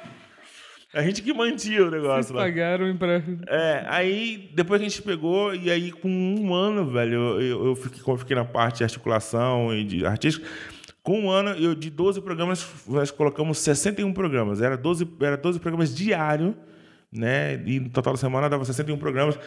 a 0.94 1.02
gente 1.02 1.22
que 1.22 1.32
mantinha 1.32 1.82
o 1.82 1.90
Vocês 1.90 2.02
negócio 2.02 2.34
lá. 2.34 2.42
pagaram 2.42 2.96
pra. 2.96 3.22
É, 3.48 3.84
aí 3.88 4.50
depois 4.54 4.80
a 4.80 4.84
gente 4.84 5.00
pegou 5.02 5.54
e 5.54 5.70
aí 5.70 5.90
com 5.90 6.08
um 6.08 6.54
ano, 6.54 6.90
velho, 6.90 7.14
eu, 7.14 7.40
eu, 7.40 7.66
eu 7.66 7.76
fiquei, 7.76 8.02
eu 8.06 8.16
fiquei 8.18 8.36
na 8.36 8.44
parte 8.44 8.78
de 8.78 8.84
articulação 8.84 9.74
e 9.74 9.84
de 9.84 10.04
artística. 10.04 10.46
Com 11.02 11.22
um 11.22 11.30
ano, 11.30 11.50
eu 11.50 11.74
de 11.74 11.90
12 11.90 12.20
programas, 12.20 12.64
nós 12.86 13.10
colocamos 13.10 13.58
61 13.58 14.12
programas. 14.12 14.60
Era 14.60 14.76
12, 14.76 15.08
era 15.20 15.36
12 15.36 15.58
programas 15.58 15.94
diários, 15.94 16.54
né? 17.10 17.60
E 17.66 17.80
no 17.80 17.88
total 17.90 18.12
da 18.12 18.18
semana 18.18 18.48
dava 18.48 18.64
61 18.64 18.96
programas. 18.98 19.38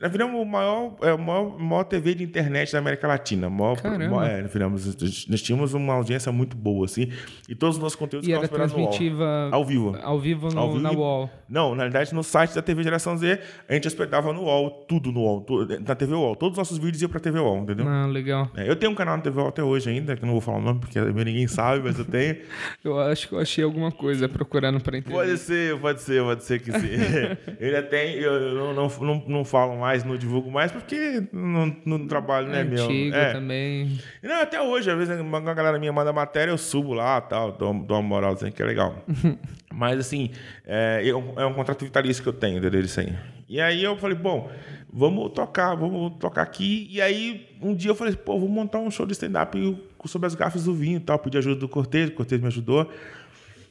Nós 0.00 0.12
viramos 0.12 0.40
o 0.40 0.44
maior, 0.44 0.94
é, 1.02 1.16
maior, 1.16 1.58
maior 1.58 1.82
TV 1.82 2.14
de 2.14 2.22
internet 2.22 2.70
da 2.70 2.78
América 2.78 3.08
Latina. 3.08 3.50
Maior, 3.50 3.76
é, 3.82 4.42
nós, 4.42 4.52
viramos, 4.52 5.26
nós 5.26 5.42
tínhamos 5.42 5.74
uma 5.74 5.94
audiência 5.94 6.30
muito 6.30 6.56
boa, 6.56 6.84
assim. 6.84 7.10
E 7.48 7.54
todos 7.56 7.78
os 7.78 7.82
nossos 7.82 7.96
conteúdos 7.96 8.28
E 8.28 8.32
era 8.32 8.46
transmitiva 8.46 9.48
Ao 9.50 9.64
vivo. 9.64 9.98
ao 10.00 10.20
vivo, 10.20 10.50
no, 10.50 10.60
Ao 10.60 10.68
vivo 10.72 10.80
na 10.80 10.92
UOL. 10.92 11.28
Não, 11.48 11.74
na 11.74 11.82
verdade, 11.82 12.14
no 12.14 12.22
site 12.22 12.54
da 12.54 12.62
TV 12.62 12.84
Geração 12.84 13.16
Z, 13.16 13.40
a 13.68 13.74
gente 13.74 13.88
hospedava 13.88 14.32
no 14.32 14.42
UOL, 14.42 14.70
tudo 14.86 15.10
no 15.10 15.20
UOL, 15.20 15.46
na 15.84 15.96
TV 15.96 16.14
UOL. 16.14 16.36
Todos 16.36 16.52
os 16.52 16.58
nossos 16.58 16.78
vídeos 16.78 17.02
iam 17.02 17.10
pra 17.10 17.18
TV 17.18 17.40
UOL, 17.40 17.58
entendeu? 17.58 17.88
Ah, 17.88 18.06
legal. 18.06 18.48
É, 18.54 18.70
eu 18.70 18.76
tenho 18.76 18.92
um 18.92 18.94
canal 18.94 19.16
na 19.16 19.22
TV 19.24 19.40
UOL 19.40 19.48
até 19.48 19.64
hoje 19.64 19.90
ainda, 19.90 20.14
que 20.14 20.22
eu 20.22 20.26
não 20.26 20.34
vou 20.34 20.40
falar 20.40 20.58
o 20.58 20.62
nome 20.62 20.78
porque 20.78 21.00
ninguém 21.00 21.48
sabe, 21.48 21.82
mas 21.82 21.98
eu 21.98 22.04
tenho. 22.04 22.36
Eu 22.84 23.00
acho 23.00 23.28
que 23.28 23.34
eu 23.34 23.38
achei 23.40 23.64
alguma 23.64 23.90
coisa 23.90 24.28
procurando 24.28 24.80
pra 24.80 24.96
entender. 24.96 25.14
Pode 25.14 25.36
ser, 25.38 25.76
pode 25.80 26.00
ser, 26.02 26.22
pode 26.22 26.44
ser 26.44 26.60
que 26.60 26.70
sim. 26.70 26.96
ainda 27.60 27.82
tenho, 27.82 28.18
eu, 28.20 28.32
eu 28.32 28.54
não, 28.54 28.74
não, 28.74 28.88
não, 29.00 29.24
não 29.26 29.44
falo 29.44 29.76
mais, 29.78 29.87
não 30.04 30.16
divulgo 30.16 30.50
mais, 30.50 30.70
porque 30.72 31.22
não, 31.32 31.74
não 31.84 32.06
trabalho, 32.06 32.48
né, 32.48 32.60
É 32.60 32.64
meu? 32.64 32.84
antigo 32.84 33.14
É. 33.16 33.32
também. 33.32 33.98
Não, 34.22 34.40
até 34.42 34.60
hoje, 34.60 34.90
às 34.90 34.96
vezes 34.96 35.20
uma 35.20 35.40
galera 35.40 35.78
minha 35.78 35.92
manda 35.92 36.12
matéria, 36.12 36.50
eu 36.52 36.58
subo 36.58 36.92
lá 36.94 37.20
tal, 37.20 37.52
dou, 37.52 37.72
dou 37.74 37.96
uma 37.98 38.02
moralzinha 38.08 38.50
que 38.50 38.62
é 38.62 38.64
legal. 38.66 39.04
Mas 39.72 39.98
assim, 40.00 40.30
é, 40.66 41.00
eu- 41.04 41.34
é 41.36 41.46
um 41.46 41.54
contrato 41.54 41.84
vitalício 41.84 42.22
que 42.22 42.28
eu 42.28 42.32
tenho 42.32 42.58
entendeu? 42.58 42.80
Isso 42.80 43.00
aí. 43.00 43.12
E 43.48 43.60
aí 43.60 43.82
eu 43.82 43.96
falei, 43.96 44.16
bom, 44.16 44.50
vamos 44.92 45.30
tocar, 45.32 45.74
vamos 45.74 46.14
tocar 46.18 46.42
aqui. 46.42 46.86
E 46.90 47.00
aí 47.00 47.48
um 47.62 47.74
dia 47.74 47.90
eu 47.90 47.94
falei, 47.94 48.14
pô, 48.14 48.38
vou 48.38 48.48
montar 48.48 48.78
um 48.78 48.90
show 48.90 49.06
de 49.06 49.12
stand-up 49.12 49.56
sobre 50.04 50.26
as 50.26 50.34
gafas 50.34 50.64
do 50.64 50.74
vinho 50.74 50.96
e 50.98 51.00
tal. 51.00 51.18
Pedi 51.18 51.38
ajuda 51.38 51.56
do 51.60 51.68
Cortez, 51.68 52.08
o 52.10 52.12
Cortez 52.12 52.40
me 52.40 52.46
ajudou. 52.48 52.90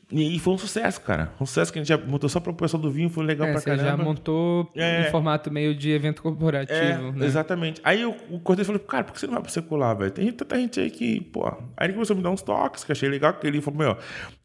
E, 0.10 0.40
foi 0.40 0.54
um 0.54 0.58
sucesso, 0.58 1.02
cara. 1.02 1.34
Um 1.40 1.46
sucesso 1.46 1.72
que 1.74 1.80
a 1.80 1.84
gente 1.84 1.90
já 1.90 1.98
montou 1.98 2.30
só 2.30 2.40
para 2.40 2.52
o 2.52 2.56
pessoal 2.56 2.82
do 2.82 2.90
vinho, 2.90 3.10
foi 3.10 3.26
legal 3.26 3.46
É, 3.48 3.52
pra 3.52 3.60
você 3.60 3.66
caramba. 3.66 3.90
já 3.90 3.98
montou 3.98 4.72
É. 4.74 5.02
em 5.08 5.12
formato 5.12 5.52
meio 5.52 5.76
de 5.76 5.92
evento 5.92 6.22
corporativo, 6.22 6.78
É, 6.80 7.12
né? 7.12 7.26
exatamente. 7.26 7.82
Aí 7.84 8.06
o, 8.06 8.16
o 8.30 8.40
Cortez 8.40 8.66
falou, 8.66 8.80
cara, 8.80 9.04
por 9.04 9.12
que 9.14 9.20
você 9.20 9.28
não 9.28 9.34
vai 9.34 9.42
pra 9.44 9.52
secular, 9.52 9.98
velho? 9.98 10.10
Tem 10.12 10.32
tanta 10.32 10.58
gente 10.58 10.80
aí 10.80 10.90
que, 10.90 11.20
pô. 11.20 11.46
Aí 11.76 11.88
ele 11.88 11.94
começou 11.94 12.14
a 12.14 12.18
me 12.18 12.24
dar 12.24 12.30
uns 12.32 12.42
toques, 12.42 12.86
que 12.86 12.92
achei 12.94 13.10
legal, 13.10 13.34
que 13.34 13.46
ele 13.46 13.60
falou, 13.60 13.80
meu, 13.80 13.98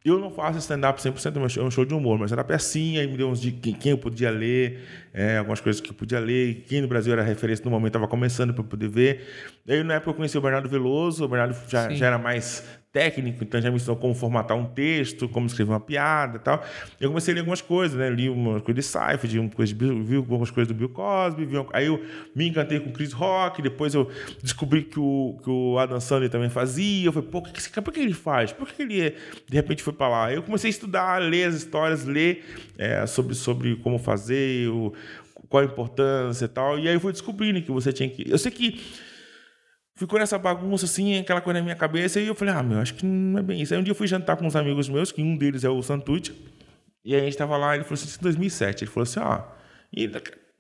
Eu 0.05 0.18
não 0.18 0.33
faço 0.33 0.59
stand-up 0.59 1.01
100%, 1.01 1.38
mas 1.40 1.57
é 1.57 1.62
um 1.62 1.70
show 1.70 1.85
de 1.85 1.94
humor, 1.94 2.18
mas 2.18 2.33
é 2.33 2.55
assim, 2.55 2.98
aí 2.98 3.07
me 3.07 3.16
deu 3.16 3.29
uns 3.29 3.40
de 3.40 3.53
quem, 3.53 3.72
quem 3.72 3.92
eu 3.92 3.98
podia 3.98 4.31
ler, 4.33 4.81
é, 5.14 5.38
algumas 5.38 5.61
coisas 5.61 5.81
que 5.81 5.90
eu 5.90 5.94
podia 5.94 6.18
ler, 6.18 6.64
quem 6.66 6.81
no 6.81 6.88
Brasil 6.88 7.12
era 7.12 7.22
referência 7.22 7.64
no 7.64 7.70
momento 7.70 7.90
estava 7.90 8.09
começando 8.09 8.53
para 8.53 8.64
poder 8.64 8.88
ver. 8.88 9.25
Aí 9.68 9.81
na 9.85 9.94
época 9.94 10.11
eu 10.11 10.14
conheci 10.14 10.37
o 10.37 10.40
Bernardo 10.40 10.68
Veloso, 10.68 11.25
o 11.25 11.29
Bernardo 11.29 11.57
já, 11.68 11.88
já 11.90 12.07
era 12.09 12.18
mais 12.18 12.64
técnico, 12.92 13.42
então 13.42 13.61
já 13.61 13.70
me 13.70 13.76
ensinou 13.76 13.96
como 13.96 14.14
formatar 14.14 14.55
um 14.57 14.66
texto, 14.66 15.26
como 15.28 15.46
escrever 15.46 15.72
uma 15.72 15.81
piada 15.81 16.37
e 16.37 16.40
tal. 16.40 16.62
Eu 17.00 17.09
comecei 17.09 17.33
a 17.33 17.35
ler 17.37 17.40
algumas 17.40 17.62
coisas, 17.62 17.96
né? 17.96 18.11
Li 18.11 18.28
uma 18.28 18.61
coisa 18.61 18.81
de 18.81 18.83
Seifert, 18.83 19.35
uma 19.38 19.49
coisa 19.49 19.72
de 19.72 20.03
vi 20.03 20.16
algumas 20.16 20.51
coisas 20.51 20.68
do 20.68 20.74
Bill 20.74 20.90
Cosby, 20.90 21.47
vi 21.47 21.57
aí 21.72 21.86
eu 21.86 22.05
me 22.34 22.47
encantei 22.47 22.78
com 22.80 22.90
o 22.90 22.93
Chris 22.93 23.12
Rock, 23.12 23.62
depois 23.62 23.95
eu 23.95 24.11
descobri 24.43 24.82
que 24.82 25.01
o, 25.01 25.38
que 25.43 25.49
o 25.49 25.78
Adam 25.78 25.99
Sandler 25.99 26.28
também 26.28 26.51
fazia. 26.51 27.07
Eu 27.07 27.12
falei, 27.12 27.28
pô, 27.30 27.40
que 27.40 27.70
cara, 27.70 27.82
por 27.82 27.95
que 27.95 28.01
ele 28.01 28.12
faz? 28.12 28.53
Por 28.53 28.68
que 28.68 28.82
ele 28.82 29.16
de 29.49 29.57
repente 29.57 29.82
foi 29.82 29.95
para 29.95 30.09
lá? 30.09 30.26
Aí 30.26 30.34
eu 30.34 30.43
comecei 30.43 30.68
a 30.68 30.72
estudar, 30.72 31.18
ler 31.18 31.49
as 31.49 31.55
histórias, 31.55 32.05
ler 32.05 32.45
é, 32.76 33.07
sobre, 33.07 33.34
sobre 33.34 33.76
como 33.76 33.99
fazer, 33.99 34.68
o, 34.68 34.93
qual 35.49 35.62
a 35.62 35.66
importância 35.66 36.45
e 36.45 36.49
tal. 36.49 36.78
E 36.78 36.88
aí 36.88 36.95
eu 36.95 37.01
fui 37.01 37.12
descobrindo 37.12 37.62
que 37.62 37.70
você 37.70 37.90
tinha 37.90 38.09
que. 38.09 38.30
Eu 38.30 38.36
sei 38.36 38.53
que 38.53 38.80
ficou 39.95 40.18
nessa 40.18 40.38
bagunça 40.38 40.84
assim, 40.84 41.18
aquela 41.18 41.40
coisa 41.40 41.59
na 41.61 41.64
minha 41.64 41.76
cabeça, 41.76 42.20
e 42.20 42.26
eu 42.26 42.34
falei, 42.34 42.55
ah, 42.55 42.62
meu, 42.62 42.78
acho 42.78 42.95
que 42.95 43.05
não 43.07 43.38
é 43.38 43.43
bem 43.43 43.61
isso. 43.61 43.74
Aí 43.74 43.80
um 43.80 43.82
dia 43.82 43.93
eu 43.93 43.97
fui 43.97 44.07
jantar 44.07 44.36
com 44.36 44.47
uns 44.47 44.57
amigos 44.57 44.88
meus, 44.88 45.12
que 45.12 45.22
um 45.22 45.36
deles 45.36 45.64
é 45.64 45.68
o 45.68 45.82
Santucci, 45.82 46.32
e 47.05 47.14
aí 47.14 47.20
a 47.20 47.24
gente 47.24 47.36
tava 47.36 47.57
lá, 47.57 47.74
ele 47.74 47.84
falou 47.84 47.95
assim, 47.95 48.07
isso 48.07 48.18
em 48.18 48.22
2007, 48.22 48.84
ele 48.84 48.90
falou 48.90 49.03
assim, 49.05 49.20
ó, 49.20 49.43
e 49.95 50.11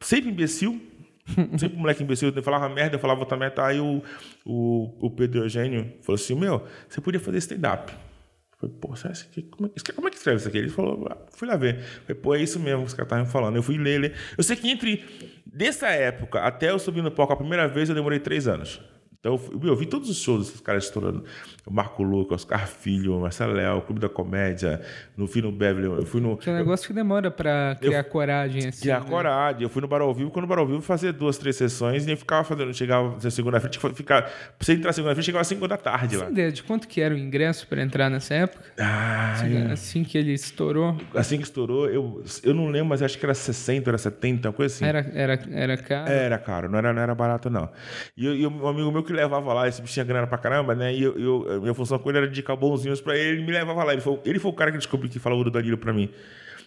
sempre 0.00 0.30
imbecil, 0.30 0.80
sempre 1.58 1.76
moleque 1.76 2.02
imbecil, 2.02 2.32
eu 2.34 2.42
falava 2.42 2.68
merda, 2.68 2.96
eu 2.96 3.00
falava 3.00 3.24
também, 3.26 3.50
tá, 3.50 3.66
aí 3.68 3.80
o, 3.80 4.02
o, 4.44 5.06
o 5.06 5.10
Pedro 5.10 5.42
Eugênio 5.42 5.92
falou 6.02 6.16
assim, 6.16 6.34
meu, 6.34 6.66
você 6.88 7.00
podia 7.00 7.20
fazer 7.20 7.38
stand-up. 7.38 7.92
Eu 7.92 8.68
Falei, 8.68 8.76
pô, 8.80 8.94
será 8.94 9.12
isso 9.12 9.26
aqui, 9.28 9.42
como, 9.42 9.66
é, 9.66 9.70
isso 9.74 9.82
aqui- 9.84 9.92
como 9.92 10.06
é 10.06 10.10
que 10.12 10.16
escreve 10.16 10.38
isso 10.38 10.46
aqui? 10.48 10.58
Ele 10.58 10.68
falou, 10.68 11.08
ah, 11.10 11.16
fui 11.32 11.48
lá 11.48 11.56
ver. 11.56 11.82
Falei, 12.06 12.22
pô, 12.22 12.32
é 12.32 12.40
isso 12.40 12.60
mesmo 12.60 12.82
que 12.82 12.86
os 12.88 12.94
caras 12.94 13.06
estavam 13.10 13.26
falando. 13.26 13.56
Eu 13.56 13.62
fui 13.62 13.76
ler, 13.76 13.98
ler. 14.00 14.14
Eu 14.38 14.44
sei 14.44 14.54
que 14.54 14.70
entre, 14.70 15.04
dessa 15.44 15.88
época 15.88 16.38
até 16.40 16.70
eu 16.70 16.78
subir 16.78 17.02
no 17.02 17.10
palco 17.10 17.32
a 17.32 17.36
primeira 17.36 17.66
vez, 17.66 17.88
eu 17.88 17.94
demorei 17.96 18.20
três 18.20 18.46
anos. 18.46 18.80
Então, 19.22 19.40
eu 19.52 19.68
eu 19.68 19.76
vi 19.76 19.86
todos 19.86 20.10
os 20.10 20.16
shows 20.20 20.46
desses 20.46 20.60
caras 20.60 20.82
estourando. 20.82 21.22
O 21.64 21.72
Marco 21.72 22.02
Luca, 22.02 22.34
Oscar 22.34 22.66
Filho, 22.66 23.20
Marcelo 23.20 23.52
Léo, 23.52 23.80
Clube 23.82 24.00
da 24.00 24.08
Comédia, 24.08 24.80
no 25.16 25.28
fui 25.28 25.40
no 25.40 25.52
Beverly, 25.52 25.86
eu 25.86 26.04
fui 26.04 26.20
no... 26.20 26.36
Que 26.36 26.50
é 26.50 26.52
um 26.52 26.56
negócio 26.56 26.88
que 26.88 26.92
demora 26.92 27.30
pra 27.30 27.76
criar 27.80 28.02
coragem, 28.02 28.66
assim. 28.66 28.80
Criar 28.80 28.98
né? 28.98 29.06
coragem. 29.08 29.62
Eu 29.62 29.68
fui 29.68 29.80
no 29.80 29.86
Bar 29.86 30.00
ao 30.00 30.12
Vivo, 30.12 30.28
quando 30.32 30.42
no 30.42 30.48
Bar 30.48 30.58
ao 30.58 30.66
Vivo 30.66 30.80
fazia 30.82 31.12
duas, 31.12 31.38
três 31.38 31.54
sessões 31.54 32.04
e 32.04 32.10
eu 32.10 32.16
ficava 32.16 32.42
fazendo, 32.42 32.74
chegava 32.74 33.16
na 33.22 33.30
segunda-feira, 33.30 33.94
ficar, 33.94 34.22
pra 34.22 34.32
você 34.58 34.72
entrar 34.72 34.92
segunda-feira, 34.92 35.22
chegava 35.22 35.42
às 35.42 35.46
5 35.46 35.68
da 35.68 35.76
tarde 35.76 36.16
lá. 36.16 36.24
Tem 36.24 36.32
ideia 36.32 36.50
de 36.50 36.64
quanto 36.64 36.88
que 36.88 37.00
era 37.00 37.14
o 37.14 37.16
ingresso 37.16 37.68
pra 37.68 37.80
entrar 37.80 38.10
nessa 38.10 38.34
época? 38.34 38.64
Ah, 38.76 39.34
Assim 39.72 40.02
que 40.02 40.18
ele 40.18 40.32
estourou, 40.32 40.96
assim 41.14 41.36
que 41.36 41.44
estourou, 41.44 41.88
eu, 41.88 42.24
eu 42.42 42.52
não 42.52 42.66
lembro, 42.68 42.88
mas 42.88 43.00
acho 43.00 43.16
que 43.16 43.24
era 43.24 43.34
60, 43.34 43.88
era 43.88 43.98
70, 43.98 44.48
uma 44.48 44.52
coisa 44.52 44.74
assim. 44.74 44.84
era, 44.84 45.08
era, 45.14 45.40
era 45.52 45.76
caro. 45.76 46.10
Era 46.10 46.38
caro, 46.38 46.68
não 46.68 46.78
era, 46.78 46.92
não 46.92 47.02
era 47.02 47.14
barato, 47.14 47.48
não. 47.48 47.68
E, 48.16 48.26
eu- 48.26 48.34
e 48.34 48.44
um 48.44 48.66
amigo 48.66 48.90
meu 48.90 49.04
que 49.04 49.11
levava 49.12 49.52
lá, 49.52 49.68
esse 49.68 49.80
bicho 49.80 49.92
tinha 49.94 50.04
grana 50.04 50.26
pra 50.26 50.38
caramba, 50.38 50.74
né? 50.74 50.92
E 50.94 51.02
eu, 51.02 51.18
eu- 51.18 51.60
minha 51.62 51.74
função 51.74 51.98
com 51.98 52.08
ele 52.10 52.18
era 52.18 52.26
indicar 52.26 52.56
bonzinhos 52.56 53.00
pra 53.00 53.16
ele, 53.16 53.38
ele 53.38 53.46
me 53.46 53.52
levava 53.52 53.84
lá. 53.84 53.92
Ele 53.92 54.00
foi, 54.02 54.18
ele 54.24 54.38
foi 54.38 54.50
o 54.50 54.54
cara 54.54 54.70
que 54.72 54.78
descobriu 54.78 55.10
que 55.10 55.18
falou 55.18 55.42
do 55.44 55.50
Danilo 55.50 55.76
pra 55.78 55.92
mim. 55.92 56.08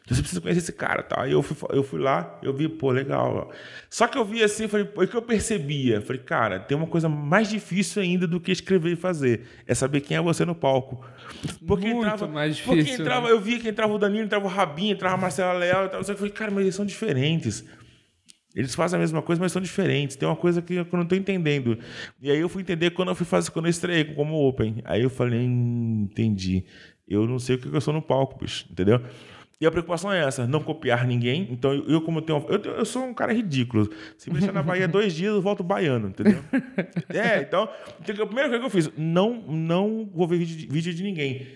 Você 0.07 0.21
precisa 0.21 0.39
conhecer 0.39 0.59
esse 0.59 0.71
cara, 0.71 1.01
tá? 1.01 1.23
Aí 1.23 1.31
eu 1.31 1.41
fui, 1.41 1.57
eu 1.75 1.83
fui 1.83 1.99
lá, 1.99 2.39
eu 2.43 2.53
vi, 2.53 2.69
pô, 2.69 2.91
legal. 2.91 3.49
ó. 3.49 3.53
Só 3.89 4.05
que 4.05 4.15
eu 4.15 4.23
vi 4.23 4.43
assim, 4.43 4.67
falei, 4.67 4.87
o 4.95 5.07
que 5.07 5.15
eu 5.17 5.21
percebia? 5.21 5.99
Falei, 5.99 6.21
cara, 6.21 6.59
tem 6.59 6.77
uma 6.77 6.85
coisa 6.85 7.09
mais 7.09 7.49
difícil 7.49 8.03
ainda 8.03 8.27
do 8.27 8.39
que 8.39 8.51
escrever 8.51 8.91
e 8.91 8.95
fazer. 8.95 9.47
É 9.65 9.73
saber 9.73 10.01
quem 10.01 10.15
é 10.15 10.21
você 10.21 10.45
no 10.45 10.53
palco. 10.53 11.03
Porque 11.65 11.87
Muito 11.87 12.05
entrava, 12.05 12.27
mais 12.27 12.61
Porque 12.61 12.81
difícil, 12.83 13.01
entrava, 13.03 13.25
né? 13.25 13.31
eu 13.33 13.39
via 13.41 13.59
que 13.59 13.67
entrava 13.67 13.93
o 13.93 13.97
Danilo, 13.97 14.25
entrava 14.25 14.45
o 14.45 14.47
Rabinho, 14.47 14.93
entrava 14.93 15.15
a 15.15 15.17
Marcela 15.17 15.53
Leal 15.53 15.85
e 15.87 15.89
que 15.89 15.95
eu 16.11 16.15
falei, 16.17 16.31
cara, 16.31 16.51
mas 16.51 16.61
eles 16.61 16.75
são 16.75 16.85
diferentes. 16.85 17.65
Eles 18.55 18.73
fazem 18.73 18.97
a 18.97 18.99
mesma 18.99 19.21
coisa, 19.21 19.41
mas 19.41 19.51
são 19.51 19.61
diferentes. 19.61 20.15
Tem 20.15 20.27
uma 20.27 20.35
coisa 20.35 20.61
que 20.61 20.75
eu 20.75 20.87
não 20.93 21.01
estou 21.01 21.17
entendendo. 21.17 21.77
E 22.21 22.31
aí 22.31 22.39
eu 22.39 22.47
fui 22.47 22.61
entender 22.61 22.91
quando 22.91 23.09
eu 23.09 23.15
fui 23.15 23.25
fazer, 23.25 23.51
quando 23.51 23.65
eu 23.65 23.69
estreiei 23.69 24.05
como 24.05 24.35
Open. 24.47 24.81
Aí 24.85 25.01
eu 25.01 25.09
falei, 25.09 25.41
hum, 25.41 26.07
entendi. 26.09 26.63
Eu 27.07 27.27
não 27.27 27.37
sei 27.37 27.57
o 27.57 27.59
que 27.59 27.67
eu 27.67 27.81
sou 27.81 27.93
no 27.93 28.01
palco, 28.01 28.39
bicho, 28.39 28.65
entendeu? 28.71 29.01
E 29.59 29.65
a 29.65 29.71
preocupação 29.71 30.11
é 30.11 30.25
essa, 30.25 30.45
não 30.45 30.61
copiar 30.61 31.07
ninguém. 31.07 31.47
Então, 31.49 31.73
eu, 31.73 31.87
eu 31.87 32.01
como 32.01 32.21
tenho. 32.21 32.45
Eu, 32.49 32.61
eu 32.73 32.85
sou 32.85 33.03
um 33.03 33.13
cara 33.13 33.33
ridículo. 33.33 33.89
Se 34.17 34.29
me 34.29 34.37
deixar 34.37 34.51
na 34.51 34.61
Bahia 34.61 34.87
dois 34.87 35.13
dias, 35.13 35.33
eu 35.33 35.41
volto 35.41 35.63
baiano, 35.63 36.09
entendeu? 36.09 36.39
é, 37.09 37.41
então, 37.41 37.69
então, 38.01 38.23
a 38.23 38.27
primeira 38.27 38.49
coisa 38.49 38.59
que 38.59 38.65
eu 38.65 38.69
fiz, 38.69 38.91
não, 38.97 39.41
não 39.47 40.09
vou 40.13 40.27
ver 40.27 40.39
vídeo 40.39 40.57
de, 40.57 40.67
vídeo 40.67 40.93
de 40.93 41.03
ninguém. 41.03 41.47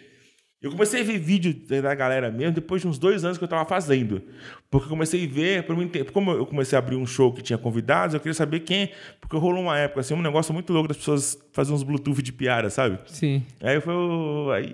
Eu 0.62 0.72
comecei 0.72 1.00
a 1.00 1.04
ver 1.06 1.18
vídeo 1.18 1.54
da 1.82 1.96
galera 1.96 2.30
mesmo 2.30 2.52
depois 2.54 2.82
de 2.82 2.88
uns 2.88 3.00
dois 3.00 3.24
anos 3.24 3.38
que 3.38 3.44
eu 3.44 3.46
estava 3.46 3.64
fazendo. 3.64 4.22
Porque 4.70 4.88
eu 4.88 4.90
comecei 4.90 5.24
a 5.24 5.28
ver, 5.28 5.64
para 5.64 5.74
mim, 5.74 5.90
como 6.12 6.32
eu 6.32 6.46
comecei 6.46 6.76
a 6.76 6.80
abrir 6.80 6.98
um 6.98 7.06
show 7.08 7.32
que 7.32 7.42
tinha 7.42 7.58
convidados, 7.58 8.14
eu 8.14 8.20
queria 8.20 8.34
saber 8.34 8.60
quem. 8.60 8.90
Porque 9.22 9.38
rolou 9.38 9.64
uma 9.64 9.78
época, 9.80 10.02
assim, 10.02 10.14
um 10.14 10.22
negócio 10.22 10.54
muito 10.54 10.74
louco 10.74 10.90
das 10.90 10.98
pessoas 10.98 11.38
fazerem 11.54 11.78
uns 11.78 11.84
Bluetooth 11.84 12.22
de 12.22 12.34
piada, 12.34 12.70
sabe? 12.70 13.00
Sim. 13.08 13.42
Aí, 13.62 13.80
foi, 13.80 13.94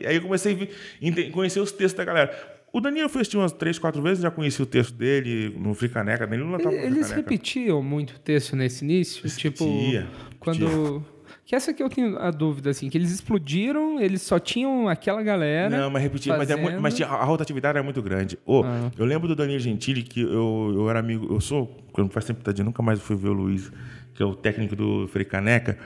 aí, 0.08 0.16
eu 0.16 0.22
comecei 0.24 0.54
a 0.54 1.12
ver- 1.12 1.32
conhecer 1.32 1.60
os 1.60 1.72
textos 1.72 1.94
da 1.98 2.04
galera. 2.04 2.56
O 2.74 2.82
Danilo 2.82 3.08
foi 3.08 3.22
assistir 3.22 3.38
umas 3.38 3.52
três, 3.54 3.78
quatro 3.78 4.02
vezes, 4.02 4.24
já 4.24 4.32
conheci 4.32 4.62
o 4.62 4.66
texto 4.66 4.92
dele 4.96 5.56
no 5.58 5.74
Fricaneca. 5.76 6.26
Danilo 6.26 6.50
não 6.50 6.58
tava 6.58 6.76
Eles 6.76 7.12
repetiam 7.12 7.82
muito 7.84 8.16
o 8.16 8.20
texto 8.20 8.56
nesse 8.56 8.84
início? 8.84 9.30
tipo, 9.30 9.64
Repetia, 9.64 10.08
quando... 10.40 11.00
Que 11.08 11.15
essa 11.56 11.74
que 11.74 11.82
eu 11.82 11.90
tenho 11.90 12.18
a 12.20 12.30
dúvida, 12.32 12.70
assim, 12.70 12.90
que 12.90 12.98
eles 12.98 13.12
explodiram, 13.12 14.00
eles 14.00 14.22
só 14.22 14.38
tinham 14.40 14.88
aquela 14.88 15.24
galera... 15.24 15.70
Não, 15.70 15.90
mas 15.90 16.04
repetir, 16.04 16.36
mas, 16.38 16.50
é 16.50 16.80
mas 16.80 17.02
a 17.02 17.24
rotatividade 17.24 17.78
era 17.78 17.84
muito 17.84 18.02
grande. 18.02 18.38
Ô, 18.46 18.64
Ah. 18.64 18.92
Eu 18.98 19.06
lembro 19.06 19.28
do 19.28 19.36
Danilo 19.36 19.60
Gentili, 19.60 20.04
que 20.04 20.22
eu, 20.22 20.72
eu 20.76 20.90
era 20.90 21.00
amigo, 21.00 21.34
eu 21.34 21.42
sou, 21.42 21.68
quando 21.92 22.12
faz 22.12 22.26
tempo 22.26 22.44
que 22.44 22.62
eu 22.62 22.66
nunca 22.66 22.84
mais 22.84 23.00
fui 23.00 23.16
ver 23.16 23.30
o 23.30 23.34
Luiz, 23.34 23.72
que 24.14 24.22
é 24.22 24.26
o 24.26 24.36
técnico 24.36 24.76
do 24.76 25.08
Fricaneca. 25.08 25.78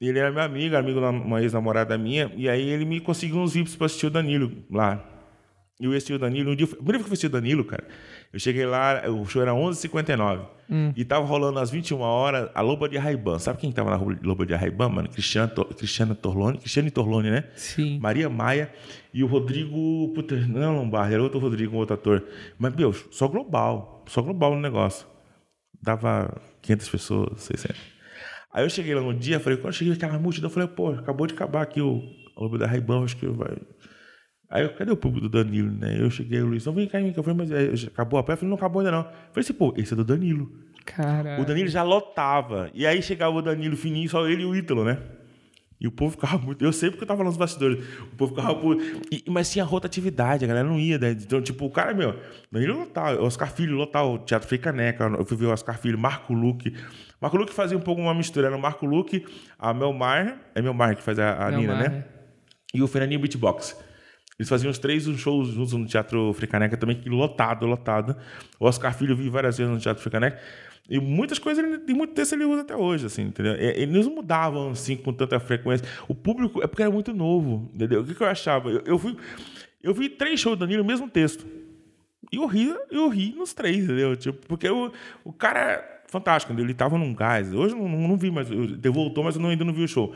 Ele 0.00 0.18
era 0.18 0.30
meu 0.30 0.42
amigo, 0.42 0.76
amigo 0.76 1.00
de 1.00 1.06
uma 1.06 1.42
ex-namorada 1.42 1.98
minha, 1.98 2.30
e 2.36 2.48
aí 2.48 2.68
ele 2.68 2.84
me 2.84 3.00
conseguiu 3.00 3.38
uns 3.38 3.54
VIPs 3.54 3.74
pra 3.74 3.86
assistir 3.86 4.06
o 4.06 4.10
Danilo 4.10 4.52
lá. 4.70 5.04
E 5.80 5.86
o 5.86 6.18
Danilo, 6.18 6.50
um 6.50 6.56
dia, 6.56 6.66
primeiro 6.66 7.04
que 7.04 7.12
eu 7.12 7.16
fui 7.16 7.26
o 7.28 7.30
Danilo, 7.30 7.64
cara, 7.64 7.86
eu 8.32 8.40
cheguei 8.40 8.66
lá, 8.66 9.08
o 9.08 9.24
show 9.26 9.40
era 9.40 9.52
11h59, 9.52 10.44
e 10.96 11.04
tava 11.04 11.24
rolando 11.24 11.60
às 11.60 11.70
21 11.70 12.00
horas 12.00 12.50
a 12.52 12.60
Loba 12.60 12.88
de 12.88 12.98
Raiban. 12.98 13.38
Sabe 13.38 13.60
quem 13.60 13.70
tava 13.70 13.90
na 13.90 13.96
Loba 13.96 14.44
de 14.44 14.54
Raiban, 14.54 14.88
mano? 14.88 15.08
Cristiano, 15.08 15.50
Cristiano 15.76 16.16
Torlone, 16.16 16.58
Cristiano 16.58 16.90
Torlone, 16.90 17.30
né? 17.30 17.44
Sim. 17.54 17.98
Maria 18.00 18.28
Maia 18.28 18.72
e 19.14 19.22
o 19.22 19.28
Rodrigo. 19.28 20.12
Puta, 20.14 20.34
não 20.34 20.62
é 20.62 20.66
Lombardi, 20.66 21.14
era 21.14 21.22
outro 21.22 21.38
Rodrigo, 21.38 21.76
um 21.76 21.78
outro 21.78 21.94
ator. 21.94 22.24
Mas, 22.58 22.74
meu, 22.74 22.92
só 22.92 23.28
global. 23.28 24.04
Só 24.08 24.20
global 24.20 24.56
no 24.56 24.60
negócio. 24.60 25.06
Dava 25.80 26.40
500 26.60 26.88
pessoas, 26.88 27.40
600. 27.42 27.76
Aí 28.52 28.64
eu 28.64 28.68
cheguei 28.70 28.94
lá 28.94 29.00
no 29.00 29.14
dia, 29.14 29.38
falei, 29.38 29.58
quando 29.58 29.66
eu 29.68 29.72
cheguei 29.72 29.92
naquela 29.92 30.18
multidão, 30.18 30.50
eu 30.50 30.54
falei, 30.54 30.68
pô, 30.68 30.90
acabou 30.90 31.26
de 31.26 31.34
acabar 31.34 31.62
aqui 31.62 31.80
o 31.80 32.02
o 32.38 32.44
Lobo 32.44 32.56
da 32.56 32.66
Raibão, 32.66 33.02
acho 33.02 33.16
que 33.16 33.26
vai. 33.26 33.56
Aí 34.50 34.62
eu, 34.62 34.70
cadê 34.74 34.90
o 34.90 34.96
público 34.96 35.28
do 35.28 35.44
Danilo, 35.44 35.70
né? 35.70 35.96
Eu 36.00 36.10
cheguei, 36.10 36.40
o 36.40 36.46
Luiz, 36.46 36.64
não 36.64 36.72
vem 36.72 36.86
cá, 36.88 36.98
vem 36.98 37.12
cá. 37.12 37.20
Eu 37.20 37.24
falei, 37.24 37.38
mas 37.38 37.50
é, 37.50 37.86
acabou 37.88 38.18
a 38.18 38.22
pé? 38.22 38.32
Eu 38.32 38.36
falei, 38.38 38.48
não 38.50 38.56
acabou 38.56 38.80
ainda 38.80 38.90
não. 38.90 39.00
Eu 39.00 39.04
falei 39.04 39.40
assim, 39.40 39.52
pô, 39.52 39.74
esse 39.76 39.92
é 39.92 39.96
do 39.96 40.04
Danilo. 40.04 40.50
O 41.40 41.44
Danilo 41.44 41.68
já 41.68 41.82
lotava. 41.82 42.70
E 42.72 42.86
aí 42.86 43.02
chegava 43.02 43.36
o 43.36 43.42
Danilo 43.42 43.76
fininho, 43.76 44.08
só 44.08 44.26
ele 44.26 44.42
e 44.42 44.46
o 44.46 44.56
Ítalo, 44.56 44.84
né? 44.84 44.98
E 45.80 45.86
o 45.86 45.92
povo 45.92 46.12
ficava 46.12 46.38
muito. 46.38 46.64
Eu 46.64 46.72
sei 46.72 46.90
porque 46.90 47.04
eu 47.04 47.06
tava 47.08 47.22
nos 47.22 47.36
bastidores. 47.36 47.84
O 48.12 48.16
povo 48.16 48.34
ficava. 48.34 48.54
Por... 48.54 48.78
e- 49.12 49.22
mas 49.28 49.52
tinha 49.52 49.64
rotatividade, 49.64 50.44
a 50.44 50.48
galera 50.48 50.66
não 50.66 50.78
ia, 50.80 50.98
né? 50.98 51.10
Então, 51.10 51.40
tipo, 51.42 51.66
o 51.66 51.70
cara, 51.70 51.92
meu, 51.94 52.18
Danilo 52.50 52.78
lotava, 52.80 53.22
Oscar 53.22 53.52
Filho 53.52 53.76
lotava, 53.76 54.08
o 54.08 54.18
Teatro 54.18 54.48
Frei 54.48 54.58
Caneca. 54.58 55.04
Eu 55.04 55.24
fui 55.26 55.36
ver 55.36 55.46
o 55.46 55.50
Oscar 55.52 55.78
Filho, 55.78 55.98
Marco 55.98 56.32
Luque. 56.32 56.74
Marco 57.20 57.36
Luque 57.36 57.52
fazia 57.52 57.76
um 57.76 57.80
pouco 57.82 58.00
uma 58.00 58.14
mistura. 58.14 58.46
Era 58.48 58.56
o 58.56 58.60
Marco 58.60 58.86
Luque, 58.86 59.24
a 59.58 59.72
Mel 59.74 59.92
Maher, 59.92 60.36
é 60.54 60.62
Mel 60.62 60.72
Maher 60.74 60.96
que 60.96 61.02
faz 61.02 61.18
a, 61.18 61.46
a 61.46 61.50
Nina, 61.60 61.74
né? 61.90 62.04
E 62.74 62.82
o 62.82 62.88
Fernandinho 62.88 63.20
Beatbox. 63.20 63.76
Eles 64.38 64.48
faziam 64.48 64.70
os 64.70 64.78
três 64.78 65.04
shows 65.04 65.48
juntos 65.48 65.72
no 65.72 65.84
Teatro 65.84 66.32
Fricaneca 66.32 66.76
também, 66.76 66.96
que 66.96 67.08
lotado, 67.08 67.66
lotado. 67.66 68.16
O 68.60 68.66
Oscar 68.66 68.96
Filho 68.96 69.12
eu 69.12 69.16
vi 69.16 69.28
várias 69.28 69.58
vezes 69.58 69.72
no 69.72 69.80
Teatro 69.80 70.00
Fricaneca. 70.02 70.38
E 70.88 70.98
muitas 71.00 71.38
coisas, 71.38 71.62
tem 71.84 71.94
muito 71.94 72.14
texto 72.14 72.32
ele 72.34 72.44
usa 72.44 72.62
até 72.62 72.74
hoje, 72.76 73.04
assim, 73.04 73.22
entendeu? 73.22 73.54
Eles 73.54 74.06
mudavam, 74.06 74.70
assim, 74.70 74.96
com 74.96 75.12
tanta 75.12 75.38
frequência. 75.40 75.86
O 76.06 76.14
público, 76.14 76.62
é 76.62 76.66
porque 76.66 76.82
era 76.82 76.90
muito 76.90 77.12
novo, 77.12 77.68
entendeu? 77.74 78.00
O 78.00 78.04
que, 78.04 78.14
que 78.14 78.22
eu 78.22 78.26
achava? 78.28 78.70
Eu, 78.70 78.82
eu 78.86 78.98
fui... 78.98 79.16
Eu 79.82 79.92
vi 79.92 80.08
três 80.08 80.40
shows 80.40 80.56
do 80.56 80.60
Danilo, 80.60 80.82
o 80.82 80.86
mesmo 80.86 81.08
texto. 81.10 81.44
E 82.32 82.36
eu 82.36 82.46
ri, 82.46 82.74
eu 82.90 83.08
ri 83.08 83.34
nos 83.36 83.52
três, 83.52 83.84
entendeu? 83.84 84.16
Tipo, 84.16 84.46
porque 84.46 84.68
o, 84.68 84.92
o 85.24 85.32
cara 85.32 85.60
é 85.60 86.00
fantástico, 86.08 86.52
ele 86.58 86.74
tava 86.74 86.96
num 86.96 87.14
gás. 87.14 87.52
Hoje 87.52 87.74
eu 87.74 87.88
não, 87.88 88.08
não, 88.08 88.16
vi, 88.16 88.30
mas 88.30 88.50
eu- 88.50 88.92
voltou, 88.92 89.22
mas 89.24 89.36
eu 89.36 89.42
não- 89.42 89.50
ainda 89.50 89.64
não 89.64 89.72
vi 89.72 89.82
o 89.84 89.88
show. 89.88 90.14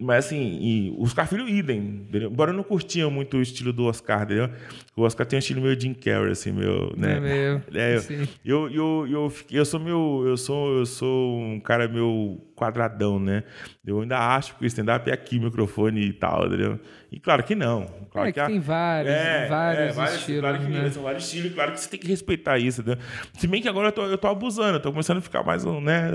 Mas 0.00 0.26
assim, 0.26 0.58
e 0.62 0.90
o 0.96 1.02
Oscar 1.02 1.28
Filho 1.28 1.46
idem, 1.46 1.78
entendeu? 2.08 2.30
Embora 2.30 2.52
eu 2.52 2.56
não 2.56 2.62
curtia 2.62 3.08
muito 3.10 3.36
o 3.36 3.42
estilo 3.42 3.70
do 3.70 3.84
Oscar, 3.84 4.22
entendeu? 4.22 4.48
O 4.96 5.02
Oscar 5.02 5.26
tem 5.26 5.36
um 5.36 5.40
estilo 5.40 5.60
meio 5.60 5.78
Jim 5.78 5.92
Carrey, 5.92 6.32
assim, 6.32 6.52
meio, 6.52 6.92
né? 6.96 7.16
É 7.16 7.20
meio, 7.20 7.62
É, 7.74 7.96
eu, 8.42 8.68
eu, 8.68 8.70
eu, 8.70 9.06
eu, 9.10 9.32
eu 9.50 9.64
sou 9.66 9.78
meu, 9.78 10.24
eu 10.26 10.36
sou, 10.38 10.78
eu 10.78 10.86
sou 10.86 11.38
um 11.38 11.60
cara 11.60 11.86
meio 11.86 12.40
quadradão, 12.60 13.18
né? 13.18 13.42
Eu 13.86 14.00
ainda 14.02 14.18
acho 14.18 14.54
que 14.56 14.64
o 14.64 14.66
stand-up 14.66 15.08
é 15.10 15.14
aqui, 15.14 15.40
microfone 15.40 16.00
e 16.02 16.12
tal, 16.12 16.46
entendeu? 16.46 16.78
E 17.10 17.18
claro 17.18 17.42
que 17.42 17.54
não. 17.54 17.86
Claro 18.10 18.28
É 18.28 18.32
que 18.32 18.38
a- 18.40 18.46
tem 18.46 18.60
vários, 18.60 19.14
vários 19.48 20.14
estilos, 20.16 20.40
Claro 20.42 20.58
que 20.58 20.64
né? 20.68 20.90
são 20.90 21.02
vários 21.02 21.24
estilos, 21.24 21.54
claro 21.54 21.72
que 21.72 21.80
você 21.80 21.88
tem 21.88 21.98
que 22.00 22.06
respeitar 22.06 22.58
isso, 22.58 22.82
entendeu? 22.82 23.02
Se 23.34 23.46
bem 23.46 23.62
que 23.62 23.68
agora 23.68 23.88
eu 23.88 23.92
tô, 23.92 24.04
eu 24.06 24.18
tô 24.18 24.28
abusando, 24.28 24.76
eu 24.76 24.80
tô 24.82 24.90
começando 24.92 25.18
a 25.18 25.20
ficar 25.20 25.42
mais, 25.42 25.64
um, 25.64 25.80
né? 25.80 26.10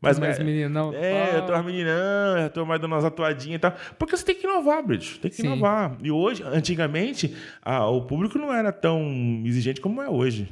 Mais, 0.00 0.18
Mais 0.18 0.38
meninão. 0.38 0.92
É, 0.94 1.36
eu 1.38 1.46
tô 1.46 1.52
mais 1.52 1.64
meninão, 1.66 2.38
eu 2.38 2.50
tô 2.50 2.64
mais 2.64 2.80
dando 2.80 2.92
umas 2.92 3.04
atuadinhas 3.04 3.56
e 3.56 3.60
tal. 3.60 3.74
Porque 3.98 4.16
você 4.16 4.24
tem 4.24 4.34
que 4.36 4.46
inovar, 4.46 4.82
Bridge. 4.86 5.18
Tem 5.18 5.30
que 5.30 5.36
Sim. 5.38 5.46
inovar. 5.46 5.96
E 6.02 6.10
hoje, 6.10 6.42
antigamente, 6.44 7.34
a- 7.62 7.86
o 7.88 8.02
público 8.02 8.38
não 8.38 8.52
era 8.54 8.70
tão 8.72 9.42
exigente 9.44 9.80
como 9.80 10.00
é 10.00 10.08
hoje. 10.08 10.48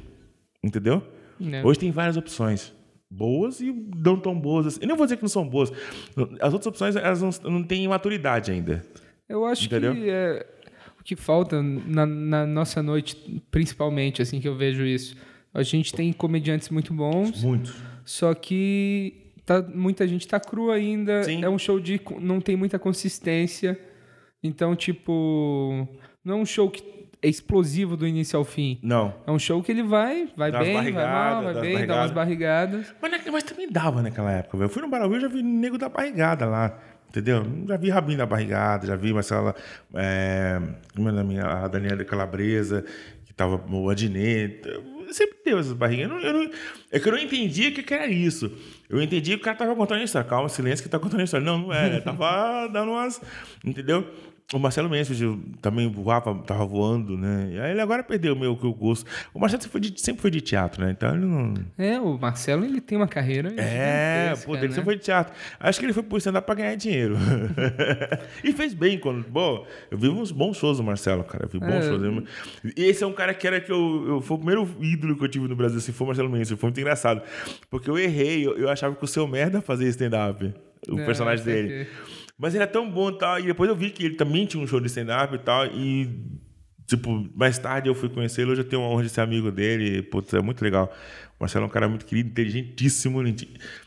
Entendeu? 0.63 1.01
É. 1.51 1.65
Hoje 1.65 1.79
tem 1.79 1.89
várias 1.91 2.17
opções. 2.17 2.73
Boas 3.11 3.59
e 3.59 3.71
não 3.95 4.19
tão 4.19 4.39
boas. 4.39 4.67
assim. 4.67 4.79
Eu 4.81 4.87
não 4.87 4.95
vou 4.95 5.05
dizer 5.05 5.17
que 5.17 5.23
não 5.23 5.29
são 5.29 5.47
boas. 5.47 5.71
As 6.39 6.53
outras 6.53 6.67
opções, 6.67 6.95
elas 6.95 7.21
não, 7.21 7.51
não 7.51 7.63
têm 7.63 7.87
maturidade 7.87 8.51
ainda. 8.51 8.85
Eu 9.27 9.45
acho 9.45 9.65
Entendeu? 9.65 9.93
que 9.95 10.09
é, 10.09 10.45
o 10.99 11.03
que 11.03 11.15
falta 11.15 11.61
na, 11.61 12.05
na 12.05 12.45
nossa 12.45 12.83
noite, 12.83 13.41
principalmente, 13.49 14.21
assim 14.21 14.39
que 14.39 14.47
eu 14.47 14.55
vejo 14.55 14.85
isso. 14.85 15.15
A 15.53 15.63
gente 15.63 15.91
tem 15.93 16.13
comediantes 16.13 16.69
muito 16.69 16.93
bons, 16.93 17.43
Muito. 17.43 17.75
só 18.05 18.33
que 18.35 19.31
tá, 19.43 19.61
muita 19.63 20.07
gente 20.07 20.27
tá 20.27 20.39
crua 20.39 20.75
ainda. 20.75 21.23
Sim. 21.23 21.43
É 21.43 21.49
um 21.49 21.57
show 21.57 21.79
de. 21.79 21.99
não 22.21 22.39
tem 22.39 22.55
muita 22.55 22.77
consistência. 22.77 23.79
Então, 24.43 24.75
tipo. 24.75 25.87
Não 26.23 26.37
é 26.37 26.41
um 26.41 26.45
show 26.45 26.69
que 26.69 26.83
explosivo 27.21 27.97
do 27.97 28.07
início 28.07 28.37
ao 28.37 28.45
fim. 28.45 28.79
Não. 28.81 29.13
É 29.27 29.31
um 29.31 29.39
show 29.39 29.61
que 29.61 29.71
ele 29.71 29.83
vai, 29.83 30.27
vai 30.37 30.51
Dá 30.51 30.59
bem, 30.59 30.73
vai 30.91 31.05
mal, 31.05 31.43
vai 31.43 31.53
bem, 31.61 31.85
dá 31.85 31.95
umas 31.97 32.11
barrigadas. 32.11 32.93
Mas, 33.01 33.11
na- 33.11 33.31
mas 33.31 33.43
também 33.43 33.69
dava 33.69 34.01
naquela 34.01 34.31
época, 34.31 34.57
velho. 34.57 34.65
Eu 34.67 34.69
fui 34.73 34.81
no 34.81 34.87
Baralho 34.89 35.15
e 35.17 35.19
já 35.19 35.27
vi 35.27 35.41
nego 35.43 35.77
da 35.77 35.89
barrigada 35.89 36.45
lá. 36.45 36.77
Entendeu? 37.09 37.43
Já 37.67 37.75
vi 37.75 37.89
Rabinho 37.89 38.19
da 38.19 38.25
barrigada, 38.27 38.85
já 38.85 38.95
vi 38.95 39.11
Marcela. 39.11 39.55
É, 39.95 40.61
como 40.95 41.09
é 41.09 41.11
o 41.11 41.15
nome? 41.15 41.39
A 41.39 41.67
Daniela 41.67 42.03
Calabresa, 42.05 42.85
que 43.25 43.33
tava 43.33 43.55
o 43.69 43.89
Adnet. 43.89 44.61
Sempre 45.11 45.37
teve 45.43 45.59
essas 45.59 45.73
barrigas. 45.73 46.07
Eu 46.23 46.33
não- 46.33 46.51
é 46.91 46.99
que 46.99 47.07
eu 47.07 47.11
não 47.11 47.17
entendia 47.19 47.69
o 47.69 47.73
que, 47.73 47.81
que 47.81 47.93
era 47.95 48.05
isso. 48.05 48.51
Eu 48.87 49.01
entendi 49.01 49.31
que 49.31 49.37
o 49.37 49.43
cara 49.43 49.57
tava 49.57 49.75
contando 49.75 50.01
a 50.01 50.03
história. 50.03 50.29
Calma, 50.29 50.47
silêncio 50.49 50.83
que 50.83 50.89
tá 50.89 50.99
contando 50.99 51.21
a 51.21 51.23
história. 51.23 51.43
Não, 51.43 51.57
não 51.57 51.73
é. 51.73 51.99
Tava 51.99 52.67
dando 52.71 52.91
umas. 52.91 53.19
Entendeu? 53.65 54.05
O 54.51 54.57
Marcelo 54.57 54.89
Mendes 54.89 55.09
também 55.61 55.87
voava, 55.91 56.33
tava 56.39 56.65
voando, 56.65 57.15
né? 57.15 57.49
E 57.51 57.59
aí 57.59 57.71
ele 57.71 57.81
agora 57.81 58.01
perdeu 58.03 58.33
o 58.33 58.39
meu 58.39 58.57
que 58.57 58.65
eu 58.65 58.73
gosto. 58.73 59.05
O 59.31 59.39
Marcelo 59.39 59.61
sempre 59.61 59.71
foi 59.71 59.81
de, 59.81 60.01
sempre 60.01 60.21
foi 60.23 60.31
de 60.31 60.41
teatro, 60.41 60.83
né? 60.83 60.89
Então 60.89 61.15
ele 61.15 61.25
não. 61.25 61.53
É, 61.77 61.99
o 61.99 62.17
Marcelo, 62.17 62.65
ele 62.65 62.81
tem 62.81 62.97
uma 62.97 63.07
carreira 63.07 63.53
É, 63.61 64.33
pô, 64.43 64.53
dele 64.55 64.69
né? 64.69 64.73
sempre 64.73 64.85
foi 64.85 64.95
de 64.95 65.03
teatro. 65.03 65.33
Acho 65.59 65.79
que 65.79 65.85
ele 65.85 65.93
foi 65.93 66.01
pro 66.01 66.17
stand-up 66.17 66.47
pra 66.47 66.55
ganhar 66.55 66.73
dinheiro. 66.75 67.15
e 68.43 68.51
fez 68.51 68.73
bem 68.73 68.97
quando. 68.97 69.23
Bom, 69.29 69.67
eu 69.91 69.97
vi 69.97 70.09
uns 70.09 70.31
bons 70.31 70.57
shows 70.57 70.77
do 70.77 70.83
Marcelo, 70.83 71.23
cara. 71.23 71.45
Eu 71.45 71.49
vi 71.49 71.59
bons 71.59 71.69
É. 71.69 71.81
shows. 71.83 72.23
E 72.75 72.83
esse 72.85 73.03
é 73.03 73.07
um 73.07 73.13
cara 73.13 73.33
que 73.35 73.45
era 73.45 73.61
que 73.61 73.71
eu, 73.71 74.05
eu. 74.07 74.21
Foi 74.21 74.35
o 74.35 74.39
primeiro 74.39 74.67
ídolo 74.81 75.15
que 75.15 75.23
eu 75.23 75.29
tive 75.29 75.47
no 75.47 75.55
Brasil, 75.55 75.77
assim, 75.77 75.91
foi 75.91 76.05
o 76.05 76.07
Marcelo 76.07 76.29
Mendes. 76.29 76.49
Foi 76.49 76.67
muito 76.67 76.79
engraçado. 76.79 77.21
Porque 77.69 77.87
eu 77.89 77.97
errei, 77.99 78.47
eu, 78.47 78.57
eu 78.57 78.69
achava 78.69 78.95
que 78.95 79.03
o 79.03 79.07
seu 79.07 79.27
merda 79.27 79.61
fazia 79.61 79.87
stand-up. 79.89 80.53
O 80.87 80.97
É, 80.99 81.05
personagem 81.05 81.45
dele. 81.45 81.85
que- 81.85 82.18
Mas 82.39 82.55
ele 82.55 82.63
é 82.63 82.67
tão 82.67 82.89
bom 82.89 83.09
e 83.09 83.17
tal. 83.17 83.39
E 83.39 83.43
depois 83.43 83.69
eu 83.69 83.75
vi 83.75 83.89
que 83.89 84.05
ele 84.05 84.15
também 84.15 84.45
tinha 84.45 84.63
um 84.63 84.65
show 84.65 84.79
de 84.79 84.87
stand-up 84.87 85.35
e 85.35 85.39
tal. 85.39 85.65
E, 85.65 86.09
tipo, 86.87 87.29
mais 87.35 87.57
tarde 87.59 87.89
eu 87.89 87.93
fui 87.93 88.07
conhecê-lo. 88.07 88.53
Hoje 88.53 88.61
eu 88.61 88.65
tenho 88.65 88.81
a 88.81 88.87
honra 88.87 89.03
de 89.03 89.09
ser 89.09 89.19
amigo 89.19 89.51
dele. 89.51 90.01
Putz, 90.03 90.33
é 90.33 90.41
muito 90.41 90.63
legal. 90.63 90.89
O 91.37 91.43
Marcelo 91.43 91.63
é 91.63 91.67
um 91.67 91.71
cara 91.71 91.87
muito 91.87 92.05
querido, 92.05 92.29
inteligentíssimo. 92.29 93.21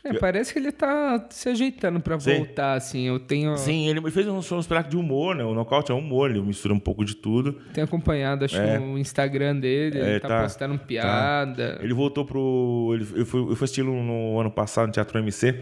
É, 0.03 0.13
parece 0.13 0.53
que 0.53 0.59
ele 0.59 0.71
tá 0.71 1.27
se 1.29 1.49
ajeitando 1.49 1.99
pra 1.99 2.19
Sim. 2.19 2.37
voltar, 2.37 2.73
assim. 2.73 3.07
Eu 3.07 3.19
tenho, 3.19 3.55
Sim, 3.57 3.87
ele 3.87 4.09
fez 4.09 4.27
um 4.27 4.41
show 4.41 4.59
de 4.59 4.97
humor, 4.97 5.35
né? 5.35 5.43
O 5.43 5.53
Nocaute 5.53 5.91
é 5.91 5.95
humor, 5.95 6.31
ele 6.31 6.41
mistura 6.41 6.73
um 6.73 6.79
pouco 6.79 7.05
de 7.05 7.15
tudo. 7.15 7.53
tenho 7.71 7.85
acompanhado, 7.85 8.45
acho, 8.45 8.57
É. 8.57 8.79
o 8.79 8.97
Instagram 8.97 9.59
dele. 9.59 9.99
É, 9.99 10.09
ele 10.11 10.19
tá, 10.19 10.27
tá. 10.27 10.41
postando 10.41 10.79
piada. 10.79 11.79
Ele 11.81 11.93
voltou 11.93 12.25
pro. 12.25 12.91
Ele, 12.93 13.21
eu, 13.21 13.25
fui, 13.25 13.41
eu 13.41 13.55
fui 13.55 13.65
assisti 13.65 13.83
no 13.83 14.39
ano 14.39 14.49
passado 14.49 14.87
no 14.87 14.93
Teatro 14.93 15.19
MC. 15.19 15.55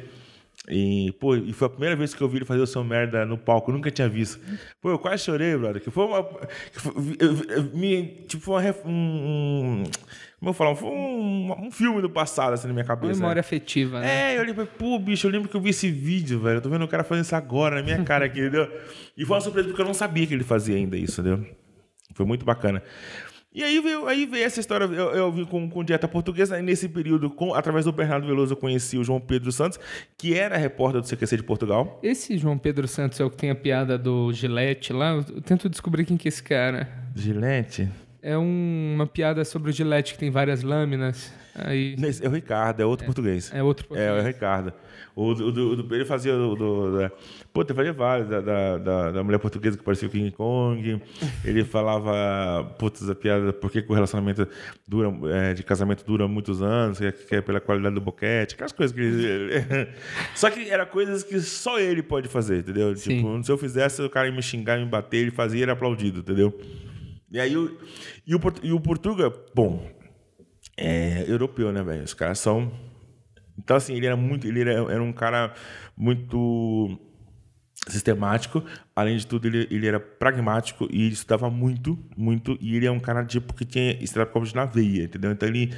E, 0.70 1.12
pô, 1.20 1.36
e 1.36 1.52
foi 1.54 1.66
a 1.66 1.70
primeira 1.70 1.96
vez 1.96 2.14
que 2.14 2.22
eu 2.22 2.30
vi 2.30 2.38
ele 2.38 2.46
fazer 2.46 2.62
o 2.62 2.68
seu 2.68 2.84
merda 2.84 3.26
no 3.26 3.36
palco. 3.38 3.72
Eu 3.72 3.76
nunca 3.76 3.90
tinha 3.90 4.08
visto. 4.08 4.40
Pô, 4.80 4.92
eu 4.92 5.00
quase 5.00 5.24
chorei, 5.24 5.58
brother. 5.58 5.82
Que 5.82 5.90
foi 5.90 6.06
uma. 6.06 6.24
Que 6.24 6.80
foi, 6.80 6.94
eu- 7.20 7.44
eu- 7.58 7.64
me, 7.76 8.06
tipo, 8.28 8.44
foi 8.44 8.64
uma, 8.64 8.76
um, 8.86 9.84
Como 10.40 10.50
eu 10.50 10.54
falo? 10.54 10.76
Foi 10.76 10.90
um, 10.90 11.52
um 11.68 11.72
filme 11.72 12.00
do 12.02 12.10
passado, 12.10 12.54
assim, 12.54 12.68
na 12.68 12.74
minha 12.74 12.84
Uma 12.84 12.88
cabeça. 12.96 13.20
memória 13.20 13.40
afetiva, 13.40 14.00
né? 14.02 14.34
É, 14.34 14.38
eu 14.40 14.44
lembrei, 14.44 14.66
pô, 14.68 14.98
bicho, 15.00 15.26
eu 15.28 15.32
lembro 15.32 15.50
que 15.50 15.56
eu 15.56 15.62
vi 15.62 15.70
esse 15.72 15.90
vídeo, 15.90 16.40
velho. 16.40 16.58
Eu 16.58 16.62
tô 16.62 16.70
vendo 16.70 16.84
o 16.86 16.88
cara 16.88 17.04
fazendo 17.04 17.26
isso 17.26 17.36
agora 17.36 17.76
na 17.78 17.84
minha 17.84 18.04
cara 18.04 18.26
aqui, 18.26 18.40
entendeu? 18.40 18.68
E 19.18 19.26
foi 19.26 19.36
uma 19.36 19.42
surpresa 19.42 19.68
porque 19.68 19.82
eu 19.82 19.86
não 19.86 19.94
sabia 19.96 20.26
que 20.28 20.34
ele 20.34 20.44
fazia 20.44 20.76
ainda 20.76 20.96
isso, 20.96 21.22
entendeu? 21.22 21.44
Foi 22.14 22.26
muito 22.26 22.46
bacana. 22.46 22.84
E 23.54 23.64
aí 23.64 23.82
veio, 23.82 24.08
aí 24.08 24.26
veio 24.26 24.46
essa 24.46 24.62
história, 24.62 24.86
eu, 24.86 25.12
eu 25.12 25.32
vi 25.32 25.46
com, 25.46 25.70
com 25.70 25.84
dieta 25.84 26.08
portuguesa, 26.08 26.56
aí 26.56 26.62
nesse 26.62 26.88
período, 26.88 27.30
com, 27.30 27.54
através 27.54 27.84
do 27.84 27.92
Bernardo 27.92 28.26
Veloso, 28.26 28.54
eu 28.54 28.58
conheci 28.58 28.98
o 28.98 29.04
João 29.04 29.20
Pedro 29.20 29.52
Santos, 29.52 29.78
que 30.18 30.38
era 30.38 30.56
repórter 30.56 31.02
do 31.02 31.08
CQC 31.08 31.38
de 31.38 31.44
Portugal. 31.44 32.00
Esse 32.02 32.38
João 32.38 32.58
Pedro 32.58 32.88
Santos 32.88 33.20
é 33.20 33.26
o 33.26 33.30
que 33.30 33.36
tem 33.36 33.50
a 33.50 33.56
piada 33.56 33.98
do 33.98 34.32
Gillette 34.32 34.94
lá. 34.94 35.16
Eu 35.16 35.42
tento 35.42 35.68
descobrir 35.68 36.06
quem 36.06 36.16
que 36.16 36.28
é 36.28 36.30
esse 36.30 36.42
cara. 36.42 36.88
Gilete? 37.14 37.90
É 38.24 38.38
um- 38.38 38.94
uma 38.96 39.08
piada 39.08 39.44
sobre 39.44 39.72
o 39.72 39.74
Gillette 39.74 40.14
que 40.14 40.20
tem 40.20 40.30
várias 40.30 40.62
lâminas. 40.62 41.34
Aí 41.56 41.96
Esse 42.02 42.24
É 42.26 42.30
o 42.30 42.32
Ricardo, 42.32 42.80
é 42.82 42.86
outro 42.86 43.06
português. 43.06 43.52
é 43.54 43.62
outro 43.62 43.86
É, 43.94 44.06
é 44.06 44.10
o 44.12 44.14
português. 44.14 44.36
Ricardo. 44.36 44.74
O 45.14 45.34
do, 45.34 45.52
do- 45.52 45.84
do- 45.84 45.96
ele 45.96 46.06
fazia 46.06 46.34
o 46.34 46.56
do. 46.56 46.98
Da, 46.98 47.12
pô, 47.52 47.62
ele 47.62 47.74
fazia 47.74 47.92
vários, 47.92 48.30
da, 48.30 48.40
da, 48.40 49.12
da, 49.12 49.24
mulher 49.24 49.38
portuguesa 49.40 49.78
que 49.78 49.84
parecia 49.84 50.08
o 50.08 50.12
King 50.12 50.32
Kong. 50.32 51.02
Ele 51.44 51.66
falava, 51.66 52.64
putz, 52.80 53.10
a 53.10 53.14
piada, 53.16 53.52
por 53.52 53.70
que, 53.70 53.82
que 53.82 53.92
o 53.92 53.94
relacionamento 53.96 54.48
dura, 54.88 55.12
é, 55.34 55.54
de 55.54 55.62
casamento 55.64 56.06
dura 56.06 56.26
muitos 56.28 56.62
anos, 56.62 57.00
que 57.00 57.06
é, 57.06 57.38
é 57.38 57.42
pela 57.42 57.60
qualidade 57.60 57.96
do 57.96 58.02
boquete, 58.02 58.54
aquelas 58.56 58.72
coisas 58.72 58.96
que 58.96 59.02
ele. 59.02 59.52
Só 60.36 60.50
que 60.50 60.70
era 60.70 60.86
coisas 60.86 61.22
que 61.24 61.40
só 61.42 61.78
ele 61.80 62.02
pode 62.02 62.30
fazer, 62.30 62.60
entendeu? 62.60 62.96
Sim. 62.96 63.18
Tipo, 63.18 63.44
se 63.44 63.52
eu 63.52 63.58
fizesse, 63.58 64.02
o 64.02 64.10
cara 64.10 64.28
ia 64.28 64.34
me 64.34 64.42
xingar, 64.42 64.80
me 64.80 64.86
bater, 64.86 65.18
ele 65.18 65.32
fazia 65.32 65.64
era 65.64 65.74
aplaudido, 65.74 66.20
entendeu? 66.22 66.58
E 67.32 67.40
aí 67.40 67.56
o, 67.56 67.78
e 68.28 68.36
o, 68.36 68.40
e 68.62 68.72
o 68.74 68.80
Portuga, 68.80 69.32
bom, 69.56 69.90
é 70.76 71.24
europeu, 71.28 71.72
né, 71.72 71.82
velho? 71.82 72.04
Os 72.04 72.14
caras 72.14 72.40
são. 72.40 72.72
Então, 73.58 73.78
assim, 73.78 73.96
ele 73.96 74.06
era 74.06 74.18
muito. 74.18 74.46
Ele 74.46 74.62
era, 74.62 74.72
era 74.92 75.02
um 75.02 75.14
cara 75.14 75.54
muito 75.96 77.00
sistemático. 77.88 78.64
Além 78.96 79.16
de 79.16 79.26
tudo, 79.26 79.48
ele, 79.48 79.68
ele 79.72 79.88
era 79.88 80.00
pragmático 80.00 80.88
e 80.92 81.06
ele 81.06 81.14
estudava 81.14 81.50
muito, 81.50 81.98
muito. 82.18 82.58
E 82.60 82.76
ele 82.76 82.86
é 82.86 82.92
um 82.92 83.00
cara, 83.00 83.24
tipo, 83.24 83.54
que 83.54 83.64
tinha 83.64 83.96
comedy 84.26 84.56
na 84.56 84.66
veia, 84.66 85.04
entendeu? 85.04 85.32
Então 85.32 85.48
ele. 85.48 85.74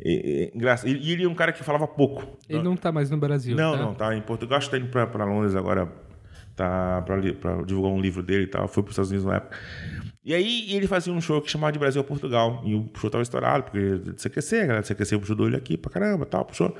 É, 0.00 0.12
é, 0.12 0.56
engraçado. 0.56 0.88
E 0.88 1.12
ele 1.12 1.22
é 1.24 1.28
um 1.28 1.34
cara 1.36 1.52
que 1.52 1.62
falava 1.62 1.86
pouco. 1.86 2.36
Ele 2.48 2.62
não 2.62 2.76
tá 2.76 2.90
mais 2.90 3.10
no 3.10 3.16
Brasil. 3.16 3.56
Não, 3.56 3.72
tá? 3.72 3.78
não, 3.78 3.94
tá 3.94 4.16
em 4.16 4.22
Portugal. 4.22 4.58
Acho 4.58 4.68
que 4.68 4.76
tá 4.76 4.82
indo 4.82 4.90
pra, 4.90 5.06
pra 5.06 5.24
Londres 5.24 5.54
agora. 5.54 6.03
Tá 6.56 7.02
pra 7.02 7.18
divulgar 7.62 7.92
um 7.92 8.00
livro 8.00 8.22
dele 8.22 8.44
e 8.44 8.46
tal. 8.46 8.68
Foi 8.68 8.82
pros 8.82 8.94
Estados 8.94 9.10
Unidos 9.10 9.26
na 9.26 9.36
época. 9.36 9.56
E 10.24 10.32
aí 10.32 10.74
ele 10.74 10.86
fazia 10.86 11.12
um 11.12 11.20
show 11.20 11.42
que 11.42 11.50
chamava 11.50 11.72
de 11.72 11.78
Brasil 11.78 12.00
a 12.00 12.04
Portugal. 12.04 12.62
E 12.64 12.74
o 12.74 12.90
show 12.96 13.10
tava 13.10 13.22
estourado, 13.22 13.64
porque 13.64 13.98
de 13.98 14.12
CQC, 14.12 14.56
a 14.56 14.66
galera 14.66 14.82
de 14.82 14.94
CQC 14.94 15.16
ajudou 15.16 15.48
ele 15.48 15.56
aqui 15.56 15.76
pra 15.76 15.90
caramba 15.90 16.24
tal, 16.24 16.44
puxou. 16.44 16.76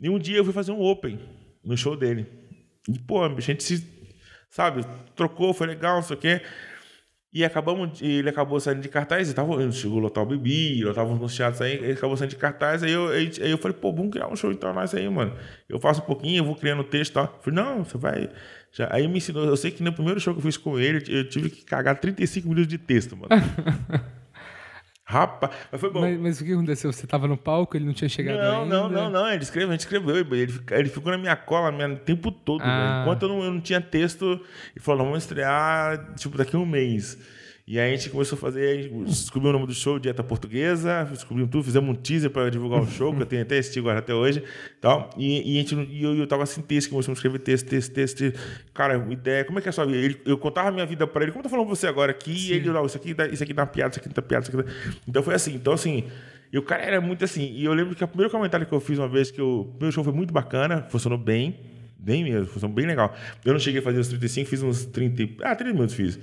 E 0.00 0.10
um 0.10 0.18
dia 0.18 0.38
eu 0.38 0.44
fui 0.44 0.52
fazer 0.52 0.72
um 0.72 0.80
open 0.80 1.18
no 1.64 1.76
show 1.76 1.96
dele. 1.96 2.26
E, 2.88 2.98
pô, 2.98 3.24
a 3.24 3.40
gente 3.40 3.62
se, 3.62 3.86
sabe, 4.50 4.84
trocou, 5.16 5.54
foi 5.54 5.68
legal, 5.68 5.96
não 5.96 6.02
sei 6.02 6.16
o 6.16 6.20
quê. 6.20 6.42
E 7.34 7.44
acabamos, 7.44 8.00
ele 8.00 8.28
acabou 8.28 8.60
saindo 8.60 8.80
de 8.80 8.88
cartaz, 8.88 9.28
e 9.28 9.34
tava, 9.34 9.72
chegou 9.72 9.98
a 9.98 10.02
lotar 10.02 10.22
o 10.22 10.26
Bibi, 10.26 10.84
lotava 10.84 11.12
uns 11.12 11.34
teatros 11.34 11.60
aí, 11.62 11.72
ele 11.72 11.92
acabou 11.94 12.16
saindo 12.16 12.30
de 12.30 12.36
cartaz, 12.36 12.84
aí 12.84 12.92
eu, 12.92 13.08
aí, 13.08 13.28
aí 13.42 13.50
eu 13.50 13.58
falei, 13.58 13.76
pô, 13.76 13.92
vamos 13.92 14.12
criar 14.12 14.28
um 14.28 14.36
show 14.36 14.52
então 14.52 14.72
nós 14.72 14.94
aí, 14.94 15.08
mano. 15.08 15.32
Eu 15.68 15.80
faço 15.80 16.00
um 16.00 16.04
pouquinho, 16.04 16.38
eu 16.38 16.44
vou 16.44 16.54
criando 16.54 16.84
texto 16.84 17.10
e 17.10 17.14
tal. 17.14 17.40
Falei, 17.42 17.60
não, 17.60 17.84
você 17.84 17.98
vai. 17.98 18.30
Já. 18.70 18.88
Aí 18.88 19.08
me 19.08 19.18
ensinou, 19.18 19.44
eu 19.44 19.56
sei 19.56 19.72
que 19.72 19.82
no 19.82 19.92
primeiro 19.92 20.20
show 20.20 20.32
que 20.32 20.38
eu 20.38 20.44
fiz 20.44 20.56
com 20.56 20.78
ele, 20.78 21.02
eu 21.08 21.28
tive 21.28 21.50
que 21.50 21.64
cagar 21.64 21.98
35 21.98 22.48
minutos 22.48 22.68
de 22.68 22.78
texto, 22.78 23.16
mano. 23.16 23.28
Rapaz, 25.06 25.52
mas 25.70 25.80
foi 25.80 25.90
bom. 25.90 26.00
Mas, 26.00 26.18
mas 26.18 26.40
o 26.40 26.44
que 26.44 26.52
aconteceu? 26.52 26.90
Você 26.90 27.06
tava 27.06 27.28
no 27.28 27.36
palco, 27.36 27.76
ele 27.76 27.84
não 27.84 27.92
tinha 27.92 28.08
chegado 28.08 28.38
Não, 28.38 28.62
ainda? 28.62 28.74
não, 28.74 28.88
não, 28.88 29.10
não. 29.10 29.28
Ele 29.28 29.42
escreveu, 29.42 29.68
a 29.68 29.72
gente 29.72 29.80
escreveu. 29.80 30.16
Ele, 30.16 30.60
ele 30.70 30.88
ficou 30.88 31.12
na 31.12 31.18
minha 31.18 31.36
cola 31.36 31.70
minha, 31.70 31.90
o 31.90 31.96
tempo 31.96 32.32
todo. 32.32 32.62
Ah. 32.64 33.02
Enquanto 33.02 33.22
eu 33.24 33.28
não, 33.28 33.44
eu 33.44 33.52
não 33.52 33.60
tinha 33.60 33.82
texto, 33.82 34.24
ele 34.24 34.80
falou: 34.80 35.00
"Não, 35.00 35.06
vamos 35.06 35.24
estrear 35.24 36.14
tipo, 36.14 36.38
daqui 36.38 36.56
a 36.56 36.58
um 36.58 36.64
mês. 36.64 37.18
E 37.66 37.78
aí 37.78 37.94
a 37.94 37.96
gente 37.96 38.10
começou 38.10 38.36
a 38.36 38.40
fazer, 38.40 38.90
a 38.92 39.04
descobriu 39.06 39.48
o 39.48 39.52
nome 39.54 39.66
do 39.66 39.72
show, 39.72 39.98
Dieta 39.98 40.22
Portuguesa, 40.22 41.04
descobrimos 41.10 41.50
tudo, 41.50 41.64
fizemos 41.64 41.88
um 41.88 41.94
teaser 41.94 42.28
para 42.28 42.50
divulgar 42.50 42.82
o 42.82 42.86
show, 42.86 43.14
que 43.14 43.22
eu 43.22 43.26
tenho 43.26 43.40
até 43.40 43.56
esse 43.56 43.78
agora 43.78 44.00
até 44.00 44.12
hoje. 44.12 44.42
Tal. 44.82 45.08
E, 45.16 45.54
e, 45.54 45.58
a 45.58 45.60
gente, 45.62 45.74
e 45.90 46.02
eu, 46.02 46.14
eu 46.14 46.26
tava 46.26 46.42
assim, 46.42 46.60
texto, 46.60 46.90
começamos 46.90 47.16
a 47.16 47.20
escrever 47.20 47.38
texto, 47.38 47.66
texto, 47.66 47.90
texto. 47.92 48.16
texto. 48.18 48.38
Cara, 48.74 49.06
ideia, 49.10 49.46
como 49.46 49.58
é 49.58 49.62
que 49.62 49.68
é 49.68 49.70
a 49.70 49.72
sua 49.72 49.86
vida? 49.86 49.96
Ele, 49.96 50.20
eu 50.26 50.36
contava 50.36 50.68
a 50.68 50.72
minha 50.72 50.84
vida 50.84 51.06
para 51.06 51.22
ele, 51.22 51.32
como 51.32 51.40
eu 51.40 51.44
tô 51.44 51.48
falando 51.48 51.66
com 51.66 51.74
você 51.74 51.86
agora 51.86 52.10
aqui, 52.10 52.32
e 52.32 52.52
ele, 52.52 52.68
não, 52.68 52.84
isso 52.84 52.98
aqui, 52.98 53.14
dá, 53.14 53.26
isso 53.28 53.42
aqui 53.42 53.54
dá 53.54 53.62
uma 53.62 53.66
piada, 53.68 53.92
isso 53.92 54.00
aqui 54.00 54.08
dá 54.14 54.20
piada, 54.20 54.44
isso 54.46 54.54
aqui 54.54 54.62
dá... 54.68 54.98
Então 55.08 55.22
foi 55.22 55.34
assim, 55.34 55.54
então 55.54 55.72
assim, 55.72 56.04
e 56.52 56.58
o 56.58 56.62
cara 56.62 56.82
era 56.82 57.00
muito 57.00 57.24
assim. 57.24 57.50
E 57.54 57.64
eu 57.64 57.72
lembro 57.72 57.94
que 57.94 58.04
o 58.04 58.08
primeiro 58.08 58.30
comentário 58.30 58.66
que 58.66 58.72
eu 58.74 58.78
fiz 58.80 58.98
uma 58.98 59.08
vez, 59.08 59.30
que 59.30 59.40
o 59.40 59.64
primeiro 59.70 59.90
show 59.92 60.04
foi 60.04 60.12
muito 60.12 60.34
bacana, 60.34 60.82
funcionou 60.90 61.18
bem. 61.18 61.58
Bem 61.98 62.22
mesmo, 62.22 62.44
função 62.46 62.70
bem 62.70 62.84
legal. 62.84 63.16
Eu 63.42 63.54
não 63.54 63.58
cheguei 63.58 63.80
a 63.80 63.82
fazer 63.82 63.98
os 63.98 64.08
35, 64.08 64.50
fiz 64.50 64.62
uns 64.62 64.84
30. 64.84 65.22
e- 65.22 65.36
Ah, 65.42 65.56
30 65.56 65.72
minutos 65.72 65.94
fiz. 65.94 66.20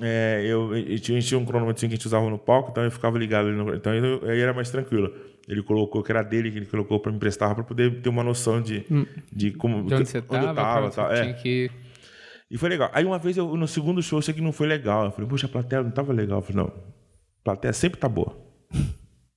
É, 0.00 0.42
eu, 0.44 0.72
a 0.72 0.76
gente 0.78 1.20
tinha 1.26 1.38
um 1.38 1.44
cronômetro 1.44 1.80
que 1.80 1.86
a 1.86 1.88
gente 1.88 2.06
usava 2.06 2.28
no 2.28 2.38
palco, 2.38 2.70
então 2.70 2.84
eu 2.84 2.90
ficava 2.90 3.18
ligado 3.18 3.48
ali 3.48 3.56
no, 3.56 3.74
Então 3.74 3.94
eu- 3.94 4.28
aí 4.28 4.40
era 4.40 4.52
mais 4.52 4.70
tranquilo. 4.70 5.12
Ele 5.48 5.62
colocou, 5.62 6.02
que 6.02 6.10
era 6.12 6.22
dele, 6.22 6.50
que 6.50 6.58
ele 6.58 6.66
colocou 6.66 6.98
para 7.00 7.10
me 7.12 7.16
emprestar, 7.16 7.54
para 7.54 7.62
poder 7.64 8.02
ter 8.02 8.08
uma 8.08 8.22
noção 8.24 8.60
de, 8.60 8.84
de 9.32 9.52
como. 9.52 9.84
De 9.84 9.94
onde 9.94 10.06
você 10.06 10.18
onde 10.18 10.26
tava, 10.28 10.46
eu 10.48 10.54
tava 10.54 10.90
tal. 10.90 11.12
É. 11.12 11.32
que... 11.34 11.70
E 12.50 12.58
foi 12.58 12.68
legal. 12.68 12.90
Aí 12.92 13.04
uma 13.04 13.18
vez, 13.18 13.36
eu, 13.36 13.56
no 13.56 13.66
segundo 13.66 14.02
show, 14.02 14.16
eu 14.18 14.20
achei 14.20 14.34
que 14.34 14.40
não 14.40 14.52
foi 14.52 14.66
legal. 14.66 15.04
Eu 15.06 15.12
falei, 15.12 15.28
poxa, 15.28 15.46
a 15.46 15.48
plateia 15.48 15.82
não 15.82 15.90
tava 15.90 16.12
legal. 16.12 16.38
Eu 16.38 16.42
falei, 16.42 16.62
não, 16.62 16.68
a 16.68 17.44
plateia 17.44 17.72
sempre 17.72 17.98
tá 17.98 18.08
boa. 18.08 18.36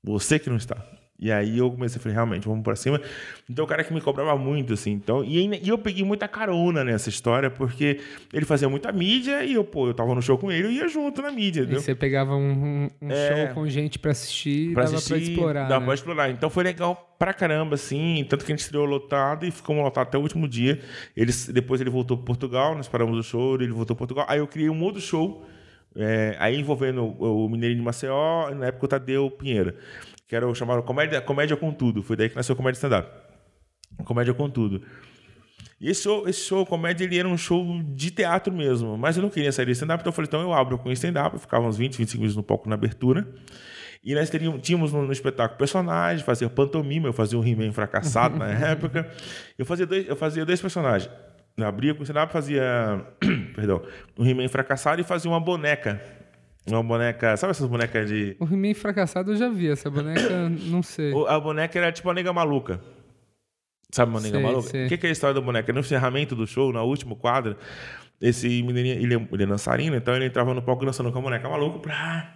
Você 0.04 0.40
que 0.40 0.50
não 0.50 0.58
está. 0.58 0.78
E 1.22 1.32
aí 1.32 1.58
eu 1.58 1.70
comecei 1.70 2.00
a 2.00 2.02
falar, 2.02 2.16
realmente, 2.16 2.48
vamos 2.48 2.64
pra 2.64 2.76
cima. 2.78 3.02
Então 3.50 3.66
o 3.66 3.68
cara 3.68 3.84
que 3.84 3.94
me 3.94 4.00
cobrava 4.00 4.38
muito, 4.38 4.74
assim. 4.74 4.92
Então, 4.92 5.22
e, 5.24 5.46
e 5.62 5.68
eu 5.68 5.78
peguei 5.78 6.04
muita 6.06 6.28
carona 6.30 6.82
nessa 6.84 7.10
história, 7.10 7.50
porque 7.50 8.00
ele 8.32 8.46
fazia 8.46 8.70
muita 8.70 8.90
mídia 8.92 9.44
e 9.44 9.54
eu, 9.56 9.64
pô, 9.66 9.88
eu 9.88 9.94
tava 9.94 10.16
no 10.16 10.22
show 10.22 10.38
com 10.38 10.50
ele, 10.50 10.68
eu 10.68 10.72
ia 10.72 10.88
junto 10.88 11.22
na 11.22 11.30
mídia, 11.30 11.60
E 11.60 11.64
entendeu? 11.64 11.82
você 11.82 11.94
pegava 11.94 12.36
um, 12.36 12.88
um- 13.02 13.12
É. 13.12 13.46
show 13.48 13.54
com 13.56 13.68
gente 13.68 14.00
pra 14.00 14.12
assistir 14.12 14.70
e 14.70 14.74
Pra 14.74 14.84
dava 14.86 14.96
assistir, 14.96 15.14
pra 15.14 15.22
explorar, 15.24 15.68
Dava 15.68 15.80
né? 15.82 15.86
pra 15.88 15.94
explorar. 15.96 16.30
Então 16.32 16.50
foi 16.50 16.64
legal 16.64 17.16
pra 17.20 17.34
caramba, 17.34 17.76
assim. 17.76 18.26
Tanto 18.30 18.46
que 18.46 18.52
a 18.52 18.56
gente 18.56 18.62
estreou 18.64 18.86
lotado 18.86 19.46
e 19.46 19.52
ficamos 19.52 19.84
lotados 19.84 20.08
até 20.08 20.18
o 20.18 20.22
último 20.22 20.48
dia. 20.48 20.80
Eles, 21.18 21.50
depois 21.50 21.82
ele 21.82 21.90
voltou 21.90 22.16
para 22.16 22.26
Portugal, 22.28 22.76
nós 22.76 22.88
paramos 22.88 23.18
o 23.20 23.24
show, 23.24 23.56
ele 23.56 23.74
voltou 23.74 23.94
para 23.94 24.00
Portugal. 24.08 24.26
Aí 24.30 24.40
eu 24.40 24.48
criei 24.48 24.70
um 24.70 24.82
outro 24.82 25.02
show, 25.02 25.46
é, 25.96 26.36
aí 26.40 26.58
envolvendo 26.58 27.04
o, 27.04 27.46
o 27.46 27.50
Mineirinho 27.50 27.80
de 27.82 27.86
Maceió, 27.86 28.52
na 28.56 28.68
época 28.68 28.86
o 28.86 28.88
Tadeu 28.88 29.30
Pinheiro, 29.32 29.74
que 30.30 30.36
era 30.36 30.48
o 30.48 30.54
chamado 30.54 30.84
Comédia, 30.84 31.20
Comédia 31.20 31.58
com 31.58 31.74
Tudo. 31.74 32.04
Foi 32.04 32.16
daí 32.16 32.30
que 32.30 32.36
nasceu 32.36 32.56
Comédia 32.56 32.78
Stand-Up. 32.78 33.10
Comédia 34.06 34.32
com 34.32 34.48
Tudo. 34.48 34.84
E 35.82 35.90
esse 35.90 36.04
show, 36.04 36.28
esse 36.28 36.42
show, 36.42 36.66
comédia, 36.66 37.04
ele 37.04 37.18
era 37.18 37.28
um 37.28 37.38
show 37.38 37.82
de 37.96 38.12
teatro 38.12 38.54
mesmo. 38.54 38.96
Mas 38.96 39.18
eu 39.18 39.24
não 39.24 39.30
queria 39.30 39.52
sair 39.52 39.66
de 39.66 39.72
stand-up, 39.72 40.02
então 40.02 40.12
eu 40.12 40.14
falei, 40.14 40.28
então 40.28 40.42
eu 40.42 40.54
abro 40.54 40.78
com 40.78 40.92
stand-up. 40.92 41.36
Eu 41.36 41.40
ficava 41.40 41.66
uns 41.66 41.78
20, 41.78 41.98
25 41.98 42.22
minutos 42.22 42.36
no 42.36 42.44
palco 42.44 42.70
na 42.70 42.76
abertura. 42.76 43.28
E 44.04 44.14
nós 44.14 44.30
teríamos, 44.30 44.62
tínhamos 44.62 44.94
no, 44.94 45.02
no 45.04 45.12
espetáculo 45.12 45.58
personagens, 45.58 46.22
fazia 46.22 46.50
pantomima, 46.50 47.08
eu 47.08 47.14
fazia 47.14 47.40
um 47.40 47.46
He-Man 47.46 47.72
fracassado 47.72 48.38
na 48.38 48.50
época. 48.70 49.10
Eu 49.58 49.66
fazia 49.66 49.88
dois, 49.88 50.08
eu 50.08 50.16
fazia 50.16 50.46
dois 50.46 50.62
personagens. 50.62 51.12
Eu 51.58 51.66
abria 51.66 51.96
com 51.96 52.04
stand-up, 52.04 52.32
fazia, 52.32 53.04
perdão, 53.56 53.82
um 54.18 54.26
He-Man 54.28 54.48
fracassado 54.48 55.02
e 55.02 55.04
fazia 55.04 55.32
uma 55.32 55.40
boneca. 55.40 56.19
Uma 56.76 56.84
boneca, 56.84 57.36
sabe 57.38 57.52
essas 57.52 57.68
bonecas 57.68 58.08
de... 58.08 58.36
O 58.40 58.46
He-Man 58.46 58.74
fracassado 58.74 59.32
eu 59.32 59.36
já 59.36 59.50
vi, 59.50 59.70
essa 59.70 59.90
boneca, 59.90 60.50
não 60.70 60.82
sei. 60.84 61.12
A 61.28 61.40
boneca 61.40 61.78
era 61.78 61.92
tipo 61.92 62.08
uma 62.08 62.14
nega 62.14 62.32
maluca. 62.34 62.82
Sabe 63.92 64.12
uma 64.12 64.22
nega 64.22 64.36
Sei, 64.38 64.44
maluca? 64.46 64.70
sei. 64.70 64.86
O 64.86 64.90
que, 64.90 64.98
que 64.98 65.06
é 65.08 65.10
a 65.10 65.12
história 65.12 65.34
da 65.34 65.42
boneca? 65.42 65.74
No 65.74 65.80
encerramento 65.80 66.36
do 66.36 66.46
show, 66.46 66.72
no 66.72 66.84
último 66.84 67.16
quadro, 67.16 67.56
esse 68.22 68.48
menininho, 68.62 68.96
ele, 69.02 69.16
é- 69.16 69.28
ele 69.32 69.44
é 69.44 69.46
dançarino, 69.48 69.96
então 69.96 70.16
ele 70.16 70.26
entrava 70.26 70.54
no 70.54 70.62
palco 70.62 70.86
dançando 70.86 71.12
com 71.12 71.20
a 71.20 71.22
boneca 71.22 71.50
maluca. 71.50 71.80
Pra... 71.80 72.36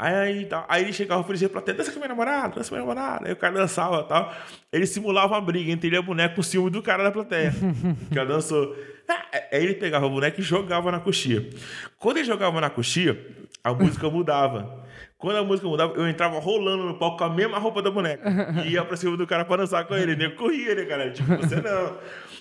Aí, 0.00 0.14
aí, 0.14 0.46
tal. 0.46 0.64
aí 0.68 0.84
ele 0.84 0.92
chegava 0.92 1.20
e 1.20 1.24
oferecia 1.24 1.48
pra 1.48 1.60
dança 1.60 1.90
com 1.90 1.98
minha 1.98 2.08
namorada, 2.08 2.54
dança 2.54 2.68
com 2.68 2.76
minha 2.76 2.86
namorada. 2.86 3.26
Aí 3.26 3.32
o 3.32 3.36
cara 3.36 3.52
dançava 3.54 4.00
e 4.00 4.08
tal. 4.08 4.32
Ele 4.72 4.86
simulava 4.86 5.34
uma 5.34 5.40
briga 5.40 5.72
entre 5.72 5.88
ele 5.88 5.96
e 5.96 5.98
a 5.98 6.02
boneca 6.02 6.36
com 6.36 6.40
o 6.40 6.44
ciúme 6.44 6.70
do 6.70 6.80
cara 6.80 7.02
da 7.02 7.10
plateia. 7.10 7.52
que 8.12 8.16
ela 8.16 8.28
dançou. 8.28 8.76
Ah, 9.08 9.24
Aí 9.52 9.64
ele 9.64 9.74
pegava 9.74 10.06
a 10.06 10.08
boneca 10.08 10.40
e 10.40 10.44
jogava 10.44 10.92
na 10.92 11.00
coxia. 11.00 11.50
Quando 11.98 12.18
ele 12.18 12.26
jogava 12.26 12.60
na 12.60 12.70
coxia, 12.70 13.18
a 13.64 13.74
música 13.74 14.08
mudava. 14.08 14.86
Quando 15.18 15.36
a 15.36 15.44
música 15.44 15.66
mudava, 15.66 15.94
eu 15.94 16.08
entrava 16.08 16.38
rolando 16.38 16.84
no 16.84 16.94
palco 16.94 17.18
com 17.18 17.24
a 17.24 17.28
mesma 17.28 17.58
roupa 17.58 17.82
da 17.82 17.90
boneca. 17.90 18.22
E 18.64 18.74
ia 18.74 18.84
pra 18.84 18.96
cima 18.96 19.16
do 19.16 19.26
cara 19.26 19.44
pra 19.44 19.56
dançar 19.56 19.84
com 19.84 19.94
ele. 19.96 20.14
Nem 20.14 20.30
corria, 20.34 20.76
né, 20.76 20.84
cara? 20.84 21.10
Tipo, 21.10 21.36
você 21.36 21.56
não. 21.60 21.98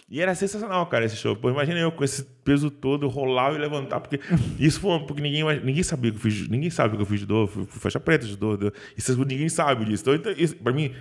E 0.09 0.21
era 0.21 0.35
sensacional, 0.35 0.85
cara, 0.85 1.03
esse 1.03 1.15
show. 1.15 1.35
Pô, 1.35 1.49
imagina 1.49 1.79
eu 1.79 1.91
com 1.91 2.03
esse 2.03 2.23
peso 2.23 2.69
todo, 2.69 3.07
rolar 3.07 3.53
e 3.53 3.57
levantar, 3.57 3.99
porque 3.99 4.19
isso 4.59 4.79
foi 4.79 4.99
porque 4.99 5.21
ninguém, 5.21 5.43
ninguém 5.61 5.83
sabia 5.83 6.11
que 6.11 6.17
eu 6.17 6.21
fiz, 6.21 6.47
ninguém 6.47 6.69
sabe 6.69 6.95
que 6.95 7.01
eu 7.01 7.05
fiz 7.05 7.19
judô, 7.19 7.47
fui, 7.47 7.65
fui 7.65 7.81
faixa 7.81 7.99
preta 7.99 8.25
de 8.25 8.31
judô, 8.31 8.51
judô. 8.51 8.71
Isso 8.95 9.17
ninguém 9.25 9.49
sabe 9.49 9.83
disso. 9.83 10.03
Então, 10.03 10.13
então 10.13 10.31
isso, 10.31 10.55
pra 10.57 10.71
mim, 10.71 10.93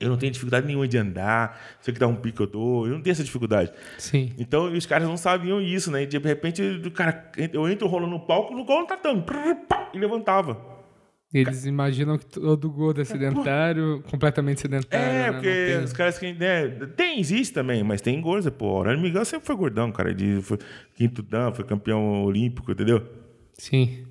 eu 0.00 0.08
não 0.08 0.16
tenho 0.16 0.32
dificuldade 0.32 0.66
nenhuma 0.66 0.88
de 0.88 0.98
andar, 0.98 1.58
se 1.80 1.88
eu 1.90 1.94
que 1.94 2.00
dá 2.00 2.08
um 2.08 2.16
pico 2.16 2.42
eu 2.42 2.46
dou, 2.48 2.86
eu 2.86 2.94
não 2.94 3.00
tenho 3.00 3.12
essa 3.12 3.22
dificuldade. 3.22 3.72
Sim. 3.98 4.32
Então, 4.36 4.64
os 4.72 4.84
caras 4.84 5.06
não 5.06 5.16
sabiam 5.16 5.60
isso, 5.60 5.92
né? 5.92 6.02
E 6.02 6.06
de 6.06 6.18
repente, 6.18 6.60
o 6.60 6.90
cara, 6.90 7.30
eu 7.52 7.68
entro 7.68 7.86
rolando 7.86 8.10
no 8.10 8.20
palco, 8.20 8.52
no 8.52 8.64
gol 8.64 8.84
tatame, 8.84 9.22
prrr, 9.22 9.54
pá, 9.68 9.90
e 9.94 9.98
levantava. 9.98 10.71
Eles 11.32 11.64
imaginam 11.64 12.18
que 12.18 12.26
todo 12.26 12.70
gordo 12.70 13.00
é 13.00 13.04
sedentário, 13.04 14.02
completamente 14.10 14.60
sedentário. 14.60 15.06
É, 15.06 15.22
né? 15.22 15.32
Porque 15.32 15.66
tem- 15.66 15.84
os 15.84 15.92
caras 15.92 16.18
que. 16.18 16.32
Né, 16.34 16.68
tem, 16.96 17.18
existe 17.20 17.54
também, 17.54 17.82
mas 17.82 18.02
tem 18.02 18.20
gordo, 18.20 18.52
pô. 18.52 18.82
O 18.82 19.00
Miguel 19.00 19.24
sempre 19.24 19.46
foi 19.46 19.56
gordão, 19.56 19.90
cara. 19.90 20.10
Ele 20.10 20.42
foi 20.42 20.58
quinto 20.94 21.22
dan, 21.22 21.52
foi 21.52 21.64
campeão 21.64 22.22
olímpico, 22.24 22.70
entendeu? 22.70 23.02
Sim. 23.56 24.04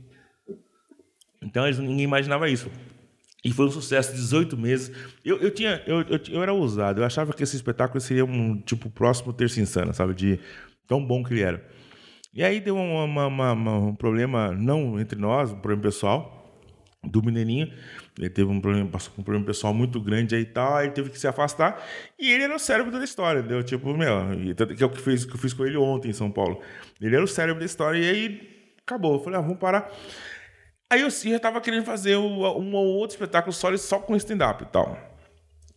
Então 1.43 1.65
eles, 1.65 1.78
ninguém 1.80 2.01
imaginava 2.03 2.49
isso. 2.49 2.69
E 3.43 3.51
foi 3.51 3.65
um 3.65 3.72
sucesso, 3.72 4.13
18 4.13 4.55
meses. 4.57 4.91
Eu, 5.26 5.38
eu 5.38 5.51
tinha. 5.51 5.82
Eu, 5.88 6.01
eu, 6.01 6.19
eu 6.30 6.41
era 6.43 6.53
ousado. 6.53 7.01
Eu 7.01 7.05
achava 7.05 7.34
que 7.34 7.43
esse 7.43 7.55
espetáculo 7.55 7.99
seria 7.99 8.24
um 8.26 8.59
tipo 8.61 8.89
próximo 8.89 9.34
Terça 9.34 9.59
Insana, 9.59 9.93
sabe? 9.93 10.13
De 10.13 10.39
tão 10.88 11.03
bom 11.05 11.24
que 11.24 11.34
ele 11.34 11.41
era. 11.41 11.63
E 12.34 12.43
aí 12.43 12.59
deu 12.59 12.76
uma- 12.78 13.28
uma- 13.28 13.51
uma- 13.53 13.78
um 13.78 13.95
problema, 13.95 14.51
não 14.51 14.99
entre 14.99 15.19
nós, 15.19 15.51
um 15.51 15.55
problema 15.59 15.82
pessoal, 15.84 16.40
do 17.04 17.24
Mineirinho. 17.24 17.72
Ele 18.18 18.30
teve 18.30 18.49
um 18.49 18.62
problema, 18.62 18.89
passou 18.89 19.14
um 19.18 19.24
problema 19.24 19.45
pessoal 19.45 19.74
muito 19.74 19.99
grande 19.99 20.36
aí 20.36 20.41
e 20.41 20.45
tal, 20.45 20.76
aí 20.76 20.88
ele 20.88 20.93
teve 20.93 21.10
que 21.10 21.20
se 21.20 21.28
afastar. 21.28 21.84
E 22.20 22.32
ele 22.32 22.43
era 22.43 22.56
o 22.56 22.60
cérebro 22.60 22.91
da 22.91 23.04
história, 23.04 23.39
entendeu? 23.39 23.64
Tipo, 23.64 23.95
meu, 23.95 24.22
que 24.76 24.84
é 24.84 24.86
o 24.86 24.89
que, 24.89 25.02
fez, 25.02 25.26
que 25.26 25.34
eu 25.34 25.38
fiz 25.38 25.54
com 25.54 25.66
ele 25.66 25.78
ontem 25.78 26.10
em 26.10 26.14
São 26.14 26.30
Paulo. 26.30 26.62
Ele 27.02 27.16
era 27.16 27.24
o 27.24 27.28
cérebro 27.28 27.60
da 27.60 27.66
história 27.66 27.97
e 27.97 28.10
aí 28.10 28.76
acabou. 28.86 29.14
Eu 29.14 29.20
falei, 29.20 29.39
ah, 29.39 29.41
vamos 29.41 29.58
parar. 29.58 29.91
Aí 30.91 31.02
eu 31.02 31.10
já 31.10 31.39
tava 31.39 31.62
querendo 31.62 31.86
fazer 31.86 32.18
um 32.18 32.74
ou 32.76 32.86
outro 32.86 33.16
espetáculo 33.16 33.54
só, 33.54 33.76
só 33.78 33.97
com 33.97 34.16
stand-up 34.16 34.64
e 34.64 34.68
tal. 34.68 34.97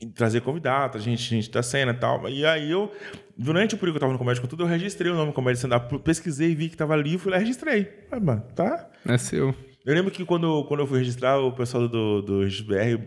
E 0.01 0.07
trazer 0.09 0.41
convidados, 0.41 1.03
gente, 1.03 1.23
gente 1.23 1.51
da 1.51 1.63
cena 1.63 1.93
e 1.93 1.95
tal. 1.95 2.29
E 2.29 2.45
aí 2.45 2.71
eu, 2.71 2.93
durante 3.39 3.77
o 3.77 3.79
período 3.79 3.95
que 3.95 3.99
eu 3.99 4.01
tava 4.01 4.13
no 4.13 4.19
Comédia 4.19 4.43
com 4.43 4.49
Tudo, 4.49 4.65
eu 4.65 4.67
registrei 4.67 5.11
o 5.11 5.15
nome 5.15 5.33
Comédia 5.33 5.59
Stand-Up, 5.59 5.99
pesquisei, 6.01 6.55
vi 6.55 6.69
que 6.69 6.77
tava 6.77 6.95
ali, 6.95 7.17
fui 7.17 7.31
lá 7.31 7.39
e 7.39 7.41
registrei. 7.41 8.07
Ah, 8.11 8.19
mano, 8.19 8.43
tá? 8.57 8.91
É 9.07 9.17
seu. 9.17 9.55
Eu 9.85 9.95
lembro 9.95 10.11
que 10.11 10.25
quando, 10.25 10.65
quando 10.65 10.81
eu 10.81 10.87
fui 10.87 10.99
registrar, 10.99 11.39
o 11.39 11.53
pessoal 11.53 11.87
do, 11.87 12.23
do 12.23 12.41
Registro 12.43 12.67
BR 12.75 13.03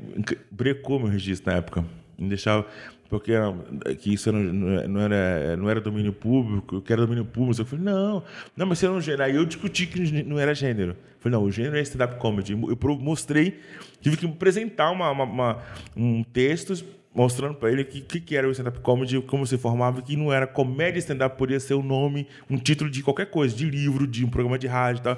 brecou 0.52 1.00
meu 1.00 1.08
registro 1.08 1.52
na 1.52 1.58
época. 1.58 1.84
Me 2.18 2.30
deixava. 2.30 2.66
Porque 3.10 3.32
era- 3.32 3.54
que 4.00 4.14
isso 4.14 4.28
era- 4.30 4.38
não, 4.38 5.02
era, 5.02 5.56
não 5.58 5.70
era 5.70 5.80
domínio 5.82 6.12
público, 6.14 6.82
que 6.82 6.92
era 6.92 7.02
domínio 7.04 7.24
público. 7.26 7.62
Eu 7.62 7.66
falei, 7.66 7.86
não, 7.86 8.22
não, 8.56 8.66
mas 8.68 8.80
você 8.80 8.88
um 8.88 9.00
gênero. 9.02 9.24
Aí 9.24 9.36
eu 9.36 9.46
discuti 9.46 9.88
que 9.88 10.24
não 10.24 10.38
era 10.38 10.54
gênero. 10.54 10.92
Eu 10.92 10.98
falei, 11.20 11.38
não, 11.40 11.46
o 11.46 11.52
gênero 11.52 11.78
é 11.78 11.82
stand-up 11.82 12.18
comedy. 12.18 12.52
Eu 12.54 12.78
mostrei, 13.00 13.60
tive 14.02 14.18
que 14.18 14.26
apresentar 14.26 14.92
uma, 14.92 15.10
uma- 15.10 15.24
uma- 15.24 15.58
um 15.96 16.22
texto 16.22 16.84
mostrando 17.16 17.56
para 17.56 17.72
ele 17.72 17.84
que, 17.84 18.02
que, 18.02 18.20
que 18.20 18.36
era 18.36 18.48
o 18.48 18.52
stand-up 18.52 18.80
comedy, 18.82 19.20
como 19.22 19.48
se 19.48 19.58
formava, 19.58 20.02
que 20.04 20.16
não 20.16 20.32
era 20.32 20.46
comédia 20.46 21.00
stand-up, 21.00 21.36
podia 21.38 21.60
ser 21.60 21.74
o 21.74 21.82
nome, 21.82 22.28
um 22.50 22.58
título 22.58 22.90
de 22.92 23.02
qualquer 23.02 23.26
coisa, 23.32 23.56
de 23.56 23.68
livro, 23.68 24.06
de 24.06 24.24
um 24.24 24.30
programa 24.30 24.60
de 24.60 24.68
rádio 24.68 25.00
e 25.00 25.04
tal. 25.04 25.18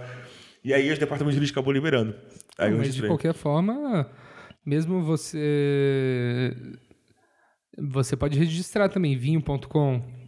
E 0.63 0.73
aí 0.73 0.91
o 0.91 0.97
departamento 0.99 1.31
de 1.31 1.35
jurídica 1.35 1.59
acabou 1.59 1.73
liberando. 1.73 2.13
Aí 2.57 2.71
eu 2.71 2.77
Mas 2.77 2.93
de 2.93 3.05
qualquer 3.07 3.33
forma, 3.33 4.09
mesmo 4.65 5.01
você. 5.03 6.51
Você 7.77 8.15
pode 8.17 8.37
registrar 8.37 8.89
também, 8.89 9.17
vinho.com. 9.17 10.19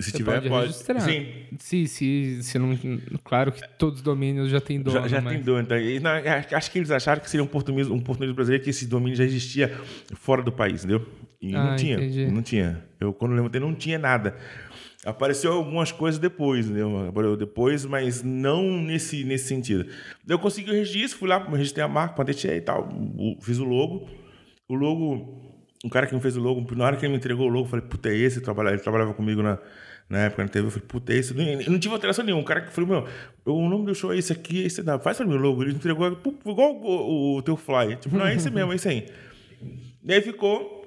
Se 0.00 0.10
Você 0.12 0.16
tiver, 0.18 0.34
pode, 0.36 0.48
pode. 0.48 0.66
registrar. 0.68 1.00
Sim, 1.00 1.26
Se, 1.58 1.86
se, 1.88 2.42
se 2.42 2.58
não. 2.58 2.76
Claro 3.24 3.50
que 3.50 3.60
todos 3.78 3.98
os 3.98 4.02
domínios 4.04 4.48
já 4.48 4.60
têm 4.60 4.80
dono, 4.80 5.00
já, 5.02 5.08
já 5.08 5.20
mas... 5.20 5.34
tem 5.34 5.42
dono. 5.42 5.60
Então, 5.60 5.76
na- 6.00 6.56
acho 6.56 6.70
que 6.70 6.78
eles 6.78 6.90
acharam 6.92 7.20
que 7.20 7.28
seria 7.28 7.42
um 7.42 7.48
português, 7.48 7.88
um 7.90 7.98
português 7.98 8.32
brasileiro 8.32 8.62
que 8.62 8.70
esse 8.70 8.86
domínio 8.86 9.16
já 9.16 9.24
existia 9.24 9.68
fora 10.14 10.40
do 10.40 10.52
país, 10.52 10.84
entendeu? 10.84 11.04
E 11.40 11.52
Ah, 11.54 11.64
não 11.70 11.76
tinha. 11.76 11.94
entendi. 11.96 12.26
Não 12.26 12.42
tinha. 12.42 12.84
Eu, 13.00 13.12
quando 13.12 13.32
levantei, 13.34 13.60
não 13.60 13.74
tinha 13.74 13.98
nada. 13.98 14.36
Apareceu 15.04 15.52
algumas 15.52 15.92
coisas 15.92 16.18
depois, 16.18 16.66
entendeu? 16.66 17.08
Apareceu 17.08 17.36
depois, 17.36 17.84
mas 17.84 18.22
não 18.22 18.62
nesse, 18.82 19.22
nesse 19.24 19.46
sentido. 19.46 19.86
Eu 20.26 20.38
consegui 20.38 20.70
o 20.70 20.74
registro, 20.74 21.20
fui 21.20 21.28
lá, 21.28 21.38
registrei 21.38 21.84
a 21.84 21.88
marca, 21.88 22.14
patentei 22.14 22.56
e 22.56 22.60
tal, 22.60 22.88
fiz 23.40 23.58
o 23.58 23.64
logo. 23.64 24.08
O 24.68 24.74
logo, 24.74 25.54
o 25.84 25.88
cara 25.88 26.06
que 26.06 26.14
me 26.14 26.20
fez 26.20 26.36
o 26.36 26.40
logo, 26.40 26.66
na 26.74 26.84
hora 26.84 26.96
que 26.96 27.06
ele 27.06 27.12
me 27.12 27.18
entregou 27.18 27.46
o 27.46 27.48
logo, 27.48 27.66
eu 27.66 27.70
falei, 27.70 27.86
puta, 27.86 28.08
é 28.08 28.16
esse? 28.16 28.38
Ele 28.38 28.44
trabalhava, 28.44 28.74
ele 28.74 28.82
trabalhava 28.82 29.14
comigo 29.14 29.40
na, 29.40 29.58
na 30.10 30.18
época 30.24 30.42
na 30.42 30.48
TV. 30.48 30.66
Eu 30.66 30.70
falei, 30.72 30.86
puta, 30.88 31.12
é 31.12 31.16
esse? 31.16 31.32
Eu 31.32 31.70
não 31.70 31.78
tive 31.78 31.94
alteração 31.94 32.24
nenhuma. 32.24 32.42
O 32.42 32.44
cara 32.44 32.62
que 32.62 32.72
falou, 32.72 32.90
meu, 32.90 33.08
o 33.46 33.68
nome 33.68 33.86
do 33.86 33.94
show 33.94 34.12
é 34.12 34.18
esse 34.18 34.32
aqui, 34.32 34.64
esse 34.64 34.82
dá. 34.82 34.98
Faz 34.98 35.16
pra 35.16 35.26
mim 35.26 35.34
o 35.34 35.38
logo. 35.38 35.62
Ele 35.62 35.74
entregou 35.74 36.06
igual 36.44 36.74
o, 36.74 36.86
o, 36.86 37.36
o 37.36 37.42
teu 37.42 37.56
fly. 37.56 37.96
Tipo, 37.96 38.16
não, 38.16 38.26
é 38.26 38.34
esse 38.34 38.50
mesmo, 38.50 38.72
é 38.72 38.74
esse 38.74 38.88
aí. 38.88 39.06
E 40.04 40.12
aí 40.12 40.20
ficou. 40.20 40.77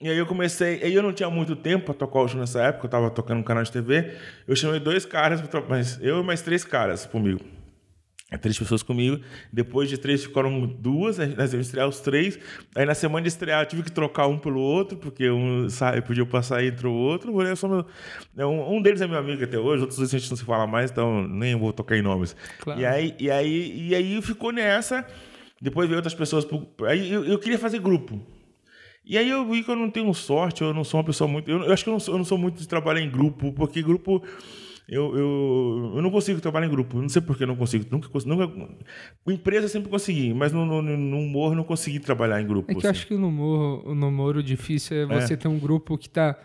E 0.00 0.08
aí 0.08 0.16
eu 0.16 0.26
comecei. 0.26 0.80
Aí 0.82 0.94
eu 0.94 1.02
não 1.02 1.12
tinha 1.12 1.28
muito 1.28 1.56
tempo 1.56 1.86
pra 1.86 1.94
tocar 1.94 2.20
o 2.20 2.28
show 2.28 2.38
nessa 2.38 2.62
época, 2.62 2.86
eu 2.86 2.90
tava 2.90 3.10
tocando 3.10 3.40
um 3.40 3.42
canal 3.42 3.62
de 3.64 3.72
TV. 3.72 4.12
Eu 4.46 4.54
chamei 4.54 4.78
dois 4.78 5.04
caras, 5.04 5.42
mas 5.68 5.98
eu 6.00 6.20
e 6.20 6.22
mais 6.24 6.40
três 6.40 6.62
caras 6.64 7.04
comigo. 7.04 7.40
Três 8.42 8.58
pessoas 8.58 8.82
comigo. 8.82 9.20
Depois 9.50 9.88
de 9.88 9.96
três 9.96 10.22
ficaram 10.22 10.66
duas, 10.66 11.18
aí 11.18 11.34
nós 11.34 11.50
íamos 11.52 11.66
estrear 11.66 11.88
os 11.88 11.98
três. 12.00 12.38
Aí 12.76 12.84
na 12.84 12.94
semana 12.94 13.22
de 13.22 13.28
estrear 13.28 13.62
eu 13.62 13.66
tive 13.66 13.82
que 13.82 13.90
trocar 13.90 14.26
um 14.26 14.38
pelo 14.38 14.60
outro, 14.60 14.98
porque 14.98 15.30
um 15.30 15.68
sa- 15.70 16.00
podia 16.02 16.26
passar 16.26 16.62
entre 16.62 16.86
o 16.86 16.92
outro. 16.92 17.32
É, 18.36 18.44
um, 18.46 18.76
um 18.76 18.82
deles 18.82 19.00
é 19.00 19.06
meu 19.06 19.18
amigo 19.18 19.42
até 19.42 19.58
hoje, 19.58 19.80
outros 19.80 19.98
dois 19.98 20.14
a 20.14 20.18
gente 20.18 20.28
não 20.28 20.36
se 20.36 20.44
fala 20.44 20.66
mais, 20.66 20.90
então 20.90 21.26
nem 21.26 21.56
vou 21.56 21.72
tocar 21.72 21.96
em 21.96 22.02
nomes. 22.02 22.36
Claro. 22.60 22.78
E, 22.78 22.84
aí, 22.84 23.14
e, 23.18 23.30
aí, 23.30 23.88
e 23.88 23.94
aí 23.94 24.20
ficou 24.22 24.52
nessa. 24.52 25.06
Depois 25.60 25.88
veio 25.88 25.96
outras 25.98 26.14
pessoas. 26.14 26.44
pro- 26.44 26.68
Aí 26.86 27.10
eu, 27.10 27.24
eu 27.24 27.38
queria 27.38 27.58
fazer 27.58 27.78
grupo. 27.80 28.20
E 29.08 29.16
aí 29.16 29.30
eu 29.30 29.42
vi 29.48 29.64
que 29.64 29.70
eu 29.70 29.74
não 29.74 29.88
tenho 29.88 30.12
sorte, 30.12 30.60
eu 30.60 30.74
não 30.74 30.84
sou 30.84 31.00
uma 31.00 31.04
pessoa 31.06 31.26
muito. 31.26 31.50
Eu, 31.50 31.62
eu 31.62 31.72
acho 31.72 31.82
que 31.82 31.88
eu 31.88 31.92
não, 31.92 31.98
sou, 31.98 32.12
eu 32.12 32.18
não 32.18 32.26
sou 32.26 32.36
muito 32.36 32.60
de 32.60 32.68
trabalhar 32.68 33.00
em 33.00 33.10
grupo, 33.10 33.50
porque 33.54 33.82
grupo. 33.82 34.22
Eu, 34.86 35.16
eu, 35.16 35.92
eu 35.96 36.02
não 36.02 36.10
consigo 36.10 36.40
trabalhar 36.40 36.66
em 36.66 36.70
grupo. 36.70 37.00
Não 37.00 37.08
sei 37.08 37.22
por 37.22 37.36
que 37.36 37.42
eu 37.42 37.46
não 37.46 37.56
consigo. 37.56 37.86
Nunca, 37.90 38.08
nunca, 38.26 38.48
com 39.24 39.32
empresa 39.32 39.64
eu 39.64 39.68
sempre 39.70 39.88
consegui, 39.88 40.34
mas 40.34 40.52
no, 40.52 40.64
no, 40.64 40.82
no 40.82 41.18
humor 41.18 41.52
eu 41.52 41.56
não 41.56 41.64
consegui 41.64 42.00
trabalhar 42.00 42.40
em 42.40 42.46
grupo. 42.46 42.70
É 42.70 42.74
que 42.74 42.86
eu 42.86 42.90
assim. 42.90 42.98
acho 42.98 43.06
que 43.06 43.14
no 43.14 43.28
humor, 43.28 43.94
no 43.94 44.08
humor 44.08 44.36
o 44.36 44.42
difícil 44.42 44.98
é 44.98 45.06
você 45.06 45.38
ter 45.38 45.48
um 45.48 45.58
grupo 45.58 45.96
que 45.96 46.08
tá. 46.08 46.38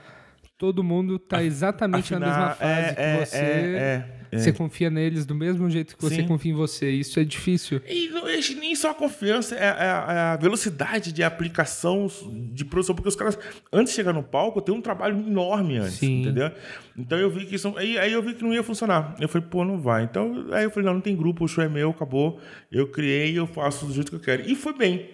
Todo 0.63 0.81
mundo 0.81 1.19
tá 1.19 1.43
exatamente 1.43 2.13
na 2.15 2.19
Afinar- 2.19 2.39
mesma 2.39 2.55
fase 2.55 2.89
é, 2.89 2.93
que 2.93 3.01
é, 3.01 3.25
você. 3.25 3.37
é, 3.37 4.05
é, 4.31 4.37
Você 4.39 4.53
confia 4.53 4.89
neles 4.89 5.25
do 5.25 5.35
mesmo 5.35 5.69
jeito 5.69 5.97
que 5.97 6.01
você 6.01 6.15
Sim. 6.21 6.25
confia 6.25 6.53
em 6.53 6.55
você. 6.55 6.89
Isso 6.89 7.19
é 7.19 7.25
difícil. 7.25 7.81
E 7.85 8.07
não 8.07 8.25
é 8.25 8.37
nem 8.57 8.73
só 8.73 8.91
a 8.91 8.93
confiança, 8.93 9.55
é, 9.55 9.67
a- 9.67 10.07
é 10.09 10.17
a 10.33 10.37
velocidade 10.37 11.11
de 11.11 11.21
aplicação 11.21 12.07
de 12.53 12.63
produção, 12.63 12.95
porque 12.95 13.09
os 13.09 13.15
caras, 13.17 13.37
antes 13.73 13.91
de 13.91 13.97
chegar 13.97 14.13
no 14.13 14.23
palco, 14.23 14.61
tem 14.61 14.73
um 14.73 14.79
trabalho 14.79 15.17
enorme 15.19 15.79
antes, 15.79 15.95
Sim. 15.95 16.21
entendeu? 16.21 16.49
Então 16.97 17.19
eu 17.19 17.29
vi 17.29 17.45
que 17.45 17.55
isso. 17.55 17.73
Aí, 17.77 17.99
aí 17.99 18.13
eu 18.13 18.23
vi 18.23 18.33
que 18.33 18.41
não 18.41 18.53
ia 18.53 18.63
funcionar. 18.63 19.17
Eu 19.19 19.27
falei, 19.27 19.45
pô, 19.51 19.65
não 19.65 19.81
vai. 19.81 20.05
Então, 20.05 20.45
aí 20.53 20.63
eu 20.63 20.71
falei, 20.71 20.85
não, 20.85 20.93
não 20.93 21.01
tem 21.01 21.13
grupo, 21.13 21.43
o 21.43 21.47
show 21.49 21.61
é 21.61 21.67
meu, 21.67 21.89
acabou. 21.89 22.39
Eu 22.71 22.87
criei, 22.87 23.37
eu 23.37 23.45
faço 23.45 23.85
do 23.85 23.91
jeito 23.93 24.09
que 24.11 24.15
eu 24.15 24.21
quero. 24.21 24.49
E 24.49 24.55
foi 24.55 24.71
bem. 24.77 25.09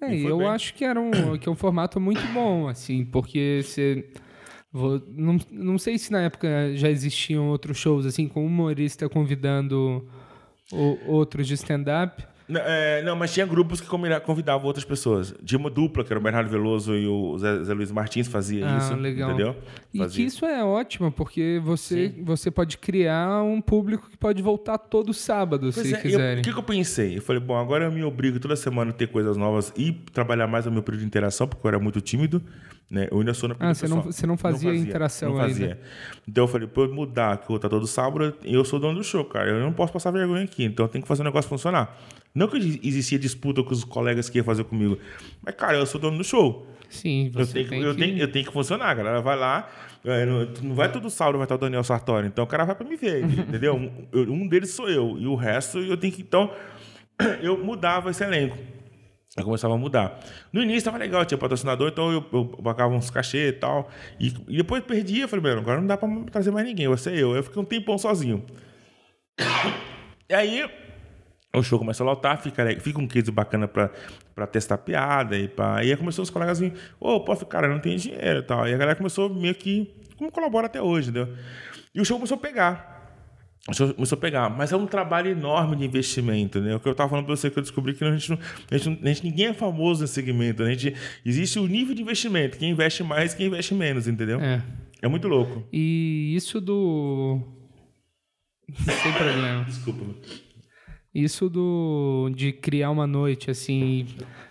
É, 0.00 0.14
eu 0.14 0.38
bem. 0.38 0.46
acho 0.46 0.72
que 0.72 0.86
era 0.86 0.98
um, 0.98 1.36
que 1.36 1.46
é 1.46 1.52
um 1.52 1.54
formato 1.54 2.00
muito 2.00 2.22
bom, 2.32 2.66
assim, 2.66 3.04
porque 3.04 3.60
você. 3.62 4.06
Vou- 4.72 5.02
não, 5.08 5.38
não 5.50 5.78
sei 5.78 5.98
se 5.98 6.10
na 6.12 6.20
época 6.22 6.74
já 6.74 6.88
existiam 6.90 7.48
outros 7.48 7.76
shows, 7.78 8.06
assim, 8.06 8.28
com 8.28 8.42
um 8.42 8.46
humorista 8.46 9.08
convidando 9.08 10.06
o- 10.72 10.98
outros 11.06 11.46
de 11.48 11.54
stand-up. 11.54 12.22
Não, 12.48 12.60
é, 12.62 13.00
não, 13.04 13.14
mas 13.14 13.32
tinha 13.32 13.46
grupos 13.46 13.80
que 13.80 13.86
convidavam 13.86 14.66
outras 14.66 14.84
pessoas. 14.84 15.32
Tinha 15.44 15.56
uma 15.56 15.70
dupla, 15.70 16.02
que 16.02 16.12
era 16.12 16.18
o 16.18 16.22
Bernardo 16.22 16.50
Veloso 16.50 16.96
e 16.96 17.06
o 17.06 17.38
Zé, 17.38 17.62
Zé 17.62 17.72
Luiz 17.72 17.92
Martins 17.92 18.26
fazia 18.26 18.66
Ah, 18.68 18.76
isso. 18.78 18.94
legal. 18.96 19.30
Entendeu? 19.30 19.56
E 19.94 19.98
Fazia. 19.98 20.16
que 20.16 20.26
isso 20.26 20.44
é 20.44 20.64
ótimo, 20.64 21.12
porque 21.12 21.60
você, 21.62 22.12
você 22.20 22.50
pode 22.50 22.76
criar 22.76 23.40
um 23.44 23.60
público 23.60 24.10
que 24.10 24.16
pode 24.16 24.42
voltar 24.42 24.78
todo 24.78 25.14
sábado, 25.14 25.70
Pois 25.72 25.86
se 25.86 25.94
é, 25.94 26.00
quiserem. 26.00 26.40
O 26.40 26.42
que, 26.42 26.52
que 26.52 26.58
eu 26.58 26.62
pensei? 26.64 27.18
Eu 27.18 27.22
falei, 27.22 27.40
bom, 27.40 27.56
agora 27.56 27.84
eu 27.84 27.92
me 27.92 28.02
obrigo 28.02 28.40
toda 28.40 28.56
semana 28.56 28.90
a 28.90 28.94
ter 28.94 29.06
coisas 29.06 29.36
novas 29.36 29.72
e 29.76 29.92
trabalhar 30.12 30.48
mais 30.48 30.66
no 30.66 30.72
meu 30.72 30.82
período 30.82 31.02
de 31.02 31.06
interação, 31.06 31.46
porque 31.46 31.64
eu 31.64 31.68
era 31.68 31.78
muito 31.78 32.00
tímido. 32.00 32.42
Né? 32.90 33.06
Eu 33.08 33.20
ainda 33.20 33.32
sou 33.32 33.48
na 33.48 33.54
Ah, 33.60 33.72
você 33.72 33.86
não- 33.86 33.98
pessoal. 33.98 34.12
você 34.12 34.26
não 34.26 34.36
fazia 34.36 34.74
interação 34.74 35.28
não 35.34 35.40
ainda. 35.40 35.48
fazia. 35.52 35.80
Então 36.26 36.42
eu 36.44 36.48
falei, 36.48 36.66
pra 36.66 36.82
eu 36.82 36.92
mudar, 36.92 37.36
que 37.38 37.48
eu 37.50 37.54
estar 37.54 37.68
todo 37.68 37.86
sábado, 37.86 38.34
eu 38.44 38.64
sou 38.64 38.80
dono 38.80 38.98
do 38.98 39.04
show, 39.04 39.24
cara. 39.24 39.48
Eu 39.50 39.60
não 39.60 39.72
posso 39.72 39.92
passar 39.92 40.10
vergonha 40.10 40.42
aqui, 40.42 40.64
então 40.64 40.86
eu 40.86 40.88
tenho 40.88 41.00
que 41.02 41.06
fazer 41.08 41.22
o 41.22 41.24
negócio 41.24 41.48
funcionar. 41.48 41.96
Não 42.34 42.48
que 42.48 42.56
existia 42.82 43.16
disputa 43.18 43.62
com 43.62 43.70
os 43.72 43.84
colegas 43.84 44.28
que 44.28 44.38
iam 44.38 44.44
fazer 44.44 44.64
comigo, 44.64 44.98
mas, 45.40 45.54
cara, 45.54 45.76
eu 45.76 45.86
sou 45.86 46.00
dono 46.00 46.18
do 46.18 46.24
show. 46.24 46.66
Sim, 46.88 47.26
Eu 47.32 47.44
você 47.44 47.52
tenho, 47.52 47.64
que, 47.66 47.70
tem 47.70 47.82
eu, 47.82 47.94
que... 47.94 48.00
tenho, 48.00 48.18
eu 48.18 48.32
tenho 48.32 48.44
que 48.46 48.52
funcionar, 48.52 48.86
a 48.90 48.94
galera 48.94 49.20
vai 49.20 49.36
lá, 49.38 49.68
é, 50.04 50.26
não, 50.26 50.48
não 50.62 50.74
vai 50.74 50.90
todo 50.90 51.08
sábado, 51.08 51.38
vai 51.38 51.44
estar 51.44 51.54
o 51.54 51.58
Daniel 51.58 51.84
Sartori. 51.84 52.26
Então 52.26 52.42
o 52.42 52.46
cara 52.48 52.64
vai 52.64 52.74
pra 52.74 52.84
me 52.88 52.96
ver, 52.96 53.22
entendeu? 53.22 53.76
Um, 53.76 53.90
eu- 54.12 54.32
um 54.32 54.48
deles 54.48 54.70
sou 54.70 54.88
eu, 54.90 55.16
e 55.16 55.26
o 55.28 55.36
resto 55.36 55.78
eu 55.78 55.96
tenho 55.96 56.12
que. 56.12 56.22
Então, 56.22 56.52
eu 57.40 57.56
mudava 57.64 58.10
esse 58.10 58.24
elenco. 58.24 58.58
Começava 59.36 59.74
a 59.74 59.78
mudar. 59.78 60.18
No 60.52 60.60
início 60.60 60.78
estava 60.78 60.98
legal, 60.98 61.24
tinha 61.24 61.38
patrocinador, 61.38 61.88
então 61.88 62.10
eu, 62.10 62.24
eu 62.32 62.44
pagava 62.64 62.92
uns 62.92 63.10
cachê 63.10 63.48
e 63.48 63.52
tal. 63.52 63.88
E, 64.18 64.34
e 64.48 64.56
depois 64.56 64.82
perdia, 64.82 65.28
falei, 65.28 65.52
agora 65.52 65.80
não 65.80 65.86
dá 65.86 65.96
pra 65.96 66.08
trazer 66.30 66.50
mais 66.50 66.66
ninguém, 66.66 66.88
vai 66.88 66.98
ser 66.98 67.16
eu. 67.16 67.36
Eu 67.36 67.42
fiquei 67.42 67.62
um 67.62 67.64
tempão 67.64 67.96
sozinho. 67.96 68.44
E 70.28 70.34
aí, 70.34 70.68
o 71.54 71.62
show 71.62 71.78
começa 71.78 72.02
a 72.02 72.06
lotar, 72.06 72.40
fica, 72.40 72.64
fica 72.80 73.00
um 73.00 73.06
case 73.06 73.30
bacana 73.30 73.66
pra, 73.66 73.90
pra 74.34 74.46
testar 74.46 74.78
piada. 74.78 75.36
E 75.36 75.48
pá. 75.48 75.78
aí 75.78 75.96
começou 75.96 76.22
os 76.22 76.30
colegas 76.30 76.60
assim, 76.60 76.72
ô, 76.98 77.20
pô, 77.20 77.36
cara, 77.46 77.68
não 77.68 77.78
tenho 77.78 77.98
dinheiro 77.98 78.40
e 78.40 78.42
tal. 78.42 78.68
E 78.68 78.74
a 78.74 78.76
galera 78.76 78.96
começou 78.96 79.28
meio 79.28 79.54
que, 79.54 79.92
como 80.16 80.30
colabora 80.30 80.66
até 80.66 80.82
hoje, 80.82 81.10
entendeu? 81.10 81.34
E 81.94 82.00
o 82.00 82.04
show 82.04 82.16
começou 82.16 82.36
a 82.36 82.40
pegar. 82.40 82.99
Começou 83.66 84.16
a 84.16 84.20
pegar, 84.20 84.48
mas 84.48 84.72
é 84.72 84.76
um 84.76 84.86
trabalho 84.86 85.30
enorme 85.30 85.76
de 85.76 85.84
investimento, 85.84 86.60
né? 86.60 86.74
O 86.74 86.80
que 86.80 86.88
eu 86.88 86.92
estava 86.92 87.10
falando 87.10 87.26
para 87.26 87.36
você 87.36 87.50
que 87.50 87.58
eu 87.58 87.62
descobri 87.62 87.92
que 87.94 88.02
a 88.02 88.10
gente, 88.10 88.30
não, 88.30 88.38
a 88.70 88.76
gente, 88.76 89.00
a 89.02 89.06
gente- 89.08 89.22
ninguém 89.24 89.46
é 89.46 89.52
famoso 89.52 90.00
nesse 90.00 90.14
segmento. 90.14 90.62
A 90.62 90.70
gente, 90.70 90.94
existe 91.24 91.58
o 91.58 91.66
nível 91.66 91.94
de 91.94 92.00
investimento, 92.02 92.56
quem 92.58 92.70
investe 92.70 93.02
mais, 93.02 93.34
quem 93.34 93.46
investe 93.48 93.74
menos, 93.74 94.08
entendeu? 94.08 94.40
É. 94.40 94.62
É 95.02 95.08
muito 95.08 95.28
louco. 95.28 95.66
E 95.72 96.34
isso 96.34 96.60
do... 96.60 97.38
Sem 98.78 99.12
problema. 99.12 99.64
Desculpa. 99.68 100.04
Isso 101.14 101.48
do 101.50 102.30
de 102.34 102.52
criar 102.52 102.90
uma 102.90 103.06
noite, 103.06 103.50
assim, 103.50 104.06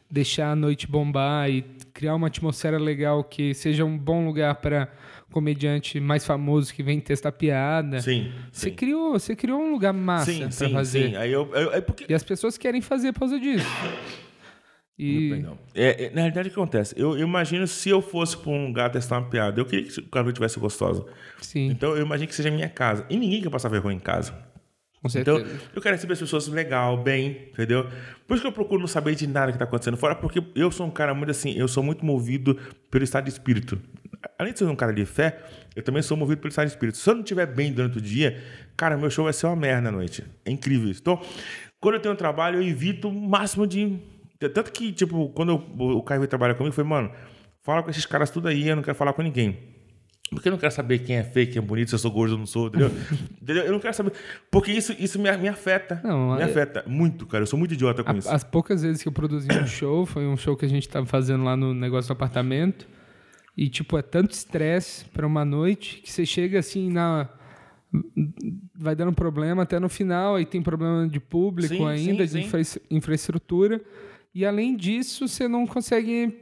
deixar 0.09 0.51
a 0.51 0.55
noite 0.55 0.87
bombar 0.87 1.49
e 1.49 1.61
criar 1.93 2.15
uma 2.15 2.27
atmosfera 2.27 2.77
legal 2.77 3.23
que 3.23 3.53
seja 3.53 3.85
um 3.85 3.97
bom 3.97 4.25
lugar 4.25 4.55
para 4.55 4.91
comediante 5.31 5.99
mais 5.99 6.25
famoso 6.25 6.73
que 6.73 6.81
vem 6.83 6.99
testar 6.99 7.31
piada. 7.31 8.01
Sim. 8.01 8.31
Você 8.51 8.69
sim. 8.69 8.75
criou, 8.75 9.13
você 9.13 9.35
criou 9.35 9.59
um 9.61 9.71
lugar 9.71 9.93
massa 9.93 10.31
Sim, 10.31 10.39
para 10.41 10.51
sim, 10.51 10.71
fazer. 10.71 11.09
sim. 11.09 11.15
Aí 11.15 11.31
eu, 11.31 11.49
eu- 11.53 11.73
é 11.73 11.81
porque 11.81 12.05
E 12.09 12.13
as 12.13 12.23
pessoas 12.23 12.57
querem 12.57 12.81
fazer 12.81 13.13
por 13.13 13.19
causa 13.21 13.39
disso. 13.39 13.65
E 14.97 15.29
Perdão. 15.29 15.57
É, 15.73 16.05
é, 16.05 16.09
na 16.09 16.21
realidade, 16.21 16.49
o 16.49 16.51
que 16.51 16.59
acontece? 16.59 16.93
Eu, 16.97 17.17
eu 17.17 17.25
imagino 17.25 17.65
se 17.65 17.89
eu 17.89 18.01
fosse 18.01 18.35
para 18.35 18.51
um 18.51 18.67
lugar 18.67 18.91
testar 18.91 19.17
uma 19.19 19.29
piada, 19.29 19.59
eu 19.61 19.65
queria 19.65 19.85
que 19.89 19.97
o 19.99 20.09
cara 20.09 20.31
tivesse 20.33 20.59
gostosa. 20.59 21.05
sim, 21.41 21.67
Então, 21.69 21.95
eu 21.95 22.05
imagino 22.05 22.27
que 22.27 22.35
seja 22.35 22.49
a 22.49 22.51
minha 22.51 22.67
casa. 22.67 23.05
E 23.09 23.15
ninguém 23.15 23.41
quer 23.41 23.49
passar 23.49 23.69
vergonha 23.69 23.95
em 23.95 23.99
casa. 23.99 24.33
com 25.01 25.07
Então, 25.17 25.37
certeza. 25.37 25.61
eu 25.73 25.81
quero 25.81 25.95
receber 25.95 26.13
as 26.13 26.19
pessoas 26.19 26.49
legal, 26.49 27.01
bem, 27.01 27.47
entendeu? 27.53 27.87
Por 28.27 28.33
isso 28.33 28.41
que 28.41 28.47
eu 28.47 28.51
procuro 28.51 28.81
não 28.81 28.87
saber 28.87 29.15
de 29.15 29.25
nada 29.25 29.53
que 29.53 29.55
está 29.55 29.63
acontecendo 29.63 29.95
fora, 29.95 30.15
porque 30.15 30.43
eu 30.53 30.69
sou 30.69 30.85
um 30.85 30.91
cara 30.91 31.13
muito 31.13 31.31
assim, 31.31 31.53
eu 31.53 31.69
sou 31.69 31.81
muito 31.81 32.05
movido 32.05 32.55
pelo 32.91 33.03
estado 33.05 33.23
de 33.23 33.29
espírito. 33.29 33.79
Além 34.37 34.53
de 34.53 34.59
ser 34.59 34.65
um 34.65 34.75
cara 34.75 34.93
de 34.93 35.05
fé, 35.05 35.39
eu 35.75 35.83
também 35.83 36.01
sou 36.01 36.17
movido 36.17 36.41
pelo 36.41 36.49
estado 36.49 36.65
de 36.67 36.73
espírito. 36.73 36.97
Se 36.97 37.09
eu 37.09 37.13
não 37.15 37.21
estiver 37.21 37.45
bem 37.45 37.71
durante 37.71 37.97
o 37.97 38.01
dia, 38.01 38.41
cara, 38.75 38.97
meu 38.97 39.09
show 39.09 39.23
vai 39.25 39.33
ser 39.33 39.47
uma 39.47 39.55
merda 39.55 39.89
à 39.89 39.91
noite. 39.91 40.23
É 40.45 40.51
incrível 40.51 40.89
isso. 40.89 40.99
Então, 41.01 41.21
quando 41.79 41.95
eu 41.95 42.01
tenho 42.01 42.13
um 42.13 42.17
trabalho, 42.17 42.57
eu 42.61 42.63
evito 42.67 43.07
o 43.09 43.13
máximo 43.29 43.65
de. 43.65 43.97
Tanto 44.53 44.71
que, 44.71 44.91
tipo, 44.91 45.29
quando 45.29 45.51
eu- 45.51 45.97
o 45.97 46.03
Caio 46.03 46.21
veio 46.21 46.29
trabalhar 46.29 46.55
comigo, 46.55 46.73
foi, 46.73 46.83
mano, 46.83 47.11
fala 47.63 47.83
com 47.83 47.89
esses 47.89 48.05
caras 48.05 48.29
tudo 48.29 48.47
aí, 48.47 48.67
eu 48.67 48.75
não 48.75 48.83
quero 48.83 48.95
falar 48.95 49.13
com 49.13 49.21
ninguém. 49.21 49.57
Porque 50.31 50.47
eu 50.47 50.51
não 50.51 50.59
quero 50.59 50.71
saber 50.71 50.99
quem 50.99 51.15
é 51.17 51.23
feio, 51.23 51.47
quem 51.47 51.57
é 51.57 51.61
bonito, 51.61 51.89
se 51.89 51.95
eu 51.95 51.99
sou 51.99 52.11
gordo 52.11 52.33
ou 52.33 52.37
não 52.37 52.45
sou, 52.45 52.67
entendeu? 52.67 52.91
Entendeu? 53.41 53.63
Eu 53.63 53.71
não 53.71 53.79
quero 53.79 53.95
saber. 53.95 54.11
Porque 54.51 54.71
isso, 54.71 54.93
isso 54.99 55.17
me, 55.19 55.35
me 55.37 55.47
afeta. 55.47 55.99
Não, 56.03 56.35
me 56.35 56.41
é- 56.41 56.45
afeta 56.45 56.83
muito, 56.85 57.25
cara. 57.25 57.41
Eu 57.43 57.47
sou 57.47 57.57
muito 57.57 57.73
idiota 57.73 58.03
com 58.03 58.11
A- 58.11 58.15
isso. 58.15 58.29
As 58.29 58.43
poucas 58.43 58.83
vezes 58.83 59.01
que 59.01 59.07
eu 59.07 59.11
produzi 59.11 59.47
um 59.51 59.65
show, 59.65 60.05
foi 60.05 60.27
um 60.27 60.37
show 60.37 60.55
que 60.55 60.65
a 60.65 60.69
gente 60.69 60.87
tava 60.87 61.05
fazendo 61.07 61.43
lá 61.43 61.57
no 61.57 61.73
negócio 61.73 62.07
do 62.09 62.13
apartamento. 62.13 62.87
E, 63.61 63.67
tipo, 63.67 63.97
é 63.97 64.01
tanto 64.01 64.31
estresse 64.31 65.03
para 65.05 65.27
uma 65.27 65.43
noite 65.43 65.97
que 66.01 66.09
você 66.09 66.25
chega 66.25 66.59
assim 66.59 66.89
na. 66.89 67.27
Vai 68.77 68.95
dando 68.95 69.11
problema 69.11 69.63
até 69.63 69.79
no 69.79 69.89
final, 69.89 70.35
aí 70.35 70.45
tem 70.45 70.61
problema 70.61 71.07
de 71.09 71.19
público 71.19 71.73
Sim, 71.75 71.87
ainda, 71.87 72.25
sim, 72.25 72.39
de 72.39 72.45
infra- 72.45 72.61
infraestrutura. 72.89 73.81
E 74.33 74.45
além 74.45 74.77
disso, 74.77 75.27
você 75.27 75.47
não 75.47 75.67
consegue. 75.67 76.33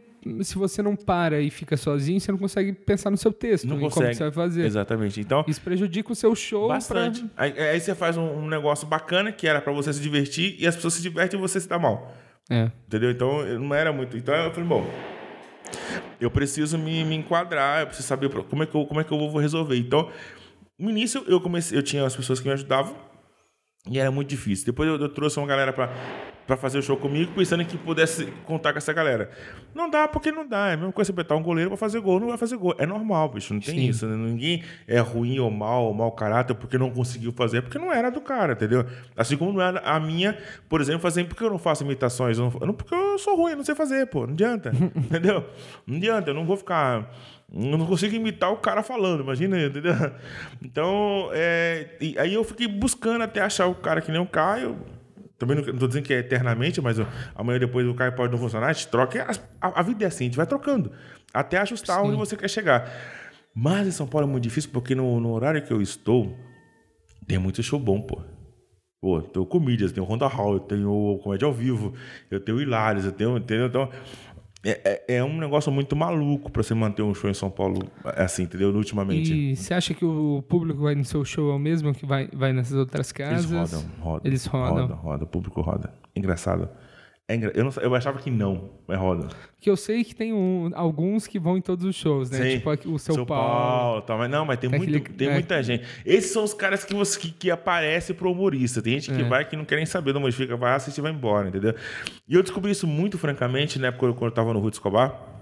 Se 0.43 0.55
você 0.59 0.81
não 0.83 0.95
para 0.95 1.39
e 1.41 1.49
fica 1.49 1.75
sozinho, 1.77 2.19
você 2.19 2.31
não 2.31 2.37
consegue 2.39 2.73
pensar 2.73 3.09
no 3.09 3.17
seu 3.17 3.31
texto, 3.31 3.65
Não 3.65 3.79
consegue. 3.79 3.93
como 4.07 4.13
você 4.13 4.23
vai 4.25 4.31
fazer. 4.31 4.65
Exatamente. 4.65 5.19
Então, 5.21 5.43
Isso 5.47 5.61
prejudica 5.61 6.11
o 6.11 6.15
seu 6.15 6.35
show. 6.35 6.67
bastante. 6.67 7.21
pra- 7.23 7.45
Aí, 7.45 7.57
aí 7.57 7.79
você 7.79 7.95
faz 7.95 8.17
um, 8.17 8.25
um 8.41 8.47
negócio 8.47 8.85
bacana 8.85 9.31
que 9.31 9.47
era 9.47 9.61
pra 9.61 9.71
você 9.71 9.93
se 9.93 10.01
divertir 10.01 10.55
e 10.59 10.67
as 10.67 10.75
pessoas 10.75 10.95
se 10.95 11.01
divertem 11.01 11.39
e 11.39 11.41
você 11.41 11.59
se 11.61 11.67
dá 11.69 11.79
mal. 11.79 12.13
É. 12.49 12.69
Entendeu? 12.87 13.09
Então, 13.09 13.43
não 13.59 13.73
era 13.73 13.93
muito. 13.93 14.17
Então, 14.17 14.35
eu 14.35 14.51
falei, 14.51 14.67
bom, 14.67 14.85
eu 16.19 16.29
preciso 16.29 16.77
me, 16.77 17.03
me 17.03 17.15
enquadrar, 17.15 17.81
eu 17.81 17.87
preciso 17.87 18.07
saber 18.07 18.29
como 18.29 18.63
é, 18.63 18.65
que 18.65 18.75
eu, 18.75 18.85
como 18.85 18.99
é 18.99 19.03
que 19.03 19.11
eu 19.11 19.17
vou 19.17 19.39
resolver. 19.39 19.77
Então, 19.77 20.11
no 20.77 20.89
início, 20.89 21.23
eu 21.27 21.39
comecei, 21.41 21.77
eu 21.77 21.83
tinha 21.83 22.05
as 22.05 22.15
pessoas 22.15 22.39
que 22.39 22.47
me 22.47 22.53
ajudavam 22.53 22.95
e 23.89 23.99
era 23.99 24.11
muito 24.11 24.29
difícil. 24.29 24.65
Depois, 24.65 24.87
eu, 24.87 24.97
eu 24.99 25.09
trouxe 25.09 25.37
uma 25.37 25.47
galera 25.47 25.73
pra, 25.73 25.91
pra 26.47 26.55
fazer 26.57 26.79
o 26.79 26.81
show 26.81 26.95
comigo, 26.97 27.33
pensando 27.35 27.63
que 27.65 27.77
pudesse 27.77 28.25
contar 28.45 28.71
com 28.71 28.77
essa 28.77 28.93
galera. 28.93 29.29
Não 29.75 29.89
dá, 29.89 30.07
porque 30.07 30.31
não 30.31 30.47
dá. 30.47 30.69
É 30.69 30.73
a 30.73 30.77
mesma 30.77 30.93
coisa 30.93 31.07
você 31.07 31.13
botar 31.13 31.35
um 31.35 31.43
goleiro 31.43 31.69
pra 31.69 31.77
fazer 31.77 31.99
gol, 31.99 32.19
não 32.19 32.29
vai 32.29 32.37
fazer 32.37 32.55
gol. 32.57 32.73
É 32.77 32.85
normal, 32.85 33.29
bicho, 33.29 33.53
não 33.53 33.59
tem 33.61 33.75
Sim. 33.75 33.89
isso. 33.89 34.07
né? 34.07 34.15
Ninguém 34.15 34.63
é 34.87 34.99
ruim 34.99 35.37
ou 35.39 35.51
mal, 35.51 35.83
ou 35.85 35.93
mau 35.93 36.11
caráter 36.13 36.55
porque 36.55 36.77
não 36.77 36.89
conseguiu 36.89 37.33
fazer, 37.33 37.61
porque 37.61 37.77
não 37.77 37.91
era 37.93 38.09
do 38.09 38.21
cara, 38.21 38.53
entendeu? 38.53 38.85
Assim 39.15 39.35
como 39.37 39.51
não 39.51 39.61
era 39.61 39.79
a 39.81 39.99
minha, 39.99 40.37
por 40.69 40.79
exemplo, 40.81 41.01
fazer 41.01 41.25
porque 41.25 41.43
eu 41.43 41.49
não 41.49 41.59
faço 41.59 41.83
imitações, 41.83 42.37
eu 42.37 42.45
não, 42.49 42.67
não- 42.67 42.73
porque 42.73 42.95
eu 42.95 43.19
sou 43.19 43.35
ruim, 43.35 43.51
eu 43.51 43.57
não 43.57 43.65
sei 43.65 43.75
fazer, 43.75 44.07
pô, 44.07 44.25
não 44.25 44.33
adianta, 44.33 44.71
entendeu? 44.95 45.43
Não 45.85 45.97
adianta, 45.97 46.29
eu 46.29 46.33
não 46.33 46.45
vou 46.45 46.55
ficar, 46.55 47.11
eu 47.53 47.77
não 47.77 47.85
consigo 47.85 48.15
imitar 48.15 48.51
o 48.53 48.57
cara 48.57 48.81
falando, 48.81 49.21
imagina, 49.21 49.61
entendeu? 49.61 49.93
Então, 50.61 51.29
é, 51.33 51.89
aí 52.17 52.33
eu 52.33 52.43
fiquei 52.43 52.67
buscando 52.67 53.23
até 53.23 53.41
achar 53.41 53.67
o 53.67 53.75
cara 53.75 54.01
que 54.01 54.11
nem 54.11 54.21
o 54.21 54.25
Caio, 54.25 54.77
Também 55.37 55.57
não, 55.57 55.63
tô 55.77 55.87
dizendo 55.87 56.03
que 56.03 56.13
é 56.13 56.19
eternamente, 56.19 56.81
mas 56.81 56.97
amanhã 57.35 57.59
depois 57.59 57.87
o 57.87 57.93
carro 57.93 58.15
pode 58.15 58.31
não 58.31 58.39
funcionar, 58.39 58.67
a 58.67 58.73
gente 58.73 58.87
troca. 58.87 59.27
A, 59.61 59.79
a 59.79 59.83
vida 59.83 60.03
é 60.03 60.07
assim, 60.07 60.25
a 60.25 60.27
gente 60.27 60.37
vai 60.37 60.47
trocando. 60.47 60.91
Até 61.33 61.57
ajustar 61.57 62.01
Sim. 62.01 62.07
onde 62.07 62.17
você 62.17 62.35
quer 62.35 62.49
chegar. 62.49 62.91
Mas 63.53 63.87
em 63.87 63.91
São 63.91 64.07
Paulo 64.07 64.27
é 64.27 64.31
muito 64.31 64.43
difícil, 64.43 64.71
porque 64.71 64.95
no, 64.95 65.19
no 65.19 65.31
horário 65.31 65.61
que 65.61 65.71
eu 65.71 65.81
estou, 65.81 66.35
tem 67.27 67.37
muito 67.37 67.61
show 67.61 67.79
bom, 67.79 68.01
pô. 68.01 68.21
Pô, 68.99 69.21
tem 69.21 69.41
o 69.41 69.45
Comedians, 69.45 69.91
tem 69.91 70.01
o 70.01 70.05
Honda 70.05 70.25
Hall, 70.27 70.53
eu 70.53 70.59
tenho 70.59 71.19
Comédia 71.23 71.45
ao 71.45 71.53
Vivo, 71.53 71.93
eu 72.31 72.39
tenho 72.39 72.59
Hilários, 72.59 73.05
eu 73.05 73.11
tenho. 73.11 73.37
Entendeu? 73.37 73.67
Então, 73.67 73.89
é, 74.63 75.03
é, 75.07 75.15
é 75.17 75.23
um 75.23 75.37
negócio 75.37 75.71
muito 75.71 75.95
maluco 75.95 76.51
pra 76.51 76.63
você 76.63 76.73
manter 76.73 77.01
um 77.03 77.13
show 77.13 77.29
em 77.29 77.33
São 77.33 77.49
Paulo 77.49 77.87
assim, 78.03 78.43
entendeu? 78.43 78.69
Ultimamente. 78.69 79.33
E 79.33 79.55
você 79.55 79.73
acha 79.73 79.93
que 79.93 80.03
o 80.03 80.43
público 80.47 80.81
vai 80.81 80.95
no 80.95 81.05
seu 81.05 81.23
show 81.23 81.51
é 81.51 81.55
o 81.55 81.59
mesmo 81.59 81.93
que 81.93 82.05
vai, 82.05 82.27
vai 82.33 82.53
nessas 82.53 82.77
outras 82.77 83.07
Eles 83.07 83.11
casas? 83.11 83.51
rodam, 83.51 83.85
rodam. 83.99 84.21
Eles 84.25 84.45
rodam. 84.45 84.81
Roda, 84.87 84.93
roda, 84.95 85.23
o 85.23 85.27
público 85.27 85.61
roda. 85.61 85.93
Engraçado. 86.15 86.69
É 87.29 87.35
engra... 87.35 87.51
eu, 87.53 87.65
não, 87.65 87.71
eu 87.81 87.93
achava 87.93 88.19
que 88.19 88.31
não, 88.31 88.69
mas 88.87 88.97
roda. 88.97 89.27
Que 89.59 89.69
eu 89.69 89.75
sei 89.75 90.01
que 90.03 90.15
tem 90.15 90.31
um- 90.33 90.71
alguns 90.73 91.27
que 91.27 91.37
vão 91.37 91.57
em 91.57 91.61
todos 91.61 91.83
os 91.83 91.93
shows, 91.93 92.29
né? 92.29 92.37
Sim. 92.41 92.57
Tipo 92.59 92.69
o 92.89 92.97
São, 92.97 93.15
São 93.15 93.25
Paulo. 93.25 93.49
Paulo, 93.49 94.01
tal, 94.03 94.17
mas 94.17 94.29
não, 94.31 94.45
mas 94.45 94.57
tem, 94.59 94.69
muito, 94.69 94.83
aquele- 94.83 94.99
tem 95.17 95.27
é. 95.27 95.33
muita 95.33 95.61
gente. 95.61 95.83
Esses 96.05 96.31
são 96.31 96.45
os 96.45 96.53
caras 96.53 96.85
que 96.85 96.93
você 96.93 97.19
que, 97.19 97.29
que 97.31 97.51
aparece 97.51 98.13
pro 98.13 98.31
humorista. 98.31 98.81
Tem 98.81 98.93
gente 98.93 99.11
que 99.13 99.21
É. 99.21 99.27
vai 99.27 99.43
que 99.43 99.57
não 99.57 99.65
quer 99.65 99.75
nem 99.75 99.85
saber 99.85 100.13
do 100.13 100.19
humorista, 100.19 100.55
vai 100.55 100.73
assistir 100.75 100.99
e 100.99 101.03
vai 101.03 101.11
embora, 101.11 101.49
entendeu? 101.49 101.75
E 102.27 102.33
eu 102.33 102.41
descobri 102.41 102.71
isso 102.71 102.87
muito 102.87 103.17
francamente 103.17 103.77
na 103.77 103.87
época 103.87 104.13
quando 104.13 104.31
eu 104.31 104.35
tava 104.35 104.53
no 104.53 104.59
Ruth 104.59 104.75
Escobar. 104.75 105.33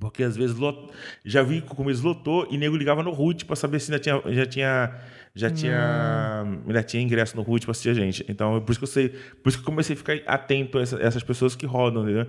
Porque 0.00 0.24
às 0.24 0.36
vezes 0.36 0.56
lot... 0.56 0.90
já 1.24 1.42
vi 1.44 1.60
que 1.60 1.70
o 1.70 1.76
começo 1.76 2.02
lotou 2.04 2.48
e 2.50 2.58
nego 2.58 2.76
ligava 2.76 3.02
no 3.04 3.10
Ruth 3.12 3.44
pra 3.44 3.54
saber 3.54 3.78
se 3.78 3.92
ainda 3.92 4.02
tinha, 4.02 4.20
já 4.34 4.46
tinha, 4.46 4.92
já 5.34 5.50
tinha, 5.50 6.44
ainda 6.66 6.82
tinha 6.82 7.02
ingresso 7.02 7.36
no 7.36 7.42
Ruth 7.42 7.62
pra 7.62 7.70
assistir 7.70 7.88
a 7.90 7.94
gente. 7.94 8.24
Então, 8.28 8.56
é 8.56 8.60
por 8.60 8.70
isso 8.72 8.80
que 8.80 8.84
eu 8.84 8.88
sei, 8.88 9.08
por 9.42 9.48
isso 9.48 9.58
que 9.58 9.64
comecei 9.64 9.94
a 9.94 9.96
ficar 9.96 10.18
atento 10.26 10.78
a 10.78 10.82
essa- 10.82 11.00
essas 11.00 11.22
pessoas 11.22 11.54
que 11.56 11.64
rodam, 11.66 12.02
entendeu? 12.02 12.26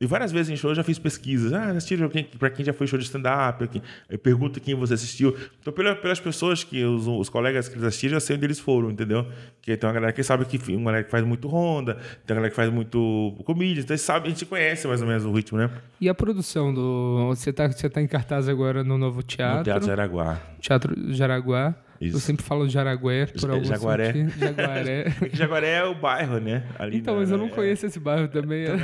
E 0.00 0.06
várias 0.06 0.32
vezes 0.32 0.50
em 0.50 0.56
show 0.56 0.70
eu 0.70 0.74
já 0.74 0.82
fiz 0.82 0.98
pesquisas. 0.98 1.52
Ah, 1.52 1.70
assistiram 1.70 2.08
quem, 2.08 2.24
pra 2.24 2.50
quem 2.50 2.64
já 2.64 2.72
foi 2.72 2.86
show 2.86 2.98
de 2.98 3.04
stand-up, 3.04 3.68
eu 4.10 4.18
pergunto 4.18 4.60
quem 4.60 4.74
você 4.74 4.94
assistiu. 4.94 5.36
Então, 5.60 5.72
pela- 5.72 5.94
pelas 5.94 6.18
pessoas 6.20 6.62
que, 6.64 6.84
os, 6.84 7.06
os 7.06 7.28
colegas 7.28 7.68
que 7.68 7.74
eles 7.76 7.84
assistiram, 7.86 8.16
eu 8.16 8.20
sei 8.20 8.36
onde 8.36 8.44
eles 8.44 8.58
foram, 8.58 8.90
entendeu? 8.90 9.26
Que 9.62 9.76
tem 9.76 9.88
uma 9.88 9.94
galera 9.94 10.12
que 10.12 10.22
sabe 10.22 10.44
que 10.44 10.58
uma 10.74 10.86
galera 10.86 11.04
que 11.04 11.10
faz 11.10 11.24
muito 11.24 11.46
ronda, 11.48 11.94
tem 12.26 12.34
uma 12.34 12.36
galera 12.36 12.50
que 12.50 12.56
faz 12.56 12.70
muito 12.70 13.34
comida, 13.44 13.80
então 13.80 13.96
sabem, 13.96 14.26
a 14.26 14.34
gente 14.34 14.44
conhece 14.46 14.86
mais 14.88 15.00
ou 15.00 15.06
menos 15.06 15.24
o 15.24 15.32
ritmo, 15.32 15.58
né? 15.58 15.70
E 16.00 16.08
a 16.08 16.14
produção 16.14 16.74
do. 16.74 17.28
Você 17.28 17.52
tá, 17.52 17.68
você 17.70 17.88
tá 17.88 18.00
em 18.02 18.06
cartaz 18.08 18.48
agora 18.48 18.82
no 18.84 18.98
novo 18.98 19.22
teatro. 19.22 19.58
No 19.58 19.64
Teatro 19.64 19.86
Jaraguá. 19.86 20.40
Teatro 20.60 21.12
Jaraguá. 21.14 21.74
Isso. 22.06 22.16
Eu 22.16 22.20
sempre 22.20 22.44
falo 22.44 22.68
Jaragué 22.68 23.26
por 23.26 23.50
algum 23.50 23.64
Jaguaré. 23.64 24.12
sentido. 24.12 24.38
Jaguaré. 24.38 25.04
É 25.22 25.28
que 25.28 25.36
Jaguaré 25.36 25.68
é 25.78 25.84
o 25.84 25.94
bairro, 25.94 26.38
né? 26.40 26.64
Ali 26.78 26.98
Então, 26.98 27.14
na- 27.14 27.20
mas 27.20 27.30
eu 27.30 27.38
não 27.38 27.46
é- 27.46 27.50
conheço 27.50 27.86
esse 27.86 27.98
bairro 28.00 28.28
também. 28.28 28.64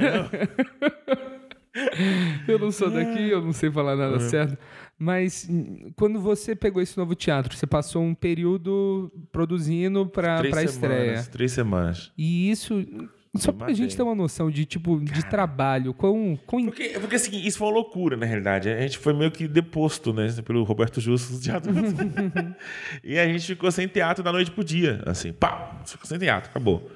eu 2.48 2.58
não 2.58 2.70
sou 2.72 2.90
daqui, 2.90 3.28
eu 3.30 3.40
não 3.42 3.52
sei 3.52 3.70
falar 3.70 3.96
nada 3.96 4.16
É. 4.16 4.20
certo. 4.20 4.58
Mas 4.98 5.46
hum, 5.48 5.92
quando 5.96 6.20
você 6.20 6.54
pegou 6.54 6.82
esse 6.82 6.96
novo 6.98 7.14
teatro, 7.14 7.56
você 7.56 7.66
passou 7.66 8.02
um 8.02 8.14
período 8.14 9.10
produzindo 9.32 10.06
para 10.06 10.34
a 10.40 10.42
semanas, 10.42 10.70
estreia. 10.72 11.22
Três 11.30 11.52
semanas. 11.52 12.12
E 12.18 12.50
isso, 12.50 12.84
só 13.36 13.52
pra 13.52 13.72
gente 13.72 13.96
ter 13.96 14.02
uma 14.02 14.14
noção 14.14 14.50
de 14.50 14.64
tipo 14.66 14.98
de 14.98 15.24
trabalho, 15.24 15.94
quão, 15.94 16.38
quão 16.46 16.64
Porque, 16.64 16.88
porque 16.98 17.14
assim, 17.14 17.40
isso 17.40 17.58
foi 17.58 17.68
uma 17.68 17.74
loucura, 17.74 18.16
na 18.16 18.26
realidade. 18.26 18.68
A 18.68 18.80
gente 18.80 18.98
foi 18.98 19.12
meio 19.12 19.30
que 19.30 19.46
deposto, 19.46 20.12
né? 20.12 20.26
Pelo 20.44 20.64
Roberto 20.64 21.00
Justus 21.00 21.38
do 21.38 21.42
teatro. 21.42 21.72
e 23.04 23.18
a 23.18 23.26
gente 23.26 23.46
ficou 23.46 23.70
sem 23.70 23.86
teatro 23.86 24.24
da 24.24 24.32
noite 24.32 24.50
pro 24.50 24.64
dia. 24.64 25.00
Assim, 25.06 25.32
pá, 25.32 25.80
ficou 25.86 26.06
sem 26.06 26.18
teatro, 26.18 26.50
acabou. 26.50 26.90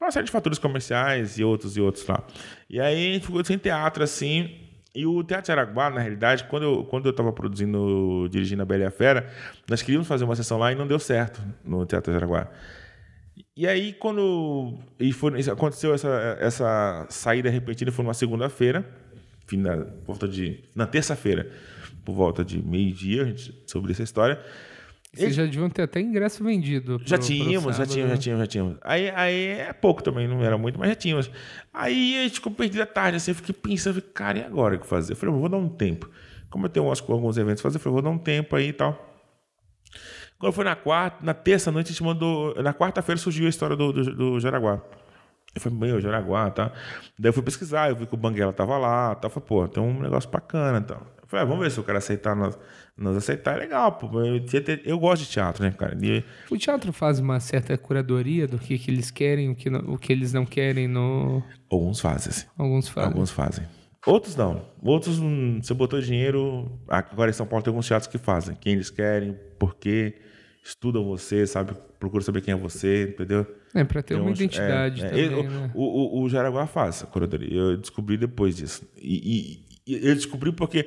Uma 0.00 0.10
série 0.10 0.26
de 0.26 0.32
fatores 0.32 0.58
comerciais 0.58 1.38
e 1.38 1.44
outros 1.44 1.76
e 1.76 1.80
outros 1.80 2.04
lá. 2.06 2.22
E 2.68 2.80
aí 2.80 3.10
a 3.10 3.12
gente 3.14 3.26
ficou 3.26 3.44
sem 3.44 3.56
teatro, 3.56 4.02
assim. 4.02 4.60
E 4.92 5.06
o 5.06 5.22
Teatro 5.22 5.52
Araguá, 5.52 5.90
na 5.90 6.00
realidade, 6.00 6.44
quando 6.44 6.62
eu, 6.62 6.84
quando 6.84 7.06
eu 7.06 7.12
tava 7.12 7.30
produzindo, 7.30 8.26
dirigindo 8.30 8.62
a 8.62 8.64
Bela 8.64 8.84
e 8.84 8.86
a 8.86 8.90
Fera, 8.90 9.30
nós 9.68 9.82
queríamos 9.82 10.08
fazer 10.08 10.24
uma 10.24 10.34
sessão 10.34 10.58
lá 10.58 10.72
e 10.72 10.74
não 10.74 10.86
deu 10.86 10.98
certo 10.98 11.40
no 11.62 11.84
Teatro 11.84 12.14
Araguá. 12.14 12.48
E 13.56 13.66
aí, 13.66 13.92
quando 13.94 14.74
e 15.00 15.12
foi, 15.12 15.40
aconteceu 15.50 15.94
essa, 15.94 16.36
essa 16.40 17.06
saída 17.08 17.48
repentina, 17.48 17.90
foi 17.90 18.04
numa 18.04 18.12
segunda-feira, 18.14 18.86
fim 19.46 19.62
da- 19.62 19.78
por 19.78 20.08
volta 20.08 20.28
de. 20.28 20.60
Na 20.74 20.86
terça-feira, 20.86 21.50
por 22.04 22.14
volta 22.14 22.44
de 22.44 22.62
meio-dia, 22.62 23.22
a 23.22 23.24
gente 23.26 23.54
sobre 23.66 23.92
essa 23.92 24.02
história. 24.02 24.38
Vocês 25.14 25.34
já 25.34 25.44
deviam 25.44 25.70
ter 25.70 25.80
até 25.82 25.98
ingresso 25.98 26.44
vendido. 26.44 27.00
Já 27.06 27.16
pro- 27.16 27.26
tínhamos, 27.26 27.74
já 27.74 27.86
tínhamos, 27.86 28.10
né? 28.10 28.16
já 28.16 28.20
tínhamos, 28.20 28.42
já 28.42 28.46
tínhamos. 28.46 28.76
Aí, 28.82 29.10
aí 29.14 29.46
é 29.60 29.72
pouco 29.72 30.02
também, 30.02 30.28
não 30.28 30.44
era 30.44 30.58
muito, 30.58 30.78
mas 30.78 30.90
já 30.90 30.94
tínhamos. 30.94 31.30
Aí 31.72 32.18
a 32.18 32.22
gente 32.24 32.34
ficou 32.34 32.52
perdido 32.52 32.82
à 32.82 32.86
tarde, 32.86 33.16
assim, 33.16 33.30
eu 33.30 33.34
fiquei 33.34 33.54
pensando, 33.54 33.94
falei, 33.94 34.10
cara, 34.12 34.38
e 34.40 34.44
agora 34.44 34.76
o 34.76 34.78
que 34.80 34.86
fazer? 34.86 35.14
Eu 35.14 35.16
falei, 35.16 35.34
eu 35.34 35.40
vou 35.40 35.48
dar 35.48 35.56
um 35.56 35.70
tempo. 35.70 36.10
Como 36.50 36.66
eu 36.66 36.68
tenho 36.68 36.86
alguns 37.08 37.38
eventos 37.38 37.62
fazer, 37.62 37.76
eu 37.76 37.80
falei, 37.80 37.94
vou 37.94 38.02
dar 38.02 38.10
um 38.10 38.18
tempo 38.18 38.54
aí 38.54 38.68
e 38.68 38.72
tal. 38.74 39.15
Quando 40.38 40.52
foi 40.52 40.64
na 40.64 40.76
quarta, 40.76 41.18
na 41.24 41.32
terça 41.34 41.72
noite, 41.72 41.86
a 41.88 41.90
gente 41.92 42.02
mandou. 42.02 42.54
Na 42.62 42.74
quarta-feira 42.74 43.18
surgiu 43.18 43.46
a 43.46 43.48
história 43.48 43.74
do, 43.76 43.92
do, 43.92 44.14
do 44.14 44.40
Jaraguá. 44.40 44.80
Eu 45.54 45.60
falei, 45.60 45.78
meu, 45.78 46.00
Jaraguá, 46.00 46.50
tá? 46.50 46.70
Daí 47.18 47.30
eu 47.30 47.32
fui 47.32 47.42
pesquisar, 47.42 47.88
eu 47.88 47.96
vi 47.96 48.06
que 48.06 48.12
o 48.14 48.18
Banguela 48.18 48.52
tava 48.52 48.76
lá, 48.76 49.14
tá? 49.14 49.26
Eu 49.26 49.30
falei, 49.30 49.46
pô, 49.48 49.66
tem 49.66 49.82
um 49.82 50.00
negócio 50.02 50.28
bacana, 50.28 50.78
então. 50.78 50.98
Eu 51.22 51.26
falei, 51.26 51.42
ah, 51.44 51.48
vamos 51.48 51.64
ver 51.64 51.70
se 51.70 51.80
o 51.80 51.82
cara 51.82 51.96
aceitar 51.98 52.36
nós, 52.36 52.58
nós 52.96 53.16
aceitar, 53.16 53.54
é 53.56 53.60
legal, 53.60 53.92
pô. 53.92 54.06
Eu, 54.22 54.44
eu 54.84 54.98
gosto 54.98 55.22
de 55.22 55.30
teatro, 55.30 55.64
né, 55.64 55.70
cara? 55.70 55.96
E, 56.02 56.22
O 56.50 56.58
teatro 56.58 56.92
faz 56.92 57.18
uma 57.18 57.40
certa 57.40 57.76
curadoria 57.78 58.46
do 58.46 58.58
que, 58.58 58.78
que 58.78 58.90
eles 58.90 59.10
querem, 59.10 59.48
o 59.48 59.54
que, 59.54 59.70
não- 59.70 59.94
o 59.94 59.96
que 59.98 60.12
eles 60.12 60.34
não 60.34 60.44
querem 60.44 60.86
no. 60.86 61.42
alguns 61.70 62.00
fazem, 62.00 62.28
assim. 62.30 62.46
Alguns 62.58 62.88
fazem. 62.88 63.10
Alguns 63.10 63.30
fazem. 63.30 63.66
Outros 64.06 64.36
não. 64.36 64.62
Outros, 64.82 65.18
hum, 65.18 65.58
você 65.60 65.74
botou 65.74 66.00
dinheiro. 66.00 66.70
Agora 66.88 67.30
em 67.30 67.34
São 67.34 67.46
Paulo 67.46 67.62
tem 67.64 67.70
alguns 67.70 67.86
teatros 67.88 68.06
que 68.10 68.18
fazem. 68.18 68.54
Quem 68.54 68.74
eles 68.74 68.88
querem, 68.90 69.36
por 69.58 69.74
quê, 69.76 70.14
estudam 70.64 71.04
você, 71.04 71.46
sabe? 71.46 71.72
Procuram 71.98 72.22
saber 72.24 72.40
quem 72.40 72.54
é 72.54 72.56
você, 72.56 73.08
entendeu? 73.14 73.44
É, 73.74 73.82
pra 73.84 74.02
ter 74.02 74.14
Tem 74.14 74.22
uma 74.22 74.30
uns- 74.30 74.38
identidade 74.38 75.02
é, 75.02 75.06
é. 75.06 75.08
também, 75.10 75.24
Ele- 75.24 75.42
né? 75.48 75.70
o, 75.74 76.20
o, 76.20 76.22
o 76.22 76.28
Jaraguá 76.28 76.66
faz 76.66 77.02
a 77.02 77.06
curadoria. 77.06 77.52
Eu 77.58 77.76
descobri 77.76 78.16
depois 78.16 78.56
disso. 78.56 78.88
E, 78.96 79.60
e- 79.60 79.66
e 79.88 80.08
eu 80.08 80.14
descobri 80.16 80.50
porque 80.50 80.86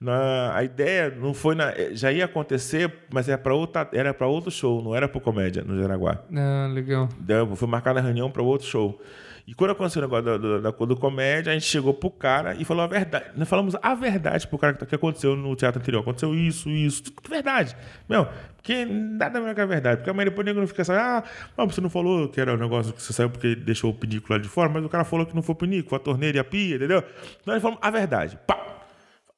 na, 0.00 0.56
a 0.56 0.64
ideia 0.64 1.08
não 1.10 1.32
foi 1.32 1.54
na, 1.54 1.72
já 1.92 2.10
ia 2.10 2.24
acontecer, 2.24 2.92
mas 3.12 3.28
era 3.28 3.38
para 3.38 3.54
outra, 3.54 3.88
era 3.92 4.12
para 4.12 4.26
outro 4.26 4.50
show, 4.50 4.82
não 4.82 4.94
era 4.94 5.08
para 5.08 5.20
comédia 5.20 5.62
no 5.62 5.80
Jaraguá. 5.80 6.24
Ah, 6.34 6.68
legal. 6.72 7.08
Daí 7.20 7.46
Foi 7.56 7.68
marcada 7.68 8.00
a 8.00 8.02
reunião 8.02 8.28
para 8.30 8.42
outro 8.42 8.66
show. 8.66 9.00
E 9.46 9.54
quando 9.54 9.70
aconteceu 9.72 10.00
o 10.00 10.04
negócio 10.04 10.24
da, 10.24 10.36
da, 10.38 10.70
da, 10.70 10.84
do 10.84 10.96
comédia, 10.96 11.50
a 11.50 11.54
gente 11.54 11.66
chegou 11.66 11.92
pro 11.94 12.10
cara 12.10 12.54
e 12.54 12.64
falou 12.64 12.84
a 12.84 12.86
verdade. 12.86 13.26
Nós 13.36 13.48
falamos 13.48 13.74
a 13.80 13.94
verdade 13.94 14.46
pro 14.46 14.58
cara 14.58 14.74
que, 14.74 14.86
que 14.86 14.94
aconteceu 14.94 15.34
no 15.36 15.54
teatro 15.56 15.80
anterior. 15.80 16.00
Aconteceu 16.00 16.34
isso, 16.34 16.68
isso, 16.68 17.02
tudo 17.04 17.28
verdade. 17.28 17.76
Meu, 18.08 18.26
porque 18.56 18.84
nada 18.84 19.40
melhor 19.40 19.54
que 19.54 19.60
a 19.60 19.66
verdade. 19.66 19.96
Porque 19.98 20.10
amanhã 20.10 20.26
depois 20.26 20.44
o 20.44 20.46
nego 20.46 20.60
não 20.60 20.66
fica 20.66 20.82
assim, 20.82 20.92
ah, 20.92 21.24
não, 21.56 21.68
você 21.68 21.80
não 21.80 21.90
falou 21.90 22.28
que 22.28 22.40
era 22.40 22.54
o 22.54 22.56
negócio 22.56 22.92
que 22.92 23.02
você 23.02 23.12
saiu 23.12 23.30
porque 23.30 23.54
deixou 23.54 23.90
o 23.90 23.94
pinico 23.94 24.32
lá 24.32 24.38
de 24.38 24.48
fora, 24.48 24.68
mas 24.68 24.84
o 24.84 24.88
cara 24.88 25.04
falou 25.04 25.26
que 25.26 25.34
não 25.34 25.42
foi 25.42 25.54
o 25.54 25.56
pinico, 25.56 25.88
foi 25.88 25.96
a 25.96 26.00
torneira 26.00 26.36
e 26.36 26.40
a 26.40 26.44
pia, 26.44 26.76
entendeu? 26.76 27.02
Então 27.40 27.54
nós 27.54 27.62
falamos 27.62 27.80
a 27.82 27.90
verdade. 27.90 28.38
Pá! 28.46 28.70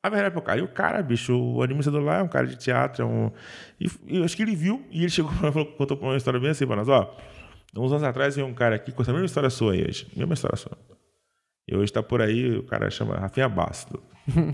A 0.03 0.09
verdade 0.09 0.33
pro 0.33 0.43
cara. 0.43 0.59
E 0.59 0.63
o 0.63 0.69
cara, 0.69 1.01
bicho, 1.01 1.33
o 1.33 1.63
administrador 1.63 2.03
lá 2.03 2.19
é 2.19 2.23
um 2.23 2.29
cara 2.29 2.45
de 2.47 2.57
teatro, 2.57 3.05
é 3.05 3.07
um. 3.07 3.31
E, 3.81 4.19
eu 4.19 4.25
acho 4.25 4.37
que 4.37 4.43
ele 4.43 4.57
viu 4.57 4.85
e 4.91 5.03
ele 5.03 5.09
chegou 5.11 5.31
e 5.31 5.53
falou- 5.53 5.67
contou 5.67 5.97
uma 5.97 6.17
história 6.17 6.41
bem 6.41 6.51
assim 6.51 6.67
pra 6.67 6.75
nós, 6.75 6.89
ó. 6.89 7.17
Uns 7.77 7.91
anos 7.91 8.03
atrás 8.03 8.37
veio 8.37 8.47
um 8.47 8.55
cara 8.55 8.77
aqui 8.77 8.93
com 8.93 9.03
essa 9.03 9.13
mesma 9.13 9.27
história 9.27 9.49
sua 9.49 9.73
aí 9.73 9.85
hoje. 9.85 10.07
Mesma 10.17 10.35
história 10.35 10.57
sua. 10.57 10.77
E 11.69 11.77
hoje 11.77 11.93
tá 11.93 12.03
por 12.03 12.21
aí, 12.21 12.57
o 12.57 12.65
cara 12.65 12.91
chama 12.91 13.17
Rafinha 13.17 13.49
Basto. 13.49 14.03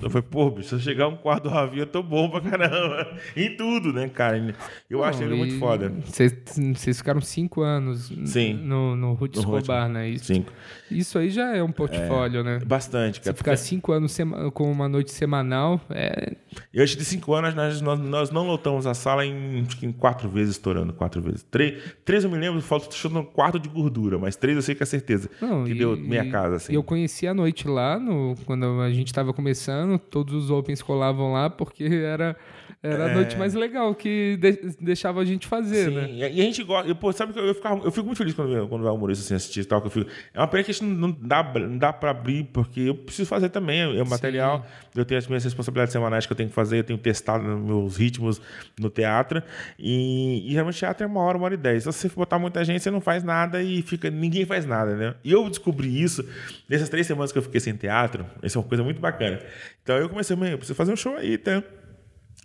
Eu 0.03 0.09
falei, 0.11 0.27
pô, 0.31 0.51
bicho, 0.51 0.69
se 0.71 0.75
eu 0.77 0.79
chegar 0.81 1.09
um 1.09 1.17
quarto 1.17 1.49
do 1.51 1.77
eu 1.77 1.87
tô 1.87 2.03
bom 2.03 2.31
pra 2.31 2.41
caramba. 2.41 3.19
em 3.37 3.55
tudo, 3.57 3.93
né, 3.93 4.09
cara? 4.09 4.55
Eu 4.89 5.05
acho 5.05 5.21
Não, 5.21 5.27
ele 5.29 5.37
muito 5.37 5.59
foda. 5.59 5.93
Vocês 6.07 6.97
ficaram 6.99 7.21
cinco 7.21 7.61
anos 7.61 8.11
Sim. 8.25 8.55
no, 8.55 8.97
no 8.97 9.13
Ruth. 9.13 9.37
Escobar, 9.37 9.89
né? 9.89 10.09
Isso, 10.09 10.25
Cinco. 10.25 10.53
isso 10.91 11.19
aí 11.19 11.29
já 11.31 11.55
é 11.55 11.63
um 11.63 11.71
portfólio, 11.71 12.43
né? 12.43 12.59
Bastante, 12.65 13.19
Você 13.19 13.25
cara. 13.25 13.37
ficar 13.37 13.57
cinco 13.57 13.93
anos 13.93 14.17
com 14.55 14.71
uma 14.71 14.89
noite 14.89 15.11
semanal, 15.13 15.81
é, 15.91 16.35
E 16.73 16.81
antes 16.81 16.97
de 16.97 17.05
cinco 17.05 17.35
anos, 17.35 17.55
nós, 17.55 17.81
nós, 17.83 17.99
nós 18.01 18.31
não 18.31 18.47
lotamos 18.47 18.87
a 18.87 18.95
sala 18.95 19.25
em, 19.27 19.61
acho 19.67 19.77
que 19.77 19.85
em 19.87 19.93
quatro 19.93 20.29
vezes, 20.31 20.53
estourando 20.55 20.93
quatro 20.95 21.21
vezes. 21.21 21.43
Três, 21.51 21.83
três 22.05 22.25
eu 22.25 22.31
me 22.31 22.39
lembro, 22.39 22.61
falta 22.63 22.91
chutando 22.95 23.21
um 23.21 23.25
quarto 23.25 23.59
de 23.59 23.69
gordura, 23.69 24.19
mas 24.19 24.35
três 24.35 24.57
eu 24.57 24.63
sei 24.63 24.75
que 24.75 24.83
é 24.83 24.87
certeza. 24.87 25.29
Não, 25.43 25.65
que 25.65 25.73
e- 25.73 25.79
deu 25.79 25.95
meia 25.97 26.31
casa, 26.31 26.57
assim. 26.57 26.73
E 26.73 26.75
eu 26.75 26.83
conheci 26.83 27.27
a 27.27 27.35
noite 27.35 27.69
lá, 27.69 27.99
no, 27.99 28.35
quando 28.47 28.81
a 28.81 28.91
gente 28.91 29.09
estava 29.09 29.33
começando, 29.35 29.58
todos 29.99 30.35
os 30.35 30.51
Opens 30.51 30.83
colavam 30.83 31.33
lá, 31.33 31.51
porque 31.51 31.85
era, 31.85 32.37
Era 32.81 33.07
a 33.07 33.15
noite 33.15 33.37
mais 33.37 33.55
legal 33.55 33.93
que 33.93 34.37
de- 34.41 34.77
deixava 34.81 35.21
a 35.21 35.25
gente 35.25 35.49
fazer, 35.49 35.87
Sim, 35.89 35.95
né? 35.97 36.09
E 36.11 36.21
e 36.39 36.41
a 36.41 36.45
gente 36.45 36.63
gosta. 36.63 36.89
Eu, 36.89 36.95
pô, 36.95 37.13
sabe 37.13 37.33
que 37.33 37.39
eu, 37.39 37.45
eu, 37.47 37.55
ficava- 37.55 37.85
eu 37.85 37.91
fico 37.91 38.07
muito 38.07 38.19
feliz 38.19 38.35
quando, 38.35 38.69
quando 38.69 38.85
vai 38.85 38.93
humorista 38.93 39.25
assim, 39.25 39.35
assistir 39.35 39.61
e 39.61 39.65
tal. 39.65 39.81
Que 39.81 39.89
eu 39.89 39.91
fico, 39.91 40.11
é 40.33 40.39
uma 40.39 40.47
pena 40.47 40.63
que 40.63 40.71
a 40.71 40.75
gente 40.75 40.85
não, 40.85 41.11
dá, 41.11 41.43
não 41.43 41.77
dá 41.77 41.93
pra 41.93 42.11
abrir, 42.11 42.45
porque 42.53 42.81
eu 42.83 42.95
preciso 42.95 43.29
fazer 43.29 43.49
também. 43.49 43.81
É 43.81 44.03
o 44.03 44.07
material. 44.09 44.65
Eu 44.95 45.05
tenho 45.05 45.19
as 45.19 45.27
minhas 45.27 45.43
responsabilidades 45.43 45.93
semanais 45.93 46.25
que 46.25 46.33
eu 46.33 46.37
tenho 46.37 46.49
que 46.49 46.55
fazer, 46.55 46.79
eu 46.79 46.85
tenho 46.85 46.99
testado 46.99 47.43
meus 47.45 47.97
ritmos 47.97 48.41
no 48.79 48.89
teatro. 48.89 49.43
E, 49.77 50.49
e 50.49 50.53
realmente 50.55 50.79
teatro 50.79 51.03
é 51.03 51.07
uma 51.09 51.21
hora, 51.21 51.37
uma 51.37 51.47
hora 51.47 51.55
e 51.55 51.57
dez. 51.59 51.83
Se 51.83 51.93
você 51.93 52.09
botar 52.09 52.39
muita 52.39 52.65
gente, 52.65 52.81
você 52.83 52.91
não 52.93 53.01
faz 53.01 53.25
nada 53.25 53.61
e 53.61 53.83
fica. 53.83 54.09
Ninguém 54.09 54.45
faz 54.47 54.65
nada, 54.65 54.95
né? 54.95 55.15
E 55.25 55.33
eu 55.33 55.49
descobri 55.49 56.01
isso 56.01 56.25
nessas 56.69 56.89
três 56.89 57.07
semanas 57.09 57.33
que 57.33 57.39
eu 57.39 57.43
fiquei 57.43 57.59
sem 57.61 57.75
teatro. 57.75 58.25
Isso 58.43 58.57
é 58.57 58.61
uma 58.61 58.69
coisa 58.69 58.85
muito 58.85 59.01
bacana. 59.01 59.41
Então 59.83 59.97
eu 59.97 60.09
comecei, 60.09 60.37
eu 60.37 60.59
preciso 60.59 60.77
fazer 60.77 60.93
um 60.93 60.97
show 60.97 61.17
aí, 61.17 61.37
tá? 61.37 61.61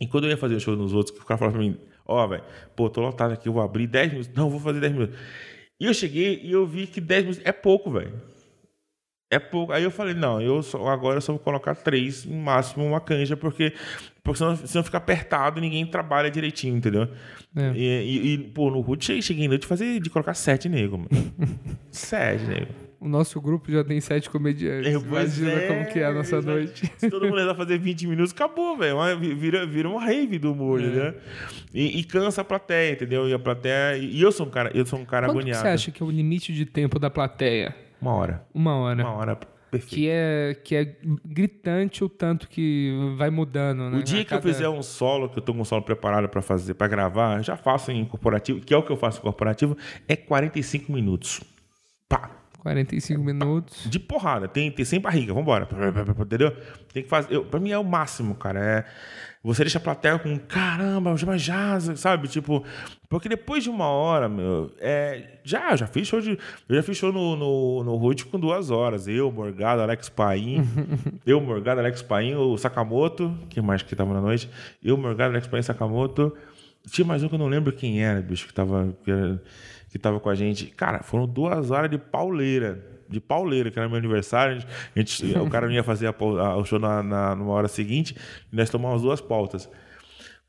E 0.02 0.08
quando 0.08 0.26
eu 0.26 0.30
ia 0.32 0.38
fazer 0.38 0.56
o 0.56 0.60
show 0.60 0.76
nos 0.76 0.94
outros, 0.94 1.16
o 1.18 1.26
cara 1.26 1.38
falava 1.38 1.58
pra 1.58 1.66
mim, 1.66 1.78
ó, 2.06 2.26
velho, 2.28 2.44
pô, 2.76 2.90
tô 2.90 3.02
lotado 3.02 3.34
aqui, 3.34 3.48
eu 3.48 3.54
vou 3.54 3.62
abrir 3.62 3.88
10 3.88 4.12
minutos. 4.12 4.34
Não, 4.36 4.50
vou 4.50 4.60
fazer 4.60 4.80
10 4.80 4.94
minutos. 4.94 5.16
E 5.80 5.86
eu 5.86 5.94
cheguei 5.94 6.40
e 6.44 6.52
eu 6.52 6.66
vi 6.66 6.88
que 6.88 7.00
10 7.02 7.24
minutos 7.24 7.42
é 7.46 7.52
pouco, 7.52 7.92
velho. 7.92 8.14
É 9.32 9.40
pouco. 9.40 9.72
Aí 9.74 9.84
eu 9.84 9.90
falei, 9.90 10.14
não, 10.14 10.40
eu 10.40 10.62
só, 10.62 10.88
agora 10.90 11.18
eu 11.18 11.22
só 11.22 11.34
vou 11.34 11.40
colocar 11.40 11.74
três, 11.76 12.24
no 12.24 12.36
máximo 12.36 12.86
uma 12.86 13.02
canja, 13.02 13.36
porque, 13.36 13.74
porque 14.24 14.38
senão, 14.38 14.56
senão 14.56 14.84
fica 14.84 14.98
apertado 14.98 15.58
e 15.58 15.62
ninguém 15.62 15.86
trabalha 15.88 16.30
direitinho, 16.30 16.78
entendeu? 16.78 17.08
É. 17.56 17.72
E, 17.76 17.84
e- 17.84 18.34
e, 18.34 18.38
pô, 18.38 18.70
no 18.70 18.80
Ruth 18.82 19.04
cheguei, 19.04 19.22
cheguei 19.24 19.58
de 19.58 19.66
fazer 19.66 20.00
de 20.00 20.10
colocar 20.10 20.36
sete 20.36 20.70
nego, 20.70 20.98
mano. 21.00 21.10
sete 21.92 22.44
nego. 22.46 22.68
O 23.04 23.10
nosso 23.10 23.42
grupo 23.42 23.70
já 23.70 23.84
tem 23.84 24.00
sete 24.00 24.30
comediantes. 24.30 24.94
Pois 25.04 25.38
Imagina 25.38 25.52
é, 25.62 25.68
como 25.68 25.92
que 25.92 26.00
é 26.00 26.06
a 26.06 26.14
nossa 26.14 26.42
noite. 26.42 26.90
Se 26.98 27.10
todo 27.10 27.26
mundo 27.26 27.36
resolve 27.38 27.58
fazer 27.58 27.78
20 27.78 28.08
minutos, 28.08 28.32
acabou, 28.32 28.78
velho. 28.78 28.96
Vira, 29.36 29.66
vira 29.66 29.90
uma 29.90 30.02
rave 30.02 30.40
do 30.40 30.54
humor, 30.54 30.80
É. 30.80 30.86
entendeu? 30.86 31.14
E, 31.74 32.00
e 32.00 32.04
cansa 32.06 32.40
a 32.42 32.44
plateia, 32.46 32.94
entendeu? 32.94 33.28
E 33.28 33.34
a 33.34 33.40
plateia. 33.40 33.98
E 33.98 34.22
eu 34.22 34.32
sou 34.32 34.46
um 34.46 34.50
cara, 34.50 34.72
eu 34.74 34.86
sou 34.86 34.98
um 35.00 35.04
cara 35.06 35.28
Quanto 35.28 35.34
que 35.36 35.40
agoniado. 35.42 35.62
você 35.62 35.68
acha 35.68 35.92
que 35.92 36.02
é 36.02 36.06
o 36.06 36.10
limite 36.10 36.54
de 36.54 36.66
tempo 36.66 36.98
da 36.98 37.10
plateia? 37.10 37.76
Uma 38.02 38.14
hora. 38.14 38.46
Uma 38.54 38.76
hora. 38.78 39.04
Uma 39.04 39.14
hora 39.14 39.36
perfeita. 39.70 39.96
Que 39.96 40.08
é, 40.10 40.56
que 40.64 40.76
é 40.76 40.96
gritante 41.26 42.04
o 42.04 42.08
tanto 42.10 42.48
que 42.48 42.94
vai 43.18 43.30
mudando, 43.30 43.90
né? 43.90 43.98
O 43.98 44.04
dia 44.04 44.22
A 44.22 44.26
que 44.26 44.34
eu 44.34 44.38
cada- 44.40 44.54
fizer 44.54 44.70
um 44.70 44.82
solo, 44.82 45.28
que 45.28 45.40
eu 45.40 45.44
tô 45.44 45.54
com 45.54 45.60
um 45.62 45.66
solo 45.66 45.82
preparado 45.82 46.30
pra 46.30 46.42
fazer, 46.42 46.74
para 46.76 46.88
gravar, 46.88 47.38
eu 47.40 47.44
já 47.44 47.58
faço 47.58 47.92
em 47.92 48.06
corporativo, 48.06 48.62
que 48.62 48.74
é 48.74 48.78
o 48.78 48.84
que 48.84 48.92
eu 48.92 48.98
faço 48.98 49.20
em 49.20 49.22
corporativo, 49.24 49.76
é 50.08 50.16
45 50.16 50.92
minutos. 50.92 51.42
Pá. 52.08 52.30
45 52.64 53.22
minutos. 53.22 53.90
De 53.90 54.00
porrada, 54.00 54.48
tem, 54.48 54.72
tem 54.72 54.84
sem 54.86 55.00
barriga, 55.00 55.34
vambora. 55.34 55.68
Entendeu? 56.20 56.52
Tem 56.94 57.04
que 57.04 57.10
fazer. 57.10 57.34
Eu, 57.36 57.46
pra 57.46 57.60
mim 57.60 57.72
é 57.72 57.78
o 57.78 57.84
máximo, 57.84 58.34
cara. 58.36 58.60
É, 58.60 58.86
você 59.44 59.64
deixa 59.64 59.78
a 59.78 59.82
plateia 59.82 60.18
com 60.18 60.40
caramba, 60.40 61.16
já 61.18 61.38
já, 61.38 61.80
sabe? 61.98 62.30
Tipo, 62.30 62.64
porque 63.10 63.28
depois 63.28 63.64
de 63.64 63.70
uma 63.70 63.86
hora, 63.88 64.30
meu, 64.30 64.72
é, 64.80 65.40
já, 65.44 65.76
já 65.76 65.86
fiz 65.86 66.08
show 66.08 66.22
de. 66.22 66.40
Eu 66.70 66.76
já 66.78 66.82
fiz 66.82 66.98
show 66.98 67.12
no, 67.12 67.36
no, 67.36 67.84
no 67.84 67.96
Ruth 67.98 68.24
com 68.24 68.40
duas 68.40 68.72
horas. 68.72 69.08
Eu, 69.08 69.30
Morgado, 69.32 69.82
Alex 69.82 70.08
Paim. 70.08 70.66
eu, 71.28 71.42
Morgado, 71.42 71.82
Alex 71.82 72.02
Paim, 72.02 72.36
o 72.36 72.58
Sakamoto. 72.58 73.38
Quem 73.50 73.62
mais 73.62 73.82
que 73.84 73.96
tava 73.96 74.14
na 74.14 74.22
noite? 74.22 74.50
Eu, 74.82 74.96
Morgado, 74.98 75.32
Alex 75.32 75.48
Paim, 75.48 75.62
Sakamoto. 75.62 76.34
Tinha 76.90 77.06
mais 77.06 77.24
um 77.24 77.30
que 77.30 77.36
eu 77.36 77.40
não 77.40 77.48
lembro 77.48 77.72
quem 77.72 78.04
era, 78.04 78.22
bicho, 78.22 78.46
que 78.48 78.54
tava, 78.54 78.94
que, 79.04 79.10
era- 79.12 79.42
que 79.94 80.00
tava 80.00 80.20
com 80.20 80.28
a 80.30 80.36
gente. 80.36 80.66
Cara, 80.66 81.04
foram 81.04 81.26
duas 81.28 81.70
horas 81.72 81.90
de 81.90 81.98
pauleira. 81.98 82.84
De 83.08 83.20
pauleira, 83.20 83.70
que 83.70 83.78
era 83.78 83.88
meu 83.88 83.98
aniversário. 83.98 84.58
A 84.96 85.00
gente, 85.00 85.24
o 85.38 85.48
cara 85.50 85.68
não 85.68 85.74
ia 85.74 85.84
fazer 85.84 86.08
a 86.08 86.10
a- 86.10 86.58
o 86.58 86.66
show 86.66 86.80
na, 86.80 87.04
na, 87.04 87.36
numa 87.36 87.52
hora 87.54 87.68
seguinte. 87.68 88.16
E 88.52 88.56
nós 88.56 88.70
tomamos 88.72 89.04
duas 89.04 89.22
pautas. 89.22 89.70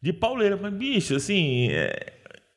De 0.01 0.13
pauleira, 0.13 0.59
mas, 0.61 0.73
bicho, 0.73 1.15
assim, 1.15 1.69
é, 1.71 2.13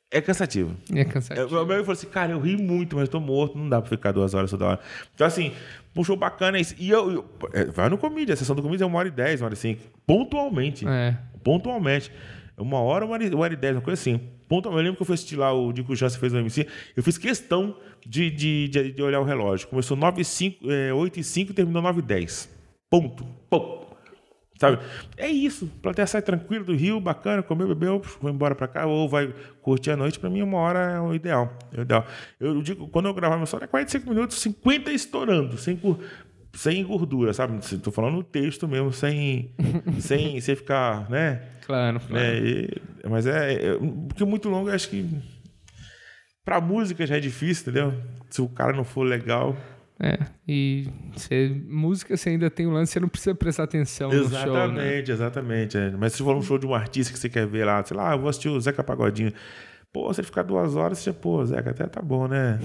é 0.10 0.22
cansativo. 0.22 0.76
É 0.96 1.02
É, 1.02 1.06
cansativo. 1.06 1.48
O 1.48 1.52
meu 1.52 1.60
amigo 1.62 1.80
falou 1.82 1.92
assim, 1.94 2.08
cara, 2.08 2.32
eu 2.32 2.40
ri 2.40 2.56
muito, 2.56 2.96
mas 2.96 3.10
tô 3.10 3.20
morto, 3.20 3.58
não 3.58 3.68
dá 3.68 3.82
pra 3.82 3.90
ficar 3.90 4.12
duas 4.14 4.34
horas 4.34 4.50
toda 4.50 4.66
hora. 4.66 4.80
Então, 5.14 5.28
assim, 5.28 5.52
um 5.96 6.04
show 6.06 6.16
bacana 6.16 6.58
é 6.58 6.62
isso. 6.62 6.76
E 6.80 6.90
eu, 6.90 7.12
eu- 7.12 7.26
é, 7.54 7.66
vai 7.66 7.90
no 7.90 7.98
comídia, 7.98 8.34
a 8.34 8.38
sessão 8.38 8.56
do 8.56 8.62
comídia 8.62 8.86
é 8.86 8.88
uma 8.88 8.98
hora 9.00 9.08
e 9.10 9.12
dez, 9.12 9.42
uma 9.42 9.46
hora 9.48 9.54
e 9.56 9.58
cinco, 9.58 9.82
pontualmente. 10.06 10.88
É. 10.88 11.18
Pontualmente. 11.44 12.12
Uma 12.58 12.80
hora, 12.80 13.06
uma 13.06 13.14
hora, 13.14 13.54
e- 13.54 13.56
dez, 13.58 13.76
uma 13.76 13.82
coisa 13.82 14.00
assim. 14.02 14.20
Pontualmente. 14.48 14.80
Eu 14.82 14.84
lembro 14.86 14.96
que 14.98 15.02
eu 15.04 15.06
fui 15.06 15.14
assistir 15.14 15.36
lá 15.36 15.54
o 15.54 15.72
Dico 15.72 15.96
Chance 15.96 16.18
fez 16.18 16.34
o 16.34 16.38
MC. 16.38 16.66
Eu 16.96 17.04
fiz 17.04 17.18
questão 17.18 17.76
de, 18.06 18.32
de, 18.32 18.68
de, 18.68 18.92
de 18.94 19.02
olhar 19.04 19.20
o 19.20 19.24
relógio. 19.24 19.68
Começou 19.68 19.96
9 19.96 20.22
e 20.22 20.26
5, 20.26 20.72
é, 20.72 20.94
8 20.94 21.20
e 21.20 21.24
5 21.24 21.52
e 21.52 21.54
terminou 21.54 21.82
9 21.82 22.00
e 22.00 22.02
10. 22.02 22.50
Ponto. 22.90 23.24
Ponto. 23.50 23.88
Sabe? 24.60 24.80
É 25.18 25.28
isso. 25.28 25.70
A 25.78 25.82
plateia 25.84 26.08
sai 26.08 26.20
tranquilo 26.24 26.66
do 26.66 26.74
Rio, 26.76 27.00
bacana, 27.00 27.44
comeu, 27.44 27.68
bebeu, 27.68 28.02
foi 28.02 28.32
embora 28.32 28.56
pra 28.56 28.68
cá, 28.68 28.88
ou 28.88 29.08
vai 29.08 29.32
curtir 29.62 29.92
a 29.92 29.96
noite. 29.96 30.18
Pra 30.18 30.32
mim, 30.32 30.42
uma 30.42 30.58
hora 30.58 30.80
é 30.94 31.00
o 31.00 31.14
ideal. 31.14 31.56
É 31.72 31.80
o 31.80 31.82
ideal. 31.84 32.08
Eu 32.40 32.60
digo, 32.64 32.88
quando 32.88 33.08
eu 33.08 33.14
gravar 33.14 33.38
meu 33.38 33.46
solo, 33.46 33.66
é 33.66 33.68
45 33.68 34.10
minutos, 34.10 34.42
50 34.42 34.92
estourando, 34.92 35.56
cur- 35.80 36.00
sem 36.58 36.84
gordura, 36.84 37.34
sabe? 37.34 37.60
Tô 37.80 37.92
falando 37.92 38.16
no 38.16 38.24
texto 38.24 38.68
mesmo, 38.68 38.92
sem, 38.92 39.52
sem, 40.02 40.42
sem 40.42 40.56
ficar, 40.56 41.08
né? 41.10 41.44
Claro, 41.66 42.00
claro. 42.00 42.14
né? 42.24 42.40
E- 42.40 42.82
mas 43.08 43.28
é, 43.28 43.54
é- 43.54 43.78
Porque 44.08 44.26
muito 44.26 44.50
longo, 44.50 44.70
eu 44.70 44.74
acho 44.74 44.90
que. 44.90 45.08
Pra 46.44 46.60
música 46.60 47.06
já 47.06 47.18
é 47.18 47.20
difícil, 47.20 47.64
entendeu? 47.72 47.94
Se 48.30 48.42
o 48.42 48.48
cara 48.50 48.74
não 48.74 48.84
for 48.84 49.04
legal. 49.04 49.56
É. 50.00 50.18
E 50.48 50.88
você, 51.14 51.50
música 51.68 52.16
você 52.16 52.30
ainda 52.30 52.50
tem 52.50 52.66
o 52.68 52.72
lance, 52.72 52.94
você 52.94 53.00
não 53.00 53.10
precisa 53.10 53.36
prestar 53.36 53.64
atenção 53.64 54.10
no 54.10 54.16
show, 54.16 54.30
né? 54.30 54.38
Exatamente, 54.38 55.12
exatamente. 55.12 55.78
é. 55.78 55.92
Mas 55.92 56.14
se 56.14 56.24
for 56.24 56.36
um 56.36 56.42
show 56.42 56.58
de 56.58 56.66
um 56.66 56.74
artista 56.74 57.12
que 57.14 57.20
você 57.20 57.30
quer 57.30 57.46
ver 57.48 57.66
lá, 57.66 57.84
sei 57.84 57.98
lá, 57.98 58.14
eu 58.14 58.20
vou 58.20 58.30
assistir 58.30 58.50
o 58.50 58.60
Zeca 58.62 58.84
Pagodinho. 58.84 59.32
Pô, 59.92 60.14
se 60.14 60.20
ele 60.20 60.28
ficar 60.28 60.44
duas 60.44 60.76
horas, 60.76 61.00
você, 61.00 61.14
pô, 61.14 61.44
Zeca, 61.46 61.72
até 61.72 61.88
tá 61.88 62.02
bom, 62.02 62.28
né? 62.28 62.60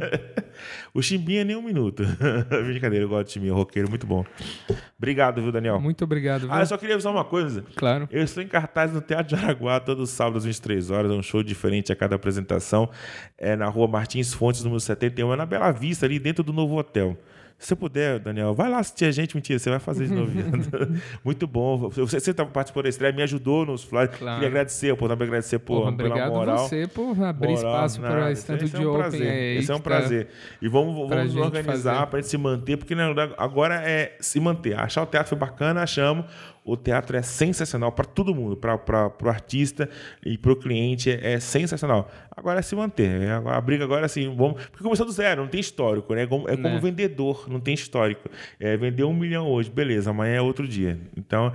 o 0.94 1.02
Chimbinha 1.02 1.44
nem 1.44 1.54
um 1.54 1.62
minuto. 1.62 2.02
Brincadeira, 2.66 3.04
eu 3.04 3.08
gosto 3.08 3.26
de 3.26 3.32
Chimbinha, 3.34 3.52
roqueiro, 3.52 3.88
muito 3.88 4.06
bom. 4.06 4.24
Obrigado, 4.96 5.42
viu, 5.42 5.52
Daniel? 5.52 5.80
Muito 5.80 6.02
obrigado. 6.02 6.42
Viu? 6.42 6.52
Ah, 6.52 6.60
eu 6.60 6.66
só 6.66 6.76
queria 6.76 6.94
avisar 6.94 7.12
uma 7.12 7.24
coisa. 7.24 7.64
Claro. 7.76 8.08
Eu 8.10 8.22
estou 8.22 8.42
em 8.42 8.48
cartaz 8.48 8.92
no 8.92 9.00
Teatro 9.00 9.36
de 9.36 9.44
Araguá 9.44 9.78
todos 9.78 10.10
os 10.10 10.10
sábados 10.10 10.38
às 10.38 10.46
23 10.46 10.90
horas, 10.90 11.12
é 11.12 11.14
um 11.14 11.22
show 11.22 11.42
diferente 11.42 11.92
a 11.92 11.96
cada 11.96 12.16
apresentação. 12.16 12.90
É 13.36 13.54
na 13.54 13.66
rua 13.66 13.86
Martins 13.86 14.32
Fontes, 14.32 14.64
número 14.64 14.80
71, 14.80 15.32
é 15.32 15.36
na 15.36 15.46
Bela 15.46 15.70
Vista, 15.70 16.06
ali 16.06 16.18
dentro 16.18 16.42
do 16.42 16.52
novo 16.52 16.76
hotel. 16.76 17.16
Se 17.58 17.66
você 17.68 17.76
puder, 17.76 18.20
Daniel, 18.20 18.54
vai 18.54 18.70
lá 18.70 18.78
assistir 18.78 19.06
a 19.06 19.10
gente. 19.10 19.34
Mentira, 19.34 19.58
você 19.58 19.68
vai 19.68 19.80
fazer 19.80 20.06
de 20.06 20.14
novo. 20.14 20.30
Muito 21.24 21.44
bom. 21.44 21.88
Você, 21.88 22.20
você 22.20 22.32
tá 22.32 22.46
participando 22.46 22.84
da 22.84 22.88
estreia, 22.88 23.12
me 23.12 23.20
ajudou 23.22 23.66
nos 23.66 23.82
flyers. 23.82 24.16
Claro. 24.16 24.36
Queria 24.36 24.48
agradecer, 24.48 24.94
pô, 24.96 25.08
também 25.08 25.26
agradecer 25.26 25.58
por, 25.58 25.80
Porra, 25.80 25.92
pela 25.96 26.08
obrigado 26.10 26.32
moral. 26.32 26.58
você 26.68 26.86
por 26.86 27.20
abrir 27.20 27.48
Moral, 27.48 27.56
espaço 27.72 28.00
para 28.00 28.30
esse 28.30 28.46
tanto 28.46 28.64
Esse 28.64 28.76
de 28.76 28.82
é 28.82 28.86
um 28.86 28.90
open 28.90 29.00
prazer. 29.00 29.28
aí 29.30 29.56
Esse 29.58 29.72
é 29.72 29.74
um 29.74 29.78
tá- 29.78 29.82
prazer. 29.84 30.28
E 30.62 30.68
vamos, 30.68 30.94
vamos 31.08 31.36
organizar 31.36 32.06
para 32.06 32.18
a 32.20 32.22
gente 32.22 32.30
se 32.30 32.38
manter, 32.38 32.76
porque 32.76 32.94
né, 32.94 33.04
agora 33.36 33.74
é 33.82 34.16
se 34.20 34.38
manter. 34.38 34.78
Achar 34.78 35.02
o 35.02 35.06
teatro 35.06 35.30
foi 35.30 35.38
bacana, 35.38 35.82
achamos. 35.82 36.26
O 36.70 36.76
teatro 36.76 37.16
é 37.16 37.22
sensacional 37.22 37.90
para 37.92 38.04
todo 38.04 38.34
mundo, 38.34 38.56
para 38.56 39.12
o 39.22 39.28
artista 39.28 39.88
e 40.24 40.36
para 40.36 40.52
o 40.52 40.56
cliente 40.56 41.10
é, 41.10 41.32
é 41.32 41.40
sensacional. 41.40 42.10
Agora 42.36 42.58
é 42.58 42.62
se 42.62 42.76
manter. 42.76 43.22
É, 43.22 43.30
A 43.32 43.60
briga 43.60 43.84
agora 43.84 44.02
é 44.02 44.06
assim, 44.06 44.34
vamos, 44.36 44.66
porque 44.66 44.82
começou 44.84 45.06
do 45.06 45.12
zero, 45.12 45.40
não 45.42 45.48
tem 45.48 45.60
histórico, 45.60 46.14
né? 46.14 46.24
É 46.24 46.26
como, 46.26 46.48
é 46.48 46.56
como 46.56 46.68
Né. 46.74 46.78
vendedor, 46.80 47.46
não 47.48 47.58
tem 47.58 47.72
histórico. 47.74 48.28
É, 48.60 48.76
vender 48.76 49.04
um 49.04 49.14
milhão 49.14 49.46
hoje, 49.48 49.70
beleza, 49.70 50.10
amanhã 50.10 50.34
é 50.36 50.40
outro 50.42 50.68
dia. 50.68 50.98
Então, 51.16 51.52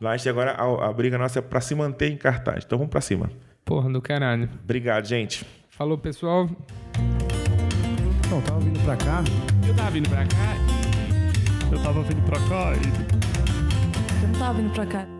lá 0.00 0.12
a 0.12 0.16
gente 0.16 0.28
agora 0.28 0.52
a, 0.52 0.88
a 0.88 0.92
briga 0.92 1.18
nossa 1.18 1.40
é 1.40 1.42
para 1.42 1.60
se 1.60 1.74
manter 1.74 2.10
em 2.10 2.16
cartaz. 2.16 2.64
Então 2.64 2.78
vamos 2.78 2.90
para 2.90 3.00
cima. 3.02 3.30
Porra 3.64 3.90
do 3.90 4.00
caralho. 4.00 4.48
Obrigado, 4.62 5.04
gente. 5.06 5.44
Falou, 5.70 5.98
pessoal. 5.98 6.48
Então, 8.26 8.40
tava 8.40 8.60
vindo 8.60 8.80
pra 8.84 8.96
cá, 8.96 9.22
Eu 9.68 9.74
tava 9.74 9.90
vindo 9.90 10.08
pra 10.08 10.24
cá. 10.26 10.54
Eu 11.72 11.82
tava 11.82 12.02
vindo 12.02 12.22
pra 12.24 12.38
cá 12.48 12.72
e 12.76 13.23
não 14.26 14.38
tava 14.38 14.54
vindo 14.54 14.72
pra 14.72 14.86
cá. 14.86 15.13